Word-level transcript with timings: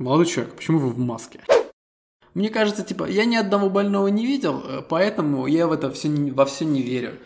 Молодой 0.00 0.24
человек, 0.24 0.54
почему 0.54 0.78
вы 0.78 0.88
в 0.88 0.98
маске? 0.98 1.40
Мне 2.32 2.48
кажется, 2.48 2.82
типа, 2.82 3.04
я 3.04 3.26
ни 3.26 3.36
одного 3.36 3.68
больного 3.68 4.08
не 4.08 4.24
видел, 4.24 4.62
э, 4.64 4.80
поэтому 4.80 5.46
я 5.46 5.66
в 5.66 5.72
это 5.72 5.90
все, 5.90 6.08
во 6.32 6.46
все 6.46 6.64
не 6.64 6.80
верю. 6.80 7.18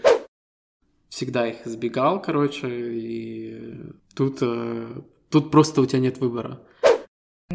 Всегда 1.09 1.47
их 1.47 1.65
избегал, 1.69 2.21
короче, 2.21 2.67
и 2.69 3.93
тут, 4.17 4.39
э, 4.43 4.89
тут 5.31 5.53
просто 5.53 5.83
у 5.83 5.87
тебя 5.87 6.01
нет 6.01 6.19
выбора. 6.19 6.59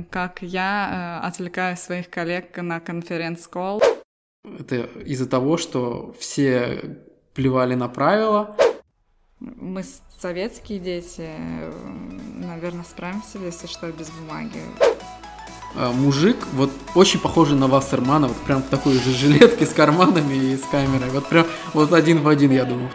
Как 0.09 0.41
я 0.41 1.19
э, 1.21 1.27
отвлекаю 1.27 1.75
своих 1.75 2.09
коллег 2.09 2.55
на 2.55 2.79
конференц-колл. 2.79 3.81
Это 4.45 4.83
из-за 5.03 5.27
того, 5.27 5.57
что 5.57 6.15
все 6.17 6.97
плевали 7.33 7.75
на 7.75 7.89
правила. 7.89 8.55
Мы 9.39 9.85
советские 10.21 10.79
дети, 10.79 11.29
наверное, 12.35 12.83
справимся, 12.83 13.37
если 13.37 13.67
что, 13.67 13.89
без 13.91 14.09
бумаги. 14.09 14.61
А, 15.75 15.93
мужик, 15.93 16.37
вот 16.53 16.71
очень 16.93 17.19
похожий 17.19 17.57
на 17.57 17.67
Вассермана, 17.67 18.27
вот 18.27 18.37
прям 18.37 18.61
в 18.61 18.67
такой 18.67 18.93
же 18.93 19.13
жилетке 19.13 19.65
с 19.65 19.73
карманами 19.73 20.33
и 20.33 20.57
с 20.57 20.63
камерой. 20.63 21.09
Вот 21.11 21.27
прям 21.27 21.45
вот 21.73 21.93
один 21.93 22.21
в 22.21 22.27
один, 22.27 22.51
я 22.51 22.65
думаю. 22.65 22.89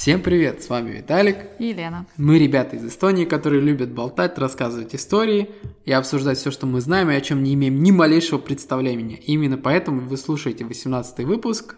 Всем 0.00 0.22
привет, 0.22 0.62
с 0.62 0.70
вами 0.70 0.92
Виталик 0.92 1.36
и 1.58 1.66
Елена. 1.66 2.06
Мы 2.16 2.38
ребята 2.38 2.76
из 2.76 2.86
Эстонии, 2.86 3.26
которые 3.26 3.60
любят 3.60 3.92
болтать, 3.92 4.38
рассказывать 4.38 4.94
истории 4.94 5.50
и 5.84 5.92
обсуждать 5.92 6.38
все, 6.38 6.50
что 6.50 6.64
мы 6.64 6.80
знаем 6.80 7.10
и 7.10 7.14
о 7.14 7.20
чем 7.20 7.42
не 7.42 7.52
имеем 7.52 7.82
ни 7.82 7.90
малейшего 7.90 8.38
представления. 8.38 9.16
Именно 9.16 9.58
поэтому 9.58 10.00
вы 10.00 10.16
слушаете 10.16 10.64
18 10.64 11.26
выпуск 11.26 11.76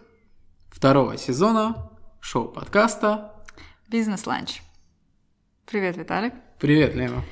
второго 0.70 1.18
сезона 1.18 1.90
шоу-подкаста 2.20 3.32
«Бизнес-ланч». 3.88 4.62
Привет, 5.66 5.96
Виталик. 5.96 6.32
Привет, 6.60 6.94
Лена. 6.94 7.24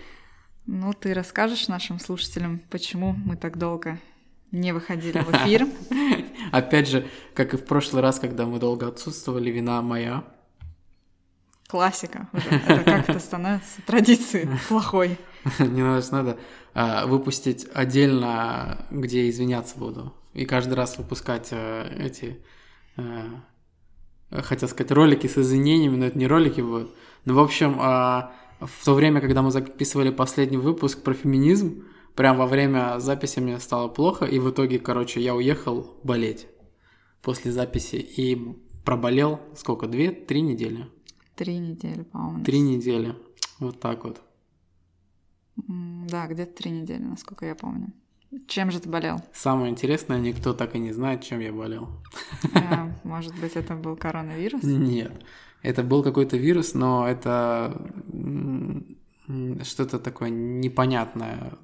Ну, 0.67 0.93
ты 0.93 1.15
расскажешь 1.15 1.69
нашим 1.69 2.01
слушателям, 2.01 2.63
почему 2.69 3.13
мы 3.13 3.37
так 3.37 3.59
долго 3.59 4.01
не 4.51 4.73
выходили 4.73 5.21
в 5.21 5.31
эфир? 5.35 5.69
Опять 6.51 6.89
же, 6.89 7.07
как 7.35 7.55
и 7.55 7.57
в 7.57 7.65
прошлый 7.65 8.03
раз, 8.03 8.19
когда 8.19 8.45
мы 8.45 8.59
долго 8.59 8.89
отсутствовали, 8.89 9.53
вина 9.53 9.83
моя– 9.83 10.25
Классика 11.71 12.29
уже. 12.33 12.49
Это 12.49 12.83
как-то 12.85 13.19
становится 13.21 13.83
традицией 13.87 14.49
плохой. 14.69 15.19
Не 15.59 15.83
надо, 15.83 16.05
надо 16.11 17.07
выпустить 17.07 17.67
отдельно, 17.73 18.87
где 18.91 19.29
извиняться 19.29 19.79
буду. 19.79 20.13
И 20.35 20.45
каждый 20.45 20.75
раз 20.75 20.97
выпускать 20.99 21.49
а, 21.53 21.89
эти, 21.99 22.39
а, 22.97 23.41
хотел 24.31 24.69
сказать, 24.69 24.93
ролики 24.93 25.27
с 25.27 25.37
извинениями, 25.39 25.97
но 25.97 26.07
это 26.07 26.19
не 26.19 26.27
ролики 26.27 26.61
будут. 26.61 26.95
Ну, 27.25 27.35
в 27.35 27.41
общем, 27.41 27.77
а, 27.81 28.33
в 28.61 28.85
то 28.85 28.95
время, 28.95 29.21
когда 29.21 29.43
мы 29.43 29.51
записывали 29.51 30.11
последний 30.11 30.59
выпуск 30.59 31.03
про 31.03 31.15
феминизм, 31.15 31.85
прям 32.15 32.37
во 32.37 32.47
время 32.47 33.01
записи 33.01 33.41
мне 33.41 33.59
стало 33.59 33.89
плохо, 33.89 34.25
и 34.25 34.39
в 34.39 34.51
итоге, 34.51 34.79
короче, 34.79 35.21
я 35.21 35.35
уехал 35.35 35.99
болеть 36.05 36.47
после 37.23 37.51
записи 37.51 37.97
и 37.97 38.57
проболел 38.85 39.41
сколько, 39.57 39.87
две-три 39.87 40.43
недели. 40.43 40.87
Три 41.41 41.57
недели, 41.59 42.03
по-моему. 42.03 42.45
Три 42.45 42.61
недели. 42.61 43.15
Вот 43.61 43.81
так 43.81 44.05
вот. 44.05 44.21
Да, 45.57 46.27
где-то 46.27 46.53
три 46.53 46.71
недели, 46.71 47.03
насколько 47.03 47.47
я 47.47 47.55
помню. 47.55 47.95
Чем 48.47 48.71
же 48.71 48.79
ты 48.79 48.91
болел? 48.91 49.23
Самое 49.33 49.71
интересное, 49.71 50.21
никто 50.21 50.53
так 50.53 50.75
и 50.75 50.79
не 50.79 50.93
знает, 50.93 51.23
чем 51.25 51.41
я 51.41 51.51
болел. 51.51 51.89
А, 52.55 52.93
может 53.05 53.35
быть, 53.41 53.57
это 53.57 53.75
был 53.75 53.97
коронавирус? 53.97 54.63
Нет. 54.63 55.13
Это 55.63 55.83
был 55.83 56.03
какой-то 56.03 56.37
вирус, 56.37 56.75
но 56.75 57.09
это 57.09 57.91
что-то 59.65 59.99
такое 59.99 60.29
непонятное. 60.29 61.55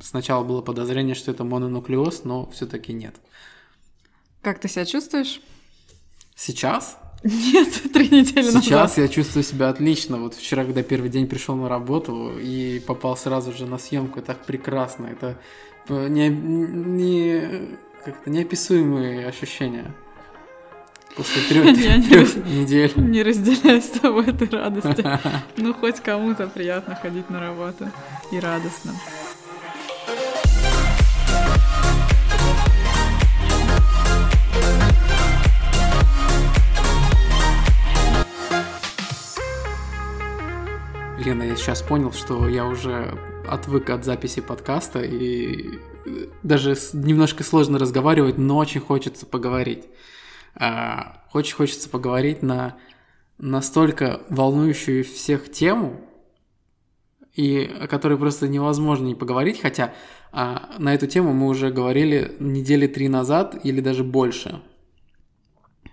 Сначала 0.00 0.42
было 0.42 0.62
подозрение, 0.62 1.14
что 1.14 1.32
это 1.32 1.44
мононуклеоз, 1.44 2.24
но 2.24 2.48
все-таки 2.48 2.94
нет. 2.94 3.20
Как 4.40 4.58
ты 4.58 4.68
себя 4.68 4.86
чувствуешь? 4.86 5.42
Сейчас? 6.34 6.96
Нет, 7.22 7.68
три 7.92 8.08
недели 8.08 8.42
Сейчас 8.42 8.54
назад. 8.54 8.64
Сейчас 8.64 8.98
я 8.98 9.08
чувствую 9.08 9.42
себя 9.44 9.68
отлично. 9.68 10.18
Вот 10.18 10.34
вчера, 10.34 10.64
когда 10.64 10.82
первый 10.82 11.08
день 11.10 11.26
пришел 11.26 11.54
на 11.54 11.68
работу 11.68 12.38
и 12.38 12.80
попал 12.80 13.16
сразу 13.16 13.52
же 13.52 13.66
на 13.66 13.78
съемку, 13.78 14.20
так 14.22 14.44
прекрасно. 14.44 15.06
Это 15.06 15.38
не, 15.88 16.28
не, 16.28 17.78
как-то 18.04 18.30
неописуемые 18.30 19.26
ощущения. 19.26 19.94
После 21.16 21.42
трех, 21.48 21.66
недель. 22.46 22.92
Не 22.96 23.22
разделяю 23.22 23.82
с 23.82 23.88
тобой 23.88 24.26
этой 24.26 24.48
радости. 24.48 25.04
Ну, 25.56 25.74
хоть 25.74 26.00
кому-то 26.00 26.48
приятно 26.48 26.94
ходить 26.94 27.28
на 27.30 27.40
работу 27.40 27.90
и 28.32 28.40
радостно. 28.40 28.92
Лена, 41.24 41.44
я 41.44 41.56
сейчас 41.56 41.82
понял, 41.82 42.12
что 42.12 42.48
я 42.48 42.66
уже 42.66 43.16
отвык 43.46 43.90
от 43.90 44.04
записи 44.04 44.40
подкаста, 44.40 45.02
и 45.02 45.78
даже 46.42 46.76
немножко 46.92 47.44
сложно 47.44 47.78
разговаривать, 47.78 48.38
но 48.38 48.56
очень 48.56 48.80
хочется 48.80 49.24
поговорить. 49.24 49.84
А, 50.54 51.22
очень 51.32 51.54
хочется 51.54 51.88
поговорить 51.88 52.42
на 52.42 52.76
настолько 53.38 54.22
волнующую 54.30 55.04
всех 55.04 55.50
тему, 55.50 56.00
и 57.34 57.70
о 57.80 57.86
которой 57.86 58.18
просто 58.18 58.48
невозможно 58.48 59.06
не 59.06 59.14
поговорить, 59.14 59.60
хотя 59.60 59.94
а, 60.32 60.74
на 60.78 60.92
эту 60.92 61.06
тему 61.06 61.32
мы 61.32 61.46
уже 61.46 61.70
говорили 61.70 62.36
недели 62.40 62.88
три 62.88 63.08
назад 63.08 63.58
или 63.64 63.80
даже 63.80 64.02
больше. 64.02 64.60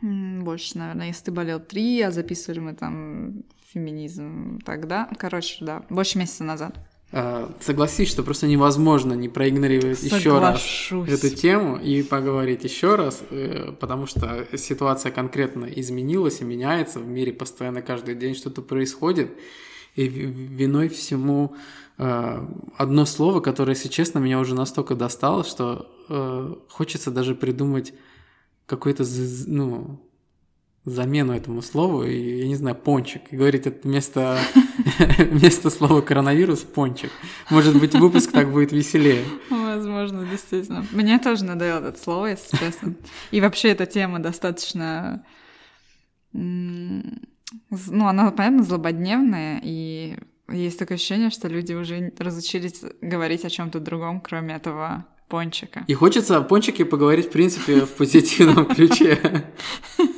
Больше, 0.01 0.77
наверное, 0.77 1.07
если 1.07 1.25
ты 1.25 1.31
болел 1.31 1.59
три, 1.59 2.01
а 2.01 2.11
записывали 2.11 2.59
мы 2.59 2.73
там 2.73 3.43
феминизм 3.73 4.59
тогда. 4.65 5.09
Короче, 5.17 5.63
да, 5.63 5.83
больше 5.89 6.17
месяца 6.17 6.43
назад. 6.43 6.75
А, 7.11 7.51
согласись, 7.59 8.09
что 8.09 8.21
просто 8.21 8.45
невозможно 8.45 9.13
не 9.13 9.29
проигнорировать 9.29 10.03
еще 10.03 10.37
раз 10.37 10.61
эту 10.91 11.29
тему 11.35 11.77
и 11.77 12.03
поговорить 12.03 12.63
еще 12.63 12.95
раз, 12.95 13.23
э, 13.31 13.71
потому 13.79 14.05
что 14.05 14.47
ситуация 14.55 15.11
конкретно 15.11 15.65
изменилась 15.65 16.41
и 16.41 16.43
меняется 16.43 16.99
в 16.99 17.07
мире 17.07 17.33
постоянно 17.33 17.81
каждый 17.81 18.13
день 18.13 18.35
что-то 18.35 18.61
происходит, 18.61 19.31
и 19.95 20.07
виной 20.07 20.87
всему 20.87 21.55
э, 21.97 22.47
одно 22.77 23.05
слово, 23.05 23.39
которое, 23.39 23.73
если 23.73 23.89
честно, 23.89 24.19
меня 24.19 24.39
уже 24.39 24.53
настолько 24.53 24.93
достало, 24.93 25.43
что 25.43 25.91
э, 26.09 26.55
хочется 26.69 27.09
даже 27.09 27.33
придумать 27.33 27.91
какой-то 28.67 29.03
ну 29.47 29.99
замену 30.89 31.33
этому 31.33 31.61
слову, 31.61 32.03
и, 32.03 32.39
я 32.39 32.47
не 32.47 32.55
знаю, 32.55 32.75
пончик, 32.75 33.21
и 33.31 33.37
говорить 33.37 33.67
это 33.67 33.87
вместо, 33.87 34.37
вместо 35.17 35.69
слова 35.69 36.01
коронавирус 36.01 36.59
пончик. 36.61 37.11
Может 37.49 37.79
быть, 37.79 37.93
выпуск 37.95 38.31
так 38.31 38.51
будет 38.51 38.71
веселее. 38.71 39.23
Возможно, 39.49 40.25
действительно. 40.25 40.85
Мне 40.91 41.19
тоже 41.19 41.45
надоело 41.45 41.87
это 41.87 41.99
слово, 41.99 42.27
если 42.27 42.57
честно. 42.57 42.95
И 43.31 43.41
вообще 43.41 43.69
эта 43.69 43.85
тема 43.85 44.19
достаточно... 44.19 45.23
Ну, 46.33 48.05
она, 48.05 48.29
понятно, 48.31 48.63
злободневная, 48.63 49.59
и 49.63 50.17
есть 50.51 50.77
такое 50.77 50.95
ощущение, 50.95 51.29
что 51.29 51.47
люди 51.47 51.73
уже 51.73 52.13
разучились 52.17 52.83
говорить 53.01 53.45
о 53.45 53.49
чем 53.49 53.71
то 53.71 53.79
другом, 53.79 54.21
кроме 54.21 54.55
этого 54.55 55.05
пончика. 55.29 55.85
И 55.87 55.93
хочется 55.93 56.37
о 56.37 56.41
пончике 56.41 56.85
поговорить, 56.85 57.27
в 57.27 57.31
принципе, 57.31 57.81
в 57.81 57.91
позитивном 57.93 58.65
ключе. 58.65 59.17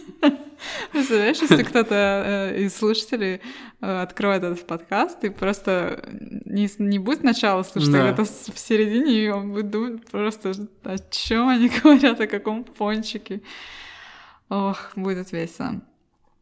Представляешь, 0.92 1.42
если 1.42 1.64
кто-то 1.64 2.52
э, 2.54 2.62
из 2.64 2.76
слушателей 2.76 3.42
э, 3.82 4.02
откроет 4.02 4.44
этот 4.44 4.66
подкаст 4.68 5.24
и 5.24 5.30
просто 5.30 6.04
не, 6.10 6.70
не 6.80 7.00
будет 7.00 7.20
сначала 7.20 7.64
слушать, 7.64 7.92
да. 7.92 8.10
а 8.10 8.14
где-то 8.14 8.26
в 8.26 8.60
середине, 8.60 9.26
и 9.26 9.30
он 9.30 9.52
будет 9.52 9.70
думать 9.70 10.06
просто, 10.10 10.54
о 10.84 10.98
чем 11.10 11.48
они 11.50 11.70
говорят, 11.84 12.20
о 12.20 12.28
каком 12.28 12.64
пончике. 12.64 13.42
Ох, 14.50 14.92
будет 14.96 15.32
весело. 15.32 15.82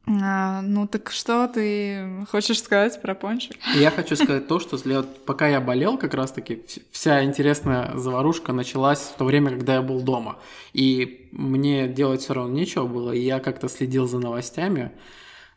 А, 0.07 0.62
ну 0.62 0.88
так 0.88 1.12
что 1.12 1.48
ты 1.48 2.25
хочешь 2.31 2.62
сказать 2.62 3.00
про 3.01 3.13
пончик? 3.13 3.57
Я 3.75 3.92
хочу 3.92 4.16
сказать 4.16 4.48
то, 4.48 4.60
что 4.60 4.78
пока 5.25 5.48
я 5.48 5.62
болел, 5.62 5.98
как 5.98 6.13
раз-таки 6.13 6.63
вся 6.92 7.24
интересная 7.24 7.96
заварушка 7.96 8.51
началась 8.51 9.00
в 9.00 9.18
то 9.18 9.25
время, 9.25 9.51
когда 9.51 9.75
я 9.75 9.81
был 9.81 10.01
дома. 10.01 10.38
И 10.74 11.30
мне 11.31 11.88
делать 11.88 12.22
все 12.22 12.34
равно 12.34 12.54
нечего 12.54 12.88
было, 12.88 13.12
и 13.12 13.19
я 13.19 13.40
как-то 13.40 13.69
следил 13.69 14.07
за 14.07 14.19
новостями. 14.19 14.92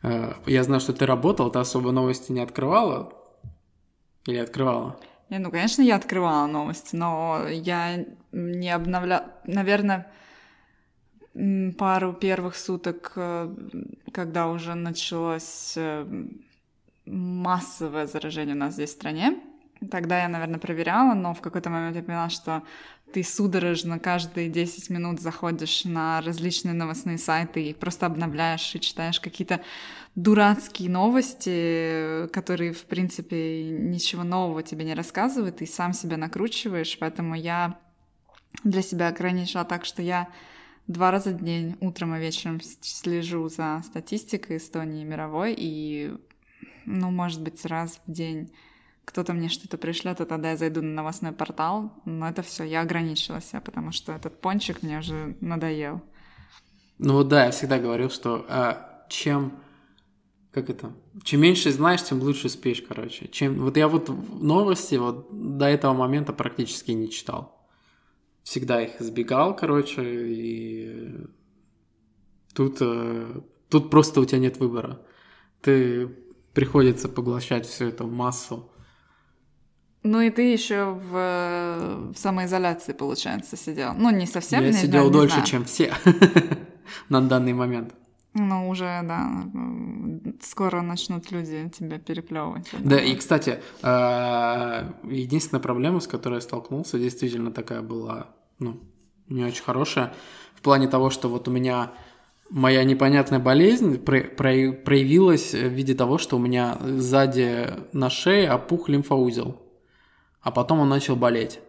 Э, 0.03 0.33
я 0.45 0.63
знаю, 0.63 0.81
что 0.81 0.93
ты 0.93 1.05
работал, 1.05 1.49
ты 1.49 1.59
особо 1.59 1.91
новости 1.91 2.31
не 2.31 2.41
открывала, 2.41 3.13
Или 4.27 4.37
открывала? 4.37 4.99
Не, 5.29 5.39
ну, 5.39 5.49
конечно, 5.49 5.81
я 5.81 5.95
открывала 5.95 6.45
новости, 6.45 6.95
но 6.95 7.47
я 7.49 8.05
не 8.31 8.69
обновляла... 8.69 9.31
Наверное, 9.45 10.11
пару 11.77 12.13
первых 12.13 12.55
суток, 12.55 13.13
э, 13.15 13.53
когда 14.11 14.47
уже 14.47 14.75
началось 14.75 15.73
э, 15.75 16.05
массовое 17.05 18.05
заражение 18.07 18.55
у 18.55 18.59
нас 18.59 18.75
здесь 18.75 18.91
в 18.91 18.93
стране, 18.93 19.39
тогда 19.89 20.21
я, 20.21 20.29
наверное, 20.29 20.59
проверяла, 20.59 21.13
но 21.13 21.33
в 21.33 21.41
какой-то 21.41 21.69
момент 21.69 21.95
я 21.95 22.03
поняла, 22.03 22.29
что 22.29 22.63
ты 23.13 23.23
судорожно 23.23 23.99
каждые 23.99 24.49
10 24.49 24.89
минут 24.89 25.19
заходишь 25.19 25.85
на 25.85 26.21
различные 26.21 26.73
новостные 26.73 27.17
сайты 27.17 27.63
и 27.63 27.73
просто 27.73 28.05
обновляешь 28.05 28.73
и 28.75 28.79
читаешь 28.79 29.19
какие-то 29.19 29.61
дурацкие 30.15 30.89
новости, 30.89 32.27
которые, 32.31 32.73
в 32.73 32.85
принципе, 32.85 33.69
ничего 33.69 34.23
нового 34.23 34.63
тебе 34.63 34.85
не 34.85 34.93
рассказывают, 34.93 35.61
и 35.61 35.65
сам 35.65 35.93
себя 35.93 36.17
накручиваешь, 36.17 36.97
поэтому 36.99 37.35
я 37.35 37.77
для 38.63 38.81
себя 38.81 39.07
ограничила 39.07 39.65
так, 39.65 39.85
что 39.85 40.01
я 40.01 40.27
два 40.87 41.11
раза 41.11 41.31
в 41.31 41.43
день, 41.43 41.75
утром 41.79 42.15
и 42.15 42.19
вечером 42.19 42.59
слежу 42.61 43.47
за 43.49 43.81
статистикой 43.85 44.57
Эстонии 44.57 45.03
мировой, 45.03 45.55
и, 45.57 46.13
ну, 46.85 47.11
может 47.11 47.41
быть, 47.41 47.65
раз 47.65 47.99
в 48.05 48.11
день 48.11 48.51
кто-то 49.05 49.33
мне 49.33 49.49
что-то 49.49 49.77
пришлет, 49.77 50.21
и 50.21 50.25
тогда 50.25 50.51
я 50.51 50.57
зайду 50.57 50.81
на 50.81 50.93
новостной 50.93 51.33
портал. 51.33 51.91
Но 52.05 52.27
это 52.29 52.41
все, 52.41 52.63
я 52.63 52.81
ограничила 52.81 53.41
себя, 53.41 53.59
потому 53.59 53.91
что 53.91 54.13
этот 54.13 54.39
пончик 54.39 54.81
мне 54.81 54.99
уже 54.99 55.35
надоел. 55.41 56.01
Ну 56.99 57.15
вот 57.15 57.27
да, 57.27 57.45
я 57.45 57.51
всегда 57.51 57.79
говорил, 57.79 58.09
что 58.09 58.45
а, 58.47 59.05
чем 59.09 59.53
как 60.53 60.69
это? 60.69 60.93
Чем 61.23 61.41
меньше 61.41 61.71
знаешь, 61.71 62.03
тем 62.03 62.21
лучше 62.21 62.47
спишь, 62.47 62.83
короче. 62.87 63.27
Чем 63.27 63.59
вот 63.59 63.75
я 63.75 63.87
вот 63.87 64.09
новости 64.39 64.95
вот 64.95 65.27
до 65.57 65.65
этого 65.65 65.93
момента 65.93 66.31
практически 66.31 66.91
не 66.91 67.09
читал. 67.09 67.52
Всегда 68.43 68.81
их 68.81 69.01
избегал, 69.01 69.55
короче, 69.55 70.03
и 70.03 71.27
тут 72.53 72.77
э, 72.81 73.41
тут 73.69 73.89
просто 73.89 74.19
у 74.21 74.25
тебя 74.25 74.39
нет 74.39 74.57
выбора. 74.57 75.01
Ты 75.61 76.07
приходится 76.53 77.07
поглощать 77.09 77.65
всю 77.65 77.85
эту 77.85 78.07
массу 78.07 78.69
ну 80.03 80.19
и 80.19 80.29
ты 80.29 80.51
еще 80.51 80.91
в, 80.91 82.11
в 82.13 82.17
самоизоляции, 82.17 82.91
получается, 82.91 83.55
сидел. 83.55 83.93
Ну, 83.93 84.09
не 84.09 84.25
совсем. 84.25 84.61
Я 84.61 84.67
не, 84.67 84.73
сидел 84.73 85.05
не 85.05 85.11
дольше, 85.11 85.35
знаю. 85.35 85.47
чем 85.47 85.65
все 85.65 85.93
на 87.09 87.21
данный 87.21 87.53
момент. 87.53 87.93
Ну, 88.33 88.69
уже, 88.69 89.01
да, 89.03 89.45
скоро 90.41 90.81
начнут 90.81 91.31
люди 91.31 91.69
тебя 91.69 91.99
переплевывать. 91.99 92.69
Да, 92.79 92.99
и, 92.99 93.15
кстати, 93.15 93.59
а, 93.81 94.91
единственная 95.03 95.61
проблема, 95.61 95.99
с 95.99 96.07
которой 96.07 96.35
я 96.35 96.41
столкнулся, 96.41 96.97
действительно 96.97 97.51
такая 97.51 97.81
была, 97.81 98.29
ну, 98.59 98.79
не 99.29 99.45
очень 99.45 99.63
хорошая, 99.63 100.13
в 100.55 100.61
плане 100.61 100.87
того, 100.87 101.09
что 101.09 101.29
вот 101.29 101.47
у 101.47 101.51
меня 101.51 101.91
моя 102.49 102.83
непонятная 102.83 103.39
болезнь 103.39 103.99
проявилась 103.99 105.53
в 105.53 105.67
виде 105.69 105.93
того, 105.93 106.17
что 106.17 106.37
у 106.37 106.39
меня 106.39 106.77
сзади 106.81 107.67
на 107.93 108.09
шее 108.09 108.49
опух 108.49 108.89
лимфоузел 108.89 109.63
а 110.43 110.51
потом 110.51 110.81
он 110.81 110.89
начал 110.89 111.15
болеть. 111.15 111.59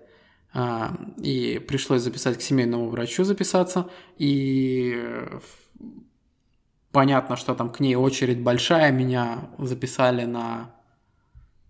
А, 0.53 0.95
и 1.19 1.59
пришлось 1.67 2.03
записать 2.03 2.39
к 2.39 2.43
семейному 2.43 2.89
врачу 2.89 3.25
записаться, 3.25 3.89
и 4.19 5.01
понятно, 6.95 7.37
что 7.37 7.55
там 7.55 7.71
к 7.71 7.81
ней 7.81 7.97
очередь 7.97 8.41
большая, 8.41 8.93
меня 8.93 9.51
записали 9.59 10.25
на, 10.25 10.71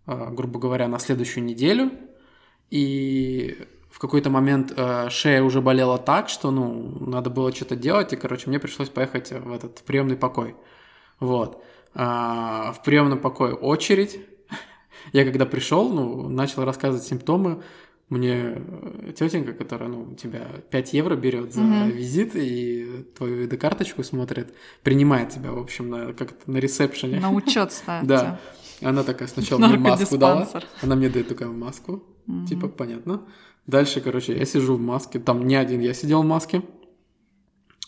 а, 0.06 0.31
грубо 0.31 0.61
говоря, 0.61 0.87
на 0.87 0.99
следующую 0.99 1.44
неделю, 1.44 1.91
и 2.71 3.59
в 3.91 3.99
какой-то 3.99 4.29
момент 4.29 4.73
э, 4.76 5.09
шея 5.09 5.43
уже 5.43 5.61
болела 5.61 5.99
так, 5.99 6.29
что, 6.29 6.50
ну, 6.50 6.99
надо 7.00 7.31
было 7.31 7.53
что-то 7.55 7.76
делать, 7.76 8.12
и, 8.12 8.17
короче, 8.17 8.49
мне 8.49 8.59
пришлось 8.59 8.88
поехать 8.88 9.31
в 9.31 9.53
этот 9.53 9.82
приемный 9.82 10.17
покой. 10.17 10.56
Вот. 11.21 11.62
А, 11.94 12.73
в 12.73 12.82
приемном 12.82 13.20
покое 13.20 13.55
очередь, 13.55 14.19
я 15.12 15.25
когда 15.25 15.47
пришел, 15.47 15.88
ну, 15.88 16.29
начал 16.29 16.65
рассказывать 16.65 17.06
симптомы, 17.06 17.62
мне 18.09 18.55
э, 18.56 19.12
тетенька, 19.17 19.53
которая, 19.53 19.89
ну, 19.89 20.15
тебя 20.15 20.47
5 20.71 20.93
евро 20.93 21.17
берет 21.17 21.55
за 21.55 21.62
угу. 21.62 21.91
визит 21.91 22.33
и 22.35 23.06
твою 23.17 23.37
видокарточку 23.37 24.03
смотрит, 24.03 24.55
принимает 24.83 25.31
тебя, 25.31 25.53
в 25.53 25.59
общем, 25.59 25.89
на, 25.91 26.12
как 26.12 26.35
на 26.47 26.59
ресепшене. 26.59 27.21
На 27.21 27.31
учет 27.31 27.73
ставит. 27.73 28.06
Да. 28.06 28.41
Она 28.83 29.03
такая 29.03 29.29
сначала 29.29 29.67
мне 29.67 29.79
маску 29.79 30.19
дала, 30.19 30.49
она 30.83 30.97
мне 30.97 31.09
дает 31.09 31.29
такую 31.29 31.53
маску, 31.53 32.03
типа, 32.49 32.69
понятно. 32.69 33.23
Дальше, 33.67 34.03
короче, 34.03 34.37
я 34.37 34.45
сижу 34.45 34.75
в 34.77 34.81
маске, 34.81 35.19
там 35.19 35.47
не 35.47 35.56
один 35.56 35.81
я 35.81 35.95
сидел 35.95 36.23
в 36.23 36.27
маске, 36.27 36.62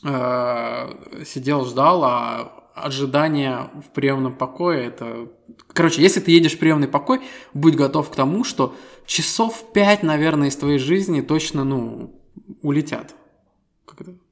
э, 0.02 1.24
сидел, 1.24 1.66
ждал, 1.66 2.04
а 2.04 2.56
ожидание 2.76 3.70
в 3.86 3.90
приемном 3.92 4.34
покое 4.34 4.86
это... 4.86 5.28
Короче, 5.72 6.02
если 6.02 6.20
ты 6.20 6.30
едешь 6.30 6.54
в 6.54 6.58
приемный 6.58 6.88
покой, 6.88 7.20
будь 7.54 7.74
готов 7.74 8.10
к 8.10 8.14
тому, 8.14 8.44
что 8.44 8.74
часов 9.06 9.72
пять, 9.72 10.02
наверное, 10.02 10.48
из 10.48 10.56
твоей 10.56 10.78
жизни 10.78 11.20
точно, 11.20 11.64
ну, 11.64 12.14
улетят. 12.62 13.14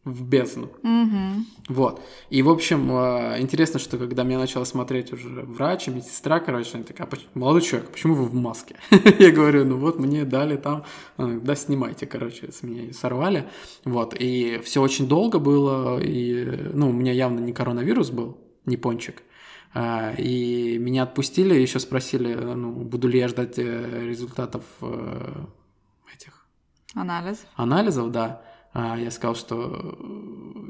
В 0.04 0.22
бездну. 0.22 0.64
Угу. 0.82 1.70
Вот. 1.70 2.02
И, 2.28 2.42
в 2.42 2.50
общем, 2.50 2.90
э, 2.90 3.40
интересно, 3.40 3.80
что 3.80 3.96
когда 3.96 4.22
меня 4.22 4.38
начала 4.38 4.66
смотреть 4.66 5.14
уже 5.14 5.28
врач, 5.28 5.86
медсестра, 5.86 6.40
короче, 6.40 6.72
она 6.74 6.84
такая, 6.84 7.08
молодой 7.32 7.62
человек, 7.62 7.88
почему 7.88 8.14
вы 8.14 8.24
в 8.24 8.34
маске? 8.34 8.76
Я 9.18 9.30
говорю, 9.30 9.64
ну 9.64 9.78
вот, 9.78 9.98
мне 9.98 10.26
дали 10.26 10.58
там, 10.58 10.84
да, 11.16 11.54
снимайте, 11.54 12.06
короче, 12.06 12.52
с 12.52 12.62
меня 12.62 12.92
сорвали. 12.92 13.48
Вот. 13.86 14.14
И 14.18 14.60
все 14.62 14.82
очень 14.82 15.08
долго 15.08 15.38
было, 15.38 15.98
и, 15.98 16.44
ну, 16.74 16.90
у 16.90 16.92
меня 16.92 17.12
явно 17.12 17.40
не 17.40 17.54
коронавирус 17.54 18.10
был, 18.10 18.36
не 18.66 18.76
пончик. 18.76 19.22
А, 19.76 20.12
и 20.16 20.78
меня 20.78 21.02
отпустили, 21.02 21.54
еще 21.54 21.80
спросили, 21.80 22.32
ну, 22.32 22.70
буду 22.70 23.08
ли 23.08 23.18
я 23.18 23.26
ждать 23.26 23.58
э, 23.58 24.06
результатов 24.06 24.62
э, 24.80 25.34
этих... 26.14 26.46
Анализов. 26.94 27.46
Анализов, 27.56 28.12
да. 28.12 28.42
А, 28.72 28.96
я 28.96 29.10
сказал, 29.10 29.34
что 29.34 29.96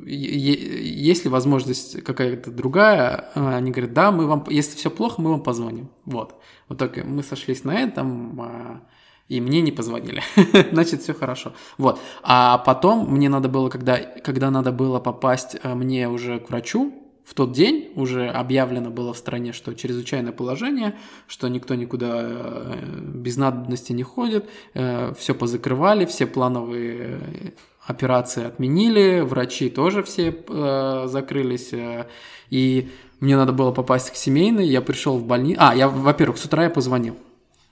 э, 0.07 0.09
есть 0.09 1.25
ли 1.25 1.31
возможность 1.31 2.03
какая-то 2.03 2.51
другая, 2.51 3.31
а, 3.35 3.57
они 3.57 3.73
говорят, 3.73 3.93
да, 3.93 4.11
мы 4.11 4.27
вам, 4.27 4.47
если 4.49 4.75
все 4.75 4.91
плохо, 4.91 5.21
мы 5.21 5.33
вам 5.33 5.43
позвоним. 5.43 5.91
Вот. 6.07 6.41
Вот 6.71 6.79
только 6.79 7.05
мы 7.05 7.23
сошлись 7.23 7.63
на 7.63 7.75
этом, 7.75 8.81
и 9.29 9.39
мне 9.39 9.61
не 9.61 9.71
позвонили. 9.71 10.23
Значит, 10.73 11.03
все 11.03 11.13
хорошо. 11.13 11.53
Вот. 11.77 12.01
А 12.23 12.57
потом 12.57 13.13
мне 13.13 13.29
надо 13.29 13.51
было, 13.51 13.69
когда, 13.69 13.99
когда 13.99 14.51
надо 14.51 14.73
было 14.73 14.99
попасть 14.99 15.63
мне 15.63 16.09
уже 16.09 16.41
к 16.41 16.49
врачу, 16.49 17.04
в 17.25 17.35
тот 17.35 17.53
день 17.53 17.91
уже 17.97 18.29
объявлено 18.29 18.91
было 18.91 19.13
в 19.15 19.19
стране, 19.19 19.53
что 19.53 19.75
чрезвычайное 19.75 20.33
положение, 20.33 20.95
что 21.27 21.49
никто 21.49 21.75
никуда 21.75 22.21
э, 22.23 23.01
без 23.15 23.37
надобности 23.37 23.93
не 23.93 24.03
ходит, 24.03 24.49
все 24.75 25.35
позакрывали, 25.35 26.05
все 26.05 26.27
плановые 26.27 27.55
операции 27.87 28.45
отменили, 28.45 29.21
врачи 29.21 29.69
тоже 29.69 30.03
все 30.03 30.35
э, 30.49 31.05
закрылись, 31.07 31.73
э, 31.73 32.07
и 32.51 32.91
мне 33.21 33.37
надо 33.37 33.53
было 33.53 33.73
попасть 33.73 34.11
к 34.11 34.17
семейной, 34.17 34.67
я 34.67 34.81
пришел 34.81 35.19
в 35.19 35.25
больницу, 35.25 35.61
а, 35.63 35.75
я, 35.75 35.89
во-первых, 35.89 36.39
с 36.39 36.45
утра 36.45 36.65
я 36.65 36.71
позвонил 36.71 37.17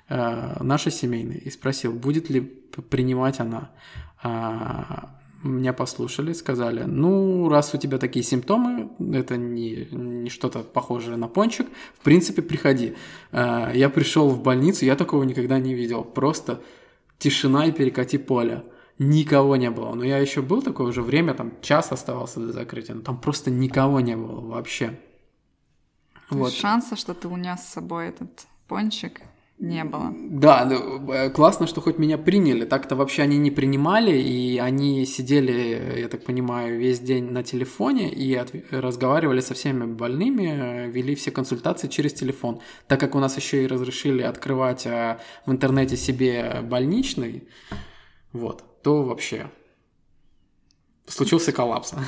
э, 0.08 0.62
нашей 0.62 0.92
семейной 0.92 1.38
и 1.38 1.50
спросил, 1.50 1.92
будет 1.92 2.28
ли 2.30 2.40
принимать 2.40 3.40
она. 3.40 3.70
Меня 5.42 5.72
послушали, 5.72 6.32
сказали, 6.32 6.84
ну, 6.84 7.48
раз 7.48 7.74
у 7.74 7.78
тебя 7.78 7.98
такие 7.98 8.24
симптомы, 8.24 8.90
это 9.12 9.36
не, 9.36 9.88
не 9.90 10.30
что-то 10.30 10.60
похожее 10.60 11.16
на 11.16 11.28
пончик, 11.28 11.66
в 11.98 12.04
принципе, 12.04 12.42
приходи. 12.42 12.94
Э, 13.32 13.72
я 13.74 13.88
пришел 13.88 14.28
в 14.28 14.40
больницу, 14.40 14.84
я 14.84 14.94
такого 14.94 15.24
никогда 15.24 15.58
не 15.58 15.74
видел, 15.74 16.04
просто 16.04 16.60
тишина 17.18 17.66
и 17.66 17.72
перекати 17.72 18.18
поле 18.18 18.64
никого 18.98 19.56
не 19.56 19.70
было. 19.70 19.94
Но 19.94 20.04
я 20.04 20.18
еще 20.18 20.42
был 20.42 20.62
такое 20.62 20.88
уже 20.88 21.02
время, 21.02 21.34
там 21.34 21.52
час 21.60 21.92
оставался 21.92 22.40
до 22.40 22.52
закрытия, 22.52 22.94
но 22.94 23.02
там 23.02 23.20
просто 23.20 23.50
никого 23.50 24.00
не 24.00 24.16
было 24.16 24.40
вообще. 24.40 24.98
Вот. 26.30 26.52
Шанса, 26.52 26.96
что 26.96 27.14
ты 27.14 27.28
унес 27.28 27.60
с 27.60 27.72
собой 27.72 28.08
этот 28.08 28.46
пончик, 28.68 29.20
не 29.62 29.84
было. 29.84 30.12
Да, 30.28 30.68
э, 30.68 31.30
классно, 31.30 31.68
что 31.68 31.80
хоть 31.80 31.96
меня 31.96 32.18
приняли. 32.18 32.64
Так-то 32.64 32.96
вообще 32.96 33.22
они 33.22 33.38
не 33.38 33.52
принимали, 33.52 34.10
и 34.10 34.58
они 34.58 35.06
сидели, 35.06 36.00
я 36.00 36.08
так 36.08 36.24
понимаю, 36.24 36.80
весь 36.80 36.98
день 36.98 37.30
на 37.30 37.44
телефоне 37.44 38.10
и 38.10 38.34
от... 38.34 38.52
разговаривали 38.72 39.40
со 39.40 39.54
всеми 39.54 39.84
больными, 39.86 40.90
вели 40.90 41.14
все 41.14 41.30
консультации 41.30 41.86
через 41.86 42.12
телефон. 42.12 42.60
Так 42.88 42.98
как 42.98 43.14
у 43.14 43.20
нас 43.20 43.36
еще 43.36 43.62
и 43.62 43.68
разрешили 43.68 44.22
открывать 44.22 44.84
э, 44.84 45.20
в 45.46 45.52
интернете 45.52 45.96
себе 45.96 46.60
больничный, 46.62 47.44
вот 48.32 48.64
то 48.82 49.04
вообще 49.04 49.48
случился 51.06 51.52
коллапс. 51.52 51.94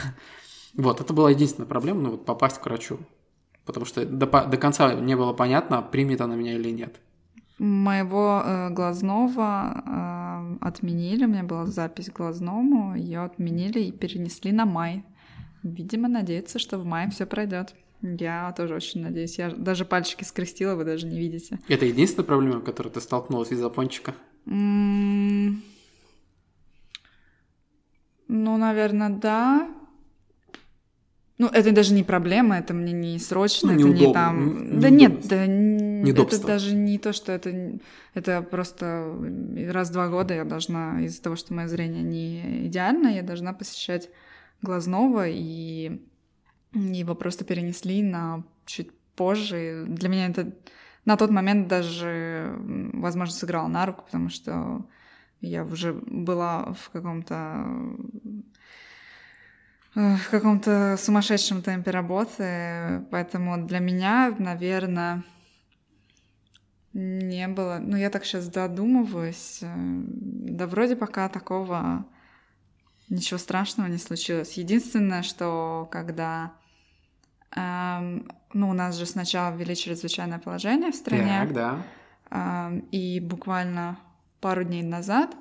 Вот, 0.77 1.01
это 1.01 1.13
была 1.13 1.31
единственная 1.31 1.69
проблема, 1.69 2.01
ну 2.01 2.19
попасть 2.19 2.59
к 2.59 2.67
врачу. 2.67 2.99
Потому 3.65 3.87
что 3.87 4.05
до, 4.05 4.27
до 4.27 4.57
конца 4.57 4.93
не 4.95 5.15
было 5.15 5.33
понятно, 5.33 5.83
примет 5.83 6.21
она 6.21 6.35
меня 6.35 6.55
или 6.55 6.71
нет. 6.71 6.97
Моего 7.59 8.43
э, 8.45 8.71
глазного 8.71 9.83
э, 9.87 10.57
отменили, 10.61 11.25
у 11.25 11.29
меня 11.29 11.45
была 11.45 11.67
запись 11.67 12.11
глазному, 12.11 12.97
ее 12.97 13.21
отменили 13.21 13.81
и 13.81 13.93
перенесли 13.93 14.51
на 14.51 14.67
май. 14.67 15.05
Видимо, 15.63 16.09
надеются, 16.09 16.59
что 16.59 16.79
в 16.79 16.85
мае 16.85 17.11
все 17.11 17.27
пройдет. 17.27 17.75
Я 18.03 18.53
тоже 18.57 18.75
очень 18.75 19.03
надеюсь. 19.03 19.39
Я 19.39 19.51
даже 19.51 19.85
пальчики 19.85 20.25
скрестила, 20.25 20.75
вы 20.75 20.85
даже 20.85 21.07
не 21.07 21.19
видите. 21.19 21.59
Это 21.69 21.87
единственная 21.87 22.27
проблема, 22.27 22.61
с 22.61 22.65
которой 22.65 22.89
ты 22.89 23.01
столкнулась 23.01 23.53
из-за 23.53 23.71
пончика? 23.71 24.15
Mm... 24.47 25.55
Ну, 28.29 28.57
наверное, 28.57 29.11
да. 29.11 29.69
Ну, 31.37 31.49
это 31.49 31.73
даже 31.73 31.95
не 31.95 32.05
проблема, 32.05 32.59
это 32.59 32.75
мне 32.75 32.93
не 32.93 33.19
срочно, 33.19 33.73
ну, 33.73 33.79
это 33.79 33.89
не 33.89 34.13
там. 34.13 34.75
Не 34.75 34.81
да 34.81 34.91
нет, 34.91 35.27
да 35.27 35.47
Недобство. 35.47 36.37
это 36.37 36.47
даже 36.47 36.75
не 36.75 36.99
то, 36.99 37.13
что 37.13 37.33
это. 37.33 37.79
Это 38.15 38.43
просто 38.43 39.13
раз 39.69 39.91
в 39.91 39.93
два 39.93 40.09
года 40.09 40.35
я 40.35 40.45
должна, 40.45 41.03
из-за 41.03 41.23
того, 41.23 41.35
что 41.35 41.53
мое 41.55 41.67
зрение 41.67 42.03
не 42.03 42.67
идеально, 42.69 43.09
я 43.09 43.23
должна 43.23 43.53
посещать 43.53 44.11
глазного, 44.63 45.29
и 45.29 46.01
его 46.73 47.15
просто 47.17 47.45
перенесли 47.45 48.03
на 48.03 48.45
чуть 48.65 48.91
позже. 49.17 49.85
Для 49.89 50.09
меня 50.09 50.29
это 50.29 50.53
на 51.05 51.17
тот 51.17 51.31
момент 51.31 51.67
даже, 51.67 52.55
возможно, 52.93 53.35
сыграло 53.35 53.69
на 53.69 53.87
руку, 53.87 54.05
потому 54.05 54.29
что 54.31 54.85
я 55.41 55.65
уже 55.65 55.93
была 55.93 56.75
в 56.75 56.91
каком-то 56.91 57.67
в 59.95 60.31
каком-то 60.31 60.97
сумасшедшем 60.99 61.63
темпе 61.63 61.91
работы, 61.91 63.05
поэтому 63.11 63.65
для 63.65 63.79
меня, 63.79 64.35
наверное, 64.39 65.23
не 66.93 67.49
было. 67.49 67.79
Ну, 67.81 67.97
я 67.97 68.11
так 68.11 68.25
сейчас 68.25 68.49
додумываюсь. 68.49 69.61
Да 69.63 70.67
вроде 70.67 70.97
пока 70.97 71.29
такого 71.29 72.07
ничего 73.09 73.39
страшного 73.39 73.89
не 73.89 73.99
случилось. 73.99 74.55
Единственное, 74.55 75.23
что 75.23 75.89
когда... 75.91 76.53
Эм, 77.57 78.29
ну, 78.53 78.71
у 78.71 78.73
нас 78.73 78.97
же 78.97 79.07
сначала 79.07 79.55
ввели 79.55 79.77
чрезвычайное 79.77 80.39
положение 80.39 80.91
в 80.91 80.97
стране. 80.97 81.41
Так, 81.41 81.53
да. 81.53 81.83
Эм, 82.31 82.81
и 82.91 83.21
буквально 83.21 83.99
пару 84.41 84.65
дней 84.65 84.83
назад 84.83 85.37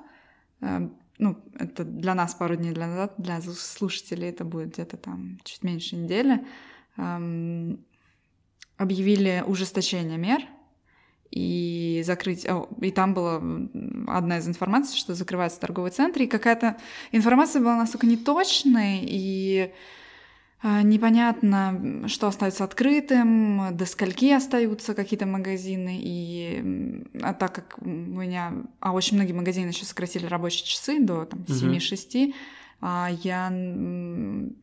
эм, 0.61 0.95
ну, 1.23 1.37
это 1.57 1.83
для 1.83 2.13
нас 2.13 2.35
пару 2.35 2.55
дней 2.55 2.73
назад, 2.73 3.13
для 3.17 3.41
слушателей 3.41 4.29
это 4.29 4.43
будет 4.43 4.73
где-то 4.73 4.97
там 4.97 5.39
чуть 5.43 5.63
меньше 5.63 5.95
недели, 5.95 6.45
эм, 6.97 7.79
объявили 8.77 9.43
ужесточение 9.45 10.17
мер 10.17 10.41
и 11.31 12.03
закрыть... 12.05 12.45
и 12.81 12.91
там 12.91 13.13
была 13.13 13.37
одна 14.07 14.37
из 14.37 14.47
информаций, 14.47 14.97
что 14.97 15.15
закрывается 15.15 15.59
торговый 15.59 15.91
центр, 15.91 16.21
и 16.21 16.27
какая-то 16.27 16.77
информация 17.11 17.61
была 17.61 17.77
настолько 17.77 18.05
неточной, 18.05 18.99
и 19.01 19.73
непонятно, 20.63 22.07
что 22.07 22.27
остается 22.27 22.63
открытым, 22.63 23.75
до 23.75 23.85
скольки 23.85 24.31
остаются 24.31 24.93
какие-то 24.93 25.25
магазины. 25.25 25.99
И 26.01 27.05
а 27.21 27.33
так 27.33 27.53
как 27.53 27.75
у 27.81 27.89
меня... 27.89 28.53
А 28.79 28.93
очень 28.93 29.17
многие 29.17 29.33
магазины 29.33 29.69
еще 29.69 29.85
сократили 29.85 30.25
рабочие 30.25 30.65
часы 30.65 30.99
до 30.99 31.25
там, 31.25 31.41
7-6, 31.41 32.33
а 32.85 33.09
я 33.23 33.49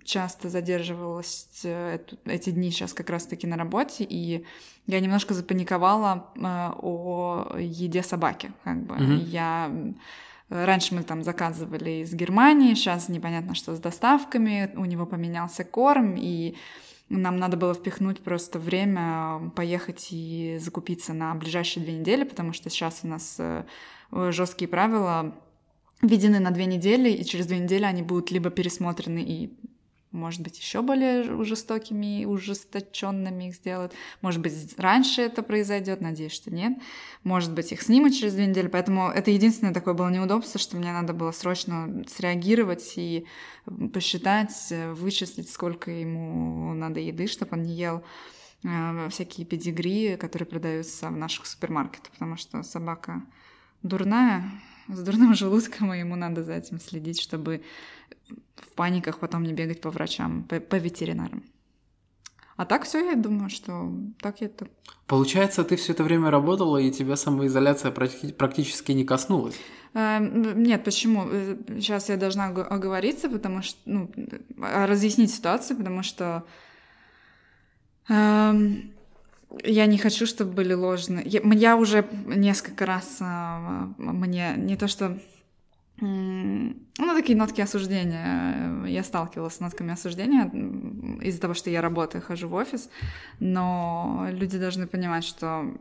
часто 0.04 0.50
задерживалась 0.50 1.48
э, 1.64 1.98
эти 2.26 2.50
дни 2.50 2.70
сейчас 2.70 2.92
как 2.92 3.08
раз-таки 3.08 3.46
на 3.46 3.56
работе, 3.56 4.04
и 4.04 4.44
я 4.86 5.00
немножко 5.00 5.32
запаниковала 5.32 6.26
э, 6.34 6.40
о 6.82 7.56
еде 7.58 8.02
собаки. 8.02 8.52
Как 8.62 8.82
бы. 8.82 8.94
Mm-hmm. 8.94 9.24
Я 9.24 9.70
Раньше 10.50 10.96
мы 10.96 11.04
там 11.04 11.22
заказывали 11.22 12.02
из 12.02 12.12
Германии, 12.12 12.74
сейчас 12.74 13.08
непонятно, 13.08 13.54
что 13.54 13.76
с 13.76 13.78
доставками, 13.78 14.72
у 14.74 14.84
него 14.84 15.06
поменялся 15.06 15.62
корм, 15.62 16.16
и 16.18 16.56
нам 17.08 17.36
надо 17.36 17.56
было 17.56 17.72
впихнуть 17.72 18.20
просто 18.20 18.58
время 18.58 19.52
поехать 19.54 20.08
и 20.10 20.58
закупиться 20.60 21.12
на 21.12 21.34
ближайшие 21.36 21.84
две 21.84 21.94
недели, 21.94 22.24
потому 22.24 22.52
что 22.52 22.68
сейчас 22.68 23.00
у 23.04 23.06
нас 23.06 23.36
э, 23.38 23.64
жесткие 24.10 24.68
правила 24.68 25.34
введены 26.02 26.40
на 26.40 26.50
две 26.50 26.66
недели, 26.66 27.10
и 27.10 27.24
через 27.24 27.46
две 27.46 27.58
недели 27.58 27.84
они 27.84 28.02
будут 28.02 28.32
либо 28.32 28.50
пересмотрены 28.50 29.22
и 29.22 29.56
может 30.12 30.40
быть, 30.40 30.58
еще 30.58 30.82
более 30.82 31.44
жестокими 31.44 32.22
и 32.22 32.26
ужесточенными 32.26 33.48
их 33.48 33.54
сделают. 33.54 33.92
Может 34.22 34.40
быть, 34.40 34.52
раньше 34.76 35.22
это 35.22 35.42
произойдет, 35.42 36.00
надеюсь, 36.00 36.32
что 36.32 36.50
нет. 36.50 36.78
Может 37.22 37.52
быть, 37.52 37.70
их 37.70 37.80
снимут 37.80 38.14
через 38.14 38.34
две 38.34 38.46
недели. 38.46 38.66
Поэтому 38.66 39.08
это 39.08 39.30
единственное 39.30 39.72
такое 39.72 39.94
было 39.94 40.08
неудобство, 40.08 40.58
что 40.58 40.76
мне 40.76 40.92
надо 40.92 41.12
было 41.12 41.30
срочно 41.30 42.04
среагировать 42.08 42.94
и 42.96 43.24
посчитать, 43.92 44.72
вычислить, 44.94 45.48
сколько 45.48 45.92
ему 45.92 46.74
надо 46.74 46.98
еды, 46.98 47.28
чтобы 47.28 47.56
он 47.56 47.62
не 47.62 47.74
ел 47.74 48.02
э, 48.64 49.08
всякие 49.10 49.46
педигри, 49.46 50.16
которые 50.16 50.46
продаются 50.46 51.08
в 51.08 51.16
наших 51.16 51.46
супермаркетах, 51.46 52.10
потому 52.12 52.36
что 52.36 52.64
собака 52.64 53.22
дурная, 53.82 54.50
с 54.88 55.02
дурным 55.02 55.34
желудком, 55.36 55.94
и 55.94 56.00
ему 56.00 56.16
надо 56.16 56.42
за 56.42 56.54
этим 56.54 56.80
следить, 56.80 57.20
чтобы 57.20 57.62
в 58.56 58.72
паниках 58.74 59.18
потом 59.18 59.44
не 59.44 59.52
бегать 59.52 59.80
по 59.80 59.90
врачам, 59.90 60.44
по, 60.44 60.60
по 60.60 60.76
ветеринарам. 60.76 61.42
А 62.56 62.66
так 62.66 62.84
все, 62.84 63.02
я 63.02 63.16
думаю, 63.16 63.48
что 63.48 63.90
так 64.20 64.42
это. 64.42 64.66
Получается, 65.06 65.64
ты 65.64 65.76
все 65.76 65.92
это 65.92 66.04
время 66.04 66.30
работала, 66.30 66.76
и 66.76 66.90
тебя 66.90 67.16
самоизоляция 67.16 67.90
практически 67.90 68.92
не 68.92 69.04
коснулась. 69.04 69.56
Э, 69.94 70.18
нет, 70.20 70.84
почему? 70.84 71.26
Сейчас 71.68 72.10
я 72.10 72.18
должна 72.18 72.48
оговориться, 72.48 73.30
потому 73.30 73.62
что, 73.62 73.78
ну, 73.86 74.10
разъяснить 74.58 75.32
ситуацию, 75.32 75.78
потому 75.78 76.02
что 76.02 76.44
э, 78.10 78.52
я 79.64 79.86
не 79.86 79.98
хочу, 79.98 80.26
чтобы 80.26 80.52
были 80.52 80.74
ложные. 80.74 81.24
Я, 81.26 81.40
я 81.54 81.76
уже 81.76 82.06
несколько 82.26 82.84
раз 82.84 83.18
э, 83.20 83.86
мне 83.96 84.54
не 84.58 84.76
то 84.76 84.86
что 84.86 85.18
ну, 86.00 87.14
такие 87.14 87.36
нотки 87.36 87.60
осуждения. 87.60 88.86
Я 88.86 89.04
сталкивалась 89.04 89.56
с 89.56 89.60
нотками 89.60 89.92
осуждения 89.92 90.50
из-за 91.22 91.40
того, 91.40 91.54
что 91.54 91.70
я 91.70 91.82
работаю, 91.82 92.22
хожу 92.22 92.48
в 92.48 92.54
офис, 92.54 92.88
но 93.38 94.26
люди 94.30 94.58
должны 94.58 94.86
понимать, 94.86 95.24
что 95.24 95.74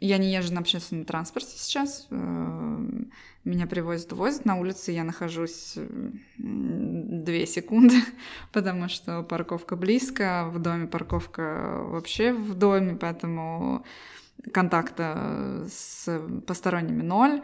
я 0.00 0.18
не 0.18 0.32
езжу 0.32 0.54
на 0.54 0.60
общественном 0.60 1.04
транспорте 1.04 1.52
сейчас. 1.56 2.06
Э, 2.10 2.86
меня 3.44 3.66
привозят, 3.66 4.12
возят 4.12 4.44
на 4.44 4.56
улице, 4.56 4.92
я 4.92 5.04
нахожусь 5.04 5.76
две 6.36 7.46
секунды, 7.46 7.96
потому 8.52 8.88
что 8.88 9.22
парковка 9.22 9.76
близко, 9.76 10.48
в 10.50 10.58
доме 10.58 10.86
парковка 10.86 11.82
вообще 11.82 12.32
в 12.32 12.54
доме, 12.54 12.96
поэтому 12.96 13.84
контакта 14.52 15.66
с 15.70 16.20
посторонними 16.46 17.02
ноль. 17.02 17.42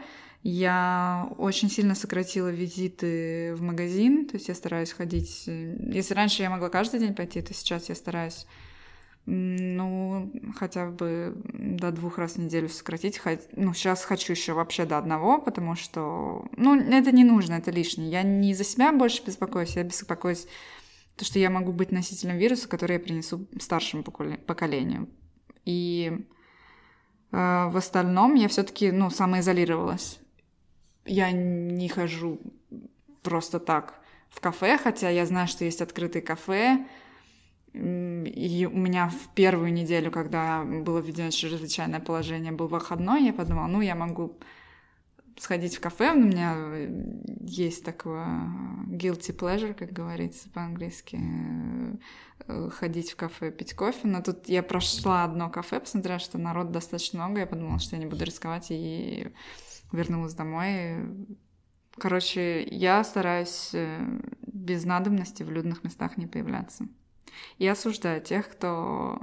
Я 0.49 1.29
очень 1.39 1.69
сильно 1.69 1.97
сократила 1.97 2.51
визиты 2.51 3.53
в 3.57 3.63
магазин, 3.63 4.27
то 4.27 4.37
есть 4.37 4.47
я 4.47 4.55
стараюсь 4.55 4.93
ходить... 4.93 5.43
Если 5.49 6.15
раньше 6.15 6.43
я 6.43 6.51
могла 6.51 6.69
каждый 6.69 7.01
день 7.01 7.17
пойти, 7.17 7.43
то 7.43 7.53
сейчас 7.53 7.89
я 7.89 7.97
стараюсь 7.97 8.47
ну, 9.25 10.31
хотя 10.55 10.87
бы 10.87 11.35
до 11.53 11.91
двух 11.91 12.19
раз 12.19 12.35
в 12.35 12.39
неделю 12.39 12.69
сократить. 12.69 13.21
Ну, 13.57 13.75
сейчас 13.75 14.05
хочу 14.05 14.35
еще 14.35 14.53
вообще 14.53 14.85
до 14.85 14.99
одного, 14.99 15.41
потому 15.41 15.75
что, 15.75 16.47
ну, 16.57 16.81
это 16.81 17.11
не 17.11 17.25
нужно, 17.25 17.55
это 17.55 17.73
лишнее. 17.73 18.09
Я 18.09 18.23
не 18.23 18.55
за 18.55 18.63
себя 18.63 18.93
больше 18.93 19.25
беспокоюсь, 19.27 19.75
я 19.75 19.83
беспокоюсь, 19.83 20.47
то, 21.17 21.25
что 21.25 21.41
я 21.41 21.51
могу 21.51 21.73
быть 21.73 21.91
носителем 21.91 22.39
вируса, 22.39 22.69
который 22.69 22.93
я 22.93 23.01
принесу 23.01 23.49
старшему 23.59 24.05
поколению. 24.05 25.09
И 25.65 26.25
э, 27.33 27.67
в 27.69 27.77
остальном 27.77 28.35
я 28.35 28.47
все-таки, 28.47 28.93
ну, 28.93 29.11
самоизолировалась 29.11 30.21
я 31.07 31.33
не 31.33 31.89
хожу 31.89 32.41
просто 33.23 33.59
так 33.59 34.01
в 34.29 34.41
кафе, 34.41 34.79
хотя 34.79 35.09
я 35.09 35.27
знаю, 35.27 35.49
что 35.49 35.65
есть 35.65 35.81
открытые 35.81 36.23
кафе. 36.23 36.87
И 37.73 38.69
у 38.73 38.77
меня 38.77 39.09
в 39.09 39.35
первую 39.35 39.73
неделю, 39.73 40.11
когда 40.11 40.65
было 40.65 40.99
введено 40.99 41.31
чрезвычайное 41.31 42.01
положение, 42.01 42.53
был 42.53 42.69
выходной, 42.69 43.25
я 43.25 43.33
подумала, 43.35 43.67
ну, 43.67 43.83
я 43.83 43.95
могу 43.95 44.39
сходить 45.39 45.77
в 45.77 45.81
кафе, 45.81 46.13
у 46.13 46.19
меня 46.19 46.57
есть 47.41 47.85
такое 47.85 48.25
guilty 48.89 49.37
pleasure, 49.37 49.75
как 49.75 49.93
говорится 49.93 50.49
по-английски, 50.49 51.21
э, 52.47 52.71
ходить 52.71 53.13
в 53.13 53.17
кафе, 53.17 53.51
пить 53.51 53.75
кофе, 53.75 54.01
но 54.05 54.23
тут 54.23 54.49
я 54.49 54.63
прошла 54.63 55.25
одно 55.25 55.51
кафе, 55.51 55.81
посмотрела, 55.81 56.19
что 56.19 56.39
народ 56.39 56.71
достаточно 56.71 57.19
много, 57.19 57.41
я 57.41 57.47
подумала, 57.47 57.79
что 57.79 57.97
я 57.97 58.03
не 58.03 58.09
буду 58.09 58.25
рисковать 58.25 58.69
и 58.71 59.31
вернулась 59.93 60.35
домой. 60.35 60.97
Короче, 61.99 62.65
я 62.65 63.03
стараюсь 63.05 63.71
э, 63.73 64.21
без 64.43 64.85
надобности 64.85 65.43
в 65.43 65.51
людных 65.51 65.85
местах 65.85 66.17
не 66.17 66.27
появляться. 66.27 66.87
И 67.59 67.67
осуждаю 67.67 68.21
тех, 68.21 68.49
кто 68.49 69.21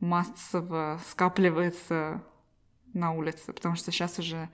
массово 0.00 1.00
скапливается 1.08 2.22
на 2.92 3.12
улице, 3.12 3.52
потому 3.52 3.76
что 3.76 3.92
сейчас 3.92 4.18
уже 4.18 4.48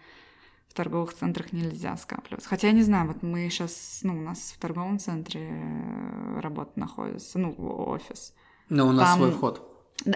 в 0.69 0.75
торговых 0.75 1.15
центрах 1.15 1.53
нельзя 1.53 1.97
скапливаться. 1.97 2.49
Хотя 2.49 2.69
я 2.69 2.73
не 2.73 2.83
знаю, 2.83 3.09
вот 3.09 3.23
мы 3.23 3.49
сейчас, 3.51 4.01
ну, 4.03 4.19
у 4.19 4.23
нас 4.23 4.55
в 4.57 4.61
торговом 4.61 4.99
центре 4.99 5.49
э, 5.51 6.41
работа 6.41 6.79
находится, 6.79 7.39
ну, 7.39 7.55
офис. 7.59 8.35
Но 8.69 8.89
у 8.89 8.93
нас 8.93 9.11
Там... 9.11 9.19
свой 9.19 9.33
вход. 9.33 9.69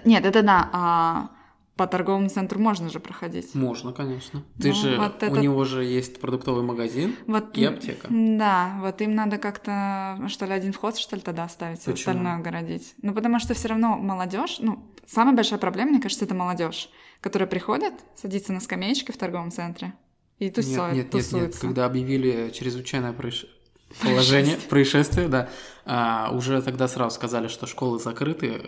Нет, 0.04 0.24
это 0.24 0.42
да, 0.42 0.70
а 0.72 1.30
по 1.76 1.86
торговому 1.86 2.28
центру 2.30 2.58
можно 2.58 2.88
же 2.88 3.00
проходить. 3.00 3.54
Можно, 3.54 3.92
конечно. 3.92 4.42
Ты 4.58 4.68
ну, 4.68 4.74
же 4.74 4.96
вот 4.96 5.22
это... 5.22 5.32
у 5.32 5.36
него 5.36 5.64
же 5.64 5.84
есть 5.84 6.20
продуктовый 6.20 6.62
магазин 6.62 7.14
вот, 7.26 7.56
и 7.56 7.64
аптека. 7.64 8.08
Да, 8.10 8.78
вот 8.80 9.00
им 9.02 9.14
надо 9.14 9.36
как-то 9.36 10.18
что 10.28 10.46
ли 10.46 10.52
один 10.52 10.72
вход 10.72 10.96
что 10.96 11.16
ли 11.16 11.22
тогда 11.22 11.44
оставить, 11.44 11.80
Почему? 11.80 11.94
остальное 11.94 12.36
огородить. 12.36 12.94
Ну 13.02 13.12
потому 13.12 13.38
что 13.38 13.52
все 13.52 13.68
равно 13.68 13.96
молодежь, 13.98 14.56
ну 14.60 14.90
самая 15.06 15.36
большая 15.36 15.58
проблема, 15.58 15.90
мне 15.90 16.00
кажется, 16.00 16.24
это 16.24 16.34
молодежь, 16.34 16.88
которая 17.20 17.46
приходит, 17.46 17.92
садится 18.14 18.54
на 18.54 18.60
скамеечке 18.60 19.12
в 19.12 19.18
торговом 19.18 19.50
центре 19.50 19.92
и 20.38 20.50
тусует, 20.50 20.94
нет, 20.94 20.94
нет, 20.94 21.10
тусуется. 21.10 21.36
Нет, 21.36 21.52
нет, 21.52 21.60
когда 21.60 21.84
объявили 21.84 22.50
чрезвычайное 22.54 23.12
происшествие 23.12 23.55
положение, 24.02 24.56
происшествие, 24.68 25.28
да, 25.28 25.48
а, 25.84 26.30
уже 26.32 26.60
тогда 26.62 26.88
сразу 26.88 27.14
сказали, 27.14 27.48
что 27.48 27.66
школы 27.66 27.98
закрыты. 27.98 28.60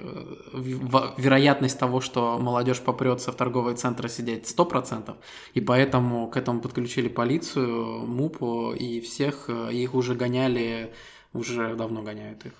Вероятность 0.53 1.79
того, 1.79 2.01
что 2.01 2.39
молодежь 2.39 2.81
попрется 2.81 3.33
в 3.33 3.37
торговые 3.37 3.77
центры 3.77 4.09
сидеть 4.09 4.47
100%, 4.47 5.17
и 5.55 5.61
поэтому 5.61 6.29
к 6.29 6.37
этому 6.37 6.61
подключили 6.61 7.09
полицию, 7.09 8.07
МУПу 8.07 8.73
и 8.73 9.01
всех, 9.01 9.51
их 9.51 9.95
уже 9.95 10.15
гоняли, 10.15 10.93
уже 11.33 11.75
давно 11.75 12.03
гоняют 12.03 12.47
их. 12.47 12.53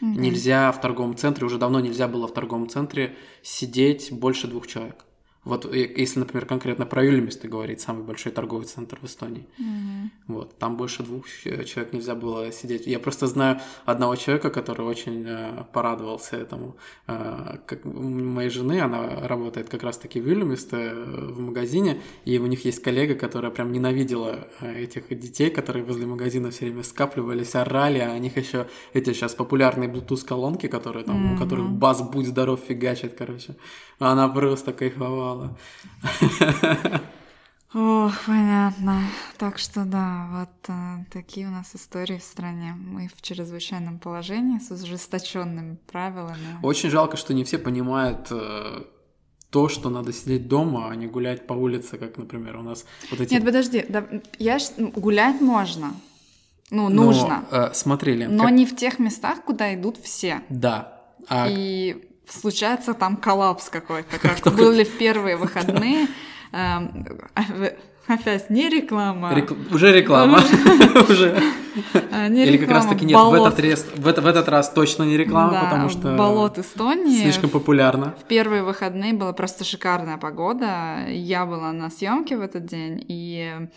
Угу. 0.00 0.20
Нельзя 0.20 0.72
в 0.72 0.80
торговом 0.80 1.16
центре, 1.16 1.46
уже 1.46 1.58
давно 1.58 1.80
нельзя 1.80 2.08
было 2.08 2.26
в 2.26 2.34
торговом 2.34 2.68
центре 2.68 3.16
сидеть 3.42 4.12
больше 4.12 4.46
двух 4.46 4.66
человек. 4.66 5.04
Вот 5.46 5.72
если, 5.72 6.18
например, 6.18 6.44
конкретно 6.44 6.86
про 6.86 7.04
Юльмисты 7.04 7.46
говорить, 7.46 7.80
самый 7.80 8.02
большой 8.02 8.32
торговый 8.32 8.66
центр 8.66 8.98
в 9.00 9.04
Эстонии. 9.04 9.46
Mm-hmm. 9.60 10.10
Вот, 10.26 10.58
там 10.58 10.76
больше 10.76 11.04
двух 11.04 11.28
человек 11.28 11.92
нельзя 11.92 12.16
было 12.16 12.50
сидеть. 12.50 12.88
Я 12.88 12.98
просто 12.98 13.28
знаю 13.28 13.60
одного 13.84 14.16
человека, 14.16 14.50
который 14.50 14.84
очень 14.84 15.24
э, 15.24 15.64
порадовался 15.72 16.36
этому. 16.36 16.76
Э, 17.06 17.58
как 17.64 17.84
моей 17.84 18.50
жены, 18.50 18.80
она 18.80 19.28
работает 19.28 19.68
как 19.68 19.84
раз-таки 19.84 20.20
в 20.20 20.28
Юльмисте 20.28 20.76
э, 20.76 21.32
в 21.32 21.38
магазине, 21.38 22.00
и 22.24 22.38
у 22.38 22.46
них 22.46 22.64
есть 22.64 22.82
коллега, 22.82 23.14
которая 23.14 23.52
прям 23.52 23.70
ненавидела 23.70 24.48
э, 24.60 24.82
этих 24.82 25.16
детей, 25.16 25.50
которые 25.50 25.84
возле 25.84 26.06
магазина 26.06 26.50
все 26.50 26.64
время 26.64 26.82
скапливались, 26.82 27.54
орали, 27.54 28.00
а 28.00 28.14
у 28.14 28.18
них 28.18 28.36
еще 28.36 28.66
эти 28.94 29.12
сейчас 29.12 29.36
популярные 29.36 29.88
Bluetooth 29.88 30.26
колонки, 30.26 30.66
которые 30.66 31.04
там, 31.04 31.16
mm-hmm. 31.16 31.36
у 31.36 31.38
которых 31.38 31.70
бас 31.70 32.02
будь 32.02 32.26
здоров 32.26 32.58
фигачит, 32.68 33.14
короче. 33.16 33.54
Она 34.00 34.28
просто 34.28 34.72
кайфовала. 34.72 35.35
Ох, 37.74 38.12
понятно. 38.26 39.02
Так 39.36 39.58
что 39.58 39.84
да, 39.84 40.28
вот 40.30 40.68
э, 40.68 41.04
такие 41.12 41.46
у 41.46 41.50
нас 41.50 41.74
истории 41.74 42.18
в 42.18 42.22
стране. 42.22 42.74
Мы 42.78 43.08
в 43.14 43.20
чрезвычайном 43.20 43.98
положении 43.98 44.58
с 44.58 44.70
ужесточенными 44.70 45.76
правилами. 45.86 46.58
Очень 46.62 46.90
жалко, 46.90 47.16
что 47.18 47.34
не 47.34 47.44
все 47.44 47.58
понимают 47.58 48.28
э, 48.30 48.84
то, 49.50 49.68
что 49.68 49.90
надо 49.90 50.12
сидеть 50.12 50.48
дома, 50.48 50.88
а 50.90 50.94
не 50.94 51.06
гулять 51.06 51.46
по 51.46 51.52
улице, 51.52 51.98
как, 51.98 52.16
например, 52.16 52.56
у 52.56 52.62
нас 52.62 52.86
вот 53.10 53.20
эти... 53.20 53.34
Нет, 53.34 53.44
подожди, 53.44 53.84
да, 53.88 54.06
я 54.38 54.58
гулять 54.78 55.40
можно. 55.40 55.92
Ну, 56.70 56.88
нужно. 56.88 57.44
Но, 57.50 57.58
э, 57.58 57.74
смотрели. 57.74 58.26
Но 58.26 58.44
как... 58.44 58.52
не 58.52 58.64
в 58.64 58.74
тех 58.74 58.98
местах, 58.98 59.44
куда 59.44 59.74
идут 59.74 59.98
все. 59.98 60.40
Да. 60.48 61.02
А... 61.28 61.46
И 61.50 62.08
случается 62.28 62.94
там 62.94 63.16
коллапс 63.16 63.68
какой-то, 63.68 64.18
как 64.18 64.54
были 64.54 64.84
в 64.84 64.98
первые 64.98 65.36
выходные. 65.36 66.08
Эм, 66.52 67.06
опять 68.06 68.50
не 68.50 68.68
реклама. 68.68 69.34
Уже 69.72 69.92
реклама. 69.92 70.40
Уже. 71.08 71.40
А, 72.10 72.28
Или 72.28 72.56
как 72.56 72.70
раз 72.70 72.86
таки 72.86 73.04
нет, 73.04 73.18
в 73.18 73.34
этот, 73.34 73.60
раз, 73.60 73.84
в, 73.94 74.08
это, 74.08 74.22
в 74.22 74.26
этот 74.26 74.48
раз 74.48 74.70
точно 74.70 75.02
не 75.02 75.14
реклама, 75.14 75.60
потому 75.64 75.90
что 75.90 76.16
болот 76.16 76.56
Эстонии 76.56 77.20
слишком 77.20 77.50
популярно. 77.50 78.14
В 78.18 78.24
первые 78.24 78.62
выходные 78.62 79.12
была 79.12 79.34
просто 79.34 79.62
шикарная 79.64 80.16
погода. 80.16 81.04
Я 81.08 81.44
была 81.44 81.72
на 81.72 81.90
съемке 81.90 82.38
в 82.38 82.40
этот 82.40 82.64
день 82.64 83.04
и 83.06 83.68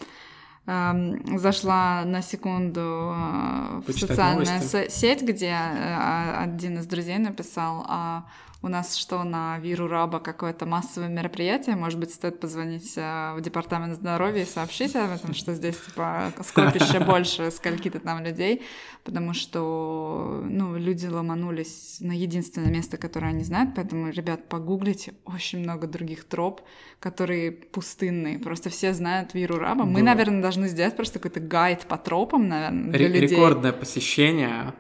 зашла 1.38 2.04
на 2.06 2.22
секунду 2.22 2.80
э, 2.80 3.82
в 3.88 3.92
социальную 3.92 4.62
сеть, 4.90 5.22
где 5.22 5.56
э, 5.56 6.34
один 6.44 6.78
из 6.78 6.86
друзей 6.86 7.18
написал, 7.18 7.86
а 7.88 8.26
у 8.62 8.68
нас 8.68 8.98
что, 8.98 9.24
на 9.24 9.58
Виру 9.60 9.88
Раба 9.88 10.20
какое-то 10.20 10.66
массовое 10.66 11.08
мероприятие? 11.08 11.78
Может 11.78 11.98
быть, 11.98 12.14
стоит 12.14 12.42
позвонить 12.42 12.94
э, 12.98 13.34
в 13.38 13.42
департамент 13.42 13.96
здоровья 13.96 14.42
и 14.42 14.46
сообщить 14.46 14.98
об 14.98 15.12
этом, 15.12 15.34
что 15.34 15.54
здесь, 15.54 15.78
типа, 15.78 16.34
скопище 16.44 17.00
больше 17.06 17.52
скольки-то 17.52 18.02
там 18.02 18.22
людей, 18.22 18.64
потому 19.06 19.34
что, 19.34 20.44
ну, 20.44 20.76
люди 20.76 21.08
ломанулись 21.08 21.98
на 22.02 22.12
единственное 22.12 22.70
место, 22.70 22.98
которое 22.98 23.28
они 23.28 23.46
знают, 23.46 23.76
поэтому, 23.76 24.10
ребят, 24.10 24.50
погуглите, 24.50 25.14
очень 25.24 25.60
много 25.60 25.88
других 25.88 26.26
троп, 26.26 26.62
которые 27.00 27.54
пустынные, 27.54 28.40
просто 28.40 28.70
все 28.70 28.94
знают 28.94 29.34
Виру 29.34 29.58
Раба. 29.58 29.86
Мы, 29.86 30.02
наверное, 30.02 30.42
должны 30.42 30.68
сделать 30.68 30.98
просто 30.98 31.20
какой-то 31.20 31.40
гайд 31.40 31.86
по 31.86 31.98
тропам, 31.98 32.50
наверное, 32.50 32.92
для 32.92 33.08
людей. 33.08 33.38
Рекордное 33.38 33.72
посещение 33.72 34.74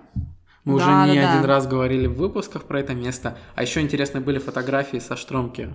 мы 0.66 0.78
да, 0.78 0.84
уже 0.84 0.86
да, 0.86 1.08
не 1.08 1.20
да. 1.20 1.34
один 1.34 1.46
раз 1.46 1.68
говорили 1.68 2.08
в 2.08 2.16
выпусках 2.16 2.64
про 2.64 2.80
это 2.80 2.94
место. 2.94 3.38
А 3.56 3.62
еще 3.62 3.82
интересные 3.82 4.22
были 4.22 4.40
фотографии 4.40 4.98
со 4.98 5.16
Штромки. 5.16 5.74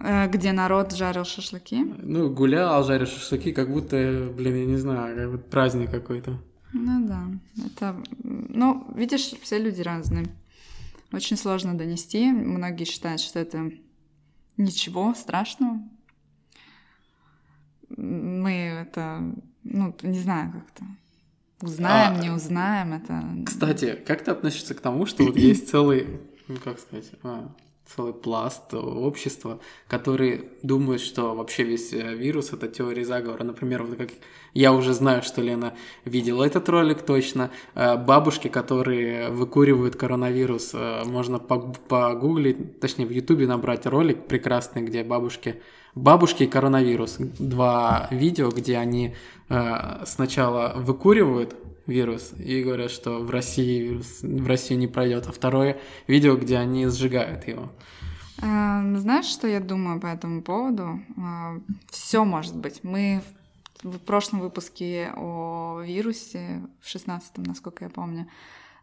Э, 0.00 0.28
где 0.28 0.52
народ 0.52 0.92
жарил 0.92 1.24
шашлыки? 1.24 1.84
Ну, 1.84 2.30
гулял, 2.30 2.84
жарил 2.84 3.06
шашлыки, 3.06 3.52
как 3.52 3.70
будто, 3.70 3.96
блин, 4.36 4.56
я 4.56 4.66
не 4.66 4.76
знаю, 4.76 5.16
как 5.16 5.30
будто 5.30 5.50
праздник 5.50 5.90
какой-то. 5.90 6.38
Ну 6.72 7.06
да, 7.06 7.24
это... 7.64 7.96
Ну, 8.22 8.86
видишь, 8.94 9.32
все 9.42 9.58
люди 9.58 9.80
разные. 9.80 10.26
Очень 11.12 11.36
сложно 11.36 11.76
донести. 11.76 12.30
Многие 12.30 12.84
считают, 12.84 13.20
что 13.20 13.38
это 13.38 13.70
ничего 14.56 15.14
страшного. 15.14 15.80
Мы 17.96 18.52
это, 18.52 19.22
ну, 19.62 19.94
не 20.02 20.18
знаю 20.18 20.52
как-то. 20.52 20.84
Узнаем, 21.62 22.18
а, 22.18 22.22
не 22.22 22.30
узнаем, 22.30 22.92
это... 22.92 23.22
Кстати, 23.46 23.98
как 24.06 24.22
ты 24.22 24.30
относишься 24.30 24.74
к 24.74 24.80
тому, 24.80 25.06
что 25.06 25.24
вот 25.24 25.36
есть 25.36 25.70
целый, 25.70 26.20
ну 26.48 26.56
как 26.62 26.78
сказать, 26.78 27.10
а, 27.22 27.48
целый 27.94 28.12
пласт 28.12 28.74
общества, 28.74 29.60
которые 29.88 30.44
думают, 30.62 31.00
что 31.00 31.34
вообще 31.34 31.62
весь 31.62 31.92
э, 31.92 32.14
вирус— 32.14 32.52
это 32.52 32.68
теория 32.68 33.04
заговора. 33.04 33.44
Например, 33.44 33.84
вот 33.84 33.96
как 33.96 34.10
я 34.54 34.72
уже 34.72 34.92
знаю, 34.92 35.22
что 35.22 35.40
Лена 35.40 35.74
видела 36.04 36.44
этот 36.44 36.68
ролик 36.68 37.02
точно. 37.02 37.50
Э, 37.74 37.96
бабушки, 37.96 38.48
которые 38.48 39.30
выкуривают 39.30 39.96
коронавирус, 39.96 40.72
э, 40.74 41.04
можно 41.04 41.38
погуглить, 41.38 42.80
точнее 42.80 43.06
в 43.06 43.10
Ютубе 43.10 43.46
набрать 43.46 43.86
ролик 43.86 44.26
прекрасный, 44.26 44.82
где 44.82 45.04
бабушки 45.04 45.62
Бабушки 45.96 46.42
и 46.42 46.46
коронавирус. 46.46 47.16
Два 47.38 48.06
видео, 48.10 48.50
где 48.50 48.76
они 48.76 49.14
э, 49.48 50.04
сначала 50.04 50.74
выкуривают 50.76 51.56
вирус 51.86 52.34
и 52.38 52.62
говорят, 52.62 52.90
что 52.90 53.20
в 53.20 53.30
России 53.30 53.80
вирус 53.80 54.18
в 54.20 54.46
Россию 54.46 54.78
не 54.78 54.88
пройдет, 54.88 55.26
а 55.26 55.32
второе 55.32 55.78
видео, 56.06 56.36
где 56.36 56.58
они 56.58 56.86
сжигают 56.88 57.48
его. 57.48 57.72
Эм, 58.42 58.98
знаешь, 58.98 59.24
что 59.24 59.48
я 59.48 59.58
думаю 59.58 59.98
по 59.98 60.06
этому 60.06 60.42
поводу? 60.42 61.00
Э, 61.16 61.60
Все 61.90 62.26
может 62.26 62.54
быть. 62.56 62.84
Мы 62.84 63.22
в 63.82 63.98
прошлом 63.98 64.40
выпуске 64.40 65.12
о 65.16 65.80
вирусе, 65.82 66.60
в 66.82 66.88
шестнадцатом, 66.88 67.44
насколько 67.44 67.84
я 67.84 67.90
помню, 67.90 68.26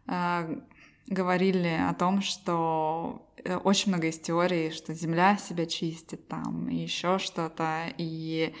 э, 0.08 0.58
говорили 1.06 1.80
о 1.88 1.94
том, 1.94 2.22
что 2.22 3.26
э, 3.44 3.56
очень 3.56 3.90
много 3.90 4.06
есть 4.06 4.22
теорий, 4.22 4.70
что 4.70 4.94
Земля 4.94 5.36
себя 5.36 5.66
чистит 5.66 6.26
там, 6.28 6.68
и 6.68 6.76
еще 6.76 7.18
что-то, 7.18 7.92
и 7.98 8.54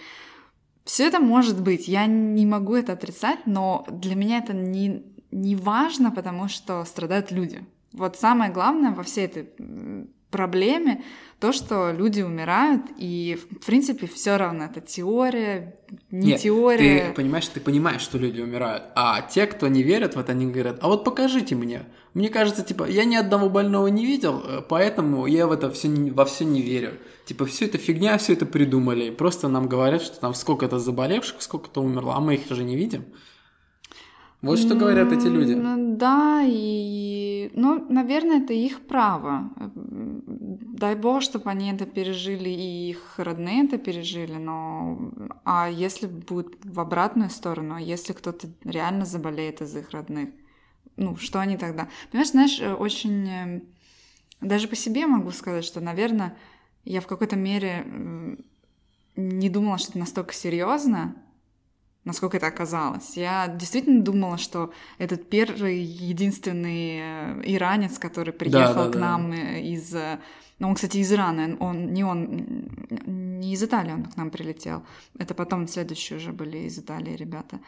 все 0.84 1.06
это 1.06 1.20
может 1.20 1.60
быть, 1.60 1.88
я 1.88 2.06
не 2.06 2.44
могу 2.44 2.74
это 2.74 2.92
отрицать, 2.92 3.46
но 3.46 3.86
для 3.90 4.14
меня 4.14 4.38
это 4.38 4.52
не, 4.52 5.04
не 5.30 5.56
важно, 5.56 6.10
потому 6.10 6.48
что 6.48 6.84
страдают 6.84 7.30
люди. 7.30 7.64
Вот 7.92 8.16
самое 8.16 8.52
главное 8.52 8.90
во 8.92 9.02
всей 9.02 9.24
этой 9.24 9.48
проблеме 10.30 11.04
то, 11.38 11.52
что 11.52 11.92
люди 11.92 12.22
умирают, 12.22 12.82
и 12.98 13.38
в 13.50 13.64
принципе 13.64 14.06
все 14.06 14.36
равно 14.36 14.64
это 14.64 14.80
теория, 14.80 15.76
не 16.10 16.28
Нет, 16.28 16.40
теория. 16.40 17.08
Ты 17.08 17.14
понимаешь, 17.14 17.46
ты 17.48 17.60
понимаешь, 17.60 18.00
что 18.00 18.18
люди 18.18 18.40
умирают, 18.40 18.84
а 18.96 19.22
те, 19.22 19.46
кто 19.46 19.68
не 19.68 19.82
верят 19.82 20.16
в 20.16 20.18
это, 20.18 20.32
они 20.32 20.46
говорят, 20.46 20.78
а 20.80 20.88
вот 20.88 21.04
покажите 21.04 21.54
мне. 21.54 21.82
Мне 22.14 22.28
кажется, 22.28 22.62
типа, 22.62 22.88
я 22.88 23.04
ни 23.04 23.16
одного 23.16 23.48
больного 23.48 23.88
не 23.88 24.06
видел, 24.06 24.42
э, 24.44 24.62
поэтому 24.68 25.26
я 25.26 25.46
в 25.46 25.52
это 25.52 25.70
все 25.70 25.88
во 26.12 26.24
все 26.24 26.44
не 26.44 26.62
верю. 26.62 26.92
Типа, 27.26 27.44
все 27.44 27.66
это 27.66 27.76
фигня, 27.76 28.16
все 28.18 28.34
это 28.34 28.46
придумали. 28.46 29.10
Просто 29.10 29.48
нам 29.48 29.68
говорят, 29.68 30.02
что 30.02 30.20
там 30.20 30.34
сколько-то 30.34 30.78
заболевших, 30.78 31.42
сколько-то 31.42 31.82
умерло, 31.82 32.14
а 32.14 32.20
мы 32.20 32.34
их 32.34 32.48
же 32.48 32.64
не 32.64 32.76
видим. 32.76 33.04
Вот 34.42 34.58
что 34.58 34.74
говорят 34.74 35.10
эти 35.10 35.26
люди. 35.26 35.54
Да, 35.96 36.42
и, 36.46 37.50
ну, 37.54 37.84
наверное, 37.88 38.42
это 38.42 38.52
их 38.52 38.80
право 38.82 39.50
дай 40.74 40.96
бог, 40.96 41.22
чтобы 41.22 41.50
они 41.50 41.72
это 41.72 41.86
пережили, 41.86 42.48
и 42.48 42.90
их 42.90 43.14
родные 43.16 43.64
это 43.64 43.78
пережили, 43.78 44.36
но... 44.36 45.12
А 45.44 45.68
если 45.68 46.06
будет 46.06 46.48
в 46.64 46.80
обратную 46.80 47.30
сторону, 47.30 47.78
если 47.78 48.12
кто-то 48.12 48.48
реально 48.64 49.04
заболеет 49.04 49.62
из 49.62 49.76
их 49.76 49.90
родных, 49.90 50.28
ну, 50.96 51.16
что 51.16 51.40
они 51.40 51.56
тогда? 51.56 51.88
Понимаешь, 52.10 52.30
знаешь, 52.30 52.60
э, 52.60 52.72
очень... 52.72 53.28
Э, 53.28 53.60
даже 54.40 54.68
по 54.68 54.76
себе 54.76 55.06
могу 55.06 55.30
сказать, 55.30 55.64
что, 55.64 55.80
наверное, 55.80 56.36
я 56.84 57.00
в 57.00 57.06
какой-то 57.06 57.36
мере 57.36 57.86
не 59.16 59.48
думала, 59.48 59.78
что 59.78 59.90
это 59.90 59.98
настолько 60.00 60.34
серьезно, 60.34 61.16
насколько 62.04 62.36
это 62.36 62.48
оказалось. 62.48 63.16
Я 63.16 63.48
действительно 63.48 64.02
думала, 64.02 64.36
что 64.36 64.72
этот 64.98 65.30
первый, 65.30 65.80
единственный 65.82 66.98
э, 66.98 67.42
иранец, 67.44 67.98
который 67.98 68.32
приехал 68.32 68.74
да, 68.74 68.86
да, 68.86 68.92
к 68.92 68.96
нам 68.96 69.30
да. 69.30 69.58
из... 69.58 69.94
Ну, 70.60 70.68
он, 70.68 70.74
кстати, 70.76 70.98
из 70.98 71.12
Ирана, 71.12 71.56
он 71.58 71.92
не 71.92 72.04
он, 72.04 72.68
не 72.90 73.54
из 73.54 73.62
Италии 73.62 73.92
он 73.92 74.04
к 74.04 74.16
нам 74.16 74.30
прилетел. 74.30 74.84
Это 75.18 75.34
потом 75.34 75.66
следующие 75.66 76.18
уже 76.18 76.32
были 76.32 76.58
из 76.58 76.78
Италии 76.78 77.16
ребята. 77.16 77.58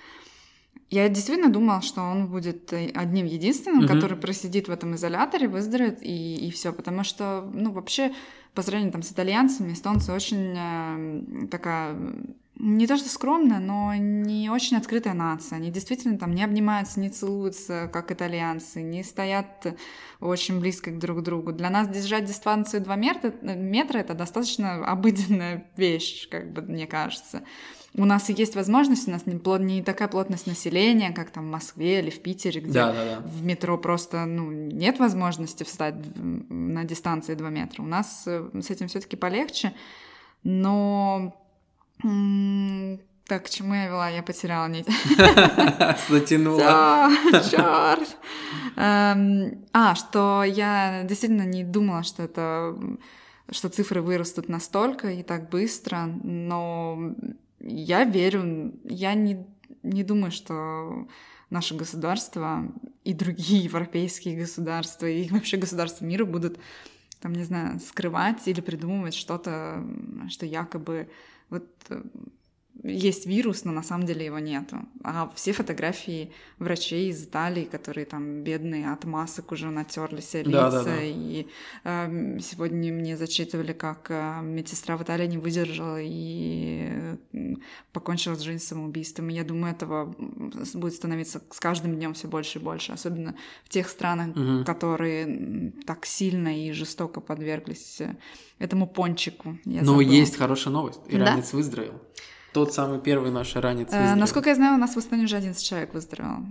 Я 0.89 1.09
действительно 1.09 1.53
думала, 1.53 1.83
что 1.83 2.01
он 2.01 2.29
будет 2.29 2.73
э, 2.73 2.91
одним 2.95 3.27
единственным, 3.27 3.85
угу. 3.85 3.89
который 3.89 4.17
просидит 4.17 4.69
в 4.69 4.71
этом 4.71 4.95
изоляторе, 4.95 5.49
выздоровеет 5.49 6.03
и, 6.03 6.47
и 6.47 6.51
все. 6.51 6.73
Потому 6.73 7.05
что, 7.05 7.49
ну, 7.53 7.73
вообще, 7.73 8.13
по 8.55 8.63
сравнению 8.63 8.93
там, 8.93 9.03
с 9.03 9.13
итальянцами, 9.13 9.73
эстонцы 9.73 10.13
очень 10.13 10.55
э, 10.57 11.47
такая 11.49 11.97
не 12.59 12.87
то 12.87 12.97
что 12.97 13.09
скромная, 13.09 13.59
но 13.59 13.95
не 13.95 14.49
очень 14.49 14.79
открытая 14.79 15.13
нация. 15.13 15.57
Они 15.57 15.71
действительно 15.71 16.19
там 16.19 16.35
не 16.35 16.43
обнимаются, 16.43 17.01
не 17.01 17.11
целуются, 17.11 17.91
как 17.93 18.11
итальянцы, 18.11 18.81
не 18.83 19.03
стоят 19.03 19.77
очень 20.21 20.59
близко 20.59 20.91
друг 20.91 21.19
к 21.19 21.23
другу. 21.23 21.53
Для 21.53 21.69
нас 21.69 21.89
держать 21.89 22.25
дистанцию 22.25 22.83
2 22.83 22.97
метра, 22.97 23.35
метра 23.43 23.99
это 23.99 24.15
достаточно 24.15 24.87
обыденная 24.87 25.67
вещь, 25.77 26.29
как 26.31 26.53
бы 26.53 26.63
мне 26.63 26.87
кажется. 26.87 27.43
У 27.99 28.05
нас 28.05 28.29
и 28.29 28.35
есть 28.35 28.55
возможность, 28.55 29.09
у 29.09 29.11
нас 29.11 29.25
не, 29.27 29.37
плот, 29.37 29.61
не 29.61 29.83
такая 29.83 30.09
плотность 30.09 30.47
населения, 30.47 31.13
как 31.13 31.31
там 31.31 31.47
в 31.47 31.51
Москве 31.51 32.01
или 32.01 32.11
в 32.11 32.21
Питере, 32.21 32.61
где 32.61 32.73
да, 32.73 32.93
да, 32.93 33.05
да. 33.05 33.21
в 33.21 33.43
метро 33.43 33.79
просто 33.79 34.27
ну, 34.27 34.51
нет 34.51 34.99
возможности 34.99 35.65
встать 35.65 35.95
на 36.17 36.85
дистанции 36.85 37.35
2 37.35 37.51
метра. 37.51 37.83
У 37.83 37.87
нас 37.87 38.25
э, 38.27 38.51
с 38.61 38.71
этим 38.71 38.89
все-таки 38.89 39.17
полегче, 39.17 39.73
но 40.43 41.35
так, 43.27 43.47
к 43.47 43.51
чему 43.51 43.75
я 43.75 43.87
вела? 43.87 44.09
Я 44.09 44.23
потеряла 44.23 44.69
нить. 44.69 44.87
Затянула. 46.09 47.11
Черт. 47.51 48.17
Эм, 48.77 49.65
а, 49.73 49.95
что 49.97 50.45
я 50.45 51.03
действительно 51.03 51.43
не 51.43 51.65
думала, 51.65 52.05
что 52.05 52.23
это 52.23 52.77
что 53.51 53.69
цифры 53.69 54.03
вырастут 54.03 54.49
настолько 54.49 55.11
и 55.11 55.23
так 55.23 55.49
быстро, 55.51 56.07
но 56.23 57.15
я 57.61 58.05
верю, 58.05 58.75
я 58.85 59.15
не, 59.15 59.47
не 59.83 60.05
думаю, 60.05 60.31
что 60.31 61.07
наше 61.51 61.75
государство 61.77 62.73
и 63.05 63.15
другие 63.15 63.65
европейские 63.65 64.39
государства 64.39 65.07
и 65.07 65.29
вообще 65.29 65.57
государства 65.57 66.05
мира 66.05 66.25
будут 66.25 66.59
там, 67.21 67.35
не 67.35 67.45
знаю, 67.45 67.81
скрывать 67.81 68.47
или 68.47 68.61
придумывать 68.61 69.15
что-то, 69.15 69.85
что 70.29 70.45
якобы 70.45 71.09
вот 71.49 71.67
э, 71.89 72.03
есть 72.89 73.27
вирус, 73.27 73.65
но 73.65 73.73
на 73.73 73.83
самом 73.83 74.07
деле 74.07 74.25
его 74.25 74.39
нету. 74.39 74.79
А 75.03 75.31
все 75.35 75.53
фотографии 75.53 76.33
врачей 76.59 77.11
из 77.11 77.25
Италии, 77.25 77.65
которые 77.65 78.07
там 78.07 78.43
бедные 78.43 78.93
от 78.93 79.05
масок 79.05 79.53
уже 79.53 79.71
натерли 79.71 80.21
все 80.21 80.43
лица. 80.43 80.71
Да, 80.71 80.71
да, 80.71 80.85
да. 80.85 80.97
И 81.03 81.47
э, 81.85 82.39
сегодня 82.41 82.93
мне 82.93 83.17
зачитывали, 83.17 83.73
как 83.73 84.11
э, 84.11 84.41
медсестра 84.43 84.97
в 84.97 85.03
Италии 85.03 85.27
не 85.27 85.39
выдержала 85.39 85.99
и 86.01 87.17
э, 87.33 87.55
покончила 87.93 88.35
с 88.35 88.41
жизнью 88.41 88.61
самоубийством. 88.61 89.31
И 89.31 89.35
я 89.35 89.45
думаю, 89.45 89.75
этого 89.75 90.15
будет 90.75 90.95
становиться 90.95 91.43
с 91.51 91.61
каждым 91.61 91.97
днем 91.97 92.15
все 92.15 92.29
больше 92.29 92.59
и 92.59 92.63
больше, 92.63 92.93
особенно 92.93 93.35
в 93.65 93.69
тех 93.69 93.89
странах, 93.89 94.37
угу. 94.37 94.65
которые 94.65 95.73
так 95.87 96.07
сильно 96.07 96.67
и 96.67 96.73
жестоко 96.73 97.21
подверглись 97.21 98.01
э, 98.01 98.17
этому 98.59 98.87
пончику. 98.87 99.59
Но 99.65 99.85
забыла. 99.85 100.11
есть 100.11 100.37
хорошая 100.37 100.73
новость. 100.73 101.01
Иранец 101.09 101.51
да? 101.51 101.57
выздоровел. 101.57 102.01
Тот 102.57 102.73
самый 102.73 102.99
первый 103.01 103.31
наш 103.31 103.55
ранец 103.55 103.89
э, 103.93 104.15
Насколько 104.15 104.49
я 104.49 104.55
знаю, 104.55 104.77
у 104.77 104.79
нас 104.79 104.95
в 104.95 104.99
Астане 104.99 105.25
уже 105.25 105.37
11 105.37 105.63
человек 105.63 105.93
выздоровел. 105.93 106.47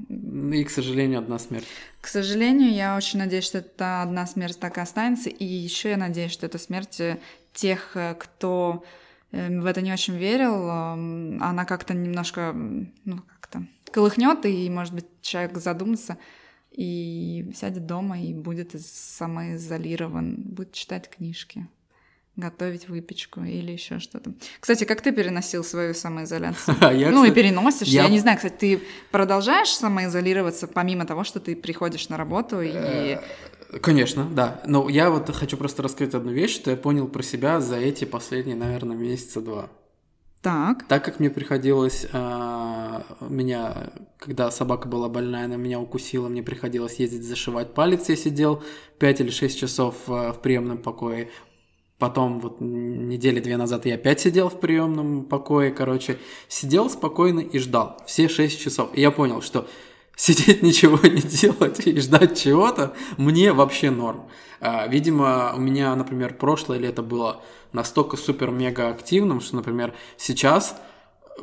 И, 0.54 0.64
к 0.64 0.70
сожалению, 0.70 1.18
одна 1.18 1.40
смерть. 1.40 1.66
К 2.00 2.06
сожалению, 2.06 2.72
я 2.72 2.96
очень 2.96 3.18
надеюсь, 3.18 3.46
что 3.46 3.58
это 3.58 4.04
одна 4.04 4.28
смерть 4.28 4.60
так 4.60 4.78
и 4.78 4.82
останется. 4.82 5.32
И 5.32 5.44
еще 5.44 5.90
я 5.90 5.98
надеюсь, 5.98 6.32
что 6.32 6.46
это 6.46 6.60
смерть 6.60 7.00
э, 7.00 7.18
тех, 7.54 7.98
э, 7.98 8.14
кто 8.20 8.84
э, 9.32 9.60
в 9.60 9.66
это 9.66 9.82
не 9.82 9.92
очень 9.92 10.16
верил. 10.16 10.70
Она 10.70 11.66
как-то 11.66 11.96
немножко, 11.96 12.54
ну, 12.54 13.22
как-то 13.40 13.66
колыхнет, 13.92 14.46
и, 14.46 14.70
может 14.70 14.94
быть, 14.94 15.08
человек 15.24 15.58
задумается 15.58 16.20
и 16.70 17.52
сядет 17.56 17.88
дома 17.88 18.22
и 18.22 18.32
будет 18.32 18.80
самоизолирован, 18.80 20.36
будет 20.36 20.72
читать 20.72 21.10
книжки 21.10 21.68
готовить 22.36 22.90
выпечку 22.90 23.42
или 23.42 23.72
еще 23.72 24.00
что-то. 24.00 24.34
Кстати, 24.60 24.84
как 24.84 25.02
ты 25.02 25.12
переносил 25.12 25.64
свою 25.64 25.94
самоизоляцию? 25.94 26.78
ну 27.12 27.24
и 27.24 27.32
переносишь. 27.32 27.88
Я... 27.88 28.08
не 28.10 28.20
знаю, 28.20 28.38
кстати, 28.38 28.56
ты 28.58 28.82
продолжаешь 29.12 29.70
самоизолироваться 29.70 30.68
помимо 30.68 31.06
того, 31.06 31.24
что 31.24 31.40
ты 31.40 31.56
приходишь 31.56 32.10
на 32.10 32.18
работу 32.18 32.62
и... 32.62 32.72
Э, 32.74 33.20
конечно, 33.82 34.26
да. 34.26 34.62
Но 34.66 34.90
я 34.90 35.10
вот 35.10 35.34
хочу 35.34 35.58
просто 35.58 35.84
раскрыть 35.84 36.14
одну 36.14 36.32
вещь, 36.32 36.56
что 36.56 36.72
я 36.72 36.78
понял 36.78 37.08
про 37.08 37.24
себя 37.24 37.62
за 37.62 37.78
эти 37.78 38.06
последние, 38.06 38.58
наверное, 38.58 38.98
месяца 38.98 39.42
два. 39.42 39.70
Так. 40.46 40.88
Так 40.88 41.04
как 41.04 41.20
мне 41.20 41.32
приходилось, 41.32 42.06
э, 42.12 43.02
меня, 43.22 43.90
когда 44.20 44.52
собака 44.52 44.88
была 44.88 45.10
больная, 45.10 45.46
она 45.46 45.56
меня 45.56 45.80
укусила, 45.80 46.28
мне 46.28 46.44
приходилось 46.44 47.00
ездить 47.00 47.24
зашивать 47.24 47.74
палец, 47.74 48.10
я 48.10 48.16
сидел 48.16 48.62
5 49.00 49.22
или 49.22 49.32
6 49.32 49.60
часов 49.60 49.96
э, 50.08 50.34
в 50.34 50.40
приемном 50.44 50.78
покое. 50.78 51.32
Потом 51.98 52.40
вот 52.40 52.58
недели 52.60 53.40
две 53.40 53.56
назад 53.56 53.86
я 53.86 53.96
опять 53.96 54.20
сидел 54.20 54.50
в 54.50 54.60
приемном 54.60 55.24
покое, 55.24 55.72
короче, 55.72 56.18
сидел 56.50 56.90
спокойно 56.90 57.40
и 57.40 57.58
ждал 57.58 57.98
все 58.06 58.28
шесть 58.28 58.62
часов. 58.62 58.90
И 58.94 59.02
я 59.02 59.12
понял, 59.12 59.42
что 59.42 59.66
сидеть 60.16 60.62
ничего 60.62 60.98
не 61.08 61.22
делать 61.22 61.86
и 61.88 62.00
ждать 62.00 62.38
чего-то 62.38 62.94
мне 63.18 63.54
вообще 63.54 63.92
норм. 63.92 64.28
А, 64.60 64.88
видимо, 64.88 65.54
у 65.56 65.60
меня, 65.60 65.96
например, 65.96 66.34
прошлое 66.34 66.80
лето 66.80 67.02
было 67.02 67.42
настолько 67.72 68.18
супер-мега 68.18 68.90
активным, 68.90 69.40
что, 69.40 69.56
например, 69.58 69.94
сейчас 70.18 70.76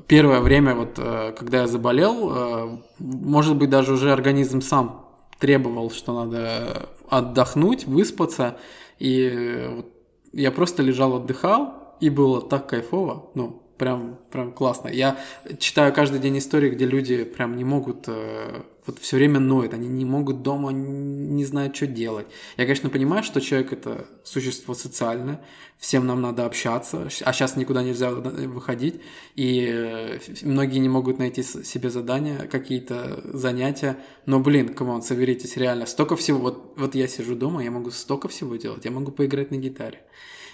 первое 0.06 0.40
время, 0.40 0.74
вот 0.74 0.98
э, 0.98 1.34
когда 1.38 1.62
я 1.62 1.66
заболел, 1.66 2.30
э, 2.34 2.78
может 2.98 3.56
быть, 3.56 3.70
даже 3.70 3.92
уже 3.92 4.12
организм 4.12 4.60
сам 4.60 5.06
требовал, 5.38 5.90
что 5.90 6.24
надо 6.24 6.88
отдохнуть, 7.08 7.86
выспаться, 7.86 8.56
и 8.98 9.68
вот 9.76 9.91
я 10.32 10.50
просто 10.50 10.82
лежал, 10.82 11.14
отдыхал, 11.16 11.96
и 12.00 12.10
было 12.10 12.40
так 12.42 12.68
кайфово, 12.68 13.30
ну, 13.34 13.61
прям, 13.82 14.16
прям 14.30 14.52
классно. 14.52 14.90
Я 14.90 15.18
читаю 15.58 15.92
каждый 15.92 16.20
день 16.20 16.38
истории, 16.38 16.70
где 16.70 16.86
люди 16.86 17.24
прям 17.24 17.56
не 17.56 17.64
могут, 17.64 18.04
э, 18.06 18.62
вот 18.86 19.00
все 19.00 19.16
время 19.16 19.40
ноют, 19.40 19.74
они 19.74 19.88
не 19.88 20.04
могут 20.04 20.42
дома, 20.42 20.70
не 20.70 21.44
знают, 21.44 21.74
что 21.74 21.88
делать. 21.88 22.28
Я, 22.56 22.64
конечно, 22.64 22.90
понимаю, 22.90 23.24
что 23.24 23.40
человек 23.40 23.72
это 23.72 24.06
существо 24.22 24.74
социальное, 24.74 25.40
всем 25.78 26.06
нам 26.06 26.20
надо 26.20 26.46
общаться, 26.46 27.08
а 27.24 27.32
сейчас 27.32 27.56
никуда 27.56 27.82
нельзя 27.82 28.12
выходить, 28.12 29.00
и 29.34 29.68
э, 29.68 30.18
многие 30.42 30.78
не 30.78 30.88
могут 30.88 31.18
найти 31.18 31.42
себе 31.42 31.90
задания, 31.90 32.46
какие-то 32.46 33.20
занятия, 33.24 33.96
но, 34.26 34.38
блин, 34.38 34.68
come 34.68 34.88
on, 34.88 35.02
соберитесь, 35.02 35.56
реально, 35.56 35.86
столько 35.86 36.14
всего, 36.14 36.38
вот, 36.38 36.74
вот 36.76 36.94
я 36.94 37.08
сижу 37.08 37.34
дома, 37.34 37.64
я 37.64 37.72
могу 37.72 37.90
столько 37.90 38.28
всего 38.28 38.54
делать, 38.54 38.84
я 38.84 38.92
могу 38.92 39.10
поиграть 39.10 39.50
на 39.50 39.56
гитаре, 39.56 40.02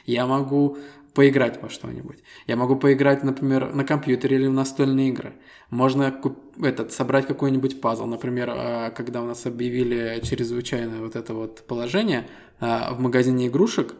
я 0.07 0.27
могу 0.27 0.79
поиграть 1.19 1.61
во 1.61 1.69
что-нибудь. 1.69 2.19
Я 2.47 2.55
могу 2.55 2.77
поиграть, 2.77 3.25
например, 3.25 3.75
на 3.75 3.83
компьютере 3.83 4.37
или 4.37 4.47
в 4.47 4.53
настольные 4.53 5.09
игры. 5.09 5.33
Можно 5.69 6.13
куп- 6.13 6.65
этот, 6.65 6.93
собрать 6.93 7.27
какой-нибудь 7.27 7.81
пазл. 7.81 8.07
Например, 8.07 8.49
а, 8.53 8.91
когда 8.91 9.21
у 9.21 9.27
нас 9.27 9.45
объявили 9.45 10.21
чрезвычайное 10.23 11.01
вот 11.01 11.17
это 11.17 11.35
вот 11.35 11.67
положение, 11.67 12.29
а, 12.61 12.95
в 12.95 13.01
магазине 13.01 13.49
игрушек 13.49 13.97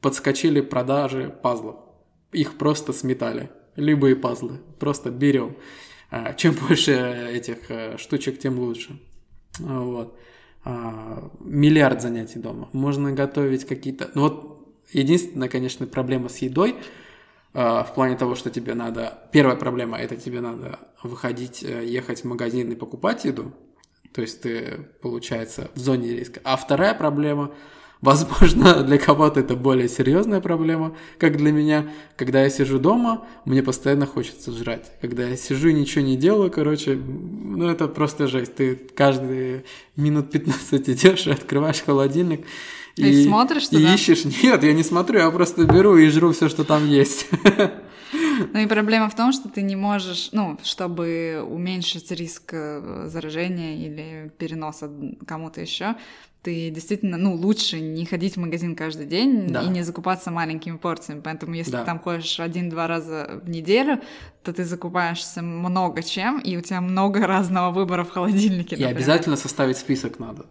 подскочили 0.00 0.62
продажи 0.62 1.38
пазлов. 1.42 1.76
Их 2.32 2.54
просто 2.54 2.94
сметали. 2.94 3.50
Любые 3.76 4.16
пазлы. 4.16 4.58
Просто 4.80 5.10
берем. 5.10 5.56
А, 6.10 6.32
чем 6.32 6.54
больше 6.66 6.92
этих 7.30 8.00
штучек, 8.00 8.38
тем 8.38 8.58
лучше. 8.58 8.98
Вот. 9.58 10.18
Миллиард 11.40 12.00
занятий 12.00 12.38
дома. 12.38 12.70
Можно 12.72 13.12
готовить 13.12 13.66
какие-то... 13.66 14.10
Ну 14.14 14.22
вот 14.22 14.53
Единственная, 14.94 15.48
конечно, 15.48 15.86
проблема 15.86 16.28
с 16.28 16.38
едой 16.38 16.76
в 17.52 17.88
плане 17.94 18.16
того, 18.16 18.34
что 18.34 18.50
тебе 18.50 18.74
надо... 18.74 19.18
Первая 19.30 19.54
проблема– 19.54 19.96
это 20.00 20.16
тебе 20.16 20.40
надо 20.40 20.80
выходить, 21.04 21.62
э, 21.62 21.84
ехать 21.84 22.22
в 22.22 22.24
магазин 22.24 22.72
и 22.72 22.74
покупать 22.74 23.24
еду. 23.24 23.52
То 24.12 24.22
есть 24.22 24.42
ты, 24.42 24.88
получается, 25.02 25.70
в 25.74 25.78
зоне 25.78 26.16
риска. 26.16 26.40
А 26.42 26.56
вторая 26.56 26.94
проблема 26.94 27.52
Возможно, 28.04 28.82
для 28.86 28.98
кого-то 28.98 29.40
это 29.40 29.56
более 29.56 29.88
серьезная 29.88 30.42
проблема, 30.42 30.94
как 31.18 31.38
для 31.38 31.52
меня. 31.52 31.88
Когда 32.16 32.42
я 32.42 32.50
сижу 32.50 32.78
дома, 32.78 33.26
мне 33.46 33.62
постоянно 33.62 34.04
хочется 34.04 34.52
жрать. 34.52 34.92
Когда 35.00 35.26
я 35.26 35.38
сижу 35.38 35.68
и 35.68 35.72
ничего 35.72 36.04
не 36.04 36.14
делаю, 36.14 36.50
короче, 36.50 36.96
ну 36.96 37.66
это 37.66 37.88
просто 37.88 38.26
жесть. 38.26 38.56
Ты 38.56 38.76
каждые 38.76 39.64
минут 39.96 40.30
15 40.30 40.86
идешь 40.90 41.26
и 41.26 41.30
открываешь 41.30 41.80
холодильник. 41.80 42.44
И, 42.96 43.08
и 43.08 43.24
смотришь 43.24 43.68
туда? 43.68 43.90
И 43.90 43.94
ищешь. 43.94 44.24
Нет, 44.42 44.62
я 44.62 44.72
не 44.72 44.84
смотрю, 44.84 45.20
я 45.20 45.30
просто 45.30 45.64
беру 45.64 45.96
и 45.96 46.08
жру 46.08 46.32
все, 46.32 46.48
что 46.48 46.64
там 46.64 46.86
есть. 46.88 47.26
Ну 48.52 48.58
и 48.60 48.66
проблема 48.66 49.08
в 49.08 49.14
том, 49.14 49.32
что 49.32 49.48
ты 49.48 49.62
не 49.62 49.76
можешь, 49.76 50.30
ну, 50.32 50.58
чтобы 50.62 51.44
уменьшить 51.48 52.10
риск 52.10 52.50
э, 52.52 53.06
заражения 53.08 53.76
или 53.76 54.32
переноса 54.38 54.90
кому-то 55.26 55.60
еще, 55.60 55.96
ты 56.42 56.70
действительно, 56.70 57.16
ну, 57.16 57.34
лучше 57.34 57.80
не 57.80 58.04
ходить 58.04 58.34
в 58.34 58.40
магазин 58.40 58.76
каждый 58.76 59.06
день 59.06 59.48
да. 59.48 59.62
и 59.62 59.68
не 59.68 59.82
закупаться 59.82 60.30
маленькими 60.30 60.76
порциями. 60.76 61.22
Поэтому, 61.24 61.54
если 61.54 61.72
да. 61.72 61.80
ты 61.80 61.86
там 61.86 61.98
ходишь 61.98 62.38
один-два 62.38 62.86
раза 62.86 63.40
в 63.42 63.48
неделю, 63.48 64.00
то 64.42 64.52
ты 64.52 64.64
закупаешься 64.64 65.40
много 65.40 66.02
чем, 66.02 66.38
и 66.40 66.56
у 66.56 66.60
тебя 66.60 66.80
много 66.80 67.26
разного 67.26 67.72
выбора 67.72 68.04
в 68.04 68.10
холодильнике. 68.10 68.76
И 68.76 68.84
обязательно 68.84 69.36
составить 69.36 69.78
список 69.78 70.18
надо 70.18 70.44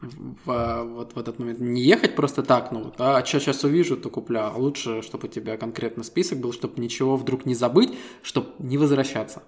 в, 0.00 0.84
вот 0.84 1.14
в 1.14 1.18
этот 1.18 1.38
момент. 1.38 1.60
Не 1.60 1.82
ехать 1.82 2.16
просто 2.16 2.42
так, 2.42 2.72
ну, 2.72 2.92
да, 2.96 3.18
а 3.18 3.24
что 3.24 3.40
сейчас 3.40 3.64
увижу, 3.64 3.96
то 3.96 4.10
куплю. 4.10 4.40
А 4.40 4.52
лучше, 4.56 5.02
чтобы 5.02 5.28
у 5.28 5.30
тебя 5.30 5.56
конкретно 5.56 6.02
список 6.02 6.38
был, 6.40 6.52
чтобы 6.52 6.80
ничего 6.80 7.16
вдруг 7.16 7.46
не 7.46 7.54
забыть, 7.54 7.96
чтобы 8.22 8.50
не 8.58 8.78
возвращаться. 8.78 9.42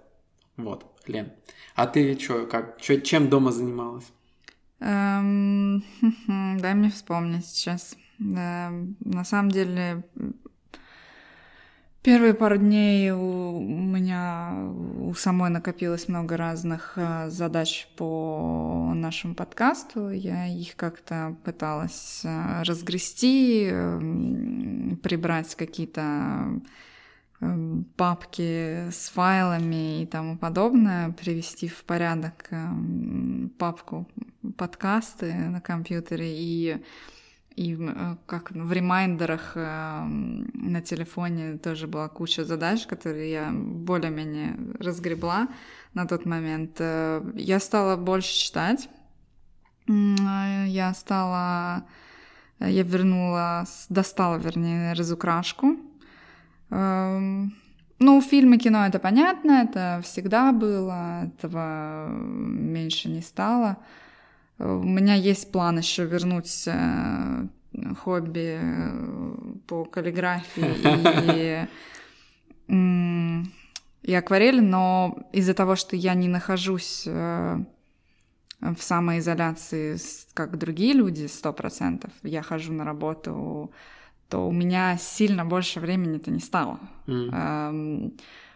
Вот, 0.56 0.84
Лен. 1.06 1.32
А 1.74 1.86
ты 1.86 2.18
что, 2.18 2.46
как, 2.46 2.80
чё, 2.80 3.00
чем 3.00 3.28
дома 3.28 3.52
занималась? 3.52 4.04
Эм, 4.80 5.82
дай 6.58 6.74
мне 6.74 6.90
вспомнить 6.90 7.46
сейчас. 7.46 7.96
На 8.18 9.24
самом 9.24 9.50
деле, 9.50 10.04
Первые 12.02 12.34
пару 12.34 12.56
дней 12.56 13.12
у 13.12 13.60
меня 13.60 14.54
у 14.98 15.14
самой 15.14 15.50
накопилось 15.50 16.08
много 16.08 16.36
разных 16.36 16.94
э, 16.96 17.30
задач 17.30 17.86
по 17.96 18.90
нашему 18.92 19.36
подкасту. 19.36 20.10
Я 20.10 20.48
их 20.48 20.74
как-то 20.74 21.36
пыталась 21.44 22.22
э, 22.24 22.64
разгрести, 22.64 23.68
эм, 23.70 24.98
прибрать 25.00 25.54
какие-то 25.54 26.60
эм, 27.40 27.86
папки 27.96 28.90
с 28.90 29.08
файлами 29.14 30.02
и 30.02 30.06
тому 30.06 30.36
подобное, 30.36 31.12
привести 31.12 31.68
в 31.68 31.84
порядок 31.84 32.48
эм, 32.50 33.52
папку 33.60 34.08
подкасты 34.56 35.32
на 35.32 35.60
компьютере 35.60 36.34
и 36.36 36.82
и 37.56 37.76
э, 37.78 38.16
как 38.26 38.50
в 38.50 38.72
ремайндерах 38.72 39.52
э, 39.54 40.04
на 40.04 40.80
телефоне 40.80 41.58
тоже 41.58 41.86
была 41.86 42.08
куча 42.08 42.44
задач, 42.44 42.86
которые 42.86 43.30
я 43.30 43.50
более-менее 43.52 44.56
разгребла 44.78 45.48
на 45.94 46.06
тот 46.06 46.26
момент. 46.26 46.76
Э, 46.78 47.22
я 47.34 47.60
стала 47.60 47.96
больше 47.96 48.34
читать. 48.34 48.88
Я 49.86 50.92
стала... 50.94 51.84
Я 52.60 52.82
вернула... 52.84 53.64
Достала, 53.88 54.36
вернее, 54.36 54.92
разукрашку. 54.92 55.76
Эм, 56.70 57.52
ну, 57.98 58.20
фильмы, 58.22 58.58
кино— 58.58 58.86
это 58.86 58.98
понятно, 58.98 59.62
это 59.62 60.00
всегда 60.02 60.52
было, 60.52 61.24
этого 61.24 62.08
меньше 62.08 63.08
не 63.08 63.20
стало. 63.20 63.76
У 64.62 64.84
меня 64.84 65.14
есть 65.14 65.50
план 65.50 65.78
еще 65.78 66.04
вернуть 66.04 66.64
э, 66.66 67.46
хобби 68.00 68.58
э, 68.60 69.54
по 69.66 69.84
каллиграфии 69.84 71.66
и, 72.68 73.42
и 74.02 74.14
акварели, 74.14 74.60
но 74.60 75.18
из-за 75.32 75.54
того, 75.54 75.74
что 75.74 75.96
я 75.96 76.14
не 76.14 76.28
нахожусь 76.28 77.04
э, 77.06 77.64
в 78.60 78.80
самоизоляции, 78.80 79.96
как 80.32 80.56
другие 80.58 80.92
люди, 80.92 81.26
сто 81.26 81.52
процентов, 81.52 82.12
я 82.22 82.42
хожу 82.42 82.72
на 82.72 82.84
работу, 82.84 83.72
то 84.28 84.46
у 84.46 84.52
меня 84.52 84.96
сильно 84.96 85.44
больше 85.44 85.80
времени-то 85.80 86.30
не 86.30 86.40
стало. 86.40 86.78
Mm. 87.06 88.12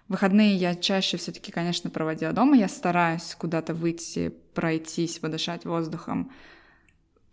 Выходные 0.09 0.55
я 0.55 0.75
чаще 0.75 1.17
все-таки, 1.17 1.51
конечно, 1.51 1.91
проводила 1.91 2.33
дома. 2.33 2.57
Я 2.57 2.69
стараюсь 2.69 3.35
куда-то 3.37 3.75
выйти, 3.75 4.33
пройтись, 4.55 5.19
подышать 5.19 5.65
воздухом 5.65 6.31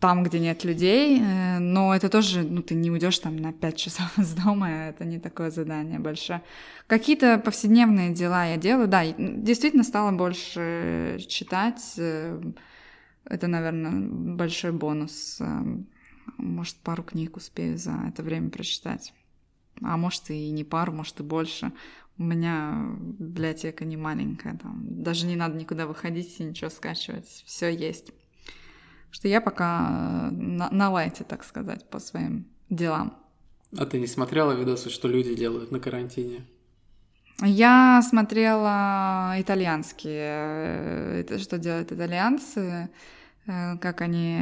там, 0.03 0.21
где 0.23 0.38
нет 0.38 0.65
людей, 0.65 1.21
э, 1.21 1.59
но 1.59 1.95
это 1.95 2.09
тоже, 2.09 2.43
ну, 2.43 2.62
ты 2.62 2.75
не 2.75 2.91
уйдешь 2.91 3.19
там 3.19 3.38
на 3.38 3.53
5 3.53 3.77
часов 3.77 4.19
из 4.19 4.33
дома, 4.33 4.69
это 4.69 5.05
не 5.05 5.17
такое 5.17 5.49
задание 5.49 5.97
большое. 5.97 6.41
Какие-то 6.88 7.38
повседневные 7.38 8.13
дела 8.13 8.45
я 8.45 8.57
делаю, 8.57 8.89
да, 8.89 9.05
действительно 9.05 9.83
стала 9.83 10.12
больше 10.12 11.19
читать, 11.29 11.93
э, 11.95 12.41
это, 13.23 13.47
наверное, 13.47 14.36
большой 14.36 14.73
бонус. 14.73 15.38
Э, 15.39 15.63
может, 16.38 16.75
пару 16.83 17.03
книг 17.03 17.38
успею 17.38 17.77
за 17.77 17.93
это 18.09 18.23
время 18.23 18.49
прочитать. 18.49 19.13
А 19.81 19.95
может, 19.95 20.29
и 20.29 20.51
не 20.51 20.65
пару, 20.65 20.91
может, 20.91 21.21
и 21.21 21.23
больше. 21.23 21.71
У 22.17 22.23
меня 22.23 22.95
библиотека 23.19 23.86
не 23.86 23.97
маленькая, 23.97 24.58
там 24.58 24.84
даже 24.84 25.26
не 25.26 25.36
надо 25.36 25.58
никуда 25.58 25.88
выходить 25.88 26.39
и 26.39 26.43
ничего 26.43 26.69
скачивать, 26.69 27.43
все 27.45 27.69
есть. 27.69 28.12
Что 29.10 29.28
я 29.28 29.41
пока 29.41 30.30
на, 30.32 30.69
на 30.69 30.89
лайте, 30.91 31.23
так 31.23 31.43
сказать, 31.43 31.89
по 31.89 31.99
своим 31.99 32.47
делам. 32.69 33.17
А 33.78 33.86
ты 33.86 33.99
не 33.99 34.08
смотрела 34.08 34.52
видосы, 34.54 34.89
что 34.89 35.08
люди 35.08 35.34
делают 35.36 35.71
на 35.71 35.80
карантине? 35.80 36.45
Я 37.41 38.02
смотрела 38.08 39.34
итальянские, 39.38 41.21
это 41.21 41.39
что 41.39 41.58
делают 41.58 41.91
итальянцы, 41.91 42.60
э, 42.60 42.88
как 43.45 44.01
они 44.01 44.39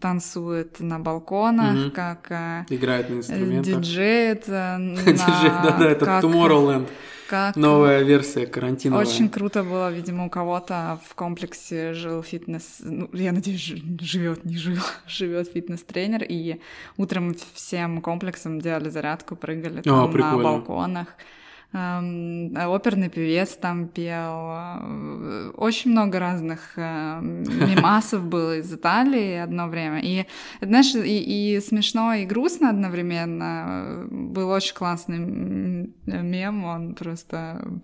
танцует 0.00 0.80
на 0.80 0.98
балконах, 0.98 1.86
угу. 1.86 1.94
как 1.94 2.30
э, 2.30 2.64
играет 2.70 3.10
на 3.10 3.14
инструментах, 3.16 3.80
диджеет, 3.80 4.48
на... 4.48 4.96
диджей, 4.96 5.50
да-да, 5.62 5.90
это 5.90 6.06
как... 6.06 6.24
Tomorrowland, 6.24 6.88
как... 7.28 7.56
новая 7.56 8.02
версия 8.02 8.46
карантиновая. 8.46 9.04
Очень 9.04 9.28
круто 9.28 9.62
было, 9.62 9.92
видимо, 9.92 10.26
у 10.26 10.30
кого-то 10.30 10.98
в 11.06 11.14
комплексе 11.14 11.92
жил 11.92 12.22
фитнес, 12.22 12.78
ну, 12.80 13.10
я 13.12 13.32
надеюсь, 13.32 13.60
живет, 13.60 14.44
не 14.44 14.56
жил, 14.56 14.78
живет 15.06 15.48
фитнес-тренер, 15.52 16.24
и 16.26 16.60
утром 16.96 17.34
всем 17.54 18.00
комплексом 18.00 18.60
делали 18.60 18.88
зарядку, 18.88 19.36
прыгали 19.36 19.82
там 19.82 19.94
О, 19.94 20.08
на 20.08 20.38
балконах. 20.38 21.08
Эм, 21.74 22.54
оперный 22.54 23.08
певец 23.08 23.56
там 23.56 23.88
пел, 23.88 25.52
очень 25.56 25.92
много 25.92 26.18
разных 26.18 26.72
э, 26.76 27.20
мимасов 27.22 28.26
было 28.26 28.58
из 28.58 28.70
Италии 28.70 29.36
одно 29.36 29.68
время. 29.68 30.00
И, 30.02 30.26
знаешь, 30.60 30.94
и, 30.94 31.56
и 31.56 31.60
смешно, 31.60 32.12
и 32.12 32.26
грустно 32.26 32.68
одновременно. 32.68 34.06
Был 34.10 34.50
очень 34.50 34.74
классный 34.74 35.18
мем, 35.18 36.64
он 36.64 36.94
просто 36.94 37.80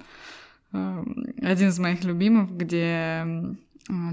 э, 0.72 1.05
один 1.40 1.68
из 1.68 1.79
моих 1.79 2.05
любимых, 2.05 2.51
где 2.51 3.24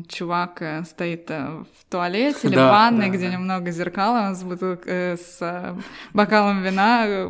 чувак 0.07 0.61
э, 0.61 0.83
стоит 0.85 1.29
э, 1.29 1.63
в 1.63 1.91
туалете 1.91 2.47
или 2.47 2.55
да, 2.55 2.67
в 2.67 2.71
ванной, 2.71 3.07
да, 3.07 3.17
где 3.17 3.27
да. 3.27 3.33
немного 3.33 3.71
зеркала, 3.71 4.33
с, 4.33 4.43
бутылк, 4.43 4.81
э, 4.85 5.17
с 5.17 5.75
бокалом 6.13 6.63
вина, 6.63 7.29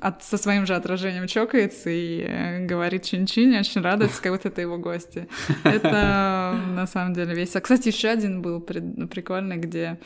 от, 0.00 0.22
со 0.22 0.36
своим 0.38 0.66
же 0.66 0.74
отражением 0.76 1.26
чокается 1.26 1.90
и 1.90 2.64
говорит 2.66 3.02
чин-чин, 3.02 3.58
очень 3.58 3.80
радуется, 3.80 4.22
как 4.22 4.32
будто 4.32 4.48
это 4.48 4.60
его 4.60 4.78
гости. 4.78 5.28
Это 5.64 6.56
на 6.68 6.86
самом 6.86 7.14
деле 7.14 7.34
весело. 7.34 7.60
Кстати, 7.60 7.88
еще 7.88 8.08
один 8.08 8.40
был 8.40 8.60
прикольный, 8.60 9.56
где 9.56 9.98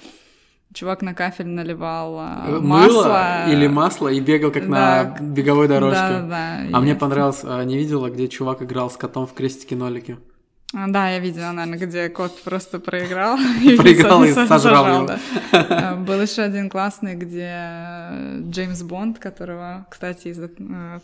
чувак 0.72 1.02
на 1.02 1.12
кафель 1.12 1.48
наливал 1.48 2.16
масло. 2.16 2.60
Мыло 2.60 3.50
или 3.50 3.66
масло 3.66 4.08
и 4.08 4.20
бегал 4.20 4.50
как 4.50 4.68
да. 4.68 5.16
на 5.20 5.26
беговой 5.26 5.68
дорожке. 5.68 6.00
Да, 6.00 6.22
да, 6.22 6.58
а 6.72 6.80
мне 6.80 6.94
понравилось, 6.94 7.40
а, 7.44 7.62
не 7.64 7.76
видела, 7.76 8.08
где 8.08 8.26
чувак 8.28 8.62
играл 8.62 8.90
с 8.90 8.96
котом 8.96 9.26
в 9.26 9.34
крестике-нолике. 9.34 10.16
Да, 10.74 11.08
я 11.08 11.20
видела, 11.20 11.52
наверное, 11.52 11.78
где 11.78 12.08
кот 12.08 12.42
просто 12.42 12.80
проиграл. 12.80 13.36
Проиграл 13.76 14.24
и 14.24 14.32
сожрал 14.32 15.04
его. 15.04 15.10
Э, 15.52 15.94
был 15.94 16.20
еще 16.20 16.42
один 16.42 16.68
классный, 16.68 17.14
где 17.14 18.50
Джеймс 18.50 18.82
Бонд, 18.82 19.20
которого, 19.20 19.86
кстати, 19.88 20.28
из 20.28 20.40
э, 20.40 20.48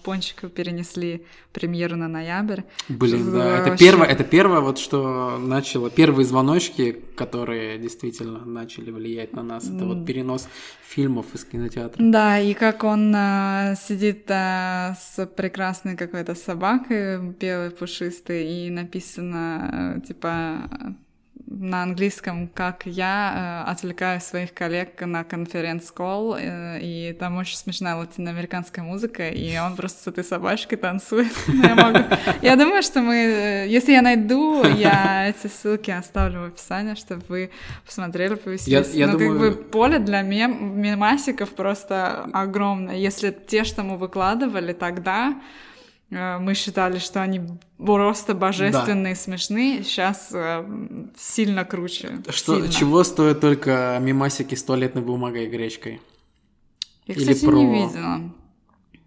пончика 0.03 0.49
перенесли 0.49 1.25
премьеру 1.53 1.97
на 1.97 2.09
ноябрь. 2.09 2.63
Блин, 2.89 3.31
да, 3.33 3.59
это 3.59 3.77
первое, 3.77 4.09
это 4.09 4.25
первое 4.25 4.61
вот, 4.61 4.79
что 4.79 5.39
начало, 5.39 5.89
первые 5.89 6.27
звоночки, 6.27 6.97
которые 7.17 7.79
действительно 7.79 8.45
начали 8.45 8.91
влиять 8.91 9.35
на 9.35 9.43
нас, 9.43 9.69
это 9.69 9.85
вот 9.85 10.05
перенос 10.05 10.49
фильмов 10.91 11.27
из 11.35 11.45
кинотеатра. 11.45 12.03
Да, 12.03 12.41
и 12.41 12.53
как 12.55 12.83
он 12.83 13.13
а, 13.15 13.75
сидит 13.77 14.25
а, 14.29 14.97
с 15.01 15.25
прекрасной 15.27 15.97
какой-то 15.97 16.35
собакой, 16.35 17.21
белой, 17.21 17.71
пушистой, 17.71 18.45
и 18.47 18.71
написано, 18.71 19.60
типа, 20.07 20.69
на 21.51 21.83
английском, 21.83 22.49
как 22.49 22.87
я 22.87 23.65
э, 23.67 23.71
отвлекаю 23.71 24.21
своих 24.21 24.55
коллег 24.55 25.01
на 25.01 25.25
конференц-колл, 25.25 26.37
э, 26.37 26.79
и 26.81 27.13
там 27.19 27.37
очень 27.37 27.57
смешная 27.57 27.97
латиноамериканская 27.97 28.85
музыка, 28.85 29.29
и 29.29 29.59
он 29.59 29.75
просто 29.75 30.05
с 30.05 30.07
этой 30.07 30.23
собачкой 30.23 30.79
танцует. 30.79 31.33
я, 31.49 31.75
могу... 31.75 31.99
я 32.41 32.57
думаю, 32.57 32.83
что 32.83 33.01
мы... 33.01 33.17
Э, 33.17 33.69
если 33.69 33.93
я 33.93 34.03
найду, 34.03 34.65
я 34.65 35.29
эти 35.31 35.49
ссылки 35.49 35.91
оставлю 35.91 36.43
в 36.43 36.45
описании, 36.45 36.95
чтобы 36.95 37.23
вы 37.29 37.51
посмотрели, 37.85 38.35
повеселились. 38.35 38.95
Я, 38.95 39.07
я 39.07 39.13
ну, 39.13 39.19
думаю... 39.19 39.41
как 39.41 39.59
бы 39.59 39.65
поле 39.65 39.99
для 39.99 40.23
мем... 40.23 40.81
мемасиков 40.81 41.51
просто 41.51 42.29
огромное. 42.33 42.97
Если 42.97 43.31
те, 43.31 43.65
что 43.65 43.83
мы 43.83 43.97
выкладывали 43.97 44.73
тогда, 44.73 45.35
Э, 45.35 45.70
мы 46.11 46.55
считали, 46.55 46.99
что 46.99 47.23
они 47.23 47.41
просто 47.79 48.35
божественные, 48.35 49.15
да. 49.15 49.21
смешные, 49.21 49.85
сейчас 49.85 50.31
э, 50.33 50.65
сильно 51.17 51.65
круче. 51.65 52.19
Что, 52.29 52.57
сильно. 52.57 52.69
Чего 52.69 53.05
стоят 53.05 53.41
только 53.41 53.99
мимасики 54.01 54.55
с 54.55 54.63
туалетной 54.65 55.03
бумагой 55.03 55.47
и 55.47 55.49
гречкой? 55.49 56.01
Я, 57.07 57.15
Или 57.15 57.33
кстати, 57.33 57.45
про... 57.45 57.57
не 57.57 57.67
видела. 57.67 58.33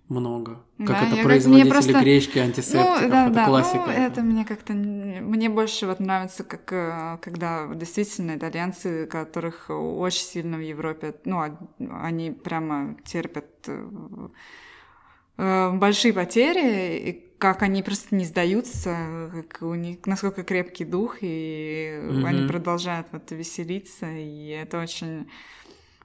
Много. 0.10 0.62
Как 0.78 0.88
да, 0.88 1.08
это 1.08 1.24
производители 1.24 1.70
просто... 1.70 2.00
гречки, 2.00 2.38
антисептиков, 2.38 3.02
ну, 3.02 3.10
да, 3.10 3.26
это 3.26 3.36
да. 3.36 3.46
классика. 3.46 3.84
Ну, 3.88 3.92
это 3.92 4.22
мне 4.22 4.46
как-то... 4.46 4.74
Мне 4.74 5.50
больше 5.50 5.88
вот 5.88 6.00
нравится, 6.00 6.44
как 6.44 6.72
э, 6.72 7.18
когда 7.22 7.68
действительно 7.74 8.36
итальянцы, 8.36 9.08
которых 9.08 9.70
очень 9.70 10.24
сильно 10.24 10.58
в 10.58 10.62
Европе, 10.62 11.16
ну, 11.26 11.42
они 11.80 12.32
прямо 12.32 12.96
терпят 13.06 13.46
Э, 13.68 13.88
большие 15.38 16.14
потери, 16.14 16.98
и 17.10 17.24
как 17.38 17.62
они 17.62 17.84
просто 17.84 18.16
не 18.16 18.24
сдаются, 18.24 19.30
как 19.34 19.62
у 19.64 19.74
них, 19.74 20.06
насколько 20.06 20.44
крепкий 20.44 20.86
дух, 20.86 21.18
и 21.22 22.00
mm-hmm. 22.02 22.26
они 22.26 22.48
продолжают 22.48 23.08
вот 23.12 23.30
веселиться, 23.32 24.10
и 24.10 24.48
это 24.48 24.80
очень 24.80 25.30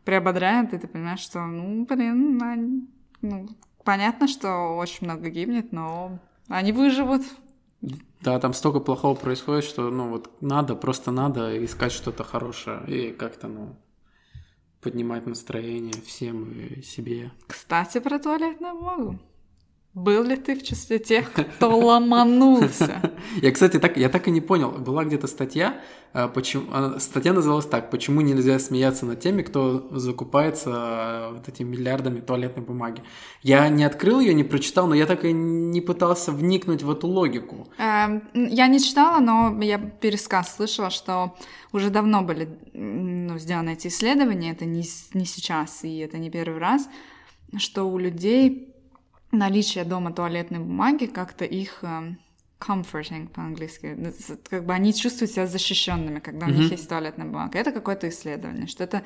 приободряет, 0.05 0.75
и 0.75 0.79
ты 0.79 0.89
понимаешь, 0.89 1.21
что, 1.21 1.41
ну, 1.45 1.85
блин, 1.85 2.43
они, 2.43 2.89
ну, 3.21 3.49
понятно, 3.85 4.27
что 4.27 4.77
очень 4.77 5.07
много 5.07 5.29
гибнет, 5.29 5.71
но 5.71 6.19
они 6.49 6.73
выживут. 6.73 7.23
Да, 8.23 8.41
там 8.41 8.53
столько 8.53 8.81
плохого 8.81 9.15
происходит, 9.15 9.65
что, 9.65 9.91
ну, 9.91 10.09
вот 10.09 10.43
надо, 10.43 10.75
просто 10.75 11.13
надо 11.13 11.65
искать 11.65 11.93
что-то 11.93 12.25
хорошее, 12.25 12.83
и 12.89 13.13
как-то, 13.13 13.47
ну, 13.47 13.77
поднимать 14.81 15.27
настроение 15.27 16.01
всем 16.05 16.51
и 16.53 16.83
себе. 16.83 17.31
Кстати, 17.47 18.01
про 18.01 18.19
туалетную 18.19 18.75
бумагу. 18.75 19.19
Был 19.99 20.23
ли 20.23 20.37
ты 20.37 20.55
в 20.55 20.63
числе 20.63 21.01
тех, 21.01 21.33
кто 21.33 21.77
ломанулся? 21.77 23.13
Я, 23.43 23.51
кстати, 23.51 23.81
так, 23.81 23.97
я 23.97 24.09
так 24.09 24.29
и 24.29 24.31
не 24.31 24.41
понял. 24.41 24.71
Была 24.71 25.05
где-то 25.05 25.27
статья, 25.27 25.81
а, 26.13 26.29
почему, 26.29 26.99
статья 27.01 27.33
называлась 27.33 27.67
так, 27.67 27.91
почему 27.91 28.21
нельзя 28.21 28.59
смеяться 28.61 29.07
над 29.07 29.21
теми, 29.21 29.43
кто 29.43 29.89
закупается 29.91 30.71
а, 30.73 31.33
вот 31.33 31.49
этими 31.49 31.71
миллиардами 31.71 32.21
туалетной 32.21 32.63
бумаги. 32.63 33.03
Я 33.43 33.69
не 33.69 33.83
открыл 33.83 34.21
ее, 34.21 34.35
не 34.35 34.45
прочитал, 34.45 34.87
но 34.87 34.95
я 34.95 35.07
так 35.07 35.25
и 35.25 35.33
не 35.33 35.81
пытался 35.81 36.31
вникнуть 36.31 36.83
в 36.83 36.91
эту 36.91 37.09
логику. 37.09 37.67
Эм, 37.79 38.23
я 38.35 38.69
не 38.69 38.81
читала, 38.81 39.19
но 39.19 39.61
я 39.61 39.79
пересказ 39.79 40.55
слышала, 40.55 40.91
что 40.91 41.35
уже 41.73 41.91
давно 41.91 42.23
были 42.23 42.49
ну, 42.73 43.37
сделаны 43.39 43.71
эти 43.71 43.89
исследования, 43.89 44.53
это 44.53 44.65
не, 44.65 44.85
не 45.13 45.25
сейчас, 45.25 45.83
и 45.83 45.99
это 45.99 46.19
не 46.19 46.31
первый 46.31 46.61
раз, 46.61 46.89
что 47.59 47.85
у 47.85 47.99
людей 47.99 48.68
наличие 49.33 49.85
дома 49.85 50.13
туалетной 50.13 50.59
бумаги 50.59 51.07
как-то 51.07 51.45
их 51.45 51.79
э, 51.83 52.15
comforting 52.61 53.29
по-английски, 53.29 53.95
ну, 53.97 54.13
как 54.49 54.65
бы 54.65 54.73
они 54.73 54.93
чувствуют 54.95 55.33
себя 55.33 55.47
защищенными, 55.47 56.19
когда 56.19 56.47
mm-hmm. 56.47 56.51
у 56.51 56.55
них 56.55 56.71
есть 56.71 56.89
туалетная 56.89 57.27
бумага. 57.27 57.59
Это 57.59 57.73
какое-то 57.73 58.09
исследование, 58.09 58.67
что 58.67 58.85
это 58.85 59.03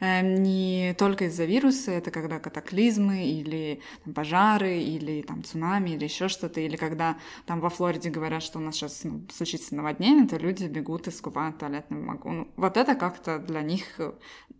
не 0.00 0.94
только 0.98 1.26
из-за 1.26 1.44
вируса, 1.44 1.90
это 1.90 2.10
когда 2.10 2.38
катаклизмы 2.38 3.26
или 3.26 3.80
там, 4.04 4.14
пожары, 4.14 4.78
или 4.78 5.22
там 5.22 5.44
цунами, 5.44 5.90
или 5.90 6.04
еще 6.04 6.28
что-то, 6.28 6.60
или 6.60 6.76
когда 6.76 7.16
там 7.46 7.60
во 7.60 7.68
Флориде 7.68 8.10
говорят, 8.10 8.42
что 8.42 8.58
у 8.58 8.62
нас 8.62 8.76
сейчас 8.76 9.00
ну, 9.04 9.22
случится 9.32 9.74
наводнение, 9.74 10.26
то 10.26 10.36
люди 10.36 10.64
бегут 10.64 11.06
и 11.08 11.10
скупают 11.10 11.58
туалетную 11.58 12.02
бумагу. 12.02 12.30
Ну, 12.30 12.48
вот 12.56 12.76
это 12.76 12.94
как-то 12.94 13.38
для 13.38 13.62
них, 13.62 13.84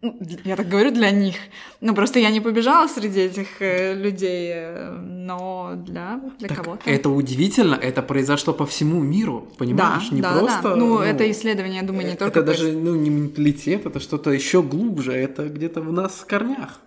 ну, 0.03 0.19
я 0.45 0.57
так 0.57 0.69
говорю 0.69 0.91
для 0.91 1.11
них, 1.11 1.37
ну 1.81 1.95
просто 1.95 2.19
я 2.19 2.31
не 2.31 2.41
побежала 2.41 2.87
среди 2.89 3.21
этих 3.21 3.63
э, 3.63 3.95
людей, 3.95 4.51
э, 4.55 4.91
но 5.01 5.73
для, 5.77 6.21
для 6.39 6.49
так 6.49 6.59
кого-то. 6.59 6.91
Это 6.91 7.09
удивительно, 7.09 7.75
это 7.75 8.03
произошло 8.03 8.53
по 8.53 8.67
всему 8.67 9.01
миру, 9.01 9.49
понимаешь? 9.59 10.09
Да, 10.11 10.15
не 10.15 10.23
да, 10.23 10.33
просто. 10.39 10.63
Да. 10.63 10.77
Ну, 10.77 10.87
ну, 10.87 10.99
это 11.01 11.31
исследование, 11.31 11.81
я 11.81 11.87
думаю, 11.87 12.07
не 12.07 12.17
только. 12.17 12.41
Это 12.41 12.43
даже 12.43 12.73
ну, 12.73 12.95
не 12.95 13.11
менталитет, 13.11 13.87
это 13.87 14.01
что-то 14.01 14.31
еще 14.31 14.63
глубже 14.63 15.30
это 15.31 15.49
где-то 15.49 15.81
в 15.81 15.93
нас 15.93 16.13
в 16.13 16.27
корнях. 16.27 16.81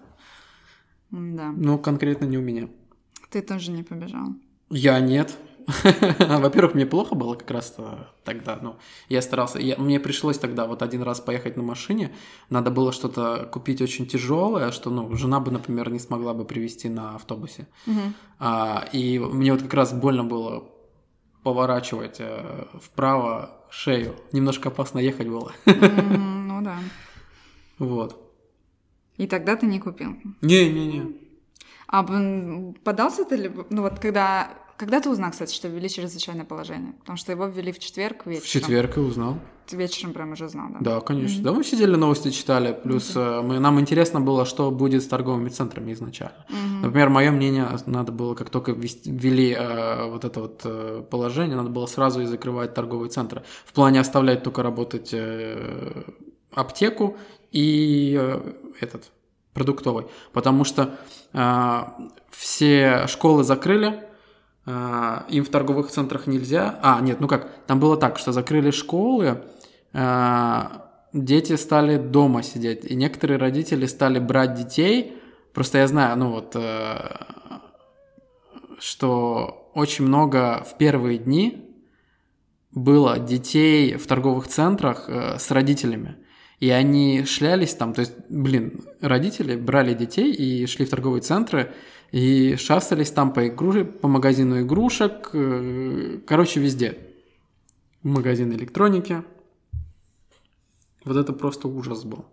Да. 1.11 1.51
Но 1.55 1.77
конкретно 1.77 2.25
не 2.25 2.37
у 2.37 2.41
меня. 2.41 2.69
Ты 3.29 3.41
тоже 3.41 3.71
не 3.71 3.83
побежал? 3.83 4.27
Я 4.69 4.99
нет. 4.99 5.37
Во-первых, 6.19 6.73
мне 6.73 6.85
плохо 6.85 7.15
было 7.15 7.35
как 7.35 7.49
раз 7.51 7.75
тогда, 8.23 8.59
ну, 8.61 8.75
я 9.07 9.21
старался, 9.21 9.59
я, 9.59 9.77
мне 9.77 9.99
пришлось 9.99 10.37
тогда 10.37 10.65
вот 10.65 10.81
один 10.81 11.03
раз 11.03 11.21
поехать 11.21 11.55
на 11.55 11.63
машине, 11.63 12.13
надо 12.49 12.69
было 12.69 12.91
что-то 12.91 13.49
купить 13.51 13.81
очень 13.81 14.05
тяжелое, 14.05 14.71
что, 14.71 14.89
ну, 14.89 15.15
жена 15.15 15.39
бы, 15.39 15.51
например, 15.51 15.89
не 15.89 15.99
смогла 15.99 16.33
бы 16.33 16.43
привезти 16.43 16.89
на 16.89 17.15
автобусе, 17.15 17.67
а, 18.39 18.85
и 18.91 19.19
мне 19.19 19.53
вот 19.53 19.61
как 19.61 19.73
раз 19.73 19.93
больно 19.93 20.25
было 20.25 20.65
поворачивать 21.43 22.17
э, 22.19 22.65
вправо 22.81 23.49
шею, 23.69 24.15
немножко 24.31 24.69
опасно 24.69 24.99
ехать 24.99 25.27
было. 25.27 25.51
ну 25.65 26.61
да. 26.61 26.77
Вот. 27.79 28.22
И 29.17 29.27
тогда 29.27 29.55
ты 29.55 29.65
не 29.65 29.79
купил? 29.79 30.15
Не-не-не. 30.41 31.17
А 31.87 32.03
подался 32.83 33.23
ты 33.23 33.35
ли, 33.35 33.51
ну 33.69 33.83
вот 33.83 33.99
когда, 33.99 34.49
когда 34.77 34.99
ты 34.99 35.09
узнал, 35.09 35.29
кстати, 35.29 35.53
что 35.53 35.67
ввели 35.67 35.87
чрезвычайное 35.87 36.45
положение? 36.45 36.93
Потому 37.01 37.17
что 37.17 37.31
его 37.31 37.45
ввели 37.45 37.71
в 37.71 37.77
четверг 37.77 38.25
вечером. 38.25 38.45
В 38.45 38.49
четверг 38.49 38.97
и 38.97 38.99
узнал. 38.99 39.37
Ты 39.67 39.77
вечером 39.77 40.13
прям 40.13 40.31
уже 40.31 40.49
знал, 40.49 40.69
да? 40.71 40.77
Да, 40.81 41.01
конечно. 41.01 41.39
Mm-hmm. 41.39 41.43
Да, 41.43 41.53
мы 41.53 41.63
сидели, 41.63 41.95
новости 41.95 42.31
читали, 42.31 42.77
плюс 42.83 43.15
mm-hmm. 43.15 43.43
мы, 43.43 43.59
нам 43.59 43.79
интересно 43.79 44.19
было, 44.19 44.45
что 44.45 44.71
будет 44.71 45.03
с 45.03 45.07
торговыми 45.07 45.49
центрами 45.49 45.93
изначально. 45.93 46.45
Mm-hmm. 46.49 46.81
Например, 46.81 47.09
мое 47.09 47.31
мнение, 47.31 47.69
надо 47.85 48.11
было, 48.11 48.35
как 48.35 48.49
только 48.49 48.73
ввели 48.73 49.55
э, 49.57 50.09
вот 50.09 50.25
это 50.25 50.41
вот 50.41 50.61
э, 50.65 51.03
положение, 51.09 51.55
надо 51.55 51.69
было 51.69 51.85
сразу 51.85 52.21
и 52.21 52.25
закрывать 52.25 52.73
торговые 52.73 53.09
центры. 53.09 53.43
В 53.65 53.71
плане 53.71 54.01
оставлять 54.01 54.43
только 54.43 54.63
работать 54.63 55.11
э, 55.13 56.03
аптеку 56.55 57.17
и 57.51 58.17
э, 58.19 58.53
этот 58.79 59.11
продуктовый, 59.53 60.07
потому 60.31 60.63
что 60.63 60.95
э, 61.33 61.83
все 62.29 63.07
школы 63.07 63.43
закрыли, 63.43 64.03
э, 64.65 65.19
им 65.29 65.45
в 65.45 65.49
торговых 65.49 65.91
центрах 65.91 66.27
нельзя. 66.27 66.79
А, 66.81 66.99
нет, 67.01 67.19
ну 67.19 67.27
как, 67.27 67.49
там 67.67 67.79
было 67.79 67.97
так, 67.97 68.17
что 68.17 68.31
закрыли 68.31 68.71
школы, 68.71 69.43
э, 69.93 70.61
дети 71.13 71.55
стали 71.55 71.97
дома 71.97 72.43
сидеть, 72.43 72.85
и 72.85 72.95
некоторые 72.95 73.37
родители 73.37 73.85
стали 73.85 74.19
брать 74.19 74.55
детей. 74.55 75.17
Просто 75.53 75.77
я 75.77 75.87
знаю, 75.87 76.17
ну 76.17 76.31
вот, 76.31 76.55
э, 76.55 77.17
что 78.79 79.69
очень 79.73 80.05
много 80.05 80.65
в 80.69 80.77
первые 80.77 81.17
дни 81.17 81.69
было 82.71 83.19
детей 83.19 83.95
в 83.95 84.07
торговых 84.07 84.47
центрах 84.47 85.05
э, 85.07 85.37
с 85.37 85.51
родителями. 85.51 86.17
И 86.63 86.69
они 86.69 87.25
шлялись 87.25 87.75
там, 87.75 87.93
то 87.93 87.99
есть, 87.99 88.13
блин, 88.29 88.85
родители 89.01 89.57
брали 89.57 89.93
детей 89.93 90.31
и 90.31 90.65
шли 90.65 90.85
в 90.85 90.89
торговые 90.89 91.21
центры, 91.21 91.73
и 92.13 92.55
шастались 92.55 93.11
там 93.11 93.33
по, 93.33 93.49
игру... 93.49 93.83
по 93.83 94.07
магазину 94.07 94.61
игрушек, 94.61 95.31
э, 95.33 96.21
короче, 96.25 96.61
везде. 96.61 96.97
Магазин 98.01 98.53
электроники. 98.53 99.23
Вот 101.03 101.17
это 101.17 101.33
просто 101.33 101.67
ужас 101.67 102.05
был. 102.05 102.27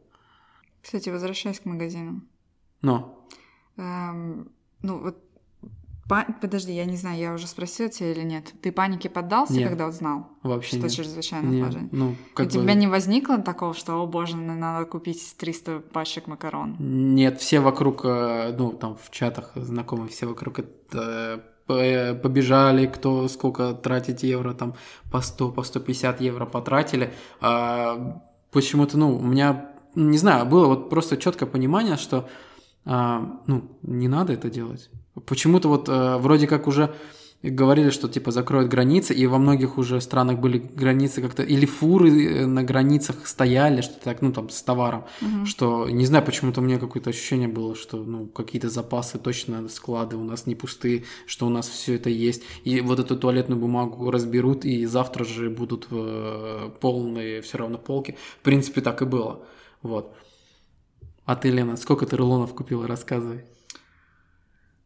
Кстати, 0.80 1.08
возвращаясь 1.08 1.58
к 1.58 1.64
магазинам. 1.64 2.28
Но. 2.82 3.26
Эм, 3.78 4.52
ну, 4.80 5.00
вот 5.00 5.24
Па... 6.08 6.26
Подожди, 6.40 6.72
я 6.72 6.84
не 6.84 6.96
знаю, 6.96 7.18
я 7.18 7.32
уже 7.32 7.46
спросила 7.46 7.88
тебя 7.88 8.12
или 8.12 8.22
нет. 8.22 8.52
Ты 8.62 8.72
панике 8.72 9.08
поддался, 9.08 9.54
нет. 9.54 9.68
когда 9.68 9.86
узнал? 9.86 10.26
Вообще 10.42 10.76
что 10.76 10.86
нет. 10.86 10.92
чрезвычайное 10.92 11.50
нет. 11.50 11.60
положение? 11.60 11.88
Ну, 11.92 12.16
как 12.34 12.46
У 12.46 12.48
бы... 12.48 12.52
тебя 12.52 12.74
не 12.74 12.86
возникло 12.86 13.38
такого, 13.38 13.74
что, 13.74 14.02
о 14.02 14.06
боже, 14.06 14.36
надо 14.36 14.86
купить 14.86 15.36
300 15.38 15.80
пачек 15.92 16.26
макарон? 16.26 16.76
Нет, 16.78 17.40
все 17.40 17.60
вокруг, 17.60 18.04
э, 18.04 18.54
ну, 18.58 18.72
там 18.72 18.96
в 19.00 19.10
чатах 19.10 19.52
знакомые, 19.54 20.08
все 20.08 20.26
вокруг 20.26 20.58
это 20.58 21.44
э, 21.68 22.14
побежали, 22.14 22.86
кто 22.86 23.28
сколько 23.28 23.72
тратить 23.74 24.22
евро, 24.22 24.54
там 24.54 24.74
по 25.10 25.20
100, 25.20 25.52
по 25.52 25.62
150 25.62 26.20
евро 26.20 26.46
потратили. 26.46 27.12
А 27.40 28.20
почему-то, 28.50 28.98
ну, 28.98 29.16
у 29.16 29.22
меня, 29.22 29.70
не 29.94 30.18
знаю, 30.18 30.46
было 30.46 30.66
вот 30.66 30.90
просто 30.90 31.16
четкое 31.16 31.48
понимание, 31.48 31.96
что, 31.96 32.28
а, 32.84 33.40
ну, 33.46 33.78
не 33.82 34.08
надо 34.08 34.32
это 34.32 34.50
делать. 34.50 34.90
Почему-то 35.26 35.68
вот 35.68 35.88
э, 35.88 36.16
вроде 36.18 36.46
как 36.46 36.66
уже 36.66 36.94
говорили, 37.42 37.88
что 37.90 38.08
типа 38.08 38.32
закроют 38.32 38.70
границы, 38.70 39.14
и 39.14 39.26
во 39.26 39.38
многих 39.38 39.78
уже 39.78 40.00
странах 40.00 40.38
были 40.38 40.58
границы 40.58 41.22
как-то, 41.22 41.42
или 41.42 41.64
фуры 41.64 42.42
э, 42.42 42.46
на 42.46 42.62
границах 42.62 43.26
стояли, 43.26 43.80
что 43.80 43.98
так, 43.98 44.20
ну 44.20 44.32
там 44.32 44.50
с 44.50 44.62
товаром, 44.62 45.06
угу. 45.22 45.46
что 45.46 45.88
не 45.88 46.04
знаю, 46.04 46.24
почему-то 46.24 46.60
у 46.60 46.64
меня 46.64 46.78
какое-то 46.78 47.10
ощущение 47.10 47.48
было, 47.48 47.74
что 47.74 47.96
ну 47.96 48.26
какие-то 48.26 48.68
запасы 48.68 49.18
точно 49.18 49.68
склады 49.68 50.16
у 50.16 50.24
нас 50.24 50.46
не 50.46 50.54
пустые, 50.54 51.04
что 51.26 51.46
у 51.46 51.50
нас 51.50 51.68
все 51.68 51.94
это 51.94 52.10
есть, 52.10 52.42
и 52.64 52.80
вот 52.82 53.00
эту 53.00 53.16
туалетную 53.16 53.58
бумагу 53.58 54.10
разберут, 54.10 54.64
и 54.66 54.84
завтра 54.84 55.24
же 55.24 55.48
будут 55.48 55.88
э, 55.90 56.70
полные 56.80 57.40
все 57.40 57.58
равно 57.58 57.78
полки. 57.78 58.16
В 58.40 58.44
принципе, 58.44 58.82
так 58.82 59.00
и 59.00 59.06
было, 59.06 59.46
вот. 59.82 60.14
А 61.24 61.36
ты, 61.36 61.50
Лена, 61.50 61.76
сколько 61.76 62.06
ты 62.06 62.16
рулонов 62.16 62.54
купила, 62.54 62.86
рассказывай. 62.86 63.44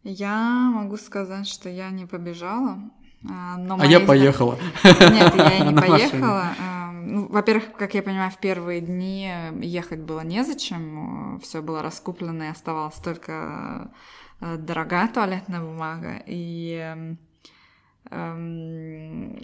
Я 0.05 0.71
могу 0.71 0.99
сказать, 0.99 1.49
что 1.49 1.71
я 1.71 1.91
не 1.91 2.05
побежала. 2.05 2.79
А, 3.27 3.57
но 3.57 3.79
а 3.81 3.87
я 3.87 4.01
поехала. 4.01 4.59
Нет, 4.85 5.35
я 5.35 5.59
не 5.71 5.75
поехала. 5.75 6.55
А, 6.61 6.93
ну, 6.93 7.27
во-первых, 7.29 7.73
как 7.73 7.95
я 7.95 8.03
понимаю, 8.03 8.31
в 8.31 8.39
первые 8.39 8.83
дни 8.83 9.33
ехать 9.63 10.01
было 10.01 10.21
незачем. 10.21 11.41
Все 11.43 11.63
было 11.63 11.83
раскуплено, 11.83 12.45
и 12.45 12.49
оставалась 12.49 12.97
только 12.97 13.91
э, 14.41 14.57
дорогая 14.59 15.09
туалетная 15.09 15.61
бумага. 15.61 16.23
И 16.27 16.95
эм, 18.11 19.39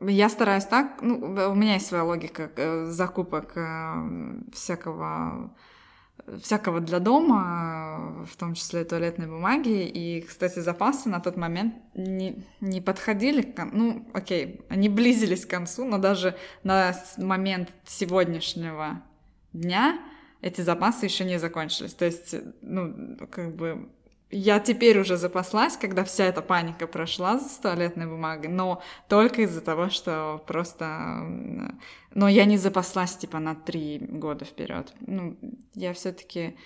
я 0.00 0.28
стараюсь 0.30 0.64
так, 0.64 1.02
ну, 1.02 1.18
у 1.50 1.54
меня 1.54 1.74
есть 1.74 1.88
своя 1.88 2.04
логика 2.04 2.50
э, 2.56 2.86
закупок 2.86 3.52
э, 3.54 4.40
всякого 4.54 5.50
всякого 6.42 6.80
для 6.80 6.98
дома, 6.98 8.24
в 8.30 8.36
том 8.36 8.54
числе 8.54 8.84
туалетной 8.84 9.26
бумаги. 9.26 9.86
И, 9.86 10.20
кстати, 10.22 10.60
запасы 10.60 11.08
на 11.08 11.20
тот 11.20 11.36
момент 11.36 11.74
не, 11.94 12.44
не 12.60 12.80
подходили 12.80 13.42
к 13.42 13.64
Ну, 13.72 14.06
окей, 14.12 14.60
они 14.68 14.88
близились 14.88 15.46
к 15.46 15.50
концу, 15.50 15.84
но 15.84 15.98
даже 15.98 16.36
на 16.62 16.94
момент 17.16 17.70
сегодняшнего 17.84 19.02
дня 19.52 19.98
эти 20.40 20.60
запасы 20.60 21.06
еще 21.06 21.24
не 21.24 21.38
закончились. 21.38 21.94
То 21.94 22.04
есть, 22.04 22.34
ну, 22.62 23.16
как 23.30 23.54
бы 23.56 23.88
я 24.30 24.60
теперь 24.60 24.98
уже 24.98 25.16
запаслась, 25.16 25.76
когда 25.76 26.04
вся 26.04 26.26
эта 26.26 26.42
паника 26.42 26.86
прошла 26.86 27.38
с 27.38 27.56
туалетной 27.58 28.06
бумагой, 28.06 28.50
но 28.50 28.82
только 29.08 29.42
из-за 29.42 29.60
того, 29.60 29.88
что 29.88 30.42
просто... 30.46 31.22
Но 32.14 32.28
я 32.28 32.44
не 32.44 32.58
запаслась, 32.58 33.16
типа, 33.16 33.38
на 33.38 33.54
три 33.54 33.98
года 33.98 34.44
вперед. 34.44 34.92
Ну, 35.00 35.36
я 35.74 35.92
все 35.94 36.12
таки 36.12 36.56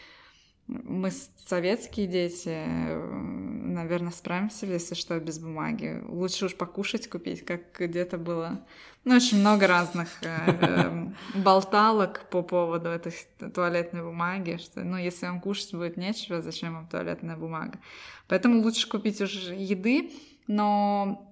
мы 0.66 1.10
советские 1.46 2.06
дети, 2.06 2.66
наверное, 2.66 4.12
справимся, 4.12 4.66
если 4.66 4.94
что, 4.94 5.18
без 5.18 5.38
бумаги. 5.38 6.02
Лучше 6.06 6.46
уж 6.46 6.56
покушать 6.56 7.08
купить, 7.08 7.44
как 7.44 7.78
где-то 7.78 8.18
было. 8.18 8.64
Ну, 9.04 9.16
очень 9.16 9.40
много 9.40 9.66
разных 9.66 10.08
э, 10.22 10.28
эм, 10.60 11.16
болталок 11.34 12.28
по 12.30 12.42
поводу 12.42 12.88
этой 12.88 13.12
туалетной 13.52 14.02
бумаги, 14.02 14.58
что, 14.62 14.84
ну, 14.84 14.96
если 14.96 15.26
вам 15.26 15.40
кушать 15.40 15.74
будет 15.74 15.96
нечего, 15.96 16.40
зачем 16.40 16.74
вам 16.74 16.86
туалетная 16.86 17.36
бумага? 17.36 17.80
Поэтому 18.28 18.62
лучше 18.62 18.88
купить 18.88 19.20
уже 19.20 19.54
еды, 19.54 20.12
но 20.46 21.28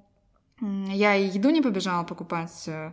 я 0.61 1.15
и 1.15 1.29
еду 1.29 1.51
не 1.51 1.63
побежала 1.63 2.03
покупать, 2.03 2.65
э, 2.67 2.93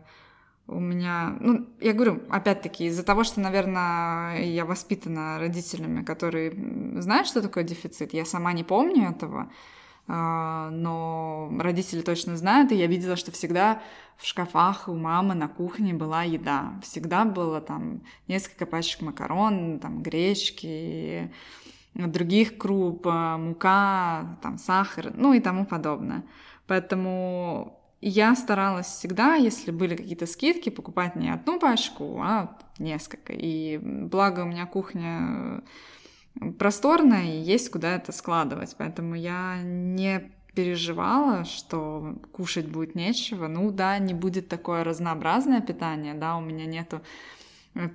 у 0.67 0.79
меня, 0.79 1.37
ну, 1.39 1.65
я 1.79 1.93
говорю, 1.93 2.21
опять-таки, 2.29 2.85
из-за 2.85 3.03
того, 3.03 3.23
что, 3.23 3.39
наверное, 3.39 4.43
я 4.43 4.65
воспитана 4.65 5.39
родителями, 5.39 6.03
которые 6.03 6.51
знают, 7.01 7.27
что 7.27 7.41
такое 7.41 7.63
дефицит, 7.63 8.13
я 8.13 8.25
сама 8.25 8.51
не 8.51 8.65
помню 8.65 9.09
этого, 9.09 9.49
а, 10.09 10.69
но 10.71 11.49
родители 11.59 12.01
точно 12.01 12.35
знают, 12.35 12.71
и 12.71 12.75
я 12.75 12.87
видела, 12.87 13.15
что 13.15 13.31
всегда 13.31 13.81
в 14.17 14.25
шкафах 14.25 14.89
у 14.89 14.95
мамы 14.95 15.35
на 15.35 15.47
кухне 15.47 15.93
была 15.93 16.23
еда. 16.23 16.73
Всегда 16.81 17.23
было 17.23 17.61
там 17.61 18.01
несколько 18.27 18.65
пачек 18.65 19.01
макарон, 19.01 19.79
там 19.79 20.01
гречки, 20.01 21.31
других 21.93 22.57
круп, 22.57 23.07
а, 23.07 23.37
мука, 23.37 24.37
там 24.41 24.57
сахар, 24.57 25.13
ну 25.15 25.31
и 25.33 25.39
тому 25.39 25.65
подобное. 25.65 26.23
Поэтому 26.67 27.79
я 28.01 28.35
старалась 28.35 28.87
всегда, 28.87 29.35
если 29.35 29.71
были 29.71 29.95
какие-то 29.95 30.27
скидки, 30.27 30.69
покупать 30.69 31.15
не 31.15 31.29
одну 31.29 31.59
пачку, 31.59 32.19
а 32.21 32.57
несколько. 32.77 33.33
И 33.33 33.77
благо 33.77 34.41
у 34.41 34.45
меня 34.45 34.65
кухня 34.65 35.63
просторная, 36.59 37.25
и 37.25 37.41
есть 37.41 37.71
куда 37.71 37.95
это 37.95 38.11
складывать. 38.11 38.75
Поэтому 38.77 39.15
я 39.15 39.59
не 39.63 40.31
переживала, 40.53 41.45
что 41.45 42.15
кушать 42.31 42.67
будет 42.67 42.95
нечего. 42.95 43.47
Ну 43.47 43.71
да, 43.71 43.97
не 43.99 44.13
будет 44.13 44.47
такое 44.47 44.83
разнообразное 44.83 45.61
питание, 45.61 46.13
да, 46.13 46.37
у 46.37 46.41
меня 46.41 46.65
нету 46.65 47.01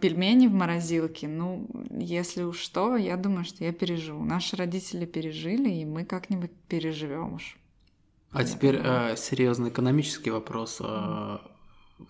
пельменей 0.01 0.49
в 0.49 0.55
морозилке. 0.55 1.27
Ну, 1.29 1.67
если 1.91 2.43
уж 2.43 2.59
что, 2.59 2.97
я 2.97 3.17
думаю, 3.17 3.45
что 3.45 3.65
я 3.65 3.73
переживу. 3.73 4.25
Наши 4.25 4.57
родители 4.57 5.07
пережили, 5.07 5.71
и 5.71 5.85
мы 5.85 6.05
как-нибудь 6.05 6.53
переживем 6.69 7.35
уж. 7.35 7.57
А 8.33 8.45
теперь 8.45 8.80
э, 8.83 9.14
серьезный 9.16 9.70
экономический 9.70 10.30
вопрос. 10.30 10.78
Э, 10.80 11.39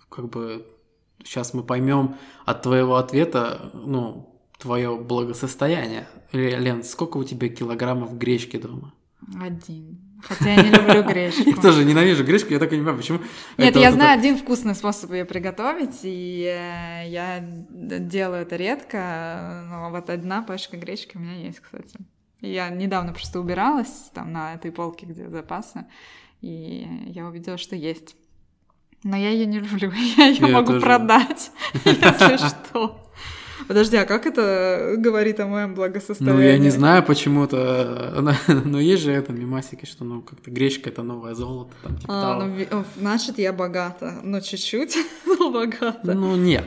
как 0.08 0.28
бы 0.28 0.66
сейчас 1.24 1.52
мы 1.54 1.62
поймем 1.62 2.16
от 2.44 2.62
твоего 2.62 2.96
ответа, 2.96 3.70
ну, 3.74 4.32
твое 4.58 4.96
благосостояние. 4.96 6.06
Лен, 6.32 6.84
сколько 6.84 7.16
у 7.16 7.24
тебя 7.24 7.48
килограммов 7.48 8.16
гречки 8.16 8.56
дома? 8.56 8.94
Один. 9.40 9.98
Хотя 10.22 10.54
я 10.54 10.62
не 10.62 10.70
люблю 10.70 11.02
гречку. 11.08 11.42
Я 11.44 11.56
тоже 11.56 11.84
ненавижу 11.84 12.24
гречку, 12.24 12.52
я 12.52 12.60
так 12.60 12.72
и 12.72 12.76
не 12.76 12.82
понимаю, 12.82 12.98
почему. 12.98 13.18
Нет, 13.58 13.74
я 13.76 13.90
знаю 13.90 14.18
один 14.18 14.36
вкусный 14.36 14.74
способ 14.74 15.10
ее 15.12 15.24
приготовить, 15.24 16.00
и 16.02 16.44
э, 16.44 17.08
я 17.08 17.40
делаю 17.40 18.42
это 18.42 18.56
редко, 18.56 19.66
но 19.68 19.90
вот 19.90 20.10
одна 20.10 20.42
пачка 20.42 20.76
гречки 20.76 21.16
у 21.16 21.20
меня 21.20 21.34
есть, 21.34 21.60
кстати. 21.60 21.96
Я 22.42 22.68
недавно 22.70 23.12
просто 23.12 23.40
убиралась 23.40 24.10
там 24.12 24.32
на 24.32 24.54
этой 24.54 24.72
полке, 24.72 25.06
где 25.06 25.28
запасы, 25.28 25.86
и 26.40 26.88
я 27.06 27.26
увидела, 27.26 27.56
что 27.56 27.76
есть. 27.76 28.16
Но 29.04 29.16
я 29.16 29.30
ее 29.30 29.46
не 29.46 29.60
люблю, 29.60 29.92
я 30.18 30.26
ее 30.26 30.46
могу 30.48 30.72
тоже. 30.72 30.80
продать, 30.80 31.52
если 31.84 32.36
что. 32.36 32.98
Подожди, 33.68 33.96
а 33.96 34.04
как 34.06 34.26
это 34.26 34.96
говорит 34.98 35.38
о 35.38 35.46
моем 35.46 35.74
благосостоянии? 35.74 36.36
Ну, 36.36 36.42
я 36.42 36.58
не 36.58 36.70
знаю 36.70 37.04
почему-то, 37.04 38.36
но 38.64 38.80
есть 38.80 39.04
же 39.04 39.12
это 39.12 39.32
мимасики, 39.32 39.86
что, 39.86 40.04
ну, 40.04 40.20
как-то 40.20 40.50
гречка— 40.50 40.90
это 40.90 41.04
новое 41.04 41.34
золото, 41.34 41.72
там, 41.82 41.96
типа 41.96 42.12
а, 42.12 42.40
того. 42.40 42.50
ну, 42.70 42.84
значит, 42.98 43.38
я 43.38 43.52
богата, 43.52 44.20
но 44.24 44.40
чуть-чуть, 44.40 44.96
но 45.26 45.50
богата. 45.50 46.00
Ну, 46.02 46.34
нет, 46.34 46.64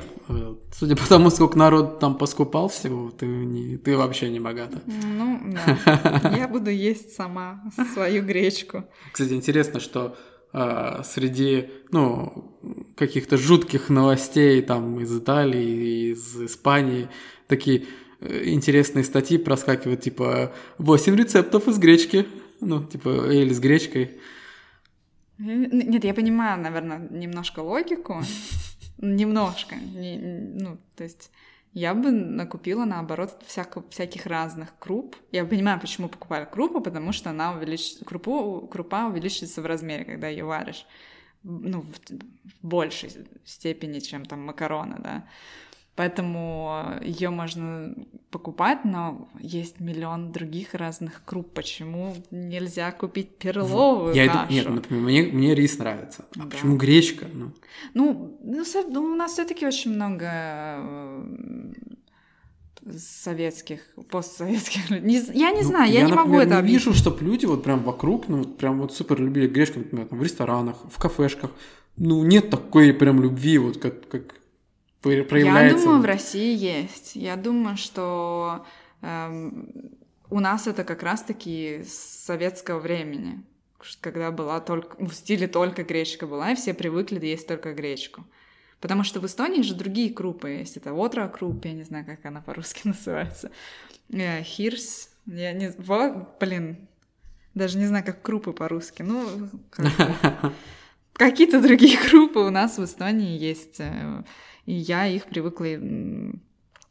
судя 0.71 0.95
по 0.95 1.07
тому, 1.07 1.29
сколько 1.29 1.57
народ 1.57 1.99
там 1.99 2.17
поскупал 2.17 2.67
всего, 2.69 3.11
ты, 3.11 3.25
не, 3.25 3.77
ты 3.77 3.95
вообще 3.97 4.29
не 4.29 4.39
богата. 4.39 4.81
Ну, 4.85 5.39
да, 5.53 6.35
я 6.37 6.47
буду 6.47 6.69
есть 6.69 7.15
сама 7.15 7.63
свою 7.93 8.23
гречку. 8.23 8.85
Кстати, 9.11 9.33
интересно, 9.33 9.79
что 9.79 10.15
а, 10.57 11.03
среди, 11.03 11.69
ну, 11.91 12.55
каких-то 12.95 13.37
жутких 13.37 13.89
новостей 13.89 14.61
там 14.61 15.01
из 15.01 15.13
Италии, 15.15 16.11
из 16.11 16.41
Испании, 16.41 17.09
такие 17.47 17.85
э, 18.21 18.43
интересные 18.45 19.03
статьи 19.03 19.37
проскакивают, 19.37 19.99
типа 19.99 20.53
8 20.77 21.15
рецептов 21.15 21.67
из 21.67 21.77
гречки, 21.77 22.25
ну, 22.61 22.81
типа, 22.83 23.29
или 23.31 23.53
с 23.53 23.59
гречкой. 23.59 24.17
Нет, 25.37 26.05
я 26.05 26.13
понимаю, 26.13 26.61
наверное, 26.61 27.05
немножко 27.11 27.59
логику, 27.59 28.23
немножко, 28.97 29.75
ну, 29.75 30.77
то 30.95 31.03
есть 31.03 31.31
я 31.75 31.93
бы 31.93 32.09
накупила, 32.09 32.85
наоборот, 32.85 33.41
всяко, 33.45 33.83
всяких 33.89 34.25
разных 34.25 34.73
круп. 34.79 35.17
Я 35.33 35.43
понимаю, 35.43 35.77
почему 35.79 36.07
покупали 36.07 36.45
крупу, 36.45 36.79
потому 36.79 37.11
что 37.11 37.31
она 37.31 37.53
увеличится, 37.53 38.05
крупу, 38.05 38.65
крупа 38.71 39.07
увеличивается 39.07 39.61
в 39.61 39.65
размере, 39.65 40.05
когда 40.05 40.29
ее 40.29 40.45
варишь. 40.45 40.85
Ну, 41.43 41.81
в, 41.81 41.99
в 42.09 42.67
большей 42.67 43.11
степени, 43.43 43.99
чем 43.99 44.25
там 44.25 44.45
макароны, 44.45 44.95
да. 44.99 45.27
Поэтому 45.95 46.99
ее 47.01 47.29
можно 47.29 47.95
покупать, 48.29 48.83
но 48.83 49.29
есть 49.39 49.79
миллион 49.79 50.33
других 50.33 50.73
разных 50.73 51.23
круп. 51.23 51.53
Почему 51.53 52.17
нельзя 52.31 52.91
купить 52.91 53.37
перловую 53.37 54.13
Я 54.13 54.27
кашу? 54.27 54.45
Иду, 54.45 54.53
нет, 54.53 54.69
например, 54.69 55.03
мне, 55.03 55.23
мне 55.23 55.55
рис 55.55 55.77
нравится. 55.77 56.25
А 56.35 56.39
да. 56.39 56.45
почему 56.47 56.75
гречка? 56.75 57.27
Ну, 57.33 57.53
ну, 57.93 58.37
ну, 58.43 58.63
ну 58.89 59.03
у 59.03 59.15
нас 59.15 59.31
все-таки 59.33 59.65
очень 59.65 59.93
много 59.93 60.25
э, 60.27 61.73
советских, 62.97 63.79
постсоветских 64.09 64.89
людей. 64.89 65.23
Я 65.33 65.51
не 65.51 65.61
ну, 65.61 65.67
знаю, 65.69 65.91
я, 65.93 65.99
я 65.99 66.05
не 66.05 66.11
например, 66.11 66.25
могу 66.25 66.39
это 66.39 66.57
объяснить. 66.59 66.85
вижу, 66.85 66.97
чтобы 66.97 67.23
люди 67.23 67.45
вот 67.45 67.63
прям 67.63 67.83
вокруг, 67.83 68.27
ну, 68.27 68.43
прям 68.43 68.81
вот 68.81 68.93
супер 68.93 69.21
любили 69.21 69.47
гречку, 69.47 69.79
например, 69.79 70.07
там, 70.07 70.19
в 70.19 70.23
ресторанах, 70.23 70.75
в 70.91 70.99
кафешках. 70.99 71.51
Ну, 71.95 72.25
нет 72.25 72.49
такой 72.49 72.93
прям 72.93 73.21
любви, 73.21 73.57
вот 73.59 73.77
как, 73.77 74.09
как 74.09 74.35
проявляется? 75.23 75.77
Я 75.77 75.83
думаю, 75.83 76.01
в 76.01 76.05
России 76.05 76.55
есть. 76.55 77.15
Я 77.15 77.35
думаю, 77.35 77.77
что 77.77 78.65
эм, 79.01 79.69
у 80.29 80.39
нас 80.39 80.67
это 80.67 80.83
как 80.83 81.03
раз-таки 81.03 81.83
с 81.83 82.25
советского 82.25 82.79
времени. 82.79 83.43
когда 84.01 84.31
была 84.31 84.59
только 84.59 85.03
в 85.03 85.13
стиле 85.13 85.47
только 85.47 85.83
гречка 85.83 86.25
была, 86.25 86.51
и 86.51 86.55
все 86.55 86.73
привыкли 86.73 87.23
есть 87.25 87.47
только 87.47 87.73
гречку. 87.73 88.25
Потому 88.79 89.03
что 89.03 89.19
в 89.19 89.25
Эстонии 89.25 89.61
же 89.61 89.75
другие 89.75 90.13
крупы 90.13 90.49
есть. 90.49 90.77
Это 90.77 90.93
отра 90.93 91.27
круп, 91.27 91.65
я 91.65 91.73
не 91.73 91.83
знаю, 91.83 92.05
как 92.05 92.25
она 92.25 92.41
по-русски 92.41 92.81
называется. 92.85 93.51
Э, 94.11 94.43
хирс, 94.43 95.09
я 95.25 95.53
не... 95.53 95.71
Вот, 95.77 96.39
блин, 96.39 96.87
даже 97.53 97.77
не 97.77 97.85
знаю, 97.85 98.03
как 98.03 98.21
крупы 98.21 98.53
по-русски. 98.53 99.01
Ну, 99.01 99.49
какие-то 101.13 101.61
другие 101.61 101.97
крупы 102.09 102.39
у 102.39 102.49
нас 102.49 102.77
в 102.77 102.83
Эстонии 102.83 103.37
есть. 103.37 103.79
И 104.65 104.73
я 104.73 105.07
их 105.07 105.25
привыкла 105.25 105.65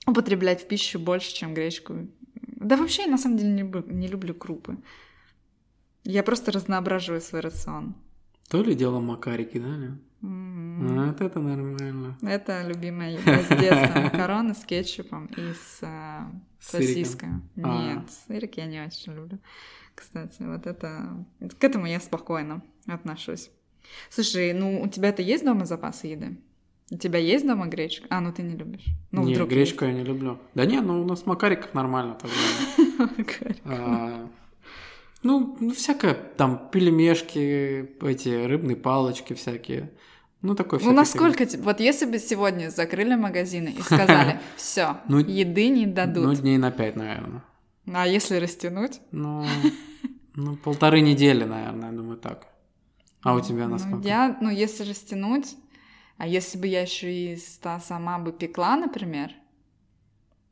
употреблять 0.07 0.63
в 0.63 0.69
пищу 0.69 0.99
больше, 0.99 1.35
чем 1.35 1.55
гречку. 1.55 2.09
Да 2.57 2.77
вообще 2.77 3.03
я 3.03 3.09
на 3.09 3.19
самом 3.19 3.37
деле 3.37 3.51
не, 3.51 3.93
не 3.93 4.09
люблю 4.09 4.35
крупы. 4.35 4.79
Я 6.05 6.23
просто 6.23 6.53
разноображиваю 6.53 7.21
свой 7.21 7.41
рацион. 7.41 7.95
То 8.49 8.63
ли 8.63 8.75
дело 8.75 9.01
макарики, 9.01 9.59
да? 9.59 9.77
Ли? 9.77 9.91
Mm-hmm. 10.23 10.99
А, 10.99 11.07
вот 11.09 11.21
это 11.21 11.41
нормально. 11.41 12.17
Это 12.23 12.67
любимая 12.67 13.13
еда 13.13 13.43
с 13.43 13.49
детства. 13.49 14.01
Макароны 14.13 14.55
с 14.55 14.65
кетчупом 14.65 15.27
и 15.27 15.53
с 15.53 15.79
э, 15.83 16.21
сосиской. 16.61 17.29
А. 17.63 17.95
Нет, 17.95 18.11
сырик 18.11 18.57
я 18.57 18.67
не 18.67 18.81
очень 18.81 19.15
люблю. 19.15 19.39
Кстати, 19.95 20.43
вот 20.43 20.67
это... 20.67 21.25
К 21.59 21.65
этому 21.65 21.87
я 21.87 22.01
спокойно 22.01 22.63
отношусь. 22.87 23.51
Слушай, 24.09 24.53
ну 24.53 24.83
у 24.83 24.89
тебя-то 24.89 25.23
есть 25.23 25.45
дома 25.45 25.67
запасы 25.67 26.07
еды? 26.09 26.39
У 26.91 26.99
тебя 26.99 27.19
есть 27.19 27.47
дома 27.47 27.67
гречка? 27.67 28.07
А, 28.11 28.21
ну 28.21 28.33
ты 28.33 28.43
не 28.43 28.57
любишь. 28.57 28.85
Ну, 29.11 29.25
не, 29.25 29.35
гречку 29.35 29.85
есть. 29.85 29.97
я 29.97 30.03
не 30.03 30.05
люблю. 30.05 30.39
Да 30.55 30.67
не, 30.67 30.81
ну 30.81 31.03
у 31.03 31.05
нас 31.05 31.27
макариков 31.27 31.73
нормально 31.75 32.19
тогда. 32.21 34.29
Ну, 35.23 35.57
ну, 35.59 35.73
всякое, 35.73 36.13
там, 36.13 36.69
пельмешки, 36.71 37.89
эти 38.03 38.45
рыбные 38.45 38.77
палочки 38.77 39.33
всякие. 39.33 39.91
Ну, 40.43 40.55
такой 40.55 40.81
Ну, 40.83 40.93
насколько... 40.93 41.47
Фигня. 41.47 41.65
Вот 41.65 41.81
если 41.81 42.05
бы 42.05 42.19
сегодня 42.19 42.69
закрыли 42.69 43.15
магазины 43.15 43.71
и 43.71 43.81
сказали, 43.81 44.39
все, 44.57 44.99
ну, 45.09 45.21
еды 45.21 45.71
не 45.71 45.87
дадут. 45.87 46.27
Ну, 46.27 46.35
дней 46.35 46.59
на 46.59 46.71
пять, 46.71 46.97
наверное. 46.97 47.43
А 47.91 48.07
если 48.07 48.37
растянуть? 48.37 49.01
Ну, 49.13 49.47
ну 50.35 50.57
полторы 50.57 51.01
недели, 51.01 51.45
наверное, 51.45 51.91
я 51.91 51.97
думаю, 51.97 52.19
так. 52.19 52.47
А 53.23 53.35
у 53.35 53.41
тебя 53.41 53.67
насколько? 53.67 53.97
Ну, 53.97 54.03
я, 54.03 54.37
ну, 54.43 54.51
если 54.51 54.85
растянуть, 54.85 55.57
а 56.17 56.27
если 56.27 56.59
бы 56.59 56.67
я 56.67 56.83
еще 56.83 57.13
и 57.13 57.37
сама 57.37 58.19
бы 58.19 58.33
пекла, 58.33 58.77
например, 58.77 59.33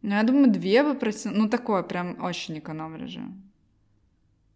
ну, 0.02 0.16
я 0.16 0.22
думаю, 0.24 0.50
две 0.50 0.82
бы 0.82 0.94
протянула. 0.94 1.44
Ну, 1.44 1.48
такое 1.48 1.82
прям 1.84 2.22
очень 2.22 2.58
эконом 2.58 2.96
режим. 2.96 3.52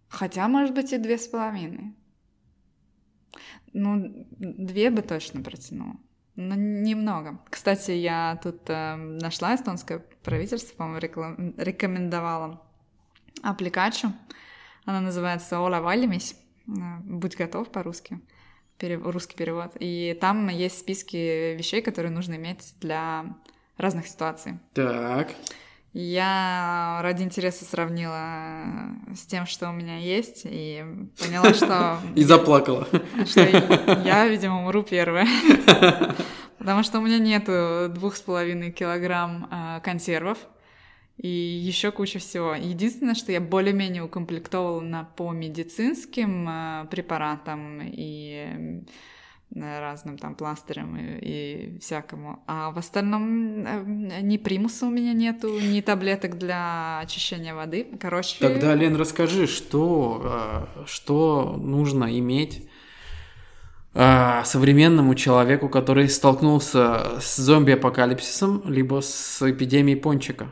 Хотя, 0.09 0.49
может 0.49 0.75
быть, 0.75 0.93
и 0.93 0.99
две 0.99 1.19
с 1.19 1.29
половиной. 1.29 1.95
Ну, 3.73 4.27
две 4.39 4.91
бы 4.91 5.03
точно 5.03 5.43
протянула. 5.43 5.97
Но 6.35 6.55
немного. 6.55 7.41
Кстати, 7.49 7.93
я 7.93 8.39
тут 8.43 8.69
э, 8.69 8.97
нашла 8.97 9.55
эстонское 9.55 10.05
правительство, 10.23 10.77
по-моему, 10.77 11.01
реклам... 11.01 11.55
рекомендовало 11.57 12.63
аппликацию. 13.43 14.13
Она 14.85 15.01
называется 15.01 15.61
«Ола 15.61 15.81
валимись». 15.81 16.37
Э, 16.67 16.99
«Будь 17.05 17.37
готов» 17.37 17.71
по-русски. 17.71 18.21
Перев... 18.79 19.03
Русский 19.05 19.37
перевод. 19.37 19.73
И 19.79 20.17
там 20.21 20.49
есть 20.49 20.79
списки 20.79 21.55
вещей, 21.55 21.83
которые 21.83 22.13
нужно 22.13 22.35
иметь 22.35 22.75
для 22.81 23.25
разных 23.77 24.07
ситуаций. 24.07 24.59
Так. 24.75 25.35
Я 25.99 26.99
ради 27.03 27.23
интереса 27.23 27.65
сравнила 27.65 28.67
с 29.15 29.25
тем, 29.25 29.47
что 29.47 29.71
у 29.71 29.73
меня 29.73 29.97
есть, 29.97 30.43
и 30.45 30.85
поняла, 31.19 31.55
что... 31.55 31.99
И 32.15 32.23
заплакала. 32.23 32.87
Что 33.25 33.41
я, 34.05 34.29
видимо, 34.29 34.61
умру 34.61 34.83
первая. 34.83 35.27
Потому 36.59 36.83
что 36.83 36.99
у 36.99 37.03
меня 37.03 37.19
нету 37.19 37.89
двух 37.89 38.17
с 38.17 38.21
половиной 38.21 38.73
килограмм 38.73 39.49
а, 39.51 39.81
консервов 39.81 40.37
и 41.17 41.29
еще 41.29 41.93
куча 41.93 42.19
всего. 42.19 42.55
Единственное, 42.55 43.15
что 43.15 43.33
я 43.33 43.41
более-менее 43.41 44.03
укомплектовала 44.03 45.09
по 45.17 45.33
медицинским 45.33 46.47
а, 46.49 46.85
препаратам 46.87 47.81
и 47.83 48.85
разным 49.55 50.19
там 50.19 50.35
пластырям 50.35 50.97
и, 50.97 51.19
и 51.21 51.79
всякому. 51.79 52.43
А 52.47 52.71
в 52.71 52.79
остальном 52.79 53.65
э, 53.65 54.21
ни 54.21 54.37
примуса 54.37 54.87
у 54.87 54.91
меня 54.91 55.13
нету, 55.13 55.59
ни 55.59 55.81
таблеток 55.81 56.37
для 56.37 56.99
очищения 56.99 57.55
воды. 57.55 57.87
Короче... 58.01 58.39
Тогда, 58.41 58.75
Лен, 58.75 58.97
расскажи, 58.97 59.47
что, 59.47 60.67
э, 60.77 60.85
что 60.87 61.57
нужно 61.59 62.19
иметь 62.19 62.69
э, 63.95 64.43
современному 64.45 65.15
человеку, 65.15 65.69
который 65.69 66.09
столкнулся 66.09 67.21
с 67.21 67.37
зомби-апокалипсисом, 67.37 68.63
либо 68.67 69.01
с 69.01 69.41
эпидемией 69.49 69.99
пончика? 69.99 70.49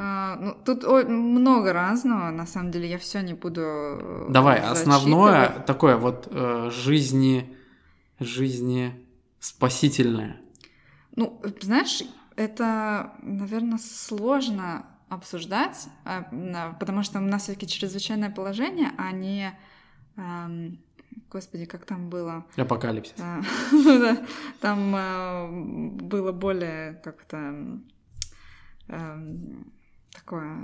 А, 0.00 0.36
ну, 0.36 0.56
тут 0.64 0.84
много 1.08 1.72
разного, 1.72 2.30
на 2.30 2.46
самом 2.46 2.70
деле 2.70 2.88
я 2.88 2.98
все 2.98 3.20
не 3.20 3.34
буду. 3.34 4.26
Давай, 4.28 4.60
основное 4.60 5.48
такое 5.66 5.96
вот 5.96 6.28
э, 6.30 6.70
жизни 6.70 7.54
жизни 8.20 8.94
спасительное? 9.40 10.40
Ну, 11.16 11.40
знаешь, 11.60 12.02
это, 12.36 13.12
наверное, 13.22 13.78
сложно 13.78 14.86
обсуждать, 15.08 15.88
а, 16.04 16.74
потому 16.78 17.02
что 17.02 17.18
у 17.18 17.22
нас 17.22 17.44
все-таки 17.44 17.66
чрезвычайное 17.66 18.30
положение, 18.30 18.92
а 18.98 19.12
не... 19.12 19.58
Господи, 21.30 21.66
как 21.66 21.84
там 21.84 22.08
было? 22.08 22.46
Апокалипсис. 22.56 23.14
А, 23.18 23.42
ну 23.72 23.98
да, 23.98 24.26
там 24.60 24.94
а, 24.96 25.48
было 25.50 26.32
более 26.32 26.94
как-то 27.04 27.80
такое 30.18 30.56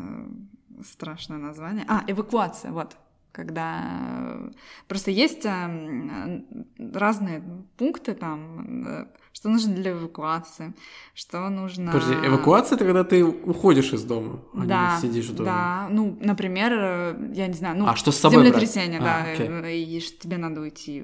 страшное 0.84 1.38
название. 1.38 1.84
А, 1.88 2.04
эвакуация, 2.06 2.72
вот 2.72 2.96
когда 3.34 3.80
э, 3.82 4.50
просто 4.86 5.10
есть 5.10 5.44
эм, 5.44 6.46
разные 6.92 7.42
пункты 7.76 8.14
там, 8.14 8.86
э, 8.86 9.06
что 9.32 9.48
нужно 9.48 9.74
для 9.74 9.90
эвакуации, 9.90 10.72
что 11.14 11.48
нужно... 11.48 11.90
Подожди, 11.90 12.14
эвакуация— 12.14 12.76
это 12.76 12.84
когда 12.84 13.02
ты 13.02 13.24
уходишь 13.24 13.92
из 13.92 14.04
дома, 14.04 14.38
а 14.54 14.64
да, 14.64 14.94
не 14.94 15.08
сидишь 15.08 15.26
дома. 15.30 15.44
Да, 15.44 15.88
ну, 15.90 16.16
например, 16.20 16.72
э, 16.72 17.30
я 17.34 17.48
не 17.48 17.54
знаю, 17.54 17.76
ну, 17.76 17.88
а 17.88 17.96
что 17.96 18.12
с 18.12 18.18
собой 18.18 18.44
землетрясение, 18.44 19.00
брать? 19.00 19.38
да, 19.38 19.44
а, 19.44 19.68
и 19.68 20.00
тебе 20.00 20.36
надо 20.36 20.60
уйти 20.60 21.02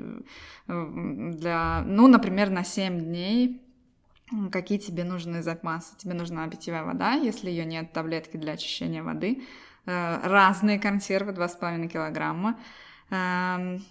для, 0.68 1.82
ну, 1.84 2.06
например, 2.06 2.50
на 2.50 2.62
7 2.62 3.00
дней 3.00 3.60
какие 4.52 4.78
тебе 4.78 5.04
нужны 5.04 5.42
запасы. 5.42 5.96
Тебе 5.96 6.14
нужна 6.14 6.46
питьевая 6.48 6.84
вода, 6.84 7.14
если 7.14 7.50
ее 7.50 7.64
нет, 7.64 7.92
таблетки 7.92 8.36
для 8.36 8.52
очищения 8.52 9.02
воды— 9.02 9.42
Э, 9.86 10.20
разные 10.22 10.78
консервы, 10.78 11.32
2,5 11.32 11.88
килограмма, 11.88 12.58
эм, 13.10 13.82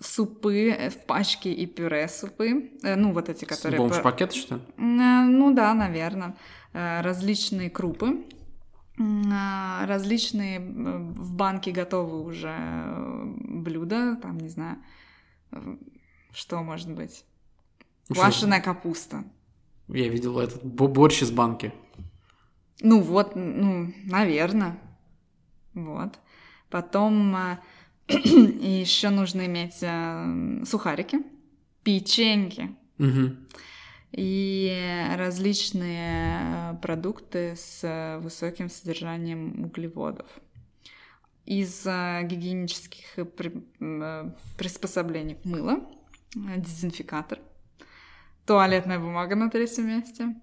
супы 0.00 0.70
э, 0.70 0.90
в 0.90 1.06
пачке 1.06 1.52
и 1.52 1.66
пюре 1.66 2.08
супы, 2.08 2.72
э, 2.82 2.96
ну 2.96 3.12
вот 3.12 3.28
эти, 3.28 3.44
которые... 3.44 3.78
Бомж-пакет, 3.78 4.32
что 4.32 4.56
ли? 4.56 4.62
Ну 4.76 5.54
да, 5.54 5.74
наверное. 5.74 6.36
Различные 6.72 7.70
крупы, 7.70 8.26
различные 8.98 10.60
в 10.60 11.32
банке 11.32 11.70
готовы 11.70 12.22
уже 12.22 12.54
блюда, 13.24 14.16
там, 14.16 14.36
не 14.36 14.50
знаю, 14.50 14.76
что 16.34 16.62
может 16.62 16.92
быть. 16.92 17.24
Квашеная 18.08 18.60
капуста. 18.60 19.24
Я 19.88 20.08
видел 20.08 20.38
этот 20.38 20.64
борщ 20.64 21.22
из 21.22 21.30
банки. 21.30 21.72
Ну 22.80 23.00
вот, 23.00 23.36
ну, 23.36 23.92
наверное. 24.04 24.78
Вот. 25.74 26.18
Потом 26.70 27.36
э, 27.36 27.56
еще 28.08 29.10
нужно 29.10 29.46
иметь 29.46 29.78
э, 29.82 30.64
сухарики, 30.64 31.18
печеньки. 31.82 32.74
Угу. 32.98 33.36
И 34.12 35.12
различные 35.16 36.40
э, 36.40 36.76
продукты 36.82 37.54
с 37.56 38.18
высоким 38.22 38.68
содержанием 38.68 39.64
углеводов. 39.64 40.26
Из 41.44 41.84
гигиенических 41.84 43.04
приспособлений 44.56 45.36
мыло, 45.44 45.78
дезинфикатор, 46.34 47.38
туалетная 48.46 48.98
бумага 48.98 49.34
на 49.36 49.50
третьем 49.50 49.88
месте, 49.88 50.34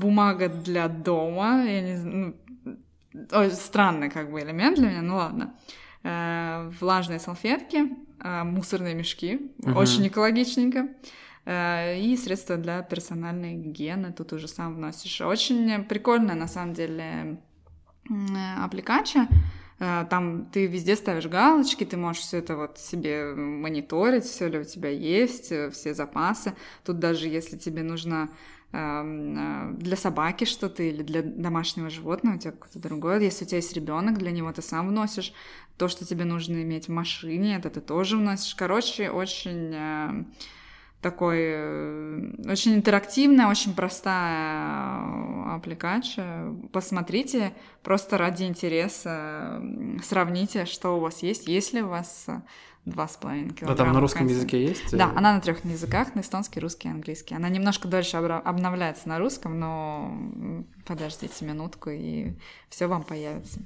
бумага 0.00 0.48
для 0.48 0.88
дома, 0.88 1.64
я 1.64 1.80
не 1.80 1.96
знаю, 1.96 2.36
ну, 3.12 3.50
странный 3.50 4.10
как 4.10 4.30
бы 4.30 4.40
элемент 4.40 4.76
для 4.76 4.88
меня, 4.88 5.02
ну 5.02 5.16
ладно. 5.16 5.54
Э, 6.02 6.70
влажные 6.80 7.18
салфетки, 7.18 7.96
э, 8.22 8.42
мусорные 8.44 8.94
мешки, 8.94 9.52
угу. 9.62 9.78
очень 9.78 10.06
экологичненько. 10.08 10.88
И 11.46 12.18
средства 12.18 12.56
для 12.56 12.80
персональной 12.80 13.52
гигиены 13.52 14.14
тут 14.14 14.32
уже 14.32 14.48
сам 14.48 14.76
вносишь. 14.76 15.20
Очень 15.20 15.84
прикольная, 15.84 16.36
на 16.36 16.48
самом 16.48 16.72
деле, 16.72 17.38
аппликация. 18.58 19.28
Э, 19.78 20.04
там 20.08 20.46
ты 20.46 20.66
везде 20.66 20.96
ставишь 20.96 21.26
галочки, 21.26 21.84
ты 21.84 21.96
можешь 21.96 22.22
все 22.22 22.38
это 22.38 22.56
вот 22.56 22.78
себе 22.78 23.34
мониторить, 23.34 24.24
все 24.24 24.48
ли 24.48 24.58
у 24.58 24.64
тебя 24.64 24.90
есть, 24.90 25.50
э, 25.52 25.70
все 25.70 25.94
запасы. 25.94 26.54
Тут 26.84 26.98
даже 26.98 27.28
если 27.28 27.56
тебе 27.56 27.82
нужно 27.82 28.30
эм, 28.72 29.36
э, 29.36 29.74
для 29.78 29.96
собаки 29.96 30.44
что-то 30.44 30.82
или 30.82 31.02
для 31.02 31.22
домашнего 31.22 31.90
животного, 31.90 32.36
у 32.36 32.38
тебя 32.38 32.52
какое-то 32.52 32.78
другое. 32.78 33.20
Если 33.20 33.44
у 33.44 33.48
тебя 33.48 33.58
есть 33.58 33.72
ребенок, 33.74 34.18
для 34.18 34.30
него 34.30 34.52
ты 34.52 34.62
сам 34.62 34.88
вносишь 34.88 35.32
то, 35.76 35.88
что 35.88 36.04
тебе 36.04 36.24
нужно 36.24 36.62
иметь 36.62 36.86
в 36.86 36.92
машине, 36.92 37.56
это 37.56 37.70
ты 37.70 37.80
тоже 37.80 38.16
вносишь. 38.16 38.54
Короче, 38.54 39.10
очень 39.10 40.26
такой 41.04 42.32
очень 42.50 42.76
интерактивная, 42.76 43.48
очень 43.48 43.74
простая 43.74 45.54
аппликация. 45.54 46.54
Посмотрите, 46.72 47.52
просто 47.82 48.16
ради 48.16 48.44
интереса 48.44 49.62
сравните, 50.02 50.64
что 50.64 50.96
у 50.96 51.00
вас 51.00 51.22
есть, 51.22 51.46
есть 51.46 51.74
ли 51.74 51.82
у 51.82 51.88
вас 51.88 52.26
два 52.86 53.06
с 53.06 53.16
половиной 53.16 53.50
килограмма. 53.50 53.72
А 53.74 53.76
там 53.76 53.92
на 53.92 54.00
русском 54.00 54.26
языке 54.26 54.64
есть? 54.64 54.96
Да, 54.96 55.12
она 55.14 55.34
на 55.34 55.40
трех 55.40 55.62
языках, 55.64 56.14
на 56.14 56.20
эстонский, 56.20 56.60
русский 56.60 56.88
английский. 56.88 57.34
Она 57.34 57.50
немножко 57.50 57.86
дольше 57.86 58.16
обновляется 58.16 59.06
на 59.06 59.18
русском, 59.18 59.60
но 59.60 60.64
подождите 60.86 61.44
минутку, 61.44 61.90
и 61.90 62.32
все 62.70 62.86
вам 62.86 63.02
появится. 63.02 63.60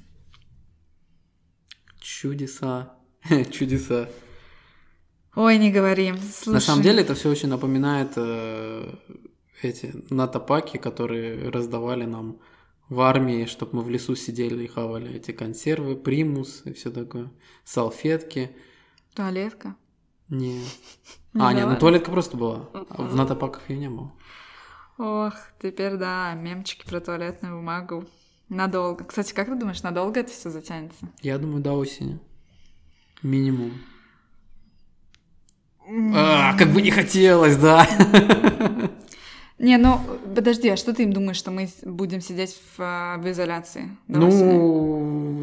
Чудеса. 2.01 2.95
Чудеса. 3.51 4.09
Ой, 5.39 5.57
не 5.57 5.71
говори. 5.71 6.13
Слушай. 6.33 6.55
На 6.55 6.59
самом 6.59 6.83
деле 6.83 7.01
это 7.01 7.13
все 7.13 7.29
очень 7.29 7.47
напоминает 7.47 8.11
э, 8.17 8.93
эти 9.61 9.93
натопаки, 10.09 10.75
которые 10.75 11.49
раздавали 11.49 12.03
нам 12.03 12.39
в 12.89 12.99
армии, 12.99 13.45
чтобы 13.45 13.77
мы 13.77 13.83
в 13.83 13.89
лесу 13.89 14.17
сидели 14.17 14.65
и 14.65 14.67
хавали 14.67 15.15
эти 15.15 15.31
консервы, 15.31 15.95
примус 15.95 16.63
и 16.65 16.73
все 16.73 16.91
такое, 16.91 17.31
салфетки. 17.63 18.51
Туалетка? 19.15 19.77
Нет. 20.27 20.65
Не 21.33 21.41
а, 21.41 21.53
нет, 21.53 21.69
ну 21.69 21.77
туалетка 21.77 22.11
просто 22.11 22.35
была. 22.35 22.67
А 22.73 23.03
в 23.03 23.15
натопаках 23.15 23.69
ее 23.69 23.77
не 23.77 23.89
было. 23.89 24.11
Ох, 24.97 25.35
теперь 25.61 25.95
да, 25.95 26.33
мемчики 26.33 26.85
про 26.85 26.99
туалетную 26.99 27.55
бумагу. 27.55 28.03
Надолго. 28.49 29.05
Кстати, 29.05 29.33
как 29.33 29.47
ты 29.47 29.55
думаешь, 29.55 29.83
надолго 29.83 30.19
это 30.19 30.33
все 30.33 30.49
затянется? 30.49 31.07
Я 31.21 31.37
думаю, 31.37 31.61
до 31.61 31.73
осени. 31.73 32.19
Минимум. 33.21 33.73
А, 36.13 36.55
как 36.57 36.69
бы 36.69 36.81
не 36.81 36.91
хотелось, 36.91 37.57
да. 37.57 37.87
Не, 39.57 39.77
ну 39.77 39.99
подожди, 40.35 40.69
а 40.69 40.77
что 40.77 40.93
ты 40.93 41.03
им 41.03 41.11
думаешь, 41.11 41.37
что 41.37 41.51
мы 41.51 41.67
будем 41.83 42.21
сидеть 42.21 42.55
в, 42.55 42.79
а, 42.79 43.17
в 43.17 43.29
изоляции? 43.29 43.89
ну, 44.07 45.39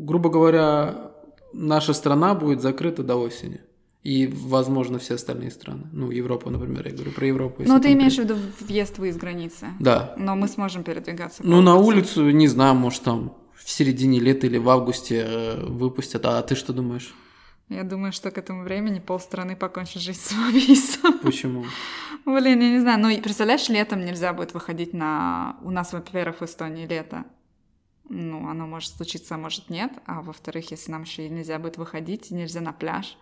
грубо 0.00 0.30
говоря, 0.30 1.10
наша 1.52 1.92
страна 1.92 2.34
будет 2.34 2.62
закрыта 2.62 3.02
до 3.02 3.16
осени. 3.16 3.60
И, 4.02 4.26
возможно, 4.26 4.98
все 4.98 5.14
остальные 5.14 5.50
страны. 5.50 5.84
Ну, 5.92 6.10
Европа, 6.10 6.50
например, 6.50 6.86
я 6.86 6.92
говорю 6.92 7.12
про 7.12 7.26
Европу. 7.26 7.62
Ну, 7.64 7.80
ты 7.80 7.94
имеешь 7.94 8.16
в 8.16 8.18
виду 8.18 8.36
въезд-выезд 8.60 9.18
границы? 9.18 9.68
Да. 9.80 10.14
Но 10.18 10.36
мы 10.36 10.46
сможем 10.48 10.82
передвигаться. 10.82 11.42
Ну, 11.42 11.62
на 11.62 11.76
улицу, 11.76 12.28
не 12.28 12.46
знаю, 12.46 12.74
может, 12.74 13.02
там 13.02 13.32
в 13.54 13.70
середине 13.70 14.20
лета 14.20 14.46
или 14.46 14.58
в 14.58 14.68
августе 14.68 15.24
э, 15.26 15.66
выпустят. 15.66 16.26
А 16.26 16.42
ты 16.42 16.54
что 16.54 16.74
думаешь? 16.74 17.14
Я 17.68 17.82
думаю, 17.82 18.12
что 18.12 18.30
к 18.30 18.38
этому 18.38 18.62
времени 18.62 18.98
полстраны 19.00 19.56
покончит 19.56 20.02
жизнь 20.02 20.20
самоубийством. 20.20 21.18
Почему? 21.20 21.64
Блин, 22.24 22.60
я 22.60 22.70
не 22.70 22.80
знаю. 22.80 23.00
Ну, 23.00 23.22
представляешь, 23.22 23.68
летом 23.68 24.04
нельзя 24.04 24.32
будет 24.32 24.52
выходить 24.52 24.92
на... 24.92 25.56
У 25.62 25.70
нас, 25.70 25.92
во-первых, 25.92 26.40
в 26.40 26.44
Эстонии 26.44 26.86
лето. 26.86 27.24
Ну, 28.08 28.48
оно 28.48 28.66
может 28.66 28.90
случиться, 28.90 29.34
а 29.34 29.38
может 29.38 29.70
нет. 29.70 29.92
А 30.04 30.20
во-вторых, 30.20 30.70
если 30.70 30.92
нам 30.92 31.02
еще 31.02 31.26
и 31.26 31.30
нельзя 31.30 31.58
будет 31.58 31.78
выходить, 31.78 32.30
нельзя 32.30 32.60
на 32.60 32.72
пляж. 32.72 33.16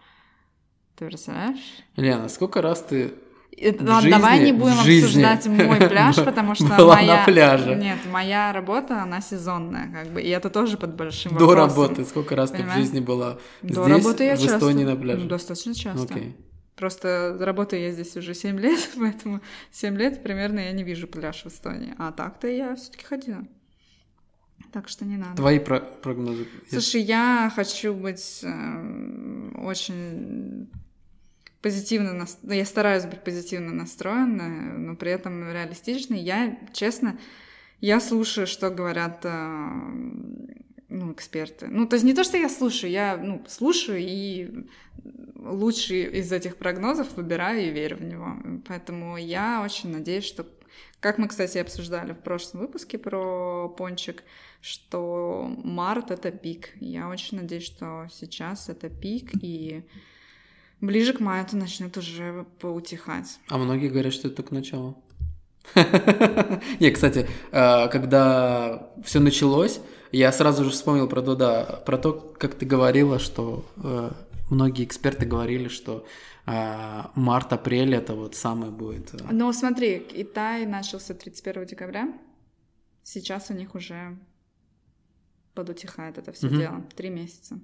Ты 0.96 1.06
представляешь? 1.06 1.84
Лена, 1.96 2.28
сколько 2.28 2.60
раз 2.60 2.82
ты 2.82 3.14
Ладно, 3.60 4.00
жизни, 4.00 4.10
давай 4.10 4.44
не 4.44 4.52
будем 4.52 4.78
обсуждать 4.78 5.46
мой 5.46 5.76
пляж, 5.88 6.16
потому 6.16 6.54
что 6.54 6.66
была 6.66 6.96
моя... 6.96 7.18
на 7.18 7.24
пляже. 7.24 7.74
Нет, 7.76 7.98
моя 8.10 8.52
работа, 8.52 9.02
она 9.02 9.20
сезонная, 9.20 9.92
как 9.92 10.12
бы, 10.12 10.22
и 10.22 10.28
это 10.28 10.50
тоже 10.50 10.76
под 10.76 10.94
большим 10.94 11.36
До 11.36 11.46
вопросом. 11.46 11.82
работы 11.82 12.04
сколько 12.04 12.34
раз 12.34 12.50
Понимаешь? 12.50 12.72
ты 12.72 12.78
в 12.78 12.82
жизни 12.82 13.00
была 13.00 13.38
До 13.62 13.84
здесь, 13.84 14.04
работы 14.04 14.24
я 14.24 14.36
в 14.36 14.40
Эстонии 14.40 14.84
часто. 14.84 14.94
на 14.94 15.00
пляже? 15.00 15.20
Ну, 15.22 15.28
достаточно 15.28 15.74
часто. 15.74 16.14
Okay. 16.14 16.32
Просто 16.76 17.36
работаю 17.38 17.82
я 17.82 17.92
здесь 17.92 18.16
уже 18.16 18.34
7 18.34 18.58
лет, 18.58 18.90
поэтому 18.98 19.40
7 19.70 19.96
лет 19.96 20.22
примерно 20.22 20.60
я 20.60 20.72
не 20.72 20.82
вижу 20.82 21.06
пляж 21.06 21.44
в 21.44 21.46
Эстонии. 21.46 21.94
А 21.98 22.12
так-то 22.12 22.48
я 22.48 22.74
все 22.76 22.90
таки 22.90 23.04
ходила. 23.04 23.44
Так 24.72 24.88
что 24.88 25.04
не 25.04 25.16
надо. 25.16 25.36
Твои 25.36 25.58
про 25.58 25.80
прогнозы? 25.80 26.46
Слушай, 26.70 27.02
я 27.02 27.52
хочу 27.54 27.92
быть 27.92 28.40
э, 28.42 29.50
очень 29.58 30.70
позитивно, 31.62 32.12
нас... 32.12 32.38
Ну, 32.42 32.52
я 32.52 32.64
стараюсь 32.64 33.04
быть 33.04 33.22
позитивно 33.22 33.72
настроенной, 33.72 34.78
но 34.78 34.96
при 34.96 35.12
этом 35.12 35.50
реалистичной. 35.50 36.18
Я, 36.18 36.58
честно, 36.72 37.18
я 37.80 38.00
слушаю, 38.00 38.46
что 38.46 38.70
говорят 38.70 39.20
э, 39.24 39.68
ну, 40.88 41.12
эксперты. 41.12 41.68
Ну, 41.68 41.86
то 41.86 41.94
есть 41.94 42.04
не 42.04 42.14
то, 42.14 42.24
что 42.24 42.36
я 42.36 42.48
слушаю, 42.48 42.90
я 42.90 43.16
ну, 43.16 43.44
слушаю 43.48 43.98
и 44.00 44.66
лучший 45.36 46.04
из 46.20 46.30
этих 46.32 46.56
прогнозов 46.56 47.16
выбираю 47.16 47.66
и 47.66 47.70
верю 47.70 47.96
в 47.96 48.04
него. 48.04 48.36
Поэтому 48.66 49.16
я 49.16 49.62
очень 49.64 49.90
надеюсь, 49.90 50.24
что, 50.24 50.46
как 51.00 51.18
мы, 51.18 51.28
кстати, 51.28 51.58
обсуждали 51.58 52.12
в 52.12 52.18
прошлом 52.18 52.62
выпуске 52.62 52.98
про 52.98 53.68
пончик, 53.68 54.22
что 54.60 55.50
март— 55.64 56.10
это 56.12 56.30
пик. 56.30 56.70
Я 56.80 57.08
очень 57.08 57.38
надеюсь, 57.38 57.64
что 57.64 58.08
сейчас 58.12 58.68
это 58.68 58.88
пик, 58.88 59.30
и 59.40 59.82
ближе 60.82 61.14
к 61.14 61.20
маю 61.20 61.46
это 61.46 61.56
начнет 61.56 61.96
уже 61.96 62.44
поутихать. 62.60 63.38
А 63.48 63.56
многие 63.56 63.88
говорят, 63.88 64.12
что 64.12 64.28
это 64.28 64.36
только 64.36 64.52
начало. 64.54 64.96
Не, 66.80 66.90
кстати, 66.90 67.28
э, 67.52 67.88
когда 67.88 68.90
все 69.04 69.20
началось, 69.20 69.80
я 70.10 70.32
сразу 70.32 70.64
же 70.64 70.70
вспомнил 70.70 71.08
про 71.08 71.22
то, 71.22 71.36
да, 71.36 71.64
про 71.86 71.96
то, 71.96 72.12
как 72.12 72.56
ты 72.56 72.66
говорила, 72.66 73.18
что 73.20 73.64
э, 73.76 74.10
многие 74.50 74.84
эксперты 74.84 75.24
говорили, 75.24 75.68
что 75.68 76.04
э, 76.46 77.02
март-апрель 77.14 77.94
это 77.94 78.14
вот 78.14 78.34
самое 78.34 78.72
будет. 78.72 79.14
Ну, 79.30 79.52
смотри, 79.52 80.00
Китай 80.00 80.66
начался 80.66 81.14
31 81.14 81.64
декабря, 81.64 82.12
сейчас 83.04 83.50
у 83.50 83.54
них 83.54 83.76
уже 83.76 84.18
подутихает 85.54 86.18
это 86.18 86.32
все 86.32 86.48
дело, 86.48 86.82
три 86.96 87.08
месяца 87.08 87.60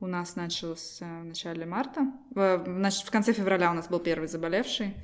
у 0.00 0.06
нас 0.06 0.36
начался 0.36 1.20
в 1.20 1.24
начале 1.24 1.66
марта. 1.66 2.10
Значит, 2.34 3.06
в 3.06 3.10
конце 3.10 3.32
февраля 3.32 3.70
у 3.70 3.74
нас 3.74 3.88
был 3.88 3.98
первый 3.98 4.28
заболевший. 4.28 4.94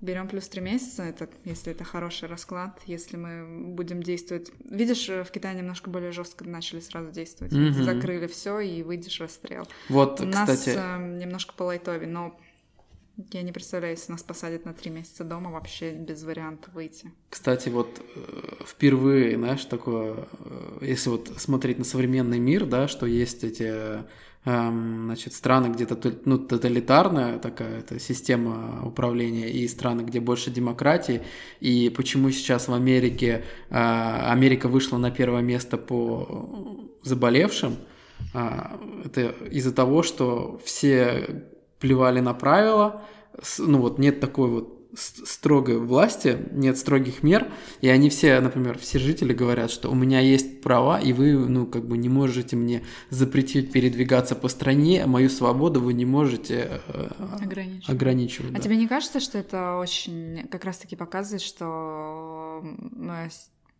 Берем 0.00 0.28
плюс 0.28 0.46
три 0.48 0.60
месяца, 0.60 1.02
это, 1.02 1.28
если 1.44 1.72
это 1.72 1.82
хороший 1.82 2.28
расклад, 2.28 2.80
если 2.86 3.16
мы 3.16 3.72
будем 3.74 4.00
действовать. 4.00 4.52
Видишь, 4.64 5.08
в 5.08 5.26
Китае 5.32 5.56
немножко 5.56 5.90
более 5.90 6.12
жестко 6.12 6.44
начали 6.44 6.78
сразу 6.78 7.10
действовать. 7.10 7.52
Mm-hmm. 7.52 7.82
Закрыли 7.82 8.28
все 8.28 8.60
и 8.60 8.84
выйдешь 8.84 9.20
расстрел. 9.20 9.66
Вот, 9.88 10.20
У 10.20 10.30
кстати... 10.30 10.68
нас 10.68 10.68
э, 10.68 11.16
немножко 11.18 11.52
по 11.54 11.64
лайтове, 11.64 12.06
но 12.06 12.38
я 13.32 13.42
не 13.42 13.52
представляю, 13.52 13.94
если 13.94 14.12
нас 14.12 14.22
посадят 14.22 14.64
на 14.64 14.72
три 14.72 14.90
месяца 14.90 15.24
дома, 15.24 15.50
вообще 15.50 15.92
без 15.92 16.22
вариантов 16.22 16.72
выйти. 16.74 17.10
Кстати, 17.30 17.68
вот 17.68 18.00
э, 18.14 18.64
впервые, 18.64 19.36
знаешь, 19.36 19.64
такое, 19.64 20.28
э, 20.38 20.78
если 20.82 21.10
вот 21.10 21.32
смотреть 21.36 21.78
на 21.78 21.84
современный 21.84 22.38
мир, 22.38 22.64
да, 22.64 22.86
что 22.86 23.06
есть 23.06 23.42
эти 23.42 24.04
эм, 24.44 25.06
значит, 25.06 25.34
страны, 25.34 25.72
где 25.72 25.84
то 25.84 26.12
ну, 26.24 26.38
тоталитарная 26.38 27.38
такая 27.38 27.80
это 27.80 27.98
система 27.98 28.86
управления, 28.86 29.50
и 29.50 29.66
страны, 29.66 30.02
где 30.02 30.20
больше 30.20 30.50
демократии, 30.50 31.22
и 31.60 31.90
почему 31.90 32.30
сейчас 32.30 32.68
в 32.68 32.72
Америке 32.72 33.44
э, 33.68 33.74
Америка 33.74 34.68
вышла 34.68 34.96
на 34.96 35.10
первое 35.10 35.42
место 35.42 35.76
по 35.76 36.88
заболевшим, 37.02 37.76
это 38.34 39.34
из-за 39.50 39.72
того, 39.72 40.02
что 40.02 40.60
все 40.64 41.46
плевали 41.80 42.20
на 42.20 42.34
правила, 42.34 43.02
ну 43.58 43.80
вот 43.80 43.98
нет 43.98 44.20
такой 44.20 44.48
вот 44.48 44.78
строгой 44.94 45.78
власти, 45.78 46.38
нет 46.52 46.78
строгих 46.78 47.22
мер, 47.22 47.50
и 47.80 47.88
они 47.88 48.08
все, 48.08 48.40
например, 48.40 48.78
все 48.78 48.98
жители 48.98 49.32
говорят, 49.32 49.70
что 49.70 49.90
у 49.90 49.94
меня 49.94 50.20
есть 50.20 50.62
права, 50.62 50.98
и 50.98 51.12
вы, 51.12 51.32
ну, 51.34 51.66
как 51.66 51.86
бы 51.86 51.98
не 51.98 52.08
можете 52.08 52.56
мне 52.56 52.82
запретить 53.10 53.70
передвигаться 53.70 54.34
по 54.34 54.48
стране, 54.48 55.04
мою 55.06 55.28
свободу 55.28 55.80
вы 55.80 55.92
не 55.92 56.06
можете 56.06 56.80
э, 56.88 57.10
ограничивать. 57.40 57.88
ограничивать 57.88 58.50
а 58.52 58.54
да. 58.54 58.60
тебе 58.60 58.76
не 58.76 58.88
кажется, 58.88 59.20
что 59.20 59.38
это 59.38 59.76
очень 59.76 60.48
как 60.50 60.64
раз-таки 60.64 60.96
показывает, 60.96 61.42
что 61.42 62.64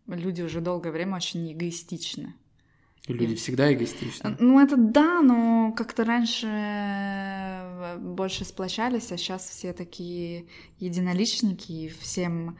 люди 0.07 0.41
уже 0.41 0.61
долгое 0.61 0.91
время 0.91 1.15
очень 1.15 1.51
эгоистичны? 1.51 2.35
Люди 3.07 3.33
всегда 3.33 3.73
эгоистичны. 3.73 4.37
Ну, 4.39 4.59
это 4.59 4.77
да, 4.77 5.21
но 5.21 5.73
как-то 5.75 6.03
раньше 6.03 6.45
больше 7.97 8.45
сплочались, 8.45 9.11
а 9.11 9.17
сейчас 9.17 9.49
все 9.49 9.73
такие 9.73 10.45
единоличники, 10.79 11.71
и 11.71 11.89
всем 11.89 12.57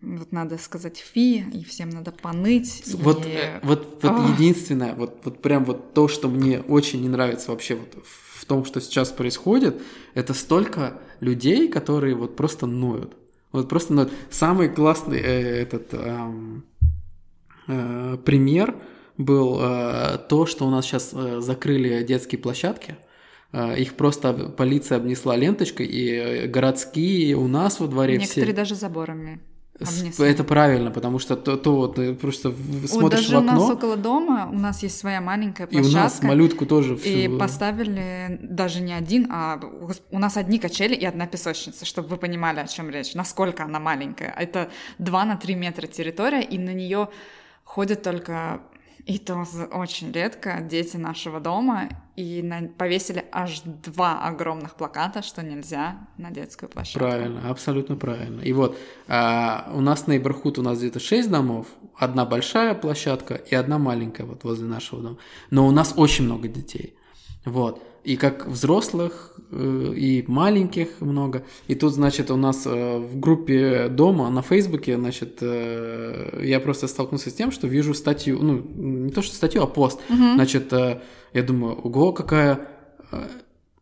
вот 0.00 0.32
надо 0.32 0.58
сказать 0.58 0.96
фи, 0.98 1.44
и 1.52 1.64
всем 1.64 1.90
надо 1.90 2.12
поныть. 2.12 2.82
Вот, 2.94 3.26
и... 3.26 3.30
Э, 3.30 3.60
вот, 3.62 4.02
вот 4.02 4.30
единственное, 4.30 4.94
вот, 4.94 5.18
вот 5.24 5.42
прям 5.42 5.64
вот 5.64 5.94
то, 5.94 6.08
что 6.08 6.28
мне 6.28 6.60
очень 6.60 7.02
не 7.02 7.08
нравится 7.08 7.50
вообще 7.50 7.76
вот 7.76 8.04
в 8.04 8.44
том, 8.44 8.64
что 8.64 8.80
сейчас 8.80 9.10
происходит, 9.10 9.80
это 10.14 10.34
столько 10.34 11.00
людей, 11.20 11.68
которые 11.68 12.14
вот 12.14 12.36
просто 12.36 12.66
ноют. 12.66 13.16
Вот 13.52 13.68
просто 13.68 13.92
ноют. 13.92 14.12
Самый 14.30 14.68
классный 14.68 15.20
э, 15.20 15.62
этот 15.62 15.88
э, 15.92 16.30
э, 17.68 18.18
пример 18.24 18.76
был 19.18 19.58
э, 19.60 20.18
то, 20.28 20.46
что 20.46 20.66
у 20.66 20.70
нас 20.70 20.86
сейчас 20.86 21.10
э, 21.12 21.40
закрыли 21.40 22.02
детские 22.02 22.40
площадки. 22.40 22.96
Э, 22.98 23.11
их 23.52 23.94
просто 23.94 24.32
полиция 24.32 24.96
обнесла 24.96 25.36
ленточкой, 25.36 25.86
и 25.86 26.10
э, 26.10 26.46
городские 26.46 27.36
у 27.36 27.48
нас 27.48 27.80
во 27.80 27.86
дворе 27.86 28.16
Некоторые 28.16 28.46
все... 28.46 28.54
даже 28.54 28.74
заборами. 28.74 29.40
Обнесли. 29.80 30.26
Это 30.26 30.44
правильно, 30.44 30.90
потому 30.90 31.18
что 31.18 31.34
то, 31.34 31.56
то 31.56 31.76
вот 31.76 31.96
ты 31.96 32.14
просто 32.14 32.52
смотришь 32.86 32.90
вот 32.92 33.10
даже 33.10 33.34
в 33.34 33.38
окно. 33.38 33.52
у 33.52 33.54
нас 33.54 33.70
около 33.70 33.96
дома 33.96 34.48
у 34.50 34.58
нас 34.58 34.82
есть 34.82 34.98
своя 34.98 35.20
маленькая 35.20 35.66
площадка. 35.66 35.90
И 35.90 35.92
у 35.92 35.96
нас 35.96 36.22
малютку 36.22 36.66
тоже. 36.66 36.96
Всю... 36.96 37.08
И 37.08 37.38
поставили 37.38 38.38
даже 38.42 38.80
не 38.80 38.92
один, 38.92 39.28
а 39.30 39.60
у 40.10 40.18
нас 40.18 40.36
одни 40.36 40.58
качели 40.58 40.94
и 40.94 41.04
одна 41.04 41.26
песочница, 41.26 41.84
чтобы 41.84 42.08
вы 42.08 42.16
понимали, 42.18 42.60
о 42.60 42.66
чем 42.66 42.90
речь, 42.90 43.14
насколько 43.14 43.64
она 43.64 43.80
маленькая. 43.80 44.34
Это 44.38 44.70
2 44.98 45.24
на 45.24 45.36
3 45.36 45.54
метра 45.56 45.86
территория, 45.86 46.42
и 46.42 46.58
на 46.58 46.72
нее 46.72 47.08
ходят 47.64 48.02
только 48.02 48.60
и 49.06 49.18
то 49.18 49.44
очень 49.72 50.12
редко 50.12 50.60
дети 50.60 50.96
нашего 50.96 51.40
дома, 51.40 51.88
и 52.14 52.42
на, 52.42 52.68
повесили 52.68 53.24
аж 53.32 53.62
два 53.62 54.24
огромных 54.24 54.76
плаката, 54.76 55.22
что 55.22 55.42
нельзя 55.42 56.06
на 56.18 56.30
детскую 56.30 56.68
площадку. 56.68 57.00
Правильно, 57.00 57.50
абсолютно 57.50 57.96
правильно. 57.96 58.40
И 58.42 58.52
вот 58.52 58.78
а, 59.08 59.70
у 59.74 59.80
нас 59.80 60.06
на 60.06 60.16
Ибрхут 60.16 60.58
у 60.58 60.62
нас 60.62 60.78
где-то 60.78 61.00
шесть 61.00 61.30
домов, 61.30 61.66
одна 61.96 62.24
большая 62.24 62.74
площадка 62.74 63.34
и 63.34 63.54
одна 63.54 63.78
маленькая 63.78 64.24
вот 64.24 64.44
возле 64.44 64.66
нашего 64.66 65.02
дома. 65.02 65.16
Но 65.50 65.66
у 65.66 65.70
нас 65.70 65.94
очень 65.96 66.24
много 66.24 66.48
детей. 66.48 66.94
Вот 67.44 67.82
и 68.04 68.16
как 68.16 68.46
взрослых, 68.46 69.32
э, 69.50 69.94
и 69.96 70.24
маленьких 70.26 71.00
много. 71.00 71.44
И 71.68 71.74
тут, 71.74 71.92
значит, 71.92 72.30
у 72.30 72.36
нас 72.36 72.66
э, 72.66 72.98
в 72.98 73.18
группе 73.18 73.88
дома 73.88 74.28
на 74.30 74.42
Фейсбуке, 74.42 74.96
значит, 74.96 75.38
э, 75.40 76.40
я 76.42 76.58
просто 76.58 76.88
столкнулся 76.88 77.30
с 77.30 77.34
тем, 77.34 77.52
что 77.52 77.68
вижу 77.68 77.94
статью, 77.94 78.38
ну, 78.42 78.62
не 78.74 79.10
то 79.10 79.22
что 79.22 79.34
статью, 79.34 79.62
а 79.62 79.66
пост. 79.66 80.00
Угу. 80.08 80.34
Значит, 80.34 80.72
я 80.72 81.42
думаю, 81.42 81.74
ого, 81.74 82.12
какая, 82.12 82.68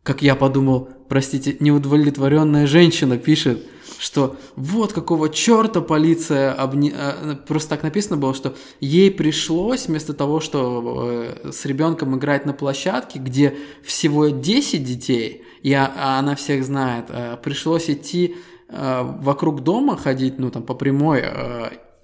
как 0.03 0.21
я 0.21 0.35
подумал, 0.35 0.89
простите, 1.09 1.57
неудовлетворенная 1.59 2.67
женщина 2.67 3.17
пишет 3.17 3.65
что 4.01 4.35
вот 4.55 4.93
какого 4.93 5.29
черта 5.29 5.79
полиция 5.79 6.53
обне... 6.53 6.91
Э, 6.91 7.35
просто 7.47 7.69
так 7.69 7.83
написано 7.83 8.17
было, 8.17 8.33
что 8.33 8.55
ей 8.79 9.11
пришлось 9.11 9.87
вместо 9.87 10.13
того, 10.13 10.39
что 10.39 11.35
э, 11.43 11.51
с 11.51 11.65
ребенком 11.65 12.17
играть 12.17 12.47
на 12.47 12.53
площадке, 12.53 13.19
где 13.19 13.55
всего 13.83 14.29
10 14.29 14.83
детей, 14.83 15.43
и 15.61 15.71
а, 15.73 16.17
она 16.17 16.35
всех 16.35 16.63
знает, 16.63 17.05
э, 17.09 17.37
пришлось 17.43 17.89
идти 17.89 18.35
вокруг 18.73 19.63
дома 19.63 19.97
ходить, 19.97 20.39
ну 20.39 20.49
там 20.49 20.63
по 20.63 20.73
прямой, 20.73 21.25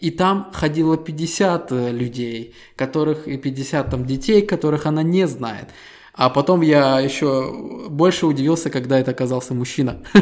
и 0.02 0.12
там 0.12 0.52
ходило 0.52 0.98
50 0.98 1.72
людей, 1.72 2.54
которых 2.76 3.26
и 3.26 3.38
50 3.38 3.90
там 3.90 4.06
детей, 4.06 4.42
которых 4.42 4.86
она 4.86 5.02
не 5.02 5.28
знает. 5.28 5.70
А 6.18 6.30
потом 6.30 6.62
я 6.62 7.00
еще 7.00 7.88
больше 7.90 8.26
удивился, 8.26 8.72
когда 8.72 9.00
это 9.00 9.12
оказался 9.12 9.54
мужчина. 9.54 10.00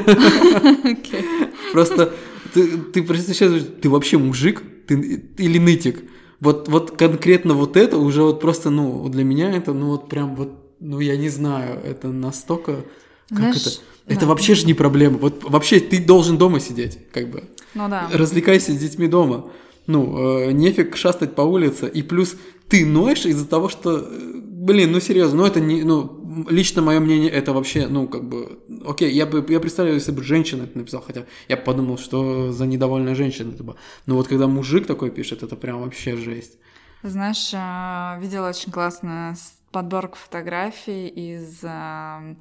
Просто 1.76 2.14
ты, 2.54 2.78
ты 2.78 3.04
представляешь, 3.04 3.66
ты 3.82 3.90
вообще 3.90 4.18
мужик 4.18 4.64
ты, 4.88 4.96
или 5.38 5.60
нытик? 5.60 6.04
Вот, 6.40 6.70
вот 6.70 6.92
конкретно 6.92 7.54
вот 7.54 7.76
это 7.76 7.98
уже 7.98 8.24
вот 8.24 8.40
просто, 8.40 8.70
ну, 8.70 9.10
для 9.10 9.26
меня 9.26 9.52
это, 9.52 9.74
ну, 9.74 9.88
вот 9.88 10.08
прям 10.08 10.38
вот, 10.38 10.54
ну, 10.80 11.02
я 11.02 11.18
не 11.18 11.28
знаю, 11.28 11.82
это 11.84 12.08
настолько... 12.08 12.86
Как 13.28 13.40
Знаешь, 13.40 13.58
это? 13.58 13.70
Это 14.08 14.22
да. 14.22 14.28
вообще 14.28 14.56
же 14.56 14.66
не 14.66 14.74
проблема. 14.74 15.18
Вот 15.18 15.44
вообще 15.44 15.82
ты 15.82 16.02
должен 16.02 16.38
дома 16.38 16.62
сидеть, 16.62 16.98
как 17.12 17.30
бы. 17.30 17.44
Ну 17.74 17.90
да. 17.90 18.08
Развлекайся 18.14 18.72
с 18.72 18.78
детьми 18.78 19.08
дома. 19.08 19.52
Ну, 19.86 20.48
э, 20.48 20.52
нефиг 20.54 20.96
шастать 20.96 21.36
по 21.36 21.42
улице. 21.42 21.90
И 21.94 22.04
плюс 22.04 22.38
ты 22.70 22.86
ноешь 22.86 23.26
из-за 23.26 23.48
того, 23.48 23.68
что 23.68 23.98
э, 23.98 24.36
Блин, 24.66 24.94
ну 24.94 25.00
серьезно, 25.00 25.38
ну 25.38 25.46
это 25.46 25.60
не, 25.60 25.84
ну, 25.84 26.02
лично 26.50 26.82
мое 26.82 27.00
мнение, 27.00 27.30
это 27.30 27.54
вообще, 27.54 27.88
ну, 27.88 28.08
как 28.08 28.24
бы, 28.24 28.60
окей, 28.86 29.12
я 29.12 29.26
бы, 29.26 29.46
я 29.50 29.60
представляю, 29.60 29.96
если 29.96 30.12
бы 30.12 30.24
женщина 30.24 30.64
это 30.64 30.78
написал, 30.78 31.02
хотя 31.02 31.26
я 31.48 31.58
подумал, 31.58 31.98
что 31.98 32.52
за 32.52 32.66
недовольная 32.66 33.16
женщина 33.16 33.54
это 33.54 33.64
бы. 33.64 33.76
Но 34.06 34.16
вот 34.16 34.28
когда 34.28 34.48
мужик 34.48 34.88
такой 34.88 35.12
пишет, 35.12 35.44
это 35.44 35.56
прям 35.56 35.82
вообще 35.82 36.16
жесть. 36.18 36.58
Знаешь, 37.04 37.52
а, 37.54 38.18
видела 38.22 38.50
очень 38.50 38.72
классную 38.72 39.36
подборку 39.72 40.18
фотографий 40.18 41.08
из 41.08 41.60
э, 41.62 42.36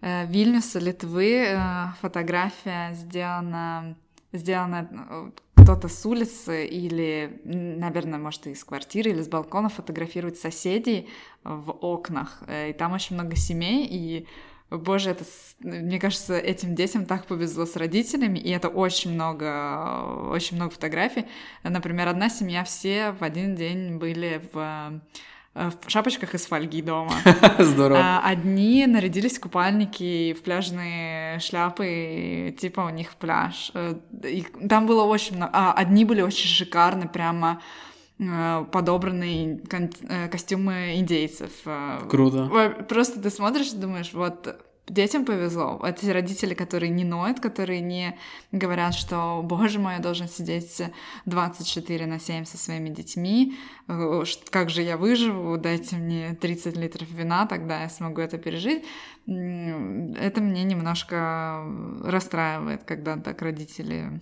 Вильнюса, 0.00 0.80
Литвы. 0.80 1.44
Э, 1.46 1.92
фотография 2.00 2.92
сделана, 2.94 3.96
сделана 4.32 5.32
кто-то 5.62 5.88
с 5.88 6.04
улицы 6.04 6.66
или, 6.66 7.40
наверное, 7.44 8.18
может, 8.18 8.46
из 8.46 8.64
квартиры 8.64 9.10
или 9.10 9.22
с 9.22 9.28
балкона 9.28 9.68
фотографирует 9.68 10.36
соседей 10.36 11.08
в 11.44 11.70
окнах. 11.70 12.42
Э, 12.46 12.70
и 12.70 12.72
там 12.72 12.92
очень 12.92 13.14
много 13.14 13.36
семей, 13.36 13.86
и 13.86 14.26
Боже, 14.70 15.10
это, 15.10 15.24
мне 15.60 16.00
кажется, 16.00 16.38
этим 16.38 16.74
детям 16.74 17.04
так 17.04 17.26
повезло 17.26 17.66
с 17.66 17.76
родителями, 17.76 18.38
и 18.38 18.50
это 18.50 18.68
очень 18.68 19.12
много, 19.12 20.30
очень 20.30 20.56
много 20.56 20.72
фотографий. 20.72 21.26
Например, 21.62 22.08
одна 22.08 22.30
семья, 22.30 22.64
все 22.64 23.12
в 23.12 23.22
один 23.22 23.54
день 23.54 23.98
были 23.98 24.40
в 24.52 25.00
в 25.54 25.72
шапочках 25.88 26.34
из 26.34 26.46
фольги 26.46 26.80
дома. 26.80 27.12
Здорово. 27.58 28.00
А, 28.00 28.22
одни 28.24 28.86
нарядились 28.86 29.36
в 29.36 29.40
купальники, 29.40 30.32
в 30.32 30.42
пляжные 30.42 31.38
шляпы, 31.40 32.54
типа 32.58 32.80
у 32.80 32.90
них 32.90 33.14
пляж. 33.16 33.70
Э, 33.74 33.94
и 34.24 34.42
там 34.68 34.86
было 34.86 35.04
очень 35.04 35.36
много... 35.36 35.52
А, 35.54 35.72
одни 35.74 36.06
были 36.06 36.22
очень 36.22 36.48
шикарны, 36.48 37.06
прямо 37.06 37.60
э, 38.18 38.64
подобранные 38.72 39.60
костюмы 40.30 40.94
индейцев. 40.96 41.52
Круто. 42.08 42.50
Просто 42.88 43.20
ты 43.20 43.28
смотришь 43.28 43.72
и 43.72 43.76
думаешь, 43.76 44.12
вот 44.14 44.56
детям 44.88 45.24
повезло. 45.24 45.80
Это 45.84 46.12
родители, 46.12 46.54
которые 46.54 46.90
не 46.90 47.04
ноют, 47.04 47.40
которые 47.40 47.80
не 47.80 48.18
говорят, 48.50 48.94
что, 48.94 49.40
боже 49.44 49.78
мой, 49.78 49.94
я 49.94 50.00
должен 50.00 50.28
сидеть 50.28 50.82
24 51.26 52.06
на 52.06 52.18
7 52.18 52.44
со 52.44 52.58
своими 52.58 52.88
детьми, 52.88 53.56
э, 53.88 54.22
как 54.50 54.70
же 54.70 54.82
я 54.82 54.96
выживу, 54.96 55.56
дайте 55.56 55.96
мне 55.96 56.34
30 56.34 56.76
литров 56.76 57.08
вина, 57.10 57.46
тогда 57.46 57.82
я 57.82 57.88
смогу 57.88 58.20
это 58.20 58.38
пережить. 58.38 58.84
Это 59.26 60.40
мне 60.40 60.64
немножко 60.64 61.64
расстраивает, 62.04 62.82
когда 62.84 63.16
так 63.16 63.40
родители 63.42 64.20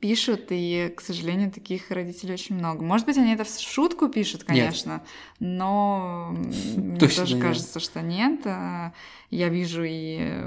пишут, 0.00 0.46
и, 0.50 0.92
к 0.96 1.00
сожалению, 1.00 1.50
таких 1.50 1.90
родителей 1.90 2.34
очень 2.34 2.56
много. 2.56 2.84
Может 2.84 3.06
быть, 3.06 3.18
они 3.18 3.34
это 3.34 3.44
в 3.44 3.60
шутку 3.60 4.08
пишут, 4.08 4.44
конечно, 4.44 4.92
нет. 4.92 5.02
но 5.40 6.34
мне 6.76 6.98
тоже 6.98 7.34
нет. 7.34 7.42
кажется, 7.42 7.80
что 7.80 8.02
нет. 8.02 8.40
А, 8.44 8.92
я 9.30 9.48
вижу 9.48 9.82
и, 9.84 10.44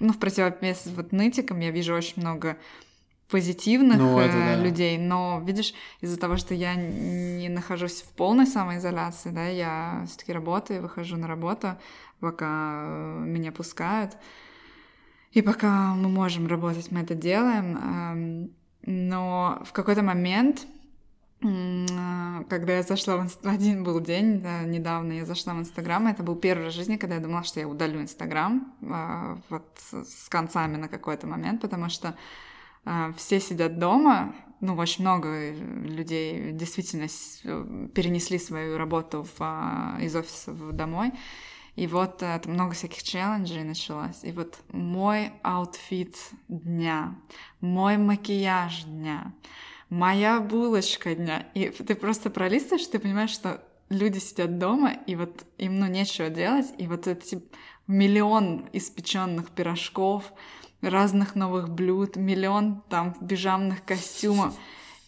ну, 0.00 0.12
в 0.12 0.18
противовес 0.18 0.86
вот 0.86 1.12
нытикам, 1.12 1.60
я 1.60 1.70
вижу 1.70 1.94
очень 1.94 2.22
много 2.22 2.56
позитивных 3.28 3.98
ну, 3.98 4.18
это, 4.18 4.36
э, 4.36 4.56
да. 4.56 4.62
людей, 4.62 4.98
но 4.98 5.42
видишь, 5.44 5.74
из-за 6.00 6.18
того, 6.18 6.36
что 6.36 6.54
я 6.54 6.74
не 6.74 7.48
нахожусь 7.48 8.02
в 8.02 8.08
полной 8.10 8.46
самоизоляции, 8.46 9.30
да, 9.30 9.46
я 9.46 10.04
все-таки 10.06 10.32
работаю, 10.32 10.82
выхожу 10.82 11.16
на 11.16 11.26
работу, 11.26 11.76
пока 12.20 12.84
э, 12.84 13.24
меня 13.26 13.50
пускают, 13.50 14.16
и 15.36 15.42
пока 15.42 15.94
мы 15.94 16.08
можем 16.08 16.46
работать, 16.46 16.90
мы 16.90 17.00
это 17.00 17.14
делаем. 17.14 18.50
Но 18.86 19.62
в 19.66 19.72
какой-то 19.72 20.02
момент, 20.02 20.66
когда 21.40 22.76
я 22.76 22.82
зашла 22.82 23.18
в 23.18 23.22
Инстаграм, 23.22 23.54
один 23.54 23.84
был 23.84 24.00
день, 24.00 24.40
да, 24.40 24.62
недавно 24.62 25.12
я 25.12 25.26
зашла 25.26 25.52
в 25.52 25.58
Инстаграм, 25.58 26.06
это 26.06 26.22
был 26.22 26.36
первый 26.36 26.64
раз 26.64 26.72
в 26.72 26.76
жизни, 26.76 26.96
когда 26.96 27.16
я 27.16 27.20
думала, 27.20 27.44
что 27.44 27.60
я 27.60 27.68
удалю 27.68 28.00
Инстаграм 28.00 28.72
а, 28.90 29.38
вот 29.50 29.78
с 29.90 30.30
концами 30.30 30.78
на 30.78 30.88
какой-то 30.88 31.26
момент, 31.26 31.60
потому 31.60 31.90
что 31.90 32.16
а, 32.86 33.12
все 33.18 33.38
сидят 33.38 33.78
дома, 33.78 34.34
ну, 34.62 34.74
очень 34.76 35.02
много 35.02 35.50
людей 35.52 36.52
действительно 36.52 37.08
перенесли 37.88 38.38
свою 38.38 38.78
работу 38.78 39.22
в, 39.22 39.36
а, 39.40 39.98
из 40.00 40.16
офиса 40.16 40.54
домой, 40.54 41.12
и 41.76 41.86
вот 41.86 42.22
это 42.22 42.48
много 42.48 42.74
всяких 42.74 43.02
челленджей 43.02 43.62
началось. 43.62 44.24
И 44.24 44.32
вот 44.32 44.58
мой 44.72 45.32
outfit 45.42 46.16
дня, 46.48 47.14
мой 47.60 47.98
макияж 47.98 48.84
дня, 48.84 49.32
моя 49.90 50.40
булочка 50.40 51.14
дня. 51.14 51.46
И 51.54 51.68
ты 51.68 51.94
просто 51.94 52.30
пролистываешь, 52.30 52.86
ты 52.86 52.98
понимаешь, 52.98 53.30
что 53.30 53.62
люди 53.90 54.18
сидят 54.18 54.58
дома, 54.58 54.92
и 55.06 55.16
вот 55.16 55.44
им 55.58 55.78
ну 55.78 55.86
нечего 55.86 56.30
делать, 56.30 56.66
и 56.78 56.86
вот 56.86 57.06
эти 57.06 57.42
миллион 57.86 58.68
испеченных 58.72 59.50
пирожков, 59.50 60.32
разных 60.80 61.34
новых 61.34 61.68
блюд, 61.68 62.16
миллион 62.16 62.82
там 62.88 63.12
пижамных 63.14 63.84
костюмов. 63.84 64.54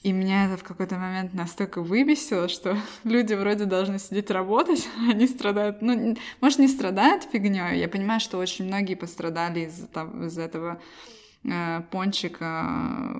И 0.02 0.12
меня 0.12 0.46
это 0.46 0.56
в 0.56 0.62
какой-то 0.62 0.96
момент 0.96 1.34
настолько 1.34 1.82
выбесило, 1.82 2.48
что 2.48 2.76
люди 3.04 3.34
вроде 3.34 3.64
должны 3.64 3.98
сидеть 3.98 4.30
работать, 4.30 4.88
а 4.96 5.10
они 5.10 5.26
страдают. 5.26 5.82
Ну, 5.82 6.16
может, 6.40 6.58
не 6.58 6.68
страдают 6.68 7.24
фигней. 7.24 7.78
Я 7.78 7.88
понимаю, 7.88 8.20
что 8.20 8.38
очень 8.38 8.66
многие 8.66 8.94
пострадали 8.94 9.60
из, 9.66 9.88
из 10.24 10.38
этого 10.38 10.80
э, 11.44 11.82
пончика 11.90 13.12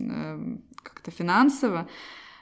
э, 0.00 0.56
как-то 0.82 1.10
финансово 1.10 1.88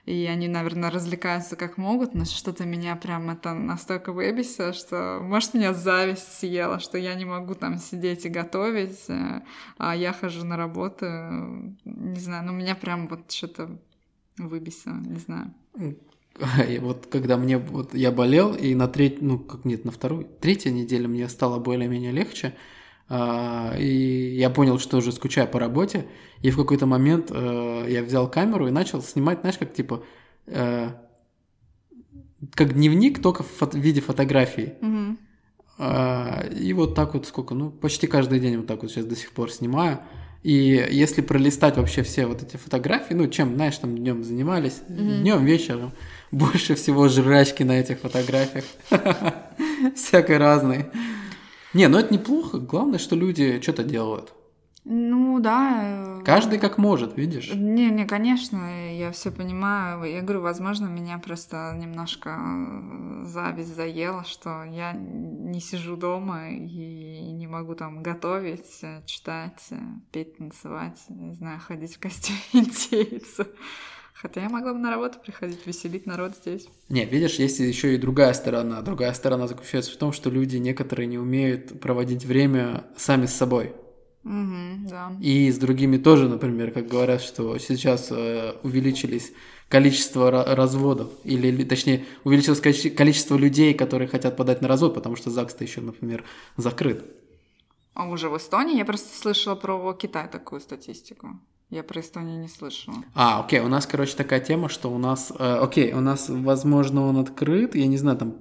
и 0.07 0.27
они, 0.27 0.49
наверное, 0.49 0.91
развлекаются 0.91 1.57
как 1.57 1.77
могут, 1.77 2.15
но 2.15 2.25
что-то 2.25 2.65
меня 2.65 2.97
прям 2.97 3.31
это 3.31 3.55
настолько 3.55 4.13
выбесило, 4.13 4.73
что, 4.73 5.21
может, 5.23 5.55
меня 5.55 5.75
зависть 5.75 6.39
съела, 6.39 6.81
что 6.81 6.99
я 6.99 7.15
не 7.15 7.25
могу 7.25 7.55
там 7.55 7.79
сидеть 7.79 8.27
и 8.27 8.29
готовить, 8.29 9.05
э, 9.09 9.43
а 9.79 9.97
я 9.97 10.13
хожу 10.13 10.45
на 10.45 10.57
работу, 10.57 11.07
не 11.85 12.21
знаю, 12.21 12.47
ну 12.47 12.53
меня 12.53 12.75
прям 12.75 13.07
вот 13.09 13.31
что-то 13.31 13.79
выбесило, 14.39 14.95
не 14.95 15.19
знаю. 15.19 15.55
Вот 16.81 17.07
когда 17.07 17.37
мне 17.37 17.59
вот 17.59 17.95
я 17.95 18.11
болел, 18.11 18.55
и 18.55 18.75
на 18.75 18.89
треть, 18.89 19.21
ну 19.21 19.39
как 19.39 19.65
нет, 19.65 19.85
на 19.85 19.91
вторую, 19.91 20.27
третья 20.41 20.71
неделя 20.71 21.07
мне 21.09 21.29
стало 21.29 21.59
более-менее 21.59 22.13
легче, 22.13 22.55
и 23.11 24.37
я 24.39 24.51
понял, 24.51 24.79
что 24.79 24.99
уже 24.99 25.11
скучаю 25.11 25.49
по 25.49 25.59
работе. 25.59 26.07
И 26.43 26.51
в 26.51 26.57
какой-то 26.57 26.87
момент 26.87 27.31
э, 27.31 27.87
я 27.89 28.03
взял 28.03 28.31
камеру 28.31 28.69
и 28.69 28.71
начал 28.71 29.03
снимать, 29.03 29.41
знаешь, 29.41 29.59
как 29.59 29.73
типа 29.73 30.05
э, 30.47 30.91
как 32.55 32.75
дневник, 32.75 33.21
только 33.21 33.43
в 33.43 33.75
виде 33.75 34.01
фотографий. 34.01 34.75
Mm-hmm. 34.81 36.59
И 36.59 36.73
вот 36.73 36.95
так 36.95 37.15
вот 37.15 37.27
сколько, 37.27 37.55
ну, 37.55 37.71
почти 37.71 38.07
каждый 38.07 38.39
день 38.39 38.59
вот 38.59 38.67
так 38.67 38.83
вот 38.83 38.91
сейчас 38.91 39.07
до 39.07 39.17
сих 39.17 39.33
пор 39.33 39.51
снимаю. 39.51 40.01
И 40.43 40.89
если 40.91 41.21
пролистать 41.21 41.77
вообще 41.77 42.03
все 42.03 42.27
вот 42.27 42.43
эти 42.43 42.57
фотографии, 42.57 43.13
ну, 43.13 43.29
чем, 43.29 43.55
знаешь, 43.57 43.77
там 43.77 43.97
днем 43.97 44.25
занимались, 44.25 44.81
mm-hmm. 44.89 45.21
днем, 45.21 45.45
вечером, 45.45 45.93
больше 46.31 46.75
всего 46.75 47.09
жрачки 47.09 47.63
на 47.63 47.73
этих 47.73 47.99
фотографиях. 47.99 48.65
Всякой 49.97 50.39
разной. 50.39 50.87
Не, 51.75 51.89
ну 51.89 51.99
это 51.99 52.13
неплохо. 52.13 52.59
Главное, 52.59 52.99
что 52.99 53.17
люди 53.17 53.61
что-то 53.61 53.85
делают. 53.85 54.33
Ну 54.85 55.41
да. 55.41 56.21
Каждый 56.25 56.59
как 56.59 56.79
может, 56.79 57.17
видишь? 57.17 57.53
Не, 57.53 57.91
не, 57.91 58.07
конечно, 58.07 58.93
я 58.97 59.13
все 59.13 59.31
понимаю. 59.31 60.03
Я 60.05 60.23
говорю, 60.23 60.41
возможно, 60.41 60.87
меня 60.87 61.19
просто 61.19 61.77
немножко 61.77 62.31
э, 62.31 63.25
зависть 63.25 63.77
заела, 63.77 64.25
что 64.25 64.65
я 64.65 64.93
не 64.93 65.61
сижу 65.61 65.97
дома 65.97 66.51
и 66.51 67.31
не 67.33 67.47
могу 67.47 67.75
там 67.75 68.03
готовить, 68.03 68.79
э, 68.83 69.03
читать, 69.05 69.63
э, 69.71 69.77
петь, 70.13 70.39
танцевать, 70.39 70.99
не 71.11 71.35
знаю, 71.35 71.61
ходить 71.61 71.97
в 71.97 72.01
костюме 72.01 72.39
индейца. 72.53 73.47
Хотя 74.21 74.43
я 74.43 74.51
могла 74.51 74.75
бы 74.75 74.79
на 74.79 74.91
работу 74.91 75.19
приходить, 75.19 75.67
веселить 75.67 76.05
народ 76.05 76.37
здесь. 76.37 76.69
Не, 76.91 77.07
видишь, 77.07 77.37
есть 77.37 77.59
еще 77.59 77.95
и 77.95 77.99
другая 77.99 78.35
сторона. 78.35 78.83
Другая 78.83 79.15
сторона 79.15 79.47
заключается 79.47 79.93
в 79.93 79.97
том, 79.97 80.13
что 80.13 80.29
люди 80.29 80.59
некоторые 80.59 81.07
не 81.07 81.17
умеют 81.17 81.81
проводить 81.81 82.27
время 82.27 82.85
сами 82.99 83.25
с 83.25 83.33
собой. 83.33 83.73
Угу, 84.25 84.91
да. 84.91 85.13
И 85.23 85.51
с 85.51 85.57
другими 85.57 85.97
тоже, 85.97 86.29
например, 86.29 86.71
как 86.71 86.87
говорят, 86.87 87.23
что 87.23 87.57
сейчас 87.57 88.09
э, 88.11 88.57
увеличились 88.63 89.33
количество 89.69 90.31
разводов, 90.31 91.09
или 91.25 91.65
точнее 91.65 92.05
увеличилось 92.25 92.61
количество 92.61 93.37
людей, 93.37 93.73
которые 93.73 94.07
хотят 94.07 94.37
подать 94.37 94.61
на 94.61 94.69
развод, 94.69 94.93
потому 94.93 95.17
что 95.17 95.31
ЗАГС-то 95.31 95.65
еще, 95.65 95.81
например, 95.81 96.25
закрыт. 96.59 97.05
А 97.95 98.07
уже 98.07 98.29
в 98.29 98.37
Эстонии? 98.37 98.77
Я 98.77 98.85
просто 98.85 99.17
слышала 99.19 99.55
про 99.55 99.95
Китай 99.95 100.29
такую 100.29 100.61
статистику. 100.61 101.41
Я 101.71 101.85
про 101.85 102.01
Эстонию 102.01 102.41
не 102.41 102.49
слышала. 102.49 102.97
А, 103.15 103.41
окей, 103.45 103.61
у 103.61 103.69
нас, 103.69 103.87
короче, 103.87 104.17
такая 104.17 104.41
тема, 104.41 104.69
что 104.69 104.91
у 104.91 104.99
нас, 104.99 105.33
э, 105.39 105.59
окей, 105.63 105.93
у 105.93 106.01
нас, 106.01 106.29
возможно, 106.29 107.07
он 107.07 107.17
открыт, 107.17 107.77
я 107.77 107.87
не 107.87 107.97
знаю, 107.97 108.19
там 108.19 108.35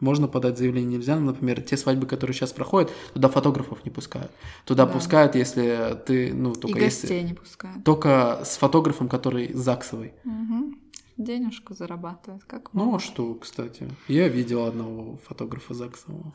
можно 0.00 0.26
подать 0.26 0.58
заявление, 0.58 0.98
нельзя. 0.98 1.18
Например, 1.18 1.62
те 1.62 1.76
свадьбы, 1.76 2.06
которые 2.06 2.34
сейчас 2.34 2.52
проходят, 2.52 2.92
туда 3.14 3.28
фотографов 3.28 3.84
не 3.84 3.90
пускают. 3.90 4.30
Туда 4.64 4.86
да. 4.86 4.92
пускают, 4.92 5.36
если 5.36 5.96
ты, 6.04 6.34
ну, 6.34 6.52
только 6.52 6.78
И 6.78 6.80
гостей 6.82 7.18
если... 7.18 7.28
не 7.28 7.34
пускают. 7.34 7.84
Только 7.84 8.40
с 8.44 8.56
фотографом, 8.56 9.08
который 9.08 9.52
ЗАГСовый. 9.52 10.12
Угу. 10.24 10.74
Денежку 11.16 11.74
зарабатывает, 11.74 12.44
как 12.44 12.72
Ну, 12.72 12.96
а 12.96 12.98
что, 12.98 13.34
кстати. 13.34 13.88
Я 14.08 14.28
видел 14.28 14.64
одного 14.64 15.18
фотографа 15.24 15.74
ЗАГСового. 15.74 16.34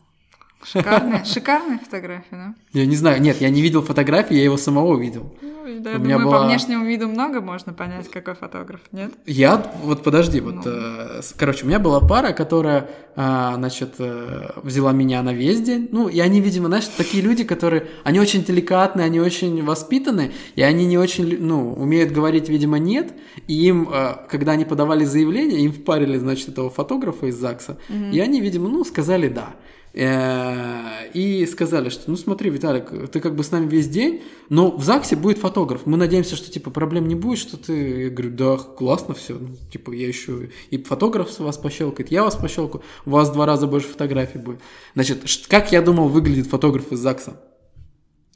Шикарная, 0.64 1.24
шикарная 1.24 1.80
фотография, 1.80 2.26
да? 2.32 2.54
Я 2.74 2.86
не 2.86 2.96
знаю, 2.96 3.22
нет, 3.22 3.40
я 3.40 3.50
не 3.50 3.62
видел 3.62 3.82
фотографии, 3.82 4.36
я 4.36 4.44
его 4.44 4.58
самого 4.58 5.00
видел. 5.00 5.34
Ну, 5.42 5.80
да, 5.80 5.92
я 5.92 5.98
думаю, 5.98 6.20
была... 6.26 6.40
по 6.40 6.48
внешнему 6.48 6.86
виду 6.86 7.08
много 7.08 7.40
можно 7.40 7.74
понять, 7.74 8.10
какой 8.10 8.34
фотограф, 8.34 8.82
нет? 8.92 9.14
Я, 9.26 9.72
вот 9.84 10.04
подожди, 10.04 10.42
вот, 10.42 10.56
ну. 10.56 10.64
э, 10.66 11.22
короче, 11.38 11.64
у 11.64 11.68
меня 11.68 11.80
была 11.80 12.02
пара, 12.02 12.34
которая, 12.34 12.90
э, 13.16 13.52
значит, 13.56 13.96
э, 14.00 14.52
взяла 14.64 14.92
меня 14.92 15.24
на 15.24 15.34
весь 15.34 15.62
день, 15.62 15.88
ну, 15.92 16.10
и 16.10 16.20
они, 16.20 16.42
видимо, 16.42 16.68
знаешь, 16.68 16.88
такие 16.88 17.24
люди, 17.24 17.46
которые, 17.46 17.88
они 18.04 18.20
очень 18.20 18.44
деликатные, 18.44 19.06
они 19.06 19.22
очень 19.22 19.64
воспитаны, 19.64 20.34
и 20.56 20.62
они 20.62 20.86
не 20.86 20.98
очень, 20.98 21.38
ну, 21.40 21.74
умеют 21.74 22.12
говорить, 22.12 22.50
видимо, 22.50 22.80
нет, 22.80 23.14
и 23.48 23.54
им, 23.54 23.90
э, 23.92 24.16
когда 24.28 24.54
они 24.54 24.66
подавали 24.66 25.06
заявление, 25.06 25.62
им 25.62 25.72
впарили, 25.72 26.18
значит, 26.18 26.50
этого 26.50 26.70
фотографа 26.70 27.28
из 27.28 27.36
ЗАГСа, 27.36 27.78
угу. 27.88 28.06
и 28.12 28.20
они, 28.20 28.42
видимо, 28.42 28.68
ну, 28.68 28.84
сказали 28.84 29.30
«да». 29.30 29.56
Э, 29.94 31.10
и 31.14 31.46
сказали, 31.48 31.90
что 31.90 32.10
ну 32.12 32.16
смотри, 32.16 32.50
Виталик, 32.50 33.10
ты 33.12 33.20
как 33.20 33.36
бы 33.36 33.44
с 33.44 33.52
нами 33.52 33.68
весь 33.68 33.88
день, 33.88 34.22
но 34.50 34.76
в 34.76 34.84
ЗАГСе 34.84 35.16
будет 35.16 35.40
фотограф. 35.40 35.86
Мы 35.86 35.98
надеемся, 35.98 36.36
что 36.36 36.52
типа 36.52 36.70
проблем 36.70 37.08
не 37.08 37.16
будет, 37.16 37.40
что 37.40 37.58
ты. 37.58 38.04
Я 38.04 38.10
говорю, 38.10 38.32
да, 38.32 38.58
классно 38.58 39.16
все. 39.16 39.36
Ну, 39.36 39.50
типа, 39.72 39.92
я 39.92 40.08
еще 40.08 40.52
и 40.70 40.78
фотограф 40.84 41.32
с 41.32 41.40
вас 41.40 41.58
пощелкает, 41.58 42.12
я 42.12 42.24
вас 42.24 42.36
пощелкаю, 42.36 42.84
у 43.06 43.10
вас 43.10 43.32
два 43.32 43.46
раза 43.46 43.66
больше 43.66 43.88
фотографий 43.88 44.38
будет. 44.38 44.60
Значит, 44.94 45.24
как 45.48 45.72
я 45.72 45.82
думал, 45.82 46.08
выглядит 46.08 46.48
фотограф 46.48 46.92
из 46.92 47.00
ЗАГСа? 47.00 47.42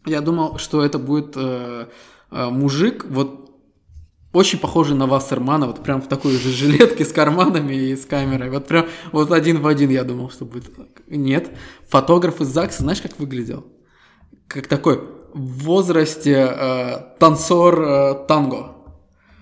Я 0.06 0.22
думал, 0.22 0.58
что 0.58 0.84
это 0.84 1.00
будет 1.00 1.34
э, 1.38 1.88
э, 2.32 2.50
мужик, 2.50 3.06
вот 3.08 3.43
очень 4.34 4.60
похожий 4.60 4.96
на 4.96 5.06
Вассермана, 5.06 5.68
вот 5.68 5.84
прям 5.84 6.02
в 6.02 6.08
такой 6.08 6.34
же 6.34 6.50
жилетке 6.50 7.06
с 7.06 7.14
карманами 7.14 7.74
и 7.74 7.96
с 7.96 8.06
камерой. 8.06 8.50
Вот 8.50 8.68
прям 8.68 8.88
вот 9.12 9.32
один 9.32 9.62
в 9.62 9.68
один 9.68 9.92
я 9.92 10.04
думал, 10.04 10.32
что 10.32 10.46
будет. 10.46 10.72
Нет. 11.08 11.52
Фотограф 11.88 12.42
из 12.42 12.48
ЗАГСа, 12.48 12.82
знаешь, 12.82 13.02
как 13.02 13.20
выглядел? 13.20 13.66
Как 14.48 14.68
такой 14.68 15.02
в 15.34 15.64
возрасте 15.64 16.34
э, 16.34 17.00
танцор 17.20 17.82
э, 17.82 18.26
танго. 18.28 18.76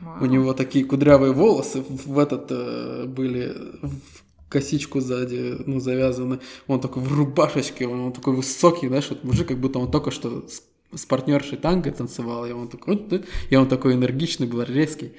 Wow. 0.01 0.23
У 0.23 0.25
него 0.25 0.53
такие 0.53 0.85
кудрявые 0.85 1.31
волосы 1.31 1.83
в 1.87 2.19
этот 2.19 2.47
э, 2.49 3.05
были 3.07 3.55
в 3.81 4.49
косичку 4.49 4.99
сзади, 4.99 5.57
ну, 5.65 5.79
завязаны. 5.79 6.39
Он 6.67 6.79
такой 6.79 7.03
в 7.03 7.13
рубашечке, 7.13 7.87
он 7.87 8.11
такой 8.11 8.35
высокий, 8.35 8.87
знаешь, 8.87 9.09
вот 9.09 9.23
мужик, 9.23 9.47
как 9.47 9.59
будто 9.59 9.79
он 9.79 9.89
только 9.89 10.11
что 10.11 10.47
с 10.47 10.61
партнершей 11.07 11.57
танго 11.57 11.91
танцевал, 11.91 12.45
и 12.45 12.51
он 12.51 12.67
такой, 12.67 13.07
и 13.49 13.55
он 13.55 13.67
такой 13.67 13.93
энергичный 13.95 14.47
был, 14.47 14.61
резкий. 14.63 15.13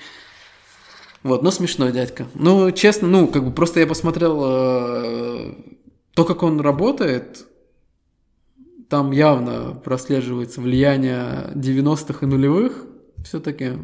Вот, 1.23 1.43
но 1.43 1.51
смешной 1.51 1.93
дядька. 1.93 2.27
Ну, 2.35 2.71
честно, 2.73 3.09
ну, 3.09 3.29
как 3.29 3.45
бы 3.45 3.53
просто 3.53 3.81
я 3.81 3.87
посмотрел 3.87 4.43
э, 4.45 5.55
то, 6.15 6.25
как 6.25 6.43
он 6.43 6.61
работает, 6.61 7.47
там 8.89 9.13
явно 9.13 9.75
прослеживается 9.75 10.61
влияние 10.61 11.53
90-х 11.55 12.27
и 12.27 12.29
нулевых. 12.29 12.87
Все-таки 13.25 13.79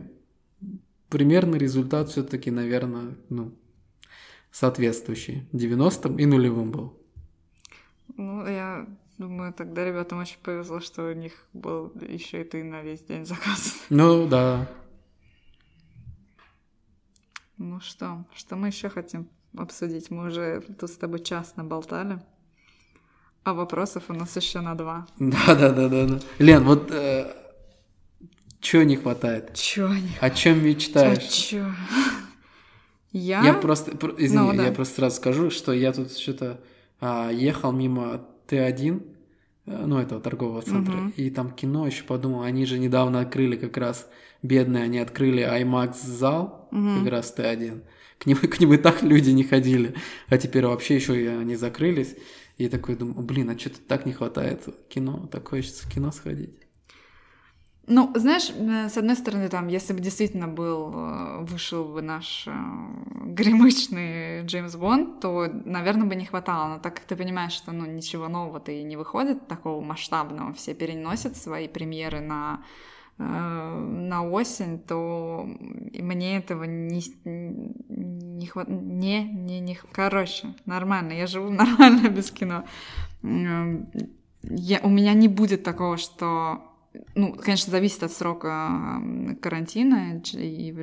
примерный 1.08 1.58
результат 1.58 2.10
все-таки, 2.10 2.50
наверное, 2.50 3.16
ну, 3.28 3.52
соответствующий 4.50 5.48
90-м 5.52 6.18
и 6.18 6.26
нулевым 6.26 6.72
был. 6.72 6.98
Ну, 8.16 8.46
я 8.46 8.86
Думаю, 9.18 9.52
тогда 9.52 9.84
ребятам 9.84 10.20
очень 10.20 10.38
повезло, 10.44 10.78
что 10.78 11.10
у 11.10 11.12
них 11.12 11.32
был 11.52 11.92
еще 12.08 12.42
и 12.42 12.44
ты 12.44 12.62
на 12.62 12.82
весь 12.82 13.00
день 13.00 13.24
заказ. 13.26 13.74
Ну 13.90 14.28
да. 14.28 14.70
Ну 17.56 17.80
что, 17.80 18.24
что 18.32 18.54
мы 18.54 18.68
еще 18.68 18.88
хотим 18.88 19.28
обсудить? 19.56 20.10
Мы 20.10 20.28
уже 20.28 20.60
тут 20.78 20.88
с 20.88 20.96
тобой 20.96 21.18
час 21.18 21.56
наболтали. 21.56 22.20
А 23.42 23.54
вопросов 23.54 24.04
у 24.06 24.12
нас 24.12 24.36
еще 24.36 24.60
на 24.60 24.76
два. 24.76 25.08
Да, 25.18 25.54
да, 25.56 25.72
да, 25.72 25.88
да, 25.88 26.06
да. 26.06 26.20
Лен, 26.38 26.62
вот 26.62 26.92
э, 26.92 27.34
чего 28.60 28.84
не 28.84 28.96
хватает? 28.96 29.54
Чего 29.54 29.88
не 29.88 30.10
хватает? 30.10 30.32
О 30.32 30.36
чем 30.36 30.64
мечтаешь? 30.64 31.18
А 31.18 31.28
чё? 31.28 31.66
Я? 33.10 33.42
Я 33.42 33.54
просто, 33.54 33.90
извини, 34.16 34.52
ну, 34.52 34.56
да. 34.56 34.66
я 34.66 34.72
просто 34.72 34.96
сразу 34.96 35.16
скажу, 35.16 35.50
что 35.50 35.72
я 35.72 35.92
тут 35.92 36.16
что-то 36.16 36.60
а, 37.00 37.30
ехал 37.30 37.72
мимо 37.72 38.24
Т1, 38.48 39.02
э, 39.66 39.84
ну, 39.86 39.98
этого 39.98 40.20
торгового 40.20 40.62
центра, 40.62 40.96
угу. 40.96 41.12
и 41.16 41.30
там 41.30 41.50
кино 41.50 41.86
еще 41.86 42.04
подумал, 42.04 42.42
они 42.42 42.64
же 42.64 42.78
недавно 42.78 43.20
открыли 43.20 43.56
как 43.56 43.76
раз, 43.76 44.08
бедные, 44.42 44.84
они 44.84 44.98
открыли 44.98 45.42
IMAX 45.42 45.94
зал, 46.04 46.68
угу. 46.70 47.00
как 47.00 47.12
раз 47.12 47.34
Т1. 47.36 47.82
К 48.18 48.26
нему, 48.26 48.40
к 48.48 48.60
нему 48.60 48.74
и 48.74 48.78
так 48.78 49.02
люди 49.02 49.30
не 49.30 49.44
ходили, 49.44 49.94
а 50.28 50.38
теперь 50.38 50.66
вообще 50.66 50.96
еще 50.96 51.20
и 51.20 51.26
они 51.26 51.56
закрылись. 51.56 52.16
И 52.56 52.68
такой 52.68 52.96
думаю, 52.96 53.22
блин, 53.22 53.50
а 53.50 53.58
что-то 53.58 53.78
так 53.86 54.04
не 54.04 54.12
хватает 54.12 54.64
кино, 54.88 55.28
так 55.30 55.46
хочется 55.46 55.86
в 55.86 55.92
кино 55.92 56.10
сходить. 56.10 56.50
Ну, 57.90 58.12
знаешь, 58.14 58.50
э, 58.54 58.88
с 58.90 58.98
одной 58.98 59.16
стороны, 59.16 59.48
там, 59.48 59.68
если 59.68 59.94
бы 59.94 60.00
действительно 60.00 60.46
был, 60.46 60.92
э, 60.94 61.44
вышел 61.44 61.84
бы 61.84 62.02
наш 62.02 62.44
э, 62.46 62.52
гремычный 63.24 64.44
Джеймс 64.44 64.76
Бонд, 64.76 65.20
то, 65.20 65.48
наверное, 65.64 66.06
бы 66.06 66.14
не 66.14 66.26
хватало. 66.26 66.68
Но 66.68 66.78
так 66.80 66.96
как 66.96 67.04
ты 67.04 67.16
понимаешь, 67.16 67.52
что, 67.52 67.72
ну, 67.72 67.86
ничего 67.86 68.28
нового-то 68.28 68.72
и 68.72 68.82
не 68.82 68.96
выходит 68.96 69.48
такого 69.48 69.80
масштабного, 69.80 70.52
все 70.52 70.74
переносят 70.74 71.36
свои 71.36 71.66
премьеры 71.66 72.20
на 72.20 72.62
на 73.20 74.22
осень, 74.22 74.78
то 74.78 75.42
мне 75.44 76.38
этого 76.38 76.62
не, 76.62 77.02
не 77.24 78.46
хватает. 78.46 78.80
Не, 78.80 79.24
не, 79.24 79.58
не... 79.58 79.76
Короче, 79.90 80.54
нормально. 80.66 81.14
Я 81.14 81.26
живу 81.26 81.50
нормально 81.50 82.10
без 82.10 82.30
кино. 82.30 82.64
Я, 83.22 84.80
у 84.84 84.88
меня 84.88 85.14
не 85.14 85.26
будет 85.26 85.64
такого, 85.64 85.96
что 85.96 86.67
ну, 87.14 87.34
конечно, 87.34 87.70
зависит 87.70 88.02
от 88.02 88.12
срока 88.12 89.02
карантина 89.40 90.22
и 90.32 90.74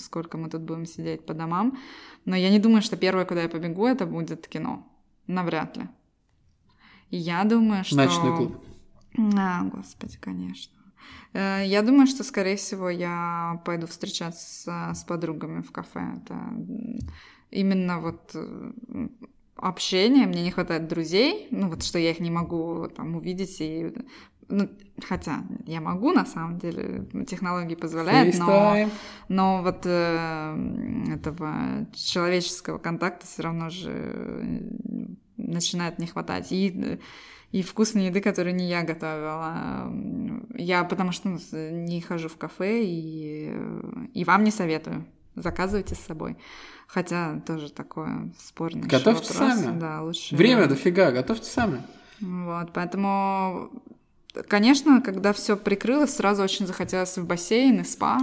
сколько 0.00 0.38
мы 0.38 0.48
тут 0.50 0.62
будем 0.62 0.86
сидеть 0.86 1.24
по 1.26 1.34
домам. 1.34 1.78
Но 2.24 2.36
я 2.36 2.50
не 2.50 2.58
думаю, 2.58 2.82
что 2.82 2.96
первое, 2.96 3.24
куда 3.24 3.42
я 3.42 3.48
побегу, 3.48 3.86
это 3.86 4.06
будет 4.06 4.46
кино. 4.48 4.86
Навряд 5.26 5.76
ли. 5.76 5.88
И 7.10 7.16
я 7.16 7.44
думаю, 7.44 7.84
что... 7.84 7.96
Ночной 7.96 8.36
клуб. 8.36 8.64
А, 9.38 9.62
господи, 9.64 10.18
конечно. 10.20 10.74
Э, 11.32 11.62
я 11.64 11.82
думаю, 11.82 12.06
что, 12.06 12.24
скорее 12.24 12.56
всего, 12.56 12.90
я 12.90 13.62
пойду 13.64 13.86
встречаться 13.86 14.94
с, 14.94 15.00
с 15.00 15.04
подругами 15.04 15.62
в 15.62 15.70
кафе. 15.72 16.20
Это 16.22 16.36
именно 17.50 18.00
вот 18.00 18.32
э, 18.34 18.72
общение, 19.56 20.26
мне 20.26 20.42
не 20.42 20.50
хватает 20.50 20.88
друзей, 20.88 21.46
ну 21.50 21.68
вот 21.68 21.82
что 21.82 21.98
я 21.98 22.10
их 22.10 22.20
не 22.20 22.30
могу 22.30 22.88
там 22.88 23.16
увидеть 23.16 23.60
и 23.60 23.92
ну, 24.48 24.68
хотя 25.02 25.44
я 25.66 25.80
могу, 25.80 26.12
на 26.12 26.26
самом 26.26 26.58
деле, 26.58 27.06
технологии 27.26 27.74
позволяют, 27.74 28.36
но, 28.38 28.88
но 29.28 29.62
вот 29.62 29.82
э, 29.84 31.12
этого 31.14 31.86
человеческого 31.94 32.78
контакта 32.78 33.26
все 33.26 33.42
равно 33.42 33.70
же 33.70 34.62
начинает 35.36 35.98
не 35.98 36.06
хватать. 36.06 36.52
И, 36.52 36.98
и 37.52 37.62
вкусной 37.62 38.06
еды, 38.06 38.20
которую 38.20 38.54
не 38.54 38.68
я 38.68 38.82
готовила. 38.82 39.92
Я 40.54 40.84
потому 40.84 41.12
что 41.12 41.28
ну, 41.28 41.38
не 41.52 42.00
хожу 42.00 42.28
в 42.28 42.36
кафе 42.36 42.84
и, 42.84 43.52
и 44.12 44.24
вам 44.24 44.44
не 44.44 44.50
советую. 44.50 45.06
Заказывайте 45.34 45.94
с 45.94 46.00
собой. 46.00 46.36
Хотя 46.86 47.40
тоже 47.40 47.72
такое 47.72 48.32
спорное 48.38 48.88
Готовьте 48.88 49.32
вопрос. 49.32 49.58
сами. 49.58 49.78
Да, 49.78 50.02
лучше. 50.02 50.36
Время 50.36 50.66
дофига, 50.66 51.10
готовьте 51.10 51.46
сами. 51.50 51.82
Вот, 52.20 52.72
поэтому 52.72 53.70
Конечно, 54.48 55.00
когда 55.00 55.32
все 55.32 55.56
прикрылось, 55.56 56.16
сразу 56.16 56.42
очень 56.42 56.66
захотелось 56.66 57.16
в 57.16 57.24
бассейн 57.24 57.80
и 57.80 57.84
спа. 57.84 58.18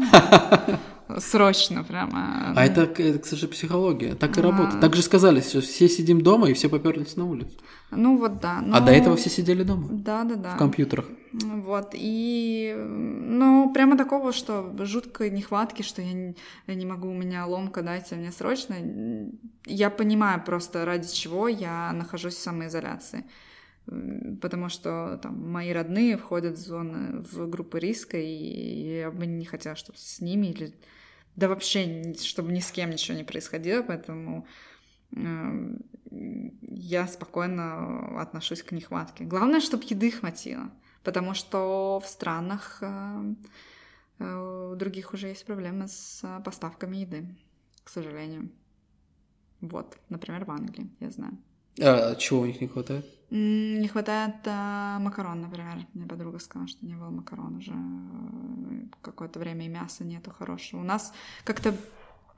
Срочно 1.17 1.83
прямо. 1.83 2.53
А 2.55 2.65
это, 2.65 2.83
это, 2.83 3.19
кстати, 3.19 3.47
психология. 3.47 4.15
Так 4.15 4.37
и 4.37 4.41
работает. 4.41 4.81
Так 4.81 4.95
же 4.95 5.01
сказали, 5.01 5.41
что 5.41 5.61
все 5.61 5.87
сидим 5.87 6.21
дома 6.21 6.49
и 6.49 6.53
все 6.53 6.69
поперлись 6.69 7.15
на 7.15 7.25
улицу. 7.25 7.57
Ну 7.91 8.17
вот 8.17 8.39
да. 8.39 8.61
Но... 8.61 8.77
А 8.77 8.81
до 8.81 8.91
этого 8.91 9.15
все 9.15 9.29
сидели 9.29 9.63
дома? 9.63 9.87
Да, 9.89 10.23
да, 10.23 10.35
да. 10.35 10.55
В 10.55 10.57
компьютерах. 10.57 11.05
Вот. 11.33 11.91
И, 11.93 12.75
ну, 12.77 13.71
прямо 13.73 13.97
такого, 13.97 14.33
что 14.33 14.73
жуткой 14.79 15.29
нехватки, 15.29 15.81
что 15.81 16.01
я 16.01 16.13
не, 16.13 16.35
я 16.67 16.75
не 16.75 16.85
могу, 16.85 17.09
у 17.09 17.13
меня 17.13 17.45
ломка, 17.45 17.81
дайте 17.81 18.15
мне 18.15 18.31
срочно. 18.31 18.75
Я 19.65 19.89
понимаю 19.89 20.43
просто, 20.43 20.85
ради 20.85 21.07
чего 21.11 21.47
я 21.47 21.91
нахожусь 21.93 22.35
в 22.35 22.41
самоизоляции 22.41 23.25
потому 24.41 24.69
что 24.69 25.19
там 25.21 25.51
мои 25.51 25.71
родные 25.71 26.17
входят 26.17 26.57
в 26.57 26.61
зоны, 26.61 27.21
в 27.21 27.47
группы 27.49 27.79
риска, 27.79 28.17
и 28.17 28.99
я 28.99 29.11
бы 29.11 29.25
не 29.25 29.45
хотела, 29.45 29.75
чтобы 29.75 29.97
с 29.97 30.21
ними 30.21 30.47
или 30.47 30.73
да 31.35 31.47
вообще, 31.47 32.13
чтобы 32.15 32.51
ни 32.51 32.59
с 32.59 32.71
кем 32.71 32.89
ничего 32.89 33.17
не 33.17 33.23
происходило, 33.23 33.83
поэтому 33.83 34.45
э, 35.15 35.75
я 36.61 37.07
спокойно 37.07 38.21
отношусь 38.21 38.63
к 38.63 38.71
нехватке. 38.71 39.23
Главное, 39.23 39.61
чтобы 39.61 39.83
еды 39.89 40.11
хватило, 40.11 40.71
потому 41.03 41.33
что 41.33 42.01
в 42.03 42.07
странах 42.07 42.79
э, 42.81 43.33
э, 44.19 44.71
у 44.71 44.75
других 44.75 45.13
уже 45.13 45.27
есть 45.27 45.45
проблемы 45.45 45.87
с 45.87 46.21
поставками 46.43 46.97
еды, 46.97 47.25
к 47.83 47.89
сожалению. 47.89 48.49
Вот, 49.61 49.97
например, 50.09 50.45
в 50.45 50.51
Англии, 50.51 50.89
я 50.99 51.11
знаю. 51.11 51.37
А 51.79 52.15
чего 52.15 52.41
у 52.41 52.45
них 52.45 52.61
не 52.61 52.67
хватает? 52.67 53.05
Не 53.29 53.87
хватает 53.87 54.35
а, 54.45 54.99
макарон, 54.99 55.41
например. 55.41 55.87
Мне 55.93 56.05
подруга 56.05 56.39
сказала, 56.39 56.67
что 56.67 56.85
не 56.85 56.95
было 56.95 57.09
макарон 57.09 57.55
уже 57.55 57.71
э, 57.71 58.87
какое-то 59.01 59.39
время, 59.39 59.65
и 59.65 59.69
мяса 59.69 60.03
нету 60.03 60.31
хорошего. 60.31 60.81
У 60.81 60.83
нас 60.83 61.13
как-то 61.45 61.73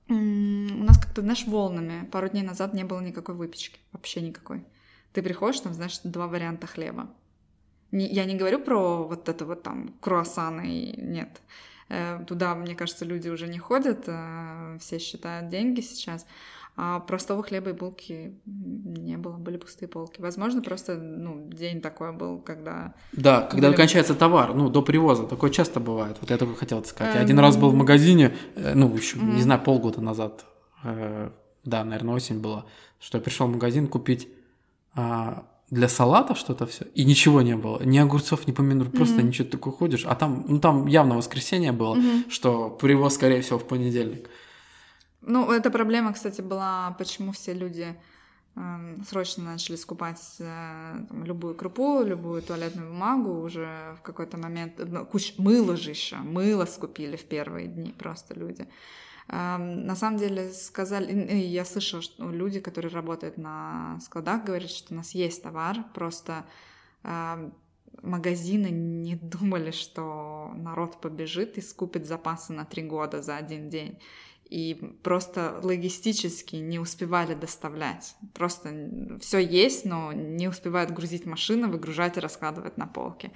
у 0.09 0.13
нас 0.13 0.99
как-то, 0.99 1.21
знаешь, 1.21 1.47
волнами. 1.47 2.05
Пару 2.05 2.29
дней 2.29 2.43
назад 2.43 2.73
не 2.73 2.83
было 2.83 2.99
никакой 2.99 3.35
выпечки, 3.35 3.79
вообще 3.91 4.21
никакой. 4.21 4.65
Ты 5.13 5.23
приходишь, 5.23 5.61
там, 5.61 5.73
знаешь, 5.73 5.99
два 6.03 6.27
варианта 6.27 6.67
хлеба. 6.67 7.09
Не, 7.91 8.07
я 8.07 8.25
не 8.25 8.35
говорю 8.35 8.59
про 8.59 9.03
вот 9.03 9.29
это 9.29 9.45
вот 9.45 9.63
там 9.63 9.93
круассаны, 10.01 10.93
нет. 10.97 11.41
Э, 11.89 12.23
туда, 12.27 12.55
мне 12.55 12.75
кажется, 12.75 13.05
люди 13.05 13.29
уже 13.29 13.47
не 13.47 13.59
ходят, 13.59 14.03
э, 14.07 14.77
все 14.79 14.99
считают 14.99 15.49
деньги 15.49 15.81
сейчас. 15.81 16.25
А 16.75 16.99
простого 16.99 17.43
хлеба 17.43 17.69
и 17.69 17.73
булки 17.73 18.33
не 18.45 19.17
было, 19.17 19.37
были 19.37 19.57
пустые 19.57 19.87
полки. 19.87 20.19
Возможно, 20.21 20.61
просто 20.61 20.95
ну, 20.95 21.47
день 21.49 21.81
такой 21.81 22.13
был, 22.13 22.39
когда... 22.39 22.95
Да, 23.11 23.41
когда 23.41 23.67
были... 23.67 23.77
кончается 23.77 24.15
товар, 24.15 24.55
ну, 24.55 24.69
до 24.69 24.81
привоза. 24.81 25.27
Такое 25.27 25.51
часто 25.51 25.79
бывает. 25.79 26.17
Вот 26.19 26.31
я 26.31 26.37
только 26.37 26.55
хотел 26.55 26.83
сказать. 26.83 27.15
Я 27.15 27.21
один 27.21 27.37
раз 27.37 27.57
был 27.57 27.69
в 27.69 27.75
магазине, 27.75 28.35
э, 28.55 28.73
ну, 28.73 28.91
еще, 28.95 29.19
не 29.19 29.41
знаю, 29.41 29.61
полгода 29.61 30.01
назад, 30.01 30.45
э, 30.83 31.29
да, 31.63 31.83
наверное, 31.83 32.15
осень 32.15 32.39
была, 32.39 32.65
что 32.99 33.19
я 33.19 33.23
пришел 33.23 33.47
в 33.47 33.51
магазин 33.51 33.87
купить 33.87 34.27
а, 34.95 35.45
для 35.69 35.87
салата 35.87 36.35
что-то 36.35 36.65
все, 36.65 36.85
и 36.93 37.03
ничего 37.03 37.41
не 37.41 37.55
было, 37.55 37.81
ни 37.83 37.97
огурцов, 37.97 38.47
ни 38.47 38.51
помидор, 38.51 38.89
просто 38.89 39.21
mm-hmm. 39.21 39.23
ничего 39.23 39.47
такое 39.47 39.73
ходишь, 39.73 40.05
а 40.05 40.15
там, 40.15 40.45
ну 40.47 40.59
там 40.59 40.87
явно 40.87 41.15
воскресенье 41.15 41.71
было, 41.71 41.95
mm-hmm. 41.95 42.29
что 42.29 42.69
привоз, 42.69 43.15
скорее 43.15 43.41
всего, 43.41 43.57
в 43.59 43.67
понедельник. 43.67 44.29
Ну, 45.25 45.51
эта 45.51 45.71
проблема, 45.71 46.13
кстати, 46.13 46.41
была, 46.41 46.95
почему 46.97 47.31
все 47.31 47.53
люди 47.53 47.95
э, 48.55 48.95
срочно 49.07 49.43
начали 49.43 49.77
скупать 49.77 50.35
э, 50.39 51.05
там, 51.09 51.23
любую 51.23 51.55
крупу, 51.55 52.03
любую 52.03 52.41
туалетную 52.41 52.89
бумагу 52.89 53.41
уже 53.41 53.95
в 53.99 54.01
какой-то 54.01 54.37
момент. 54.37 54.73
Ну, 54.77 55.05
куч... 55.05 55.35
Мыло 55.37 55.77
же 55.77 55.91
еще, 55.91 56.17
мыло 56.17 56.65
скупили 56.65 57.15
в 57.15 57.23
первые 57.23 57.67
дни 57.67 57.91
просто 57.91 58.33
люди. 58.33 58.67
Э, 59.29 59.57
на 59.57 59.95
самом 59.95 60.17
деле 60.17 60.51
сказали, 60.51 61.13
я 61.33 61.63
слышала, 61.63 62.01
что 62.01 62.29
люди, 62.29 62.59
которые 62.59 62.91
работают 62.91 63.37
на 63.37 63.99
складах, 64.01 64.43
говорят, 64.43 64.69
что 64.69 64.93
у 64.93 64.97
нас 64.97 65.11
есть 65.11 65.41
товар, 65.41 65.77
просто 65.93 66.45
э, 67.03 67.49
магазины 68.01 68.67
не 68.67 69.15
думали, 69.15 69.71
что 69.71 70.51
народ 70.55 70.99
побежит 70.99 71.57
и 71.57 71.61
скупит 71.61 72.05
запасы 72.05 72.51
на 72.53 72.65
три 72.65 72.83
года 72.83 73.21
за 73.21 73.37
один 73.37 73.69
день 73.69 73.99
и 74.49 74.97
просто 75.03 75.59
логистически 75.63 76.57
не 76.57 76.79
успевали 76.79 77.33
доставлять. 77.33 78.15
Просто 78.33 79.17
все 79.21 79.39
есть, 79.39 79.85
но 79.85 80.13
не 80.13 80.47
успевают 80.47 80.91
грузить 80.91 81.25
машины, 81.25 81.67
выгружать 81.67 82.17
и 82.17 82.19
раскладывать 82.19 82.77
на 82.77 82.87
полке. 82.87 83.31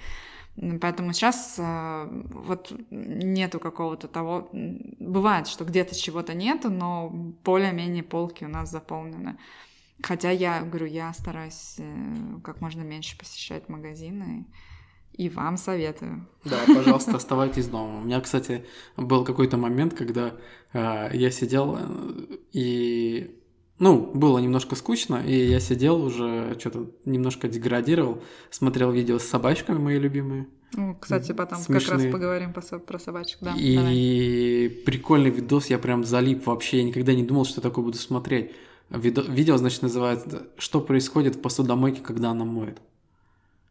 Поэтому 0.80 1.12
сейчас 1.12 1.56
э, 1.58 2.08
вот 2.10 2.72
нету 2.90 3.60
какого-то 3.60 4.08
того... 4.08 4.48
Бывает, 4.52 5.46
что 5.46 5.64
где-то 5.64 5.94
чего-то 5.94 6.34
нету, 6.34 6.68
но 6.70 7.10
более-менее 7.44 8.02
полки 8.02 8.44
у 8.44 8.48
нас 8.48 8.70
заполнены. 8.70 9.38
Хотя 10.02 10.30
я 10.30 10.62
говорю, 10.62 10.86
я 10.86 11.12
стараюсь 11.12 11.76
э, 11.78 12.40
как 12.42 12.60
можно 12.60 12.82
меньше 12.82 13.16
посещать 13.16 13.68
магазины. 13.68 14.40
И 14.40 14.52
вам 15.28 15.56
советую. 15.56 16.26
Да, 16.44 16.58
пожалуйста, 16.66 17.16
оставайтесь 17.16 17.66
дома. 17.66 17.98
У 17.98 18.04
меня, 18.04 18.20
кстати, 18.20 18.64
был 18.96 19.24
какой-то 19.24 19.56
момент, 19.56 19.94
когда 19.94 20.34
э, 20.72 21.10
я 21.12 21.30
сидел 21.32 21.76
э, 21.80 22.36
и 22.52 23.34
ну, 23.78 24.10
было 24.12 24.38
немножко 24.38 24.74
скучно, 24.76 25.22
и 25.24 25.46
я 25.46 25.60
сидел 25.60 26.02
уже, 26.02 26.56
что-то 26.58 26.90
немножко 27.04 27.48
деградировал, 27.48 28.22
смотрел 28.50 28.90
видео 28.90 29.18
с 29.18 29.24
собачками 29.24 29.78
мои 29.78 29.98
любимые. 29.98 30.46
Ну, 30.72 30.96
кстати, 31.00 31.32
потом 31.32 31.58
Смешные. 31.58 31.80
как 31.80 32.04
раз 32.04 32.12
поговорим 32.12 32.52
про 32.52 32.98
собачек, 32.98 33.38
да. 33.40 33.54
И 33.56 33.76
давай. 33.76 34.84
прикольный 34.84 35.30
видос, 35.30 35.66
я 35.66 35.78
прям 35.78 36.04
залип 36.04 36.46
вообще, 36.46 36.78
я 36.78 36.84
никогда 36.84 37.14
не 37.14 37.24
думал, 37.24 37.44
что 37.44 37.60
такое 37.60 37.84
буду 37.84 37.96
смотреть. 37.96 38.52
Видео 38.90 39.56
значит, 39.56 39.82
называется 39.82 40.48
«Что 40.56 40.80
происходит 40.80 41.36
в 41.36 41.40
посудомойке, 41.40 42.00
когда 42.02 42.30
она 42.30 42.44
моет?» 42.44 42.80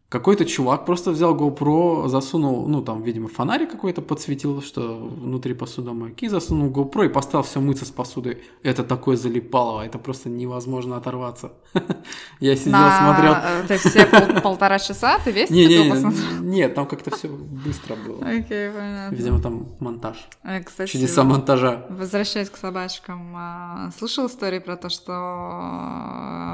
Какой-то 0.09 0.45
чувак 0.45 0.85
просто 0.85 1.11
взял 1.11 1.35
GoPro, 1.35 2.07
засунул, 2.07 2.65
ну 2.65 2.81
там, 2.81 3.03
видимо, 3.03 3.27
фонарик 3.27 3.71
какой-то 3.71 4.01
подсветил, 4.01 4.61
что 4.61 4.95
внутри 4.95 5.53
посудомойки, 5.53 6.29
засунул 6.29 6.69
GoPro 6.69 7.07
и 7.07 7.09
поставил 7.09 7.43
все 7.43 7.59
мыться 7.59 7.85
с 7.85 7.89
посудой. 7.89 8.41
Это 8.63 8.85
такое 8.85 9.17
залипало, 9.17 9.81
это 9.81 9.99
просто 9.99 10.29
невозможно 10.29 10.95
оторваться. 10.95 11.51
Я 12.39 12.55
сидел, 12.55 12.89
смотрел. 12.99 13.33
Э, 13.33 13.67
то 13.67 13.73
есть 13.73 13.85
все 13.85 14.05
пол- 14.05 14.41
полтора 14.43 14.79
часа 14.79 15.19
ты 15.19 15.31
весь 15.31 15.49
не, 15.49 15.65
не, 15.65 15.89
не, 15.89 16.39
Нет, 16.39 16.73
там 16.73 16.85
как-то 16.87 17.13
все 17.13 17.27
быстро 17.27 17.97
было. 17.97 18.25
Окей, 18.25 18.71
понятно. 18.71 19.13
Видимо, 19.13 19.41
там 19.41 19.67
монтаж. 19.81 20.29
Э, 20.41 20.63
кстати, 20.63 20.89
Чудеса 20.89 21.25
монтажа. 21.25 21.85
Возвращаясь 21.89 22.49
к 22.49 22.55
собачкам, 22.55 23.33
а, 23.35 23.91
слышал 23.97 24.27
истории 24.27 24.59
про 24.59 24.77
то, 24.77 24.87
что 24.87 25.11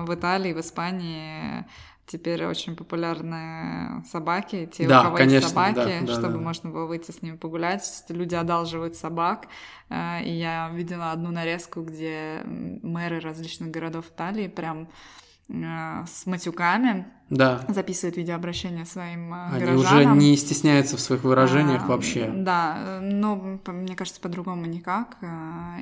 в 0.08 0.12
Италии, 0.12 0.54
в 0.54 0.60
Испании 0.60 1.66
теперь 2.06 2.45
очень 2.45 2.76
популярны 2.76 4.04
собаки, 4.06 4.70
те, 4.72 4.88
да, 4.88 5.01
у 5.01 5.04
кого 5.06 5.18
конечно, 5.18 5.36
есть 5.36 5.49
собаки, 5.49 6.06
да, 6.06 6.14
чтобы 6.14 6.34
да. 6.34 6.39
можно 6.39 6.70
было 6.70 6.86
выйти 6.86 7.12
с 7.12 7.22
ними 7.22 7.38
погулять. 7.38 8.04
Люди 8.10 8.36
одалживают 8.36 8.95
собак. 8.95 9.47
Э, 9.89 10.24
и 10.24 10.32
я 10.32 10.70
видела 10.70 11.12
одну 11.12 11.32
нарезку, 11.32 11.82
где 11.82 12.41
мэры 12.45 13.20
различных 13.20 13.72
городов 13.72 14.06
Италии 14.10 14.47
прям 14.47 14.89
э, 15.49 16.06
с 16.06 16.26
матюками 16.26 17.08
да. 17.30 17.64
записывают 17.68 18.18
видеообращение 18.18 18.86
своим 18.86 19.34
э, 19.34 19.49
Они 19.54 19.66
горожанам. 19.66 20.18
уже 20.18 20.22
не 20.22 20.38
стесняются 20.38 20.97
в 20.97 20.99
своих 20.99 21.24
выражениях 21.24 21.84
а, 21.86 21.88
вообще. 21.88 22.32
Да, 22.36 22.99
но 23.01 23.60
мне 23.66 23.95
кажется, 23.95 24.20
по-другому 24.20 24.66
никак. 24.66 25.18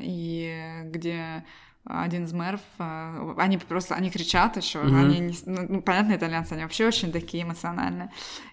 И 0.01 0.83
где 0.85 1.45
один 1.83 2.25
из 2.25 2.33
мэров, 2.33 2.61
э, 2.79 3.33
они 3.37 3.57
просто, 3.57 3.95
они 3.95 4.11
кричат 4.11 4.57
еще, 4.57 4.79
mm-hmm. 4.79 4.99
они, 4.99 5.19
не, 5.19 5.35
ну, 5.45 5.65
ну, 5.67 5.81
понятно, 5.81 6.15
итальянцы, 6.15 6.53
они 6.53 6.63
вообще 6.63 6.87
очень 6.87 7.11
такие 7.11 7.43
эмоциональные. 7.43 8.11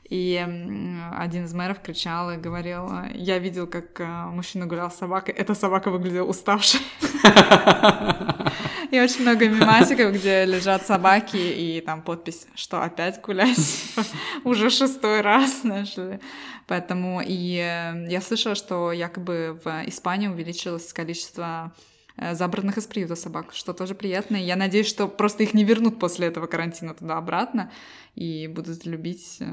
И 0.08 0.36
один 1.16 1.44
из 1.44 1.52
мэров 1.52 1.80
кричал 1.80 2.30
и 2.30 2.38
говорил, 2.38 2.90
я 3.12 3.38
видел, 3.38 3.66
как 3.66 4.00
э, 4.00 4.06
мужчина 4.06 4.66
гулял 4.66 4.90
с 4.90 4.96
собакой, 4.96 5.34
эта 5.34 5.54
собака 5.54 5.90
выглядела 5.90 6.26
уставшей. 6.26 6.80
И 8.90 8.98
очень 8.98 9.20
много 9.20 9.46
мемасиков, 9.46 10.14
где 10.14 10.46
лежат 10.46 10.86
собаки, 10.86 11.36
и 11.36 11.82
там 11.82 12.00
подпись, 12.00 12.46
что 12.54 12.82
опять 12.82 13.20
гулять, 13.20 13.58
уже 14.44 14.70
шестой 14.70 15.20
раз 15.20 15.62
нашли. 15.62 16.20
Поэтому 16.66 17.22
и 17.24 17.58
э, 17.58 18.06
я 18.08 18.20
слышала, 18.22 18.54
что 18.54 18.92
якобы 18.92 19.60
в 19.62 19.88
Испании 19.88 20.28
увеличилось 20.28 20.92
количество 20.94 21.72
забранных 22.32 22.78
из 22.78 22.86
приюта 22.86 23.16
собак, 23.16 23.52
что 23.52 23.72
тоже 23.72 23.94
приятно. 23.94 24.36
И 24.36 24.44
я 24.44 24.56
надеюсь, 24.56 24.86
что 24.86 25.08
просто 25.08 25.42
их 25.42 25.54
не 25.54 25.64
вернут 25.64 25.98
после 25.98 26.26
этого 26.26 26.46
карантина 26.46 26.94
туда 26.94 27.18
обратно 27.18 27.70
и 28.14 28.48
будут 28.48 28.84
любить 28.84 29.38
э, 29.40 29.46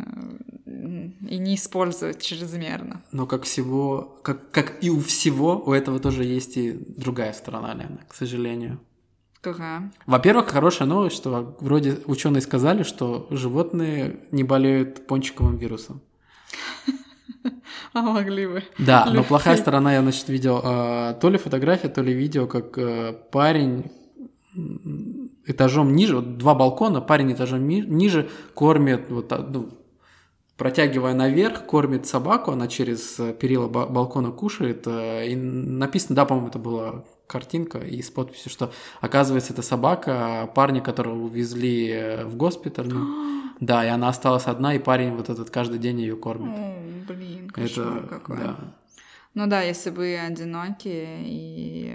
и 0.65 1.37
не 1.37 1.55
использовать 1.55 2.21
чрезмерно. 2.21 3.01
Но 3.11 3.27
как 3.27 3.43
всего, 3.43 4.19
как, 4.23 4.51
как 4.51 4.83
и 4.83 4.89
у 4.89 4.99
всего, 4.99 5.61
у 5.65 5.71
этого 5.71 5.99
тоже 5.99 6.23
есть 6.23 6.57
и 6.57 6.71
другая 6.71 7.33
сторона, 7.33 7.73
Лена, 7.73 7.99
к 8.07 8.15
сожалению. 8.15 8.79
Какая? 9.41 9.91
Во-первых, 10.07 10.49
хорошая 10.49 10.87
новость, 10.87 11.17
что 11.17 11.55
вроде 11.59 11.99
ученые 12.07 12.41
сказали, 12.41 12.81
что 12.81 13.27
животные 13.29 14.21
не 14.31 14.43
болеют 14.43 15.05
пончиковым 15.05 15.57
вирусом. 15.57 16.01
А 17.93 18.01
могли 18.01 18.47
бы. 18.47 18.63
Да, 18.77 19.05
но 19.11 19.23
плохая 19.23 19.57
сторона, 19.57 19.93
я, 19.93 20.01
значит, 20.01 20.29
видел 20.29 20.61
э, 20.63 21.15
то 21.19 21.29
ли 21.29 21.37
фотография, 21.37 21.89
то 21.89 22.01
ли 22.01 22.13
видео, 22.13 22.47
как 22.47 22.77
э, 22.77 23.13
парень 23.31 23.91
этажом 25.45 25.95
ниже, 25.95 26.15
вот 26.15 26.37
два 26.37 26.55
балкона, 26.55 27.01
парень 27.01 27.33
этажом 27.33 27.67
ниже 27.67 28.29
кормит, 28.53 29.09
вот, 29.09 29.31
а, 29.33 29.37
ну, 29.37 29.69
протягивая 30.57 31.13
наверх, 31.13 31.65
кормит 31.65 32.07
собаку, 32.07 32.51
она 32.51 32.67
через 32.67 33.19
э, 33.19 33.33
перила 33.33 33.67
балкона 33.67 34.31
кушает, 34.31 34.83
э, 34.87 35.27
и 35.27 35.35
написано, 35.35 36.15
да, 36.15 36.25
по-моему, 36.25 36.49
это 36.49 36.59
была 36.59 37.05
картинка 37.27 37.79
и 37.79 38.01
с 38.01 38.09
подписью, 38.09 38.51
что 38.51 38.71
оказывается 39.01 39.51
это 39.51 39.61
собака 39.61 40.49
парня, 40.55 40.81
которого 40.81 41.23
увезли 41.23 42.19
в 42.23 42.35
госпиталь, 42.35 42.87
ну, 42.87 43.43
да, 43.59 43.85
и 43.85 43.89
она 43.89 44.09
осталась 44.09 44.47
одна, 44.47 44.73
и 44.73 44.79
парень 44.79 45.15
вот 45.15 45.29
этот 45.29 45.49
каждый 45.49 45.79
день 45.79 45.99
ее 45.99 46.15
кормит. 46.15 46.53
О, 46.57 46.77
блин, 47.07 47.49
кошмар 47.49 47.97
это, 47.97 48.07
какой. 48.07 48.37
Да. 48.37 48.57
Ну 49.33 49.47
да, 49.47 49.61
если 49.61 49.89
вы 49.89 50.17
одиноки 50.17 50.87
и 50.87 51.93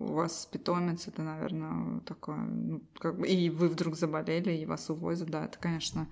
у 0.00 0.14
вас 0.14 0.48
питомец, 0.50 1.06
это, 1.08 1.22
наверное, 1.22 2.00
такое, 2.00 2.36
ну, 2.36 2.82
как 2.98 3.18
бы, 3.18 3.26
и 3.26 3.50
вы 3.50 3.68
вдруг 3.68 3.96
заболели, 3.96 4.52
и 4.52 4.66
вас 4.66 4.90
увозят, 4.90 5.30
да, 5.30 5.44
это, 5.46 5.58
конечно, 5.58 6.08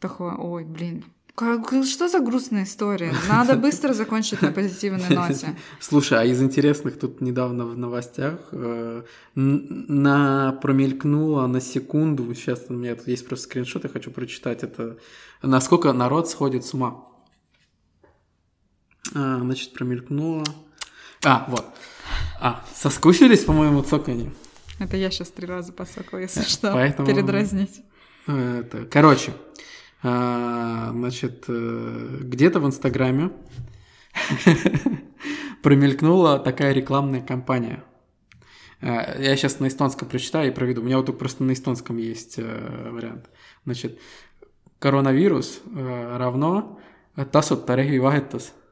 такое, 0.00 0.34
ой, 0.34 0.64
блин, 0.64 1.04
как, 1.38 1.72
что 1.84 2.08
за 2.08 2.18
грустная 2.18 2.64
история? 2.64 3.14
Надо 3.28 3.54
быстро 3.54 3.92
закончить 3.92 4.42
на 4.42 4.50
позитивной 4.50 5.08
ноте. 5.08 5.56
Слушай, 5.80 6.18
а 6.20 6.24
из 6.24 6.42
интересных 6.42 6.98
тут 6.98 7.20
недавно 7.20 7.64
в 7.64 7.78
новостях 7.78 8.40
э, 8.50 9.02
на 9.36 10.58
промелькнуло 10.60 11.46
на 11.46 11.60
секунду, 11.60 12.34
сейчас 12.34 12.64
у 12.70 12.72
меня 12.72 12.96
тут 12.96 13.06
есть 13.06 13.24
просто 13.28 13.44
скриншот, 13.44 13.84
я 13.84 13.90
хочу 13.90 14.10
прочитать 14.10 14.64
это, 14.64 14.98
насколько 15.40 15.92
народ 15.92 16.28
сходит 16.28 16.64
с 16.64 16.74
ума. 16.74 17.04
А, 19.14 19.38
значит, 19.38 19.72
промелькнуло. 19.72 20.42
А, 21.24 21.46
вот. 21.48 21.66
А, 22.40 22.64
соскучились 22.74 23.44
по 23.44 23.52
моему 23.52 23.82
цоканью? 23.82 24.34
Это 24.80 24.96
я 24.96 25.08
сейчас 25.12 25.30
три 25.30 25.46
раза 25.46 25.72
посокала, 25.72 26.18
если 26.18 26.42
что, 26.42 26.72
Поэтому... 26.72 27.06
передразнить. 27.06 27.82
Это... 28.26 28.86
Короче, 28.90 29.32
значит, 30.02 31.44
э, 31.48 32.18
где-то 32.20 32.60
в 32.60 32.66
Инстаграме 32.66 33.32
промелькнула 35.62 36.38
такая 36.38 36.72
рекламная 36.72 37.20
кампания. 37.20 37.82
А, 38.80 39.16
я 39.18 39.36
сейчас 39.36 39.60
на 39.60 39.68
эстонском 39.68 40.08
прочитаю 40.08 40.50
и 40.50 40.54
проведу. 40.54 40.82
У 40.82 40.84
меня 40.84 40.98
вот 40.98 41.06
тут 41.06 41.18
просто 41.18 41.42
на 41.42 41.52
эстонском 41.52 41.96
есть 41.96 42.38
э, 42.38 42.90
вариант. 42.90 43.28
Значит, 43.64 43.98
коронавирус 44.78 45.60
э, 45.74 46.16
равно 46.16 46.78
tasuta 47.16 47.74
rehvivahetus 47.74 48.52
Äh, 48.52 48.67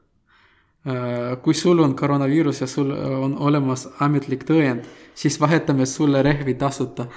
kui 1.42 1.54
sul 1.54 1.80
on 1.82 1.96
koroonaviirus 1.96 2.60
ja 2.60 2.66
sul 2.66 2.92
äh, 2.94 3.24
on 3.24 3.34
olemas 3.42 3.88
ametlik 3.98 4.44
tõend, 4.46 4.84
siis 5.18 5.40
vahetame 5.40 5.86
sulle 5.86 6.22
rehvi 6.22 6.54
tasuta. 6.54 7.08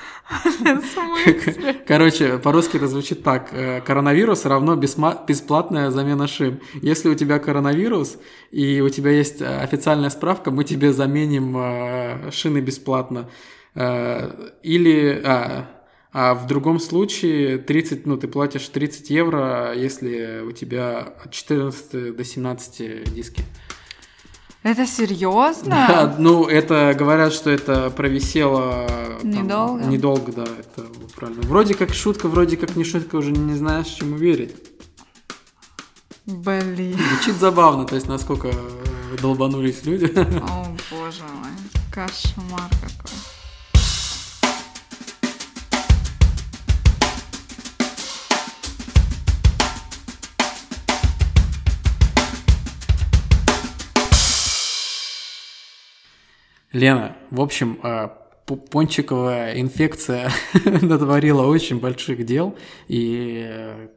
Короче, 1.87 2.39
по-русски 2.39 2.77
это 2.77 2.87
звучит 2.87 3.23
так. 3.23 3.49
Э, 3.51 3.81
коронавирус 3.81 4.45
равно 4.45 4.75
бесплатная 4.75 5.91
замена 5.91 6.27
шин. 6.27 6.61
Если 6.81 7.09
у 7.09 7.15
тебя 7.15 7.37
коронавирус 7.37 8.17
и 8.51 8.81
у 8.81 8.89
тебя 8.89 9.11
есть 9.11 9.41
официальная 9.41 10.09
справка, 10.09 10.49
мы 10.49 10.63
тебе 10.63 10.91
заменим 10.91 12.31
шины 12.31 12.59
бесплатно. 12.59 13.29
Или... 13.75 15.21
А, 15.23 15.78
а 16.11 16.33
в 16.33 16.47
другом 16.47 16.79
случае 16.79 17.57
30, 17.57 18.05
ну, 18.05 18.17
ты 18.17 18.27
платишь 18.27 18.67
30 18.67 19.09
евро, 19.11 19.73
если 19.75 20.41
у 20.41 20.51
тебя 20.51 21.13
от 21.23 21.31
14 21.31 22.15
до 22.15 22.23
17 22.23 23.13
диски. 23.13 23.43
Это 24.63 24.85
серьезно? 24.85 25.69
Да, 25.69 26.15
ну 26.17 26.45
это 26.45 26.93
говорят, 26.97 27.31
что 27.31 27.49
это 27.49 27.89
провисело 27.91 28.87
там, 29.21 29.29
недолго. 29.29 29.83
Недолго, 29.85 30.31
да, 30.33 30.43
это 30.43 30.85
правильно. 31.15 31.43
Вроде 31.43 31.75
как 31.75 31.93
шутка, 31.93 32.27
вроде 32.27 32.57
как 32.57 32.75
не 32.75 32.83
шутка, 32.83 33.15
уже 33.15 33.31
не 33.31 33.55
знаешь, 33.55 33.87
чему 33.87 34.17
верить. 34.17 34.55
Блин. 36.25 36.97
Звучит 36.97 37.35
забавно, 37.39 37.85
то 37.85 37.95
есть 37.95 38.07
насколько 38.07 38.51
долбанулись 39.21 39.85
люди. 39.85 40.11
О 40.15 40.65
боже 40.91 41.23
мой, 41.23 41.51
кошмар 41.91 42.69
какой. 42.81 42.98
Лена, 56.71 57.15
в 57.31 57.41
общем, 57.41 57.79
э, 57.83 58.09
пончиковая 58.71 59.59
инфекция 59.59 60.31
натворила 60.65 61.45
очень 61.45 61.79
больших 61.79 62.25
дел, 62.25 62.55
и 62.87 63.43
э, 63.47 63.87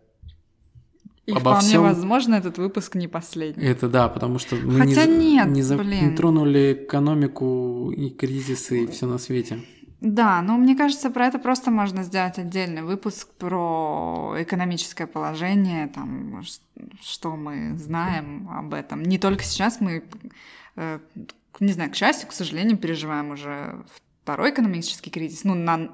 и 1.25 1.33
обо 1.33 1.41
вполне 1.41 1.69
всем... 1.69 1.83
возможно, 1.83 2.35
этот 2.35 2.59
выпуск 2.59 2.97
не 2.97 3.07
последний. 3.07 3.65
Это 3.65 3.89
да, 3.89 4.09
потому 4.09 4.41
что 4.41 4.57
мы 4.57 4.81
Хотя 4.81 5.07
не, 5.07 5.35
нет, 5.35 5.49
не, 5.49 5.63
за... 5.63 5.77
блин. 5.77 6.11
не 6.11 6.17
тронули 6.17 6.73
экономику 6.85 7.93
и 7.97 8.11
кризисы 8.11 8.85
и 8.85 8.87
все 8.89 9.07
на 9.07 9.19
свете. 9.19 9.61
Да, 10.01 10.43
но 10.43 10.57
мне 10.57 10.77
кажется, 10.77 11.11
про 11.11 11.27
это 11.27 11.39
просто 11.39 11.71
можно 11.71 12.03
сделать 12.03 12.37
отдельный 12.37 12.83
выпуск 12.83 13.29
про 13.39 14.35
экономическое 14.37 15.07
положение, 15.07 15.87
там, 15.87 16.43
что 17.01 17.37
мы 17.37 17.77
знаем 17.77 18.49
об 18.51 18.75
этом. 18.75 19.05
Не 19.05 19.19
только 19.19 19.45
сейчас 19.45 19.81
мы 19.81 20.03
э, 20.75 20.99
не 21.61 21.73
знаю, 21.73 21.91
к 21.91 21.95
счастью, 21.95 22.29
к 22.29 22.33
сожалению, 22.33 22.79
переживаем 22.79 23.31
уже 23.31 23.85
второй 24.23 24.51
экономический 24.51 25.11
кризис, 25.11 25.45
ну, 25.45 25.55
на 25.55 25.91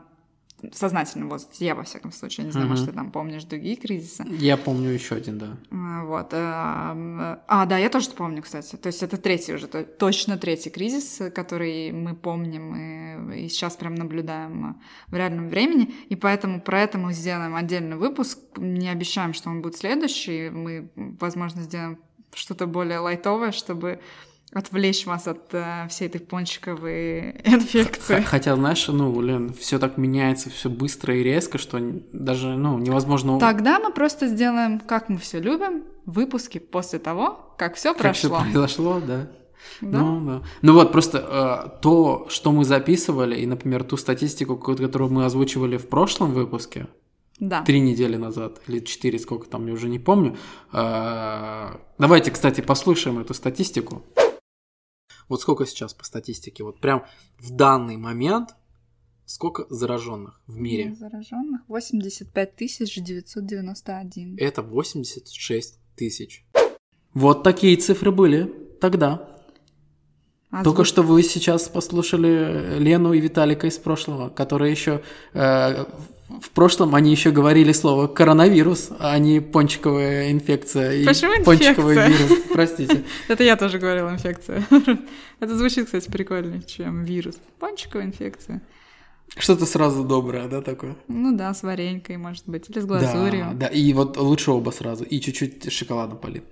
сознательном 0.72 1.28
возрасте, 1.28 1.66
я 1.66 1.74
во 1.74 1.84
всяком 1.84 2.12
случае, 2.12 2.46
не 2.46 2.52
знаю, 2.52 2.66
mm-hmm. 2.66 2.70
может, 2.70 2.86
ты 2.86 2.92
там 2.92 3.12
помнишь 3.12 3.44
другие 3.44 3.76
кризисы. 3.76 4.24
Я 4.38 4.56
помню 4.56 4.90
еще 4.90 5.14
один, 5.14 5.38
да. 5.38 5.56
А, 5.70 6.04
вот. 6.04 6.28
А, 6.32 7.40
а, 7.46 7.66
да, 7.66 7.78
я 7.78 7.88
тоже 7.88 8.10
помню, 8.10 8.42
кстати. 8.42 8.76
То 8.76 8.88
есть 8.88 9.02
это 9.02 9.16
третий 9.16 9.54
уже, 9.54 9.68
точно 9.68 10.36
третий 10.36 10.70
кризис, 10.70 11.20
который 11.34 11.92
мы 11.92 12.14
помним 12.14 13.30
и, 13.32 13.44
и 13.44 13.48
сейчас 13.48 13.76
прям 13.76 13.94
наблюдаем 13.94 14.80
в 15.06 15.14
реальном 15.14 15.48
времени, 15.48 15.94
и 16.08 16.16
поэтому 16.16 16.60
про 16.60 16.80
это 16.80 16.98
мы 16.98 17.12
сделаем 17.12 17.54
отдельный 17.54 17.96
выпуск. 17.96 18.38
Не 18.56 18.88
обещаем, 18.88 19.34
что 19.34 19.50
он 19.50 19.62
будет 19.62 19.76
следующий, 19.76 20.50
мы, 20.50 20.90
возможно, 20.96 21.62
сделаем 21.62 21.98
что-то 22.34 22.66
более 22.66 22.98
лайтовое, 22.98 23.52
чтобы 23.52 24.00
отвлечь 24.52 25.06
вас 25.06 25.28
от 25.28 25.52
э, 25.52 25.86
всей 25.88 26.08
этой 26.08 26.20
пончиковой 26.20 27.30
инфекции. 27.44 28.22
Хотя, 28.22 28.56
знаешь, 28.56 28.86
ну, 28.88 29.12
блин, 29.12 29.52
все 29.52 29.78
так 29.78 29.98
меняется, 29.98 30.50
все 30.50 30.70
быстро 30.70 31.14
и 31.14 31.22
резко, 31.22 31.58
что 31.58 31.78
даже, 32.12 32.56
ну, 32.56 32.78
невозможно... 32.78 33.38
Тогда 33.38 33.78
мы 33.78 33.92
просто 33.92 34.26
сделаем, 34.26 34.80
как 34.80 35.08
мы 35.08 35.18
все 35.18 35.40
любим, 35.40 35.84
выпуски 36.06 36.58
после 36.58 36.98
того, 36.98 37.54
как 37.58 37.74
все 37.74 37.92
прошло. 37.92 38.02
Как 38.08 38.16
все 38.16 38.52
произошло, 38.52 39.00
да. 39.06 39.28
Да? 39.80 39.98
Ну, 39.98 40.26
да. 40.26 40.42
Ну 40.62 40.72
вот, 40.72 40.92
просто 40.92 41.18
э, 41.18 41.80
то, 41.82 42.26
что 42.30 42.52
мы 42.52 42.64
записывали, 42.64 43.36
и, 43.40 43.46
например, 43.46 43.84
ту 43.84 43.96
статистику, 43.96 44.56
которую 44.56 45.10
мы 45.10 45.24
озвучивали 45.24 45.76
в 45.76 45.88
прошлом 45.88 46.32
выпуске, 46.32 46.86
да. 47.38 47.62
три 47.62 47.80
недели 47.80 48.16
назад, 48.16 48.60
или 48.66 48.80
четыре, 48.80 49.18
сколько 49.18 49.48
там, 49.48 49.66
я 49.66 49.74
уже 49.74 49.88
не 49.88 49.98
помню. 49.98 50.36
Э, 50.72 51.76
давайте, 51.98 52.30
кстати, 52.30 52.60
послушаем 52.60 53.18
эту 53.18 53.34
статистику. 53.34 54.04
Вот 55.28 55.40
сколько 55.40 55.66
сейчас 55.66 55.94
по 55.94 56.04
статистике? 56.04 56.64
Вот 56.64 56.80
прям 56.80 57.04
в 57.38 57.50
данный 57.50 57.96
момент 57.96 58.54
сколько 59.26 59.66
зараженных 59.68 60.40
в 60.46 60.56
мире? 60.56 60.94
Зараженных 60.94 61.62
85 61.68 62.56
991. 62.56 64.36
Это 64.38 64.62
86 64.62 65.78
тысяч. 65.96 66.44
Вот 67.14 67.42
такие 67.42 67.76
цифры 67.76 68.10
были 68.10 68.44
тогда. 68.80 69.28
А 70.50 70.64
Только 70.64 70.78
звук... 70.78 70.86
что 70.86 71.02
вы 71.02 71.22
сейчас 71.22 71.68
послушали 71.68 72.78
Лену 72.78 73.12
и 73.12 73.20
Виталика 73.20 73.66
из 73.66 73.76
прошлого, 73.76 74.30
которые 74.30 74.70
еще 74.70 75.02
э, 75.34 75.84
в 76.28 76.50
прошлом 76.50 76.94
они 76.94 77.10
еще 77.10 77.30
говорили 77.30 77.72
слово 77.72 78.06
коронавирус, 78.06 78.90
а 78.98 79.18
не 79.18 79.40
пончиковая 79.40 80.30
инфекция. 80.30 81.04
Почему 81.06 81.40
и 81.40 81.42
пончиковый 81.42 81.94
вирус, 81.94 82.38
простите. 82.52 83.04
Это 83.28 83.44
я 83.44 83.56
тоже 83.56 83.78
говорила 83.78 84.10
инфекция. 84.10 84.62
Это 85.40 85.56
звучит, 85.56 85.86
кстати, 85.86 86.10
прикольнее, 86.10 86.62
чем 86.62 87.02
вирус. 87.04 87.36
Пончиковая 87.58 88.06
инфекция. 88.06 88.60
Что-то 89.36 89.64
сразу 89.64 90.04
доброе, 90.04 90.48
да, 90.48 90.60
такое? 90.60 90.96
Ну 91.08 91.34
да, 91.34 91.54
с 91.54 91.62
варенькой, 91.62 92.18
может 92.18 92.44
быть, 92.46 92.68
или 92.68 92.80
с 92.80 92.84
глазурью. 92.84 93.46
Да, 93.52 93.54
да, 93.54 93.66
и 93.68 93.92
вот 93.92 94.16
лучше 94.16 94.50
оба 94.50 94.70
сразу, 94.70 95.04
и 95.04 95.20
чуть-чуть 95.20 95.72
шоколада 95.72 96.14
полит. 96.14 96.44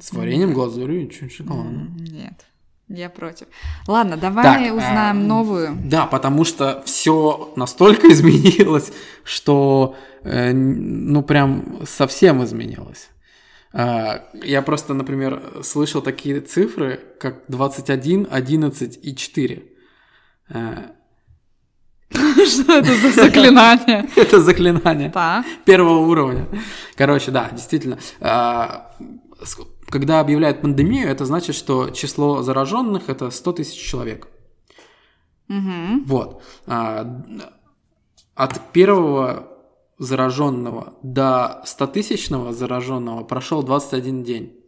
С 0.00 0.12
вареньем, 0.12 0.52
глазурью 0.52 1.06
и 1.06 1.10
чуть 1.10 1.32
шоколадом. 1.32 1.96
Нет. 1.96 2.46
Я 2.88 3.08
против. 3.08 3.46
Ладно, 3.86 4.16
давай 4.16 4.44
так, 4.44 4.74
узнаем 4.74 5.16
а, 5.16 5.26
новую. 5.26 5.78
Да, 5.84 6.06
потому 6.06 6.44
что 6.44 6.82
все 6.84 7.52
настолько 7.56 8.08
изменилось, 8.12 8.92
что 9.24 9.96
э, 10.24 10.52
ну 10.52 11.22
прям 11.22 11.80
совсем 11.86 12.44
изменилось. 12.44 13.08
Э, 13.72 14.20
я 14.42 14.62
просто, 14.62 14.94
например, 14.94 15.62
слышал 15.62 16.02
такие 16.02 16.40
цифры, 16.40 17.00
как 17.18 17.44
21, 17.48 18.28
11 18.30 18.98
и 19.02 19.16
4. 19.16 19.62
Э, 20.50 20.74
что 22.46 22.78
это 22.78 22.94
за 22.94 23.10
заклинание? 23.10 24.08
Это 24.16 24.40
заклинание. 24.40 25.10
Первого 25.64 26.00
уровня. 26.00 26.46
Короче, 26.96 27.30
да, 27.30 27.48
действительно. 27.50 27.98
Когда 29.92 30.20
объявляют 30.20 30.62
пандемию, 30.62 31.06
это 31.06 31.26
значит, 31.26 31.54
что 31.54 31.90
число 31.90 32.40
зараженных 32.42 33.10
это 33.10 33.30
100 33.30 33.52
тысяч 33.52 33.78
человек. 33.78 34.26
Угу. 35.50 36.04
Вот. 36.06 36.42
А, 36.66 37.22
от 38.34 38.72
первого 38.72 39.48
зараженного 39.98 40.94
до 41.02 41.60
100 41.66 41.86
тысячного 41.88 42.54
зараженного 42.54 43.22
прошел 43.22 43.62
21 43.62 44.24
день. 44.24 44.64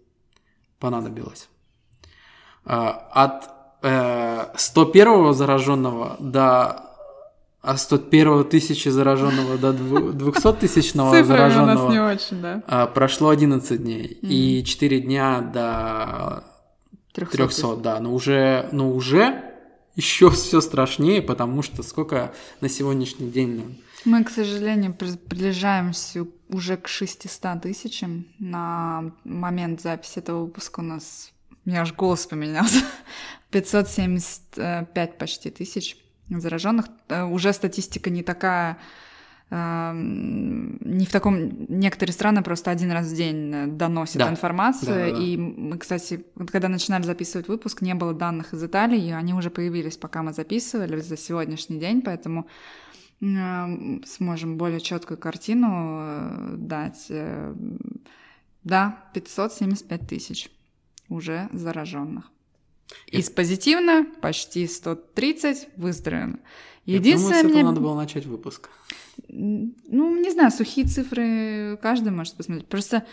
Понадобилось. 0.78 1.48
А, 2.66 2.90
от 2.90 3.48
э, 3.82 4.52
101 4.56 5.32
зараженного 5.32 6.16
до 6.20 6.83
а 7.64 7.78
101 7.78 8.44
тысячи 8.44 8.90
зараженного 8.90 9.56
до 9.56 9.72
200 9.72 10.52
тысячного 10.52 11.24
зараженного 11.24 11.86
у 11.86 11.88
нас 11.88 11.92
не 11.92 12.00
очень, 12.00 12.42
да. 12.42 12.62
А, 12.66 12.86
прошло 12.86 13.30
11 13.30 13.82
дней. 13.82 14.18
Mm-hmm. 14.20 14.28
И 14.28 14.64
4 14.64 15.00
дня 15.00 15.40
до 15.40 16.44
300, 17.14 17.36
300 17.36 17.76
да. 17.76 18.00
Но 18.00 18.12
уже, 18.12 18.68
но 18.72 18.90
уже 18.90 19.54
еще 19.96 20.30
все 20.30 20.60
страшнее, 20.60 21.22
потому 21.22 21.62
что 21.62 21.82
сколько 21.82 22.34
на 22.60 22.68
сегодняшний 22.68 23.30
день... 23.30 23.82
Мы, 24.04 24.22
к 24.24 24.30
сожалению, 24.30 24.92
приближаемся 24.92 26.26
уже 26.50 26.76
к 26.76 26.86
600 26.86 27.62
тысячам. 27.62 28.26
На 28.38 29.10
момент 29.24 29.80
записи 29.80 30.18
этого 30.18 30.44
выпуска 30.44 30.80
у 30.80 30.84
нас... 30.84 31.32
У 31.64 31.70
меня 31.70 31.80
аж 31.80 31.94
голос 31.94 32.26
поменялся. 32.26 32.84
575 33.50 35.16
почти 35.16 35.50
тысяч 35.50 35.96
зараженных. 36.28 36.86
Э, 37.08 37.24
уже 37.24 37.52
статистика 37.52 38.10
не 38.10 38.22
такая, 38.22 38.78
эм, 39.50 40.78
не 40.80 41.06
в 41.06 41.10
таком... 41.10 41.66
Некоторые 41.68 42.12
страны 42.12 42.42
просто 42.42 42.70
один 42.70 42.92
раз 42.92 43.06
в 43.06 43.14
день 43.14 43.52
э, 43.54 43.66
доносят 43.66 44.18
да. 44.18 44.30
информацию. 44.30 44.94
Да, 44.94 45.06
да, 45.06 45.16
да. 45.16 45.22
И 45.22 45.36
мы, 45.36 45.78
кстати, 45.78 46.24
когда 46.50 46.68
начинали 46.68 47.02
записывать 47.02 47.48
выпуск, 47.48 47.82
не 47.82 47.94
было 47.94 48.14
данных 48.14 48.54
из 48.54 48.64
Италии, 48.64 49.08
и 49.08 49.12
они 49.12 49.34
уже 49.34 49.50
появились, 49.50 49.96
пока 49.96 50.22
мы 50.22 50.32
записывали 50.32 51.00
за 51.00 51.16
сегодняшний 51.16 51.78
день, 51.78 52.02
поэтому 52.02 52.46
э, 53.20 54.04
сможем 54.06 54.56
более 54.56 54.80
четкую 54.80 55.18
картину 55.18 56.56
дать. 56.56 57.10
Да, 58.64 59.04
575 59.12 60.08
тысяч 60.08 60.50
уже 61.10 61.50
зараженных. 61.52 62.30
Из 63.06 63.30
позитивно 63.30 64.06
почти 64.20 64.66
130 64.66 65.68
выздоровлено. 65.76 66.38
Единственное, 66.84 67.36
Я 67.38 67.42
думаю, 67.42 67.54
с 67.54 67.62
мне... 67.62 67.64
надо 67.64 67.80
было 67.80 67.94
начать 67.94 68.26
выпуск. 68.26 68.70
Ну, 69.28 70.16
не 70.20 70.30
знаю, 70.30 70.50
сухие 70.50 70.86
цифры 70.86 71.78
каждый 71.80 72.12
может 72.12 72.34
посмотреть. 72.34 72.66
Просто 72.68 73.04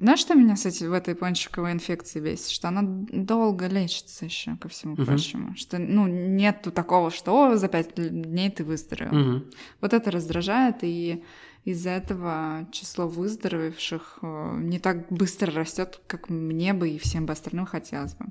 знаешь, 0.00 0.20
что 0.20 0.34
меня, 0.34 0.54
кстати, 0.54 0.84
в 0.84 0.94
этой 0.94 1.14
пончиковой 1.14 1.72
инфекции 1.72 2.20
бесит? 2.20 2.48
Что 2.48 2.68
она 2.68 2.80
долго 2.82 3.66
лечится 3.66 4.24
еще, 4.24 4.56
ко 4.56 4.70
всему 4.70 4.94
uh-huh. 4.94 5.04
прочему. 5.04 5.54
Что, 5.56 5.78
ну, 5.78 6.06
нету 6.06 6.72
такого, 6.72 7.10
что 7.10 7.56
за 7.56 7.68
пять 7.68 7.94
дней 7.94 8.50
ты 8.50 8.64
выздоровел. 8.64 9.12
Uh-huh. 9.12 9.54
Вот 9.82 9.92
это 9.92 10.10
раздражает, 10.10 10.76
и 10.80 11.22
из-за 11.66 11.90
этого 11.90 12.66
число 12.72 13.08
выздоровевших 13.08 14.20
э, 14.22 14.56
не 14.60 14.78
так 14.78 15.12
быстро 15.12 15.52
растет, 15.52 16.00
как 16.06 16.30
мне 16.30 16.72
бы 16.72 16.88
и 16.88 16.98
всем 16.98 17.26
бы 17.26 17.34
остальным 17.34 17.66
хотелось 17.66 18.14
бы. 18.14 18.26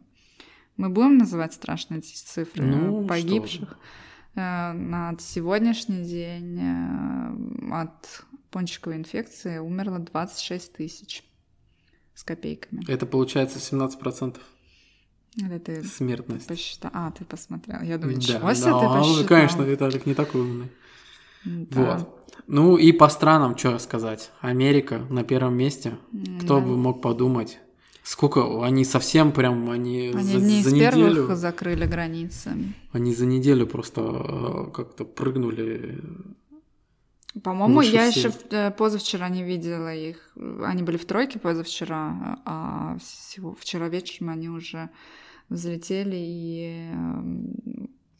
Мы 0.79 0.87
будем 0.87 1.17
называть 1.17 1.53
страшные 1.53 1.99
цифры 1.99 2.65
ну, 2.65 3.05
погибших. 3.05 3.77
Э, 4.35 4.71
на 4.71 5.13
сегодняшний 5.19 6.05
день 6.05 6.57
э, 6.57 7.73
от 7.73 8.23
пончиковой 8.49 8.95
инфекции 8.95 9.57
умерло 9.57 9.99
26 9.99 10.71
тысяч 10.71 11.25
с 12.15 12.23
копейками. 12.23 12.89
Это 12.89 13.05
получается 13.05 13.59
17%. 13.59 14.37
Это 15.43 15.59
ты 15.59 15.83
Смертность. 15.83 16.47
Посчитал. 16.47 16.91
А, 16.93 17.11
ты 17.11 17.25
посмотрел. 17.25 17.81
Я 17.81 17.97
думаю, 17.97 18.15
ничего 18.15 18.39
да, 18.39 18.55
себе 18.55 18.71
да, 18.71 18.79
ты 18.79 18.99
посчитал. 18.99 19.27
конечно, 19.27 19.61
Виталик 19.63 20.05
не 20.05 20.13
такой 20.13 20.39
умный. 20.39 20.71
Да. 21.43 21.97
Вот. 21.97 22.31
Ну 22.47 22.77
и 22.77 22.93
по 22.93 23.09
странам, 23.09 23.57
что 23.57 23.77
сказать. 23.79 24.31
Америка 24.39 24.99
на 25.09 25.25
первом 25.25 25.57
месте. 25.57 25.97
Кто 26.41 26.61
да. 26.61 26.65
бы 26.65 26.77
мог 26.77 27.01
подумать. 27.01 27.59
Сколько? 28.09 28.65
Они 28.65 28.85
совсем 28.85 29.31
прям, 29.31 29.69
они, 29.69 30.07
они 30.07 30.23
за, 30.23 30.39
не 30.39 30.63
за 30.63 30.69
из 30.69 30.73
неделю... 30.73 30.91
первых 30.91 31.37
закрыли 31.37 31.85
границы. 31.85 32.49
Они 32.91 33.13
за 33.13 33.27
неделю 33.27 33.67
просто 33.67 34.01
э, 34.01 34.71
как-то 34.71 35.05
прыгнули. 35.05 36.01
По-моему, 37.43 37.81
я 37.81 38.05
еще 38.05 38.31
э, 38.49 38.71
позавчера 38.71 39.29
не 39.29 39.43
видела 39.43 39.93
их. 39.93 40.35
Они 40.65 40.81
были 40.81 40.97
в 40.97 41.05
тройке 41.05 41.37
позавчера, 41.37 42.39
а 42.45 42.97
всего 42.97 43.53
вчера 43.53 43.89
вечером 43.89 44.31
они 44.31 44.49
уже 44.49 44.89
взлетели, 45.49 46.17
и 46.17 46.91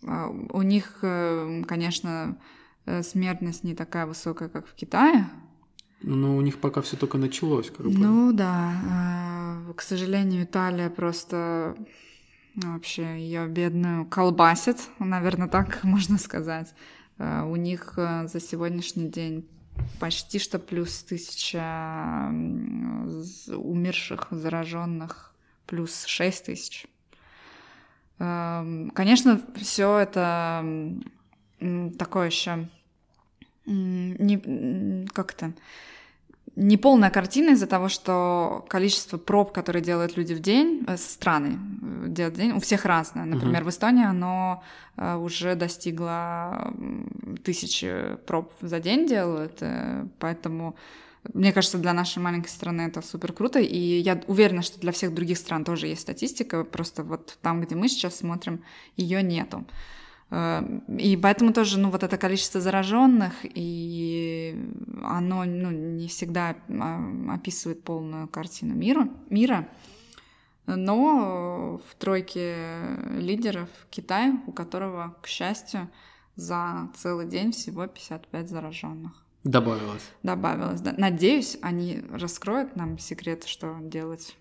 э, 0.03 0.27
у 0.53 0.61
них, 0.61 0.99
конечно, 1.67 2.37
смертность 3.01 3.63
не 3.63 3.73
такая 3.73 4.05
высокая, 4.05 4.49
как 4.49 4.67
в 4.67 4.75
Китае, 4.75 5.27
ну, 6.01 6.37
у 6.37 6.41
них 6.41 6.59
пока 6.59 6.81
все 6.81 6.95
только 6.95 7.17
началось, 7.17 7.69
как 7.69 7.85
бы. 7.85 7.91
Ну 7.91 8.31
да. 8.31 8.71
К 9.75 9.81
сожалению, 9.81 10.43
Италия 10.43 10.89
просто 10.89 11.75
вообще 12.55 13.19
ее 13.19 13.47
бедную 13.47 14.05
колбасит, 14.05 14.77
наверное, 14.99 15.47
так 15.47 15.83
можно 15.83 16.17
сказать. 16.17 16.73
Э, 17.17 17.43
у 17.43 17.55
них 17.55 17.93
э, 17.97 18.27
за 18.27 18.39
сегодняшний 18.39 19.09
день 19.09 19.47
почти 19.99 20.39
что 20.39 20.59
плюс 20.59 21.03
тысяча 21.03 22.29
умерших, 23.47 24.27
зараженных, 24.31 25.33
плюс 25.65 26.05
шесть 26.05 26.45
тысяч. 26.45 26.87
Эм, 28.19 28.91
конечно, 28.91 29.41
все 29.55 29.99
это 29.99 30.65
такое 31.97 32.27
еще 32.27 32.67
не 33.65 35.05
как 35.13 35.33
то 36.59 36.63
не 36.63 36.77
полная 36.77 37.09
картина 37.09 37.51
из-за 37.51 37.67
того, 37.67 37.89
что 37.89 38.65
количество 38.69 39.17
проб, 39.17 39.51
которые 39.51 39.81
делают 39.81 40.17
люди 40.17 40.33
в 40.33 40.39
день, 40.39 40.83
э, 40.87 40.97
страны 40.97 41.59
э, 41.81 42.07
делают 42.07 42.35
в 42.35 42.37
день, 42.37 42.51
у 42.51 42.59
всех 42.59 42.85
разное. 42.85 43.25
Например, 43.25 43.61
uh-huh. 43.61 43.65
в 43.65 43.69
Эстонии 43.69 44.05
оно 44.05 44.63
э, 44.97 45.15
уже 45.15 45.55
достигло 45.55 46.73
тысячи 47.43 48.17
проб 48.25 48.51
за 48.61 48.79
день 48.79 49.07
делают, 49.07 49.63
поэтому 50.19 50.75
мне 51.33 51.51
кажется, 51.51 51.77
для 51.77 51.93
нашей 51.93 52.19
маленькой 52.19 52.49
страны 52.49 52.83
это 52.83 53.01
супер 53.01 53.33
круто, 53.33 53.59
и 53.59 53.77
я 53.77 54.21
уверена, 54.27 54.61
что 54.61 54.79
для 54.79 54.91
всех 54.91 55.13
других 55.13 55.37
стран 55.37 55.65
тоже 55.65 55.87
есть 55.87 56.01
статистика, 56.01 56.63
просто 56.63 57.03
вот 57.03 57.37
там, 57.41 57.61
где 57.61 57.75
мы 57.75 57.89
сейчас 57.89 58.17
смотрим, 58.17 58.63
ее 58.95 59.21
нету. 59.21 59.57
Эм, 59.57 59.65
и 60.31 61.19
поэтому 61.21 61.53
тоже, 61.53 61.79
ну, 61.79 61.89
вот 61.89 62.03
это 62.03 62.17
количество 62.17 62.61
зараженных, 62.61 63.33
и 63.43 64.55
оно, 65.03 65.43
ну, 65.43 65.71
не 65.71 66.07
всегда 66.07 66.55
а, 66.69 67.33
описывает 67.33 67.83
полную 67.83 68.27
картину 68.27 68.75
мира, 68.75 69.09
мира. 69.31 69.67
Но 70.67 71.81
в 71.89 71.95
тройке 71.95 72.79
лидеров 73.17 73.69
Китай, 73.89 74.33
у 74.45 74.51
которого, 74.51 75.15
к 75.23 75.27
счастью, 75.27 75.89
за 76.35 76.91
целый 76.95 77.27
день 77.27 77.51
всего 77.51 77.87
55 77.87 78.49
зараженных. 78.49 79.11
Добавилось. 79.43 80.11
Добавилось, 80.21 80.81
да. 80.81 80.93
Надеюсь, 80.95 81.57
они 81.63 82.03
раскроют 82.11 82.75
нам 82.75 82.99
секрет, 82.99 83.45
что 83.45 83.77
делать, 83.81 84.37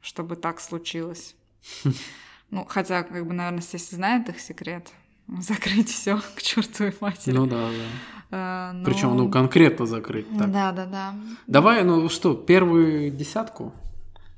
чтобы 0.00 0.36
так 0.36 0.60
случилось. 0.60 1.36
Ну, 2.54 2.64
хотя, 2.68 3.02
как 3.02 3.26
бы, 3.26 3.34
наверное, 3.34 3.60
все 3.60 3.78
знают 3.78 4.28
их 4.28 4.38
секрет. 4.38 4.92
Закрыть 5.40 5.88
все 5.88 6.20
к 6.36 6.40
чертовой 6.40 6.94
матери. 7.00 7.34
Ну 7.34 7.46
да, 7.46 7.68
да. 7.68 7.84
А, 8.30 8.72
но... 8.72 8.84
Причем, 8.84 9.16
ну, 9.16 9.28
конкретно 9.28 9.86
закрыть. 9.86 10.28
Так. 10.38 10.52
Да, 10.52 10.70
да, 10.70 10.86
да. 10.86 11.14
Давай, 11.48 11.82
ну 11.82 12.08
что, 12.08 12.34
первую 12.34 13.10
десятку. 13.10 13.72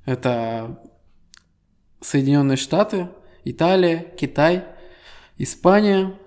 Это 0.06 0.82
Соединенные 2.00 2.56
Штаты, 2.56 3.10
Италия, 3.44 3.98
Китай, 4.16 4.64
Испания, 5.36 6.18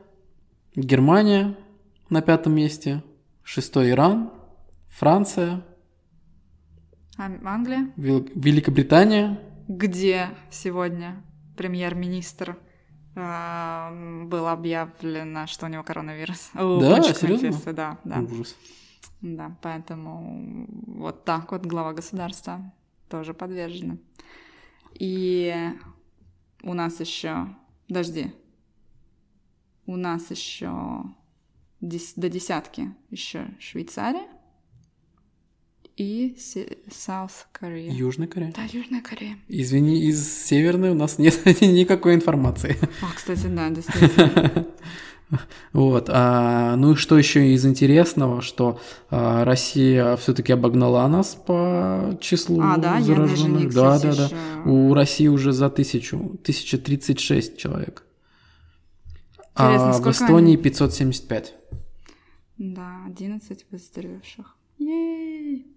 Германия 0.76 1.58
на 2.12 2.22
пятом 2.22 2.54
месте, 2.54 3.04
шестой 3.42 3.90
Иран, 3.90 4.32
Франция, 4.90 5.66
Англия, 7.18 7.92
Великобритания. 7.98 9.40
Где 9.68 10.30
сегодня 10.52 11.24
премьер-министр 11.60 12.58
было 13.16 14.52
объявлено, 14.54 15.46
что 15.46 15.66
у 15.66 15.70
него 15.70 15.84
коронавирус. 15.84 16.52
Да, 16.54 17.04
серьезно? 17.04 17.74
Да, 17.74 17.98
да. 18.06 18.20
Ужас. 18.22 18.56
Да, 19.20 19.58
поэтому 19.62 20.66
вот 20.88 21.26
так 21.26 21.52
вот 21.52 21.66
глава 21.66 21.92
государства 21.92 22.72
тоже 23.10 23.34
подвержена. 23.34 23.98
И 24.94 25.54
у 26.64 26.74
нас 26.74 27.02
еще, 27.02 27.54
подожди, 27.90 28.34
у 29.86 29.98
нас 29.98 30.32
еще 30.32 31.04
до 31.82 32.30
десятки 32.30 32.96
еще 33.10 33.48
Швейцария, 33.60 34.30
и 36.00 36.36
South 36.90 37.46
Korea. 37.54 37.92
Южная 37.92 38.28
Корея? 38.28 38.54
Да, 38.56 38.64
Южная 38.64 39.02
Корея. 39.02 39.38
Извини, 39.50 40.06
из 40.06 40.46
Северной 40.46 40.92
у 40.92 40.96
нас 40.96 41.18
нет 41.18 41.46
никакой 41.62 42.16
информации. 42.16 42.78
А, 43.02 43.14
кстати, 43.14 43.48
да, 43.48 43.70
действительно. 43.70 44.68
Вот. 45.74 46.10
А, 46.12 46.76
ну 46.76 46.94
и 46.94 46.96
что 46.96 47.16
еще 47.16 47.54
из 47.54 47.64
интересного, 47.64 48.42
что 48.42 48.80
а, 49.12 49.46
Россия 49.46 50.16
все-таки 50.16 50.54
обогнала 50.54 51.08
нас 51.08 51.36
по 51.36 52.18
числу 52.20 52.60
а, 52.64 52.78
да? 52.78 53.00
зараженных. 53.00 53.66
Я 53.66 53.70
да, 53.70 54.00
да, 54.00 54.16
да. 54.16 54.26
Еще... 54.26 54.36
У 54.66 54.92
России 54.96 55.28
уже 55.28 55.52
за 55.52 55.70
тысячу, 55.70 56.18
1036 56.18 57.60
человек. 57.60 58.06
Интересно, 59.52 59.90
а 59.92 60.02
в 60.02 60.08
Эстонии 60.08 60.56
они? 60.56 60.64
575. 60.64 61.54
Да, 62.58 63.04
11 63.06 63.66
выздоровевших. 63.70 64.56
Ей! 64.80 65.68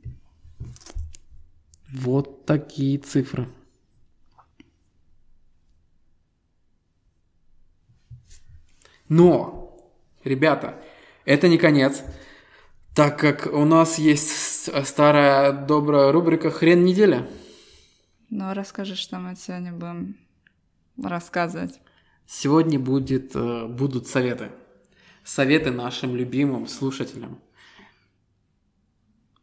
Вот 1.93 2.47
такие 2.47 2.99
цифры. 2.99 3.49
Но, 9.09 9.78
ребята, 10.24 10.82
это 11.27 11.49
не 11.49 11.59
конец, 11.59 12.03
так 12.94 13.19
как 13.19 13.47
у 13.47 13.65
нас 13.66 13.99
есть 13.99 14.70
старая 14.86 15.53
добрая 15.53 16.12
рубрика 16.12 16.51
«Хрен 16.51 16.82
недели». 16.85 17.28
Ну, 18.31 18.55
расскажи, 18.55 18.97
что 18.97 19.19
мы 19.19 19.36
сегодня 19.36 19.73
будем 19.73 20.16
рассказывать. 20.97 21.78
Сегодня 22.27 22.78
будет, 22.78 23.36
э, 23.36 23.66
будут 23.66 24.07
советы. 24.07 24.51
Советы 25.24 25.70
нашим 25.70 26.16
любимым 26.16 26.66
слушателям– 26.66 27.39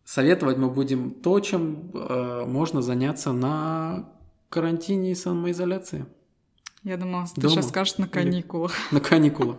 Советовать 0.09 0.57
мы 0.57 0.71
будем 0.71 1.11
то, 1.11 1.39
чем 1.39 1.91
э, 1.93 2.43
можно 2.47 2.81
заняться 2.81 3.31
на 3.31 4.09
карантине 4.49 5.11
и 5.11 5.15
самоизоляции. 5.15 6.07
Я 6.81 6.97
думала, 6.97 7.27
ты 7.27 7.39
Дома. 7.39 7.53
сейчас 7.53 7.67
скажешь 7.67 7.99
на 7.99 8.07
каникулах. 8.07 8.71
Или 8.71 8.87
на 8.99 9.01
каникулах. 9.01 9.57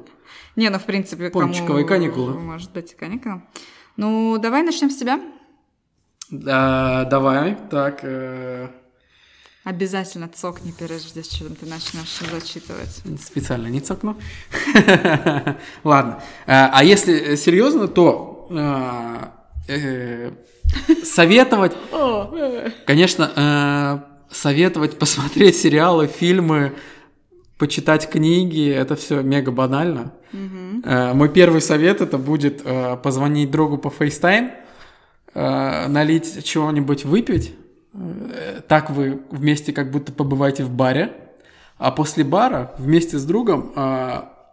Не, 0.56 0.68
ну 0.70 0.80
в 0.80 0.84
принципе, 0.86 1.30
Пончиковые 1.30 1.86
каникулы. 1.86 2.32
Может 2.32 2.72
быть, 2.72 2.96
каникулы. 2.96 3.42
Ну, 3.96 4.38
давай 4.42 4.64
начнем 4.64 4.90
с 4.90 4.96
тебя. 4.96 5.22
Да, 6.32 7.04
давай. 7.04 7.56
Так. 7.70 8.00
Э... 8.02 8.70
Обязательно 9.62 10.26
цокни, 10.26 10.72
прежде 10.76 11.22
чем 11.22 11.54
ты 11.54 11.66
начнешь 11.66 12.18
зачитывать. 12.28 13.04
Специально 13.22 13.68
не 13.68 13.80
цокну. 13.80 14.16
Ладно. 15.84 16.20
Э, 16.46 16.66
а 16.72 16.82
если 16.82 17.36
серьезно, 17.36 17.86
то 17.86 18.48
э, 18.50 19.26
Э, 19.30 19.39
советовать, 21.04 21.72
конечно, 22.86 23.30
э, 23.34 23.98
советовать 24.34 24.98
посмотреть 24.98 25.56
сериалы, 25.56 26.06
фильмы, 26.06 26.72
почитать 27.58 28.08
книги, 28.08 28.70
это 28.70 28.96
все 28.96 29.22
мега 29.22 29.52
банально. 29.52 30.12
Э, 30.84 31.12
мой 31.12 31.28
первый 31.28 31.60
совет 31.60 32.00
это 32.00 32.18
будет 32.18 32.62
позвонить 33.02 33.50
другу 33.50 33.78
по 33.78 33.88
FaceTime, 33.88 34.52
налить 35.34 36.44
чего-нибудь 36.44 37.04
выпить. 37.04 37.54
Так 38.68 38.90
вы 38.90 39.20
вместе 39.30 39.72
как 39.72 39.90
будто 39.90 40.12
побываете 40.12 40.64
в 40.64 40.70
баре, 40.70 41.12
а 41.78 41.90
после 41.90 42.24
бара 42.24 42.74
вместе 42.78 43.18
с 43.18 43.24
другом 43.24 43.72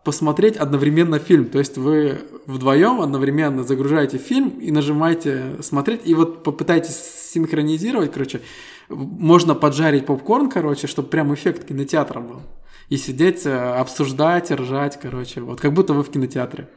посмотреть 0.03 0.57
одновременно 0.57 1.19
фильм. 1.19 1.45
То 1.45 1.59
есть 1.59 1.77
вы 1.77 2.21
вдвоем 2.45 3.01
одновременно 3.01 3.63
загружаете 3.63 4.17
фильм 4.17 4.49
и 4.59 4.71
нажимаете 4.71 5.61
смотреть, 5.61 6.01
и 6.05 6.13
вот 6.13 6.43
попытайтесь 6.43 6.95
синхронизировать, 7.33 8.11
короче. 8.11 8.41
Можно 8.89 9.53
поджарить 9.53 10.05
попкорн, 10.05 10.49
короче, 10.49 10.87
чтобы 10.87 11.09
прям 11.09 11.33
эффект 11.33 11.67
кинотеатра 11.67 12.21
был. 12.21 12.41
И 12.89 12.95
сидеть, 12.95 13.45
э, 13.45 13.53
обсуждать, 13.53 14.49
ржать, 14.49 14.97
короче. 15.01 15.41
Вот 15.41 15.59
как 15.59 15.73
будто 15.73 15.93
вы 15.93 16.03
в 16.03 16.09
кинотеатре. 16.09 16.69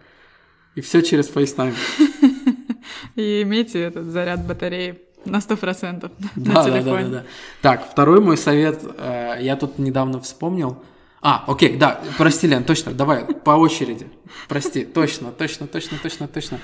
И 0.75 0.81
все 0.81 1.03
через 1.03 1.31
FaceTime. 1.31 1.75
И 3.15 3.43
имейте 3.43 3.81
этот 3.81 4.07
заряд 4.07 4.45
батареи 4.45 5.01
на 5.25 5.41
сто 5.41 5.57
процентов 5.57 6.11
на 6.37 6.55
да, 6.55 6.65
телефоне. 6.65 7.05
Да, 7.05 7.11
да, 7.11 7.19
да. 7.19 7.25
Так, 7.63 7.89
второй 7.91 8.21
мой 8.21 8.37
совет, 8.37 8.81
э, 8.83 9.39
я 9.41 9.57
тут 9.57 9.79
недавно 9.79 10.21
вспомнил. 10.21 10.83
А, 11.23 11.45
окей, 11.47 11.77
да, 11.77 12.01
прости, 12.17 12.47
Лен, 12.47 12.65
точно, 12.65 12.93
давай 12.93 13.25
по 13.27 13.51
очереди. 13.51 14.07
Прости, 14.49 14.85
точно, 14.85 15.33
точно, 15.33 15.67
точно, 15.67 15.99
точно, 16.03 16.29
точно. 16.29 16.61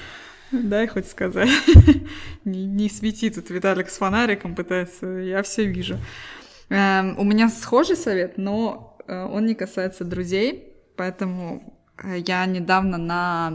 Дай 0.50 0.86
хоть 0.86 1.08
сказать. 1.08 1.50
не, 2.44 2.64
не 2.64 2.88
свети 2.88 3.30
тут 3.30 3.50
Виталик 3.50 3.90
с 3.90 3.98
фонариком 3.98 4.54
пытается, 4.54 5.06
я 5.06 5.42
все 5.42 5.66
вижу. 5.66 5.98
Эм, 6.68 7.18
у 7.18 7.24
меня 7.24 7.48
схожий 7.48 7.96
совет, 7.96 8.38
но 8.38 8.96
э, 9.06 9.24
он 9.24 9.46
не 9.46 9.54
касается 9.54 10.04
друзей, 10.04 10.72
поэтому 10.96 11.82
э, 12.02 12.18
я 12.26 12.46
недавно 12.46 12.96
на 12.96 13.52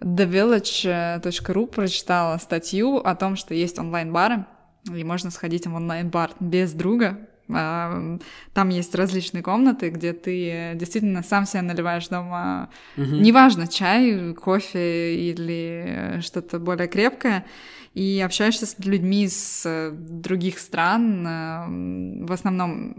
thevillage.ru 0.00 1.66
прочитала 1.66 2.36
статью 2.38 2.98
о 2.98 3.14
том, 3.14 3.36
что 3.36 3.54
есть 3.54 3.78
онлайн-бары, 3.78 4.44
и 4.92 5.02
можно 5.02 5.30
сходить 5.30 5.66
в 5.66 5.74
онлайн-бар 5.74 6.32
без 6.40 6.72
друга, 6.72 7.28
там 7.48 8.68
есть 8.68 8.94
различные 8.94 9.42
комнаты, 9.42 9.90
где 9.90 10.12
ты 10.12 10.72
действительно 10.74 11.22
сам 11.22 11.46
себя 11.46 11.62
наливаешь 11.62 12.08
дома. 12.08 12.68
Угу. 12.96 13.04
Неважно, 13.16 13.66
чай, 13.66 14.34
кофе 14.34 15.16
или 15.16 16.20
что-то 16.20 16.58
более 16.58 16.88
крепкое. 16.88 17.46
И 17.94 18.22
общаешься 18.24 18.66
с 18.66 18.78
людьми 18.78 19.24
из 19.24 19.62
э, 19.64 19.90
других 19.90 20.58
стран. 20.58 22.26
В 22.26 22.32
основном, 22.32 22.96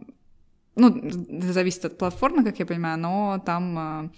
ну, 0.75 1.09
зависит 1.51 1.85
от 1.85 1.97
платформы, 1.97 2.43
как 2.43 2.59
я 2.59 2.65
понимаю, 2.65 2.97
но 2.97 3.41
там 3.45 3.77
Э, 3.77 4.09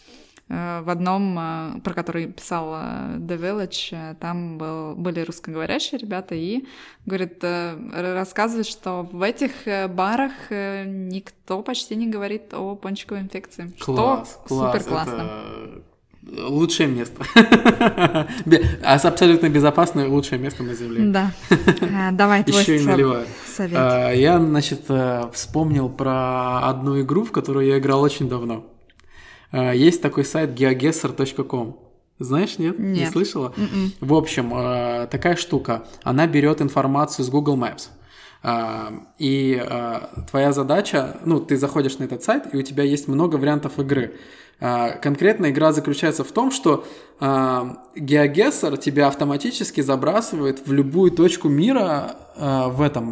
в 0.51 0.89
одном, 0.89 1.37
э, 1.39 1.79
про 1.81 1.93
который 1.93 2.27
писал 2.27 2.73
э, 2.73 3.17
The 3.19 3.39
Village, 3.39 4.15
там 4.19 4.57
был, 4.57 4.95
были 4.95 5.21
русскоговорящие 5.21 5.99
ребята, 5.99 6.35
и, 6.35 6.65
говорит, 7.05 7.41
рассказывает, 7.43 8.67
что 8.67 9.07
в 9.11 9.21
этих 9.21 9.51
барах 9.89 10.31
никто 10.49 11.61
почти 11.61 11.95
не 11.95 12.07
говорит 12.07 12.53
о 12.53 12.75
пончиковой 12.75 13.21
инфекции. 13.21 13.71
Класс, 13.79 14.39
что 14.45 14.55
класс, 14.55 14.73
супер 14.73 14.89
классно. 14.89 15.21
Это 15.21 16.47
лучшее 16.47 16.87
место. 16.87 17.23
А 18.83 18.95
абсолютно 18.95 19.49
безопасное 19.49 20.07
лучшее 20.07 20.39
место 20.39 20.63
на 20.63 20.73
Земле. 20.73 21.05
Да. 21.05 21.31
Давай 22.11 22.43
твой 22.43 22.61
Еще 22.61 22.77
и 22.77 22.85
наливаю. 22.85 23.25
совет. 23.45 24.17
Я, 24.17 24.39
значит, 24.39 24.81
вспомнил 25.33 25.89
про 25.89 26.67
одну 26.69 26.99
игру, 27.01 27.23
в 27.23 27.31
которую 27.31 27.67
я 27.67 27.79
играл 27.79 28.01
очень 28.01 28.27
давно. 28.27 28.65
А, 29.51 29.73
есть 29.73 30.01
такой 30.01 30.25
сайт 30.25 30.51
geoguessr.com. 30.51 31.77
Знаешь, 32.19 32.57
нет? 32.57 32.77
Нет. 32.77 32.97
Не 32.97 33.05
слышала? 33.07 33.53
Mm-mm. 33.57 33.73
М-м. 33.73 33.91
В 33.99 34.13
общем, 34.13 34.51
а, 34.53 35.07
такая 35.07 35.35
штука. 35.35 35.85
Она 36.03 36.27
берет 36.27 36.61
информацию 36.61 37.25
с 37.25 37.29
Google 37.29 37.57
Maps. 37.57 37.89
А, 38.43 38.93
и 39.19 39.63
твоя 40.29 40.51
задача, 40.51 41.17
ну, 41.25 41.39
ты 41.39 41.57
заходишь 41.57 41.97
на 41.99 42.05
этот 42.05 42.23
сайт, 42.23 42.53
и 42.53 42.57
у 42.57 42.61
тебя 42.61 42.83
есть 42.83 43.07
много 43.07 43.35
вариантов 43.35 43.79
игры. 43.79 44.15
Конкретно 44.59 45.49
игра 45.49 45.71
заключается 45.73 46.23
в 46.23 46.31
том, 46.31 46.51
что 46.51 46.85
геогессер 47.19 48.77
тебя 48.77 49.07
автоматически 49.07 49.81
забрасывает 49.81 50.67
в 50.67 50.71
любую 50.71 51.09
точку 51.09 51.49
мира 51.49 52.15
в 52.37 52.81
этом, 52.83 53.11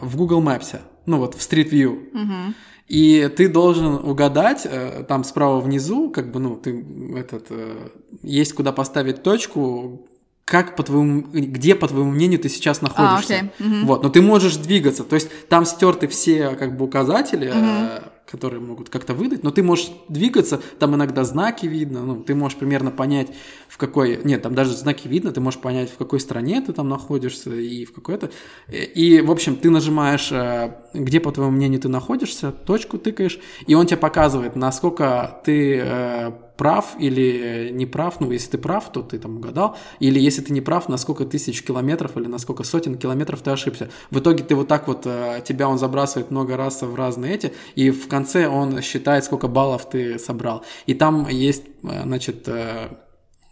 в 0.00 0.16
Google 0.16 0.40
Maps, 0.40 0.78
ну 1.04 1.18
вот 1.18 1.34
в 1.34 1.38
Street 1.38 1.70
View. 1.70 2.12
Uh-huh. 2.12 2.54
И 2.88 3.28
ты 3.36 3.48
должен 3.48 3.94
угадать, 3.94 4.62
э, 4.64 5.04
там 5.08 5.24
справа 5.24 5.60
внизу, 5.60 6.10
как 6.10 6.30
бы, 6.30 6.38
ну, 6.38 6.56
ты 6.56 6.84
этот, 7.16 7.46
э, 7.50 7.88
есть 8.22 8.52
куда 8.52 8.72
поставить 8.72 9.22
точку, 9.22 10.06
как 10.44 10.76
по 10.76 10.84
твоему, 10.84 11.22
где, 11.22 11.74
по 11.74 11.88
твоему 11.88 12.12
мнению, 12.12 12.38
ты 12.38 12.48
сейчас 12.48 12.80
находишься. 12.82 13.34
А, 13.34 13.42
okay. 13.42 13.50
mm-hmm. 13.58 13.84
Вот, 13.84 14.04
но 14.04 14.08
ты 14.08 14.22
можешь 14.22 14.56
двигаться. 14.56 15.02
То 15.02 15.16
есть 15.16 15.28
там 15.48 15.66
стерты 15.66 16.06
все 16.06 16.50
как 16.50 16.76
бы 16.76 16.84
указатели, 16.84 17.48
mm-hmm 17.48 18.12
которые 18.26 18.60
могут 18.60 18.90
как-то 18.90 19.14
выдать, 19.14 19.42
но 19.42 19.50
ты 19.50 19.62
можешь 19.62 19.90
двигаться, 20.08 20.60
там 20.78 20.94
иногда 20.94 21.24
знаки 21.24 21.66
видно, 21.66 22.02
ну, 22.04 22.22
ты 22.22 22.34
можешь 22.34 22.58
примерно 22.58 22.90
понять, 22.90 23.28
в 23.68 23.78
какой... 23.78 24.20
Нет, 24.24 24.42
там 24.42 24.54
даже 24.54 24.76
знаки 24.76 25.06
видно, 25.08 25.32
ты 25.32 25.40
можешь 25.40 25.60
понять, 25.60 25.90
в 25.90 25.96
какой 25.96 26.20
стране 26.20 26.60
ты 26.60 26.72
там 26.72 26.88
находишься 26.88 27.54
и 27.54 27.84
в 27.84 27.92
какой-то... 27.92 28.30
И, 28.68 29.20
в 29.20 29.30
общем, 29.30 29.56
ты 29.56 29.70
нажимаешь, 29.70 30.30
э, 30.32 30.74
где, 30.92 31.20
по 31.20 31.30
твоему 31.30 31.52
мнению, 31.52 31.80
ты 31.80 31.88
находишься, 31.88 32.52
точку 32.52 32.98
тыкаешь, 32.98 33.38
и 33.66 33.74
он 33.74 33.86
тебе 33.86 33.98
показывает, 33.98 34.56
насколько 34.56 35.40
ты 35.44 35.80
э, 35.82 36.32
прав 36.56 36.96
или 36.98 37.70
не 37.72 37.86
прав, 37.86 38.20
ну, 38.20 38.30
если 38.30 38.50
ты 38.52 38.58
прав, 38.58 38.90
то 38.92 39.02
ты 39.02 39.18
там 39.18 39.36
угадал, 39.36 39.76
или 40.00 40.18
если 40.18 40.42
ты 40.42 40.52
не 40.52 40.60
прав, 40.60 40.88
на 40.88 40.96
сколько 40.96 41.24
тысяч 41.24 41.62
километров 41.62 42.16
или 42.16 42.26
на 42.26 42.38
сколько 42.38 42.64
сотен 42.64 42.96
километров 42.96 43.42
ты 43.42 43.50
ошибся. 43.50 43.90
В 44.10 44.18
итоге 44.18 44.44
ты 44.44 44.54
вот 44.54 44.68
так 44.68 44.88
вот, 44.88 45.02
э, 45.06 45.42
тебя 45.46 45.68
он 45.68 45.78
забрасывает 45.78 46.30
много 46.30 46.56
раз 46.56 46.82
в 46.82 46.94
разные 46.94 47.34
эти, 47.34 47.52
и 47.74 47.90
в 47.90 48.08
конце 48.08 48.48
он 48.48 48.80
считает, 48.82 49.24
сколько 49.24 49.48
баллов 49.48 49.88
ты 49.88 50.18
собрал. 50.18 50.64
И 50.86 50.94
там 50.94 51.28
есть, 51.28 51.64
э, 51.82 52.02
значит, 52.02 52.48
э, 52.48 52.88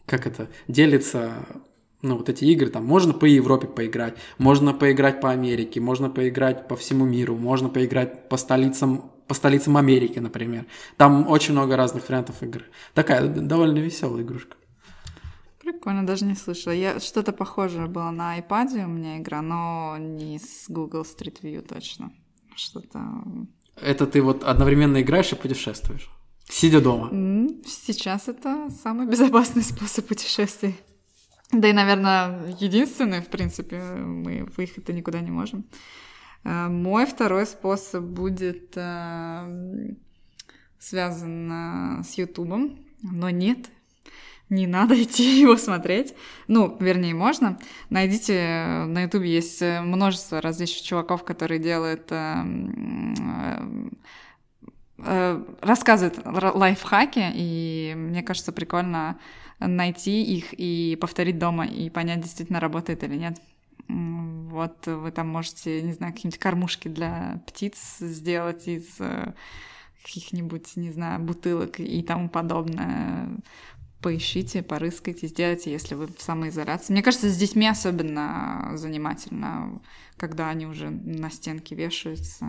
как 0.07 0.27
это, 0.27 0.49
делится 0.69 1.33
ну, 2.05 2.19
вот 2.19 2.29
эти 2.29 2.45
игры, 2.45 2.69
там, 2.69 2.85
можно 2.85 3.15
по 3.15 3.25
Европе 3.25 3.67
поиграть, 3.67 4.15
можно 4.37 4.75
поиграть 4.75 5.23
по 5.23 5.31
Америке, 5.31 5.81
можно 5.81 6.11
поиграть 6.11 6.69
по 6.69 6.77
всему 6.77 7.07
миру, 7.07 7.35
можно 7.35 7.71
поиграть 7.71 8.29
по 8.29 8.37
столицам 8.37 9.11
по 9.27 9.35
столицам 9.35 9.77
Америки, 9.77 10.19
например. 10.19 10.67
Там 10.97 11.29
очень 11.29 11.53
много 11.53 11.77
разных 11.77 12.09
вариантов 12.09 12.43
игры. 12.43 12.65
Такая 12.95 13.27
довольно 13.29 13.79
веселая 13.79 14.23
игрушка. 14.23 14.57
Прикольно, 15.61 16.07
даже 16.07 16.27
не 16.27 16.35
слышала. 16.35 16.75
Я 16.75 17.01
что-то 17.01 17.33
похожее 17.33 17.87
было 17.87 18.11
на 18.11 18.39
iPad 18.39 18.85
у 18.85 18.89
меня 18.89 19.19
игра, 19.19 19.41
но 19.41 19.97
не 19.99 20.39
с 20.39 20.67
Google 20.69 21.03
Street 21.03 21.41
View 21.43 21.63
точно. 21.63 22.13
Что-то... 22.55 23.23
Это 23.81 24.07
ты 24.07 24.21
вот 24.21 24.45
одновременно 24.45 25.01
играешь 25.01 25.33
и 25.33 25.37
путешествуешь? 25.37 26.11
Сидя 26.49 26.81
дома? 26.81 27.09
Сейчас 27.67 28.29
это 28.29 28.69
самый 28.83 29.07
безопасный 29.07 29.63
способ 29.63 30.07
путешествий. 30.07 30.77
Да 31.51 31.69
и, 31.69 31.73
наверное, 31.73 32.55
единственный, 32.61 33.23
в 33.23 33.29
принципе, 33.29 33.81
мы 33.81 34.47
выехать-то 34.57 34.93
никуда 34.93 35.21
не 35.21 35.31
можем. 35.31 35.65
Э, 36.45 36.69
мой 36.69 37.07
второй 37.07 37.47
способ 37.47 38.05
будет 38.05 38.73
э, 38.77 39.95
связан 40.79 42.03
с 42.05 42.15
Ютубом, 42.15 42.79
но 43.03 43.31
нет, 43.31 43.71
не 44.51 44.67
надо 44.67 44.95
идти 45.03 45.41
его 45.41 45.57
смотреть. 45.57 46.15
Ну, 46.47 46.77
вернее, 46.79 47.15
можно. 47.15 47.59
Найдите, 47.91 48.35
э, 48.35 48.85
на 48.85 49.03
Ютубе 49.03 49.33
есть 49.33 49.63
множество 49.63 50.41
различных 50.41 50.83
чуваков, 50.83 51.25
которые 51.25 51.59
делают 51.61 52.13
рассказывают 55.61 56.21
лайфхаки, 56.25 57.31
и 57.35 57.95
мне 57.95 58.23
кажется, 58.23 58.53
прикольно 58.53 59.19
найти 59.59 60.23
их 60.23 60.55
и 60.55 60.97
повторить 60.99 61.37
дома, 61.39 61.67
и 61.67 61.91
понять, 61.91 62.23
действительно 62.23 62.59
работает 62.59 63.03
или 63.03 63.17
нет. 63.17 63.39
Вот 63.89 64.87
вы 64.87 65.11
там 65.11 65.29
можете, 65.29 65.83
не 65.83 65.93
знаю, 65.93 66.13
какие-нибудь 66.13 66.41
кормушки 66.41 66.89
для 66.89 67.43
птиц 67.47 67.97
сделать 67.99 68.69
из 68.69 69.01
э, 69.01 69.35
каких-нибудь, 70.03 70.77
не 70.77 70.91
знаю, 70.91 71.21
бутылок 71.21 71.81
и 71.81 72.03
тому 72.03 72.29
подобное. 72.29 73.29
Поищите, 74.01 74.63
порыскайте, 74.63 75.27
сделайте, 75.27 75.73
если 75.73 75.95
вы 75.95 76.09
в 76.09 76.21
самоизоляции. 76.21 76.93
Мне 76.93 77.03
кажется, 77.03 77.31
с 77.31 77.37
детьми 77.37 77.67
особенно 77.67 78.73
занимательно, 78.75 79.81
когда 80.19 80.51
они 80.51 80.67
уже 80.67 80.91
на 80.91 81.31
стенке 81.31 81.75
вешаются. 81.75 82.47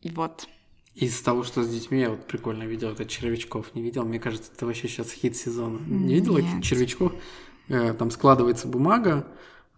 И 0.00 0.10
вот. 0.10 0.48
Из 0.94 1.22
того, 1.22 1.44
что 1.44 1.62
с 1.62 1.68
детьми, 1.68 2.00
я 2.00 2.10
вот 2.10 2.26
прикольно 2.26 2.64
видел, 2.64 2.90
это 2.90 3.06
червячков 3.06 3.74
не 3.74 3.82
видел. 3.82 4.04
Мне 4.04 4.18
кажется, 4.18 4.50
это 4.54 4.66
вообще 4.66 4.88
сейчас 4.88 5.12
хит 5.12 5.36
сезона. 5.36 5.78
Не 5.86 6.14
видел 6.14 6.36
этих 6.36 6.62
червячков? 6.62 7.12
Э, 7.68 7.94
там 7.94 8.10
складывается 8.10 8.66
бумага, 8.66 9.26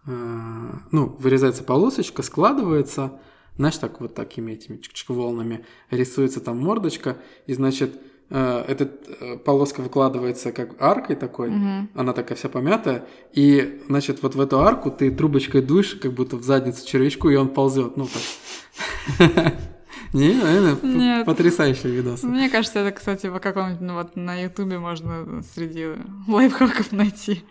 ну, 0.05 1.15
вырезается 1.19 1.63
полосочка, 1.63 2.21
складывается, 2.21 3.19
знаешь, 3.57 3.77
так 3.77 4.01
вот 4.01 4.13
такими 4.13 4.51
этими 4.51 4.77
чик 4.77 5.09
волнами 5.09 5.65
рисуется 5.89 6.41
там 6.41 6.59
мордочка, 6.59 7.17
и, 7.47 7.53
значит, 7.53 7.99
э, 8.29 8.65
эта 8.67 8.91
э, 9.19 9.37
полоска 9.37 9.81
выкладывается 9.81 10.51
как 10.51 10.81
аркой 10.81 11.15
такой, 11.15 11.49
угу. 11.49 11.87
она 11.95 12.13
такая 12.13 12.37
вся 12.37 12.49
помятая, 12.49 13.05
и, 13.33 13.81
значит, 13.87 14.21
вот 14.23 14.35
в 14.35 14.41
эту 14.41 14.59
арку 14.59 14.91
ты 14.91 15.09
трубочкой 15.09 15.61
дуешь, 15.61 15.95
как 15.95 16.13
будто 16.13 16.35
в 16.35 16.43
задницу 16.43 16.85
червячку, 16.85 17.29
и 17.29 17.35
он 17.35 17.49
ползет, 17.49 17.97
ну 17.97 18.07
так. 18.07 19.53
Не, 20.13 20.39
это 20.39 20.85
Нет. 20.85 21.25
потрясающий 21.25 21.89
видос. 21.89 22.23
Мне 22.23 22.49
кажется, 22.49 22.79
это, 22.79 22.95
кстати, 22.95 23.27
в 23.27 23.37
каком-нибудь, 23.39 23.81
ну, 23.81 23.95
вот 23.95 24.15
на 24.15 24.41
Ютубе 24.41 24.79
можно 24.79 25.41
среди 25.53 25.87
лайфхаков 26.27 26.93
найти. 26.93 27.43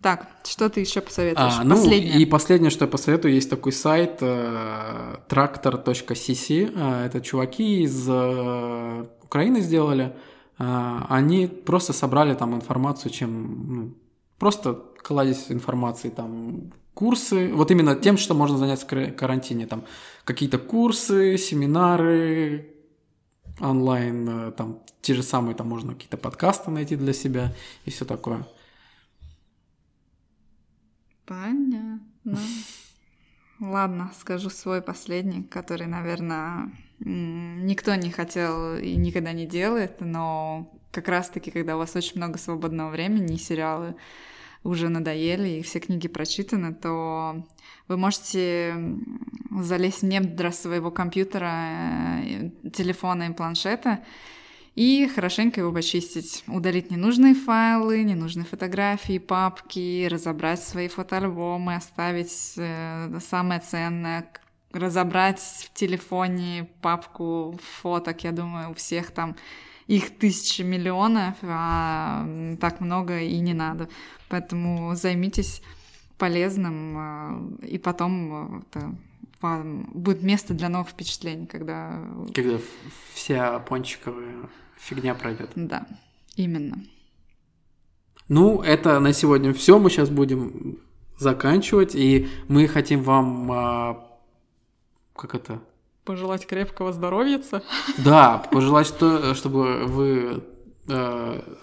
Так, 0.00 0.28
что 0.44 0.68
ты 0.68 0.80
еще 0.80 1.00
посоветуешь? 1.00 1.54
А, 1.58 1.64
ну, 1.64 1.74
последнее. 1.74 2.20
И 2.20 2.26
последнее, 2.26 2.70
что 2.70 2.84
я 2.84 2.90
посоветую, 2.90 3.34
есть 3.34 3.50
такой 3.50 3.72
сайт 3.72 4.18
э, 4.20 5.16
tractor.cc. 5.28 6.72
Э, 6.74 7.06
это 7.06 7.20
чуваки 7.20 7.82
из 7.82 8.06
э, 8.08 9.04
Украины 9.24 9.60
сделали. 9.60 10.14
Э, 10.58 11.00
они 11.08 11.48
просто 11.48 11.92
собрали 11.92 12.34
там 12.34 12.54
информацию, 12.54 13.10
чем 13.10 13.74
ну, 13.74 13.94
просто 14.38 14.74
кладезь 15.02 15.46
информации, 15.48 16.10
там 16.10 16.72
курсы, 16.94 17.52
вот 17.52 17.70
именно 17.70 17.94
тем, 17.94 18.18
что 18.18 18.34
можно 18.34 18.58
заняться 18.58 18.86
в 18.86 19.12
карантине, 19.12 19.66
там 19.66 19.84
какие-то 20.24 20.58
курсы, 20.58 21.38
семинары, 21.38 22.74
онлайн, 23.60 24.28
э, 24.28 24.52
там 24.52 24.80
те 25.00 25.14
же 25.14 25.22
самые, 25.22 25.54
там 25.54 25.68
можно 25.68 25.94
какие-то 25.94 26.16
подкасты 26.16 26.70
найти 26.70 26.96
для 26.96 27.12
себя 27.12 27.52
и 27.84 27.90
все 27.90 28.04
такое. 28.04 28.46
Понятно. 31.28 32.00
Ладно, 33.60 34.10
скажу 34.18 34.50
свой 34.50 34.80
последний, 34.80 35.42
который, 35.42 35.86
наверное, 35.86 36.72
никто 37.00 37.94
не 37.94 38.10
хотел 38.10 38.76
и 38.76 38.96
никогда 38.96 39.32
не 39.32 39.46
делает, 39.46 40.00
но 40.00 40.72
как 40.90 41.08
раз-таки, 41.08 41.50
когда 41.50 41.76
у 41.76 41.78
вас 41.78 41.94
очень 41.94 42.16
много 42.16 42.38
свободного 42.38 42.90
времени, 42.90 43.34
и 43.34 43.38
сериалы 43.38 43.94
уже 44.64 44.88
надоели 44.88 45.48
и 45.48 45.62
все 45.62 45.80
книги 45.80 46.08
прочитаны, 46.08 46.74
то 46.74 47.46
вы 47.88 47.96
можете 47.96 48.74
залезть 49.50 50.02
в 50.02 50.06
недра 50.06 50.50
своего 50.50 50.90
компьютера, 50.90 52.22
э, 52.22 52.50
телефона 52.72 53.24
и 53.24 53.34
планшета 53.34 54.04
и 54.78 55.08
хорошенько 55.08 55.60
его 55.60 55.72
почистить, 55.72 56.44
удалить 56.46 56.92
ненужные 56.92 57.34
файлы, 57.34 58.04
ненужные 58.04 58.44
фотографии, 58.44 59.18
папки, 59.18 60.06
разобрать 60.06 60.62
свои 60.62 60.86
фотоальбомы, 60.86 61.74
оставить 61.74 62.52
э, 62.56 63.18
самое 63.18 63.58
ценное, 63.58 64.30
разобрать 64.72 65.40
в 65.40 65.74
телефоне 65.74 66.68
папку 66.80 67.58
фоток, 67.80 68.22
я 68.22 68.30
думаю, 68.30 68.70
у 68.70 68.74
всех 68.74 69.10
там 69.10 69.34
их 69.88 70.16
тысячи 70.16 70.62
миллионов, 70.62 71.34
а 71.42 72.24
так 72.60 72.78
много 72.78 73.20
и 73.20 73.40
не 73.40 73.54
надо. 73.54 73.88
Поэтому 74.28 74.94
займитесь 74.94 75.60
полезным, 76.18 76.94
а, 76.96 77.48
и 77.62 77.78
потом 77.78 78.60
это 78.60 78.94
будет 79.40 80.22
место 80.22 80.54
для 80.54 80.68
новых 80.68 80.90
впечатлений, 80.90 81.46
когда... 81.46 82.00
Когда 82.32 82.58
вся 83.12 83.58
пончиковая 83.58 84.48
фигня 84.78 85.14
пройдет. 85.14 85.50
Да, 85.54 85.86
именно. 86.36 86.78
Ну, 88.28 88.62
это 88.62 89.00
на 89.00 89.12
сегодня 89.12 89.52
все. 89.52 89.78
Мы 89.78 89.90
сейчас 89.90 90.10
будем 90.10 90.78
заканчивать, 91.18 91.94
и 91.94 92.28
мы 92.48 92.68
хотим 92.68 93.02
вам... 93.02 93.50
А, 93.52 94.18
как 95.14 95.34
это? 95.34 95.60
Пожелать 96.04 96.46
крепкого 96.46 96.92
здоровья. 96.92 97.40
Да, 97.98 98.38
пожелать, 98.50 98.86
что, 98.86 99.34
чтобы 99.34 99.84
вы 99.86 100.42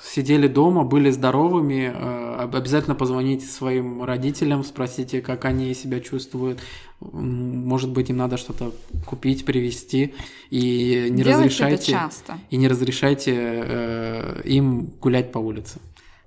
сидели 0.01 0.47
дома, 0.47 0.83
были 0.83 1.09
здоровыми, 1.09 1.91
э, 1.93 2.47
обязательно 2.51 2.95
позвоните 2.95 3.47
своим 3.47 4.03
родителям, 4.03 4.63
спросите, 4.63 5.21
как 5.21 5.45
они 5.45 5.73
себя 5.73 5.99
чувствуют. 5.99 6.61
Может 6.99 7.91
быть, 7.91 8.09
им 8.09 8.17
надо 8.17 8.37
что-то 8.37 8.71
купить, 9.05 9.45
привезти. 9.45 10.13
И 10.49 11.07
не 11.09 11.23
Делайте 11.23 11.33
разрешайте. 11.33 11.91
Часто. 11.91 12.37
И 12.49 12.57
не 12.57 12.67
разрешайте 12.67 13.33
э, 13.35 14.41
им 14.45 14.91
гулять 15.01 15.31
по 15.31 15.39
улице. 15.39 15.79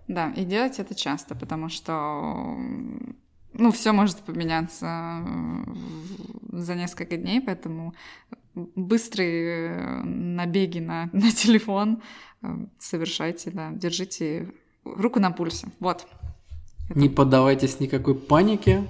Да, 0.08 0.32
и 0.36 0.44
делать 0.44 0.78
это 0.78 0.94
часто, 0.94 1.34
потому 1.34 1.68
что 1.68 2.56
ну, 3.52 3.72
все 3.72 3.92
может 3.92 4.18
поменяться 4.18 5.22
за 6.50 6.74
несколько 6.74 7.16
дней, 7.16 7.40
поэтому 7.40 7.94
быстрые 8.54 10.02
набеги 10.02 10.78
на, 10.78 11.10
на 11.12 11.30
телефон 11.30 11.94
э, 11.94 12.00
совершайте, 12.78 13.50
да, 13.50 13.70
держите 13.72 14.52
руку 14.84 15.20
на 15.20 15.30
пульсе. 15.30 15.68
Вот. 15.80 16.06
Это... 16.88 16.98
Не 16.98 17.08
поддавайтесь 17.08 17.80
никакой 17.80 18.14
панике. 18.14 18.88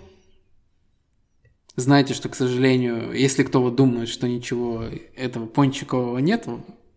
Знайте, 1.76 2.14
что, 2.14 2.28
к 2.28 2.34
сожалению, 2.34 3.12
если 3.12 3.44
кто 3.44 3.62
вот 3.62 3.76
думает, 3.76 4.08
что 4.08 4.28
ничего 4.28 4.84
этого 5.14 5.46
пончикового 5.46 6.18
нет, 6.18 6.48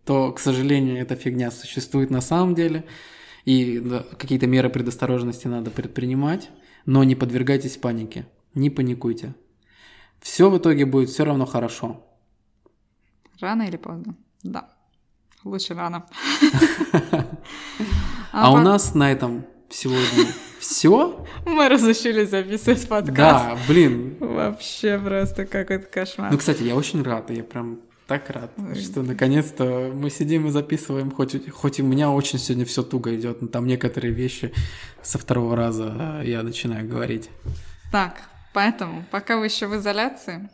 то, 0.04 0.32
к 0.32 0.40
сожалению, 0.40 0.98
эта 0.98 1.14
фигня 1.14 1.50
существует 1.50 2.10
на 2.10 2.20
самом 2.20 2.54
деле. 2.54 2.84
И 3.44 3.78
да, 3.78 4.04
какие-то 4.18 4.46
меры 4.46 4.70
предосторожности 4.70 5.46
надо 5.46 5.70
предпринимать. 5.70 6.50
Но 6.84 7.04
не 7.04 7.14
подвергайтесь 7.14 7.76
панике. 7.76 8.26
Не 8.54 8.70
паникуйте. 8.70 9.34
Все 10.20 10.50
в 10.50 10.58
итоге 10.58 10.84
будет 10.84 11.10
все 11.10 11.24
равно 11.24 11.46
хорошо. 11.46 12.04
Рано 13.40 13.62
или 13.62 13.76
поздно? 13.76 14.16
Да. 14.42 14.68
Лучше 15.44 15.74
рано. 15.74 16.06
А 18.34 18.50
у 18.50 18.56
нас 18.56 18.94
на 18.94 19.12
этом 19.12 19.44
сегодня 19.68 20.32
все. 20.58 21.22
Мы 21.44 21.68
разрешили 21.68 22.24
записывать 22.24 22.88
подкаст. 22.88 23.16
Да, 23.16 23.58
блин. 23.68 24.16
Вообще 24.20 24.98
просто 24.98 25.44
какой-то 25.44 25.86
кошмар. 25.86 26.32
Ну, 26.32 26.38
кстати, 26.38 26.62
я 26.62 26.74
очень 26.74 27.02
рад, 27.02 27.30
я 27.30 27.44
прям 27.44 27.80
так 28.06 28.30
рад, 28.30 28.50
что 28.80 29.02
наконец-то 29.02 29.92
мы 29.94 30.08
сидим 30.08 30.46
и 30.46 30.50
записываем, 30.50 31.10
хоть, 31.10 31.50
хоть 31.50 31.80
у 31.80 31.84
меня 31.84 32.10
очень 32.10 32.38
сегодня 32.38 32.64
все 32.64 32.82
туго 32.82 33.14
идет, 33.14 33.42
но 33.42 33.48
там 33.48 33.66
некоторые 33.66 34.12
вещи 34.12 34.52
со 35.02 35.18
второго 35.18 35.54
раза 35.54 36.22
я 36.24 36.42
начинаю 36.42 36.88
говорить. 36.88 37.28
Так, 37.90 38.22
поэтому, 38.54 39.04
пока 39.10 39.36
вы 39.36 39.46
еще 39.46 39.66
в 39.66 39.76
изоляции, 39.76 40.48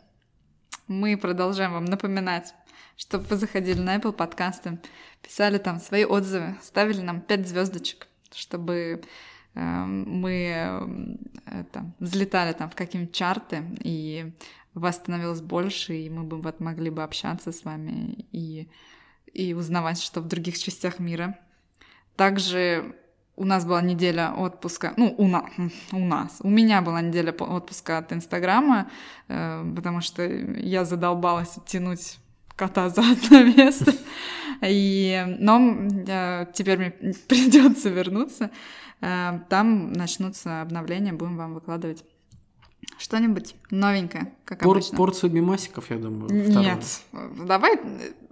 мы 0.87 1.17
продолжаем 1.17 1.73
вам 1.73 1.85
напоминать 1.85 2.53
чтобы 2.99 3.23
вы 3.23 3.37
заходили 3.37 3.79
на 3.79 3.95
Apple 3.95 4.11
подкасты, 4.11 4.77
писали 5.21 5.57
там 5.57 5.79
свои 5.79 6.03
отзывы, 6.03 6.57
ставили 6.61 6.99
нам 6.99 7.21
5 7.21 7.47
звездочек, 7.47 8.07
чтобы 8.33 9.01
э, 9.55 9.85
мы 9.85 10.31
э, 10.53 11.61
это, 11.61 11.91
взлетали 11.99 12.51
там 12.51 12.69
в 12.69 12.75
какие-нибудь 12.75 13.15
чарты, 13.15 13.63
и 13.81 14.33
вас 14.73 14.97
становилось 14.97 15.39
больше, 15.39 15.95
и 15.95 16.09
мы 16.09 16.23
бы 16.23 16.41
вот 16.41 16.59
могли 16.59 16.89
бы 16.89 17.01
общаться 17.01 17.53
с 17.53 17.63
вами 17.63 18.25
и, 18.33 18.67
и 19.33 19.53
узнавать, 19.53 20.01
что 20.01 20.19
в 20.19 20.27
других 20.27 20.57
частях 20.57 20.99
мира. 20.99 21.39
Также 22.17 22.97
у 23.37 23.45
нас 23.45 23.65
была 23.65 23.81
неделя 23.81 24.33
отпуска, 24.33 24.93
ну, 24.97 25.15
у, 25.17 25.25
на, 25.29 25.49
у 25.93 25.99
нас, 25.99 26.39
у 26.41 26.49
меня 26.49 26.81
была 26.81 26.99
неделя 26.99 27.31
отпуска 27.31 27.99
от 27.99 28.11
Инстаграма, 28.11 28.91
э, 29.29 29.73
потому 29.73 30.01
что 30.01 30.25
я 30.25 30.83
задолбалась 30.83 31.57
тянуть 31.65 32.19
кота 32.59 32.89
за 32.89 33.01
одно 33.01 33.43
место. 33.57 33.93
И, 34.61 35.25
но 35.39 35.77
э, 36.07 36.45
теперь 36.53 36.77
мне 36.77 36.91
придется 37.27 37.89
вернуться. 37.89 38.51
Э, 39.01 39.39
там 39.49 39.93
начнутся 39.93 40.61
обновления, 40.61 41.13
будем 41.13 41.37
вам 41.37 41.53
выкладывать 41.53 42.03
что-нибудь 42.97 43.55
новенькое, 43.71 44.33
как 44.43 44.59
Пор- 44.59 44.77
обычно. 44.77 44.97
Порцию 44.97 45.31
мимасиков, 45.31 45.89
я 45.89 45.97
думаю. 45.97 46.25
Вторую. 46.27 46.59
Нет, 46.59 46.83
давай 47.47 47.79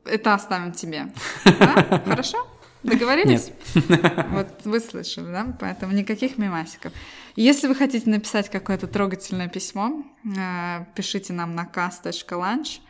это 0.06 0.34
оставим 0.34 0.74
тебе. 0.74 1.14
Да? 1.46 2.02
Хорошо? 2.06 2.46
Договорились? 2.84 3.52
Нет. 3.76 4.26
Вот 4.32 4.48
вы 4.66 4.80
слышали, 4.80 5.32
да? 5.32 5.58
Поэтому 5.60 5.94
никаких 5.94 6.38
мимасиков. 6.38 6.92
Если 7.36 7.68
вы 7.68 7.76
хотите 7.76 8.10
написать 8.10 8.50
какое-то 8.50 8.88
трогательное 8.88 9.48
письмо, 9.48 10.04
э, 10.26 10.86
пишите 10.96 11.32
нам 11.34 11.56
на 11.56 11.64
cast.lunch 11.64 12.82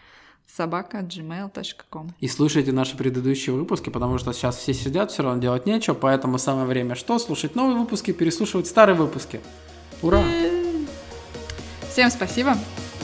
собака 0.55 0.99
gmail.com. 0.99 2.13
И 2.19 2.27
слушайте 2.27 2.71
наши 2.71 2.97
предыдущие 2.97 3.55
выпуски, 3.55 3.89
потому 3.89 4.17
что 4.17 4.33
сейчас 4.33 4.57
все 4.57 4.73
сидят, 4.73 5.11
все 5.11 5.23
равно 5.23 5.41
делать 5.41 5.65
нечего, 5.65 5.93
поэтому 5.93 6.37
самое 6.37 6.67
время 6.67 6.95
что? 6.95 7.19
Слушать 7.19 7.55
новые 7.55 7.77
выпуски, 7.77 8.11
переслушивать 8.11 8.67
старые 8.67 8.95
выпуски. 8.95 9.41
Ура! 10.01 10.23
Всем 11.91 12.11
спасибо. 12.11 12.55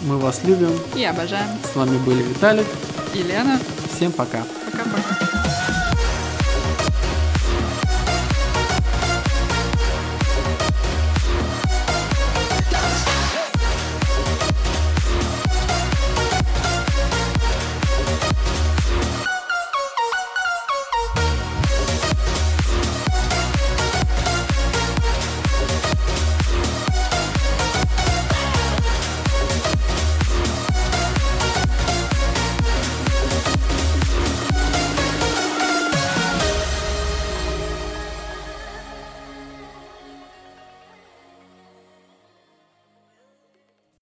Мы 0.04 0.18
вас 0.18 0.44
любим. 0.44 0.72
И 0.96 1.04
обожаем. 1.04 1.48
С 1.64 1.76
вами 1.76 1.98
были 2.06 2.22
Виталик 2.22 2.68
и 3.16 3.24
Лена. 3.24 3.60
Всем 3.92 4.12
пока. 4.12 4.44
Пока-пока. 4.66 5.33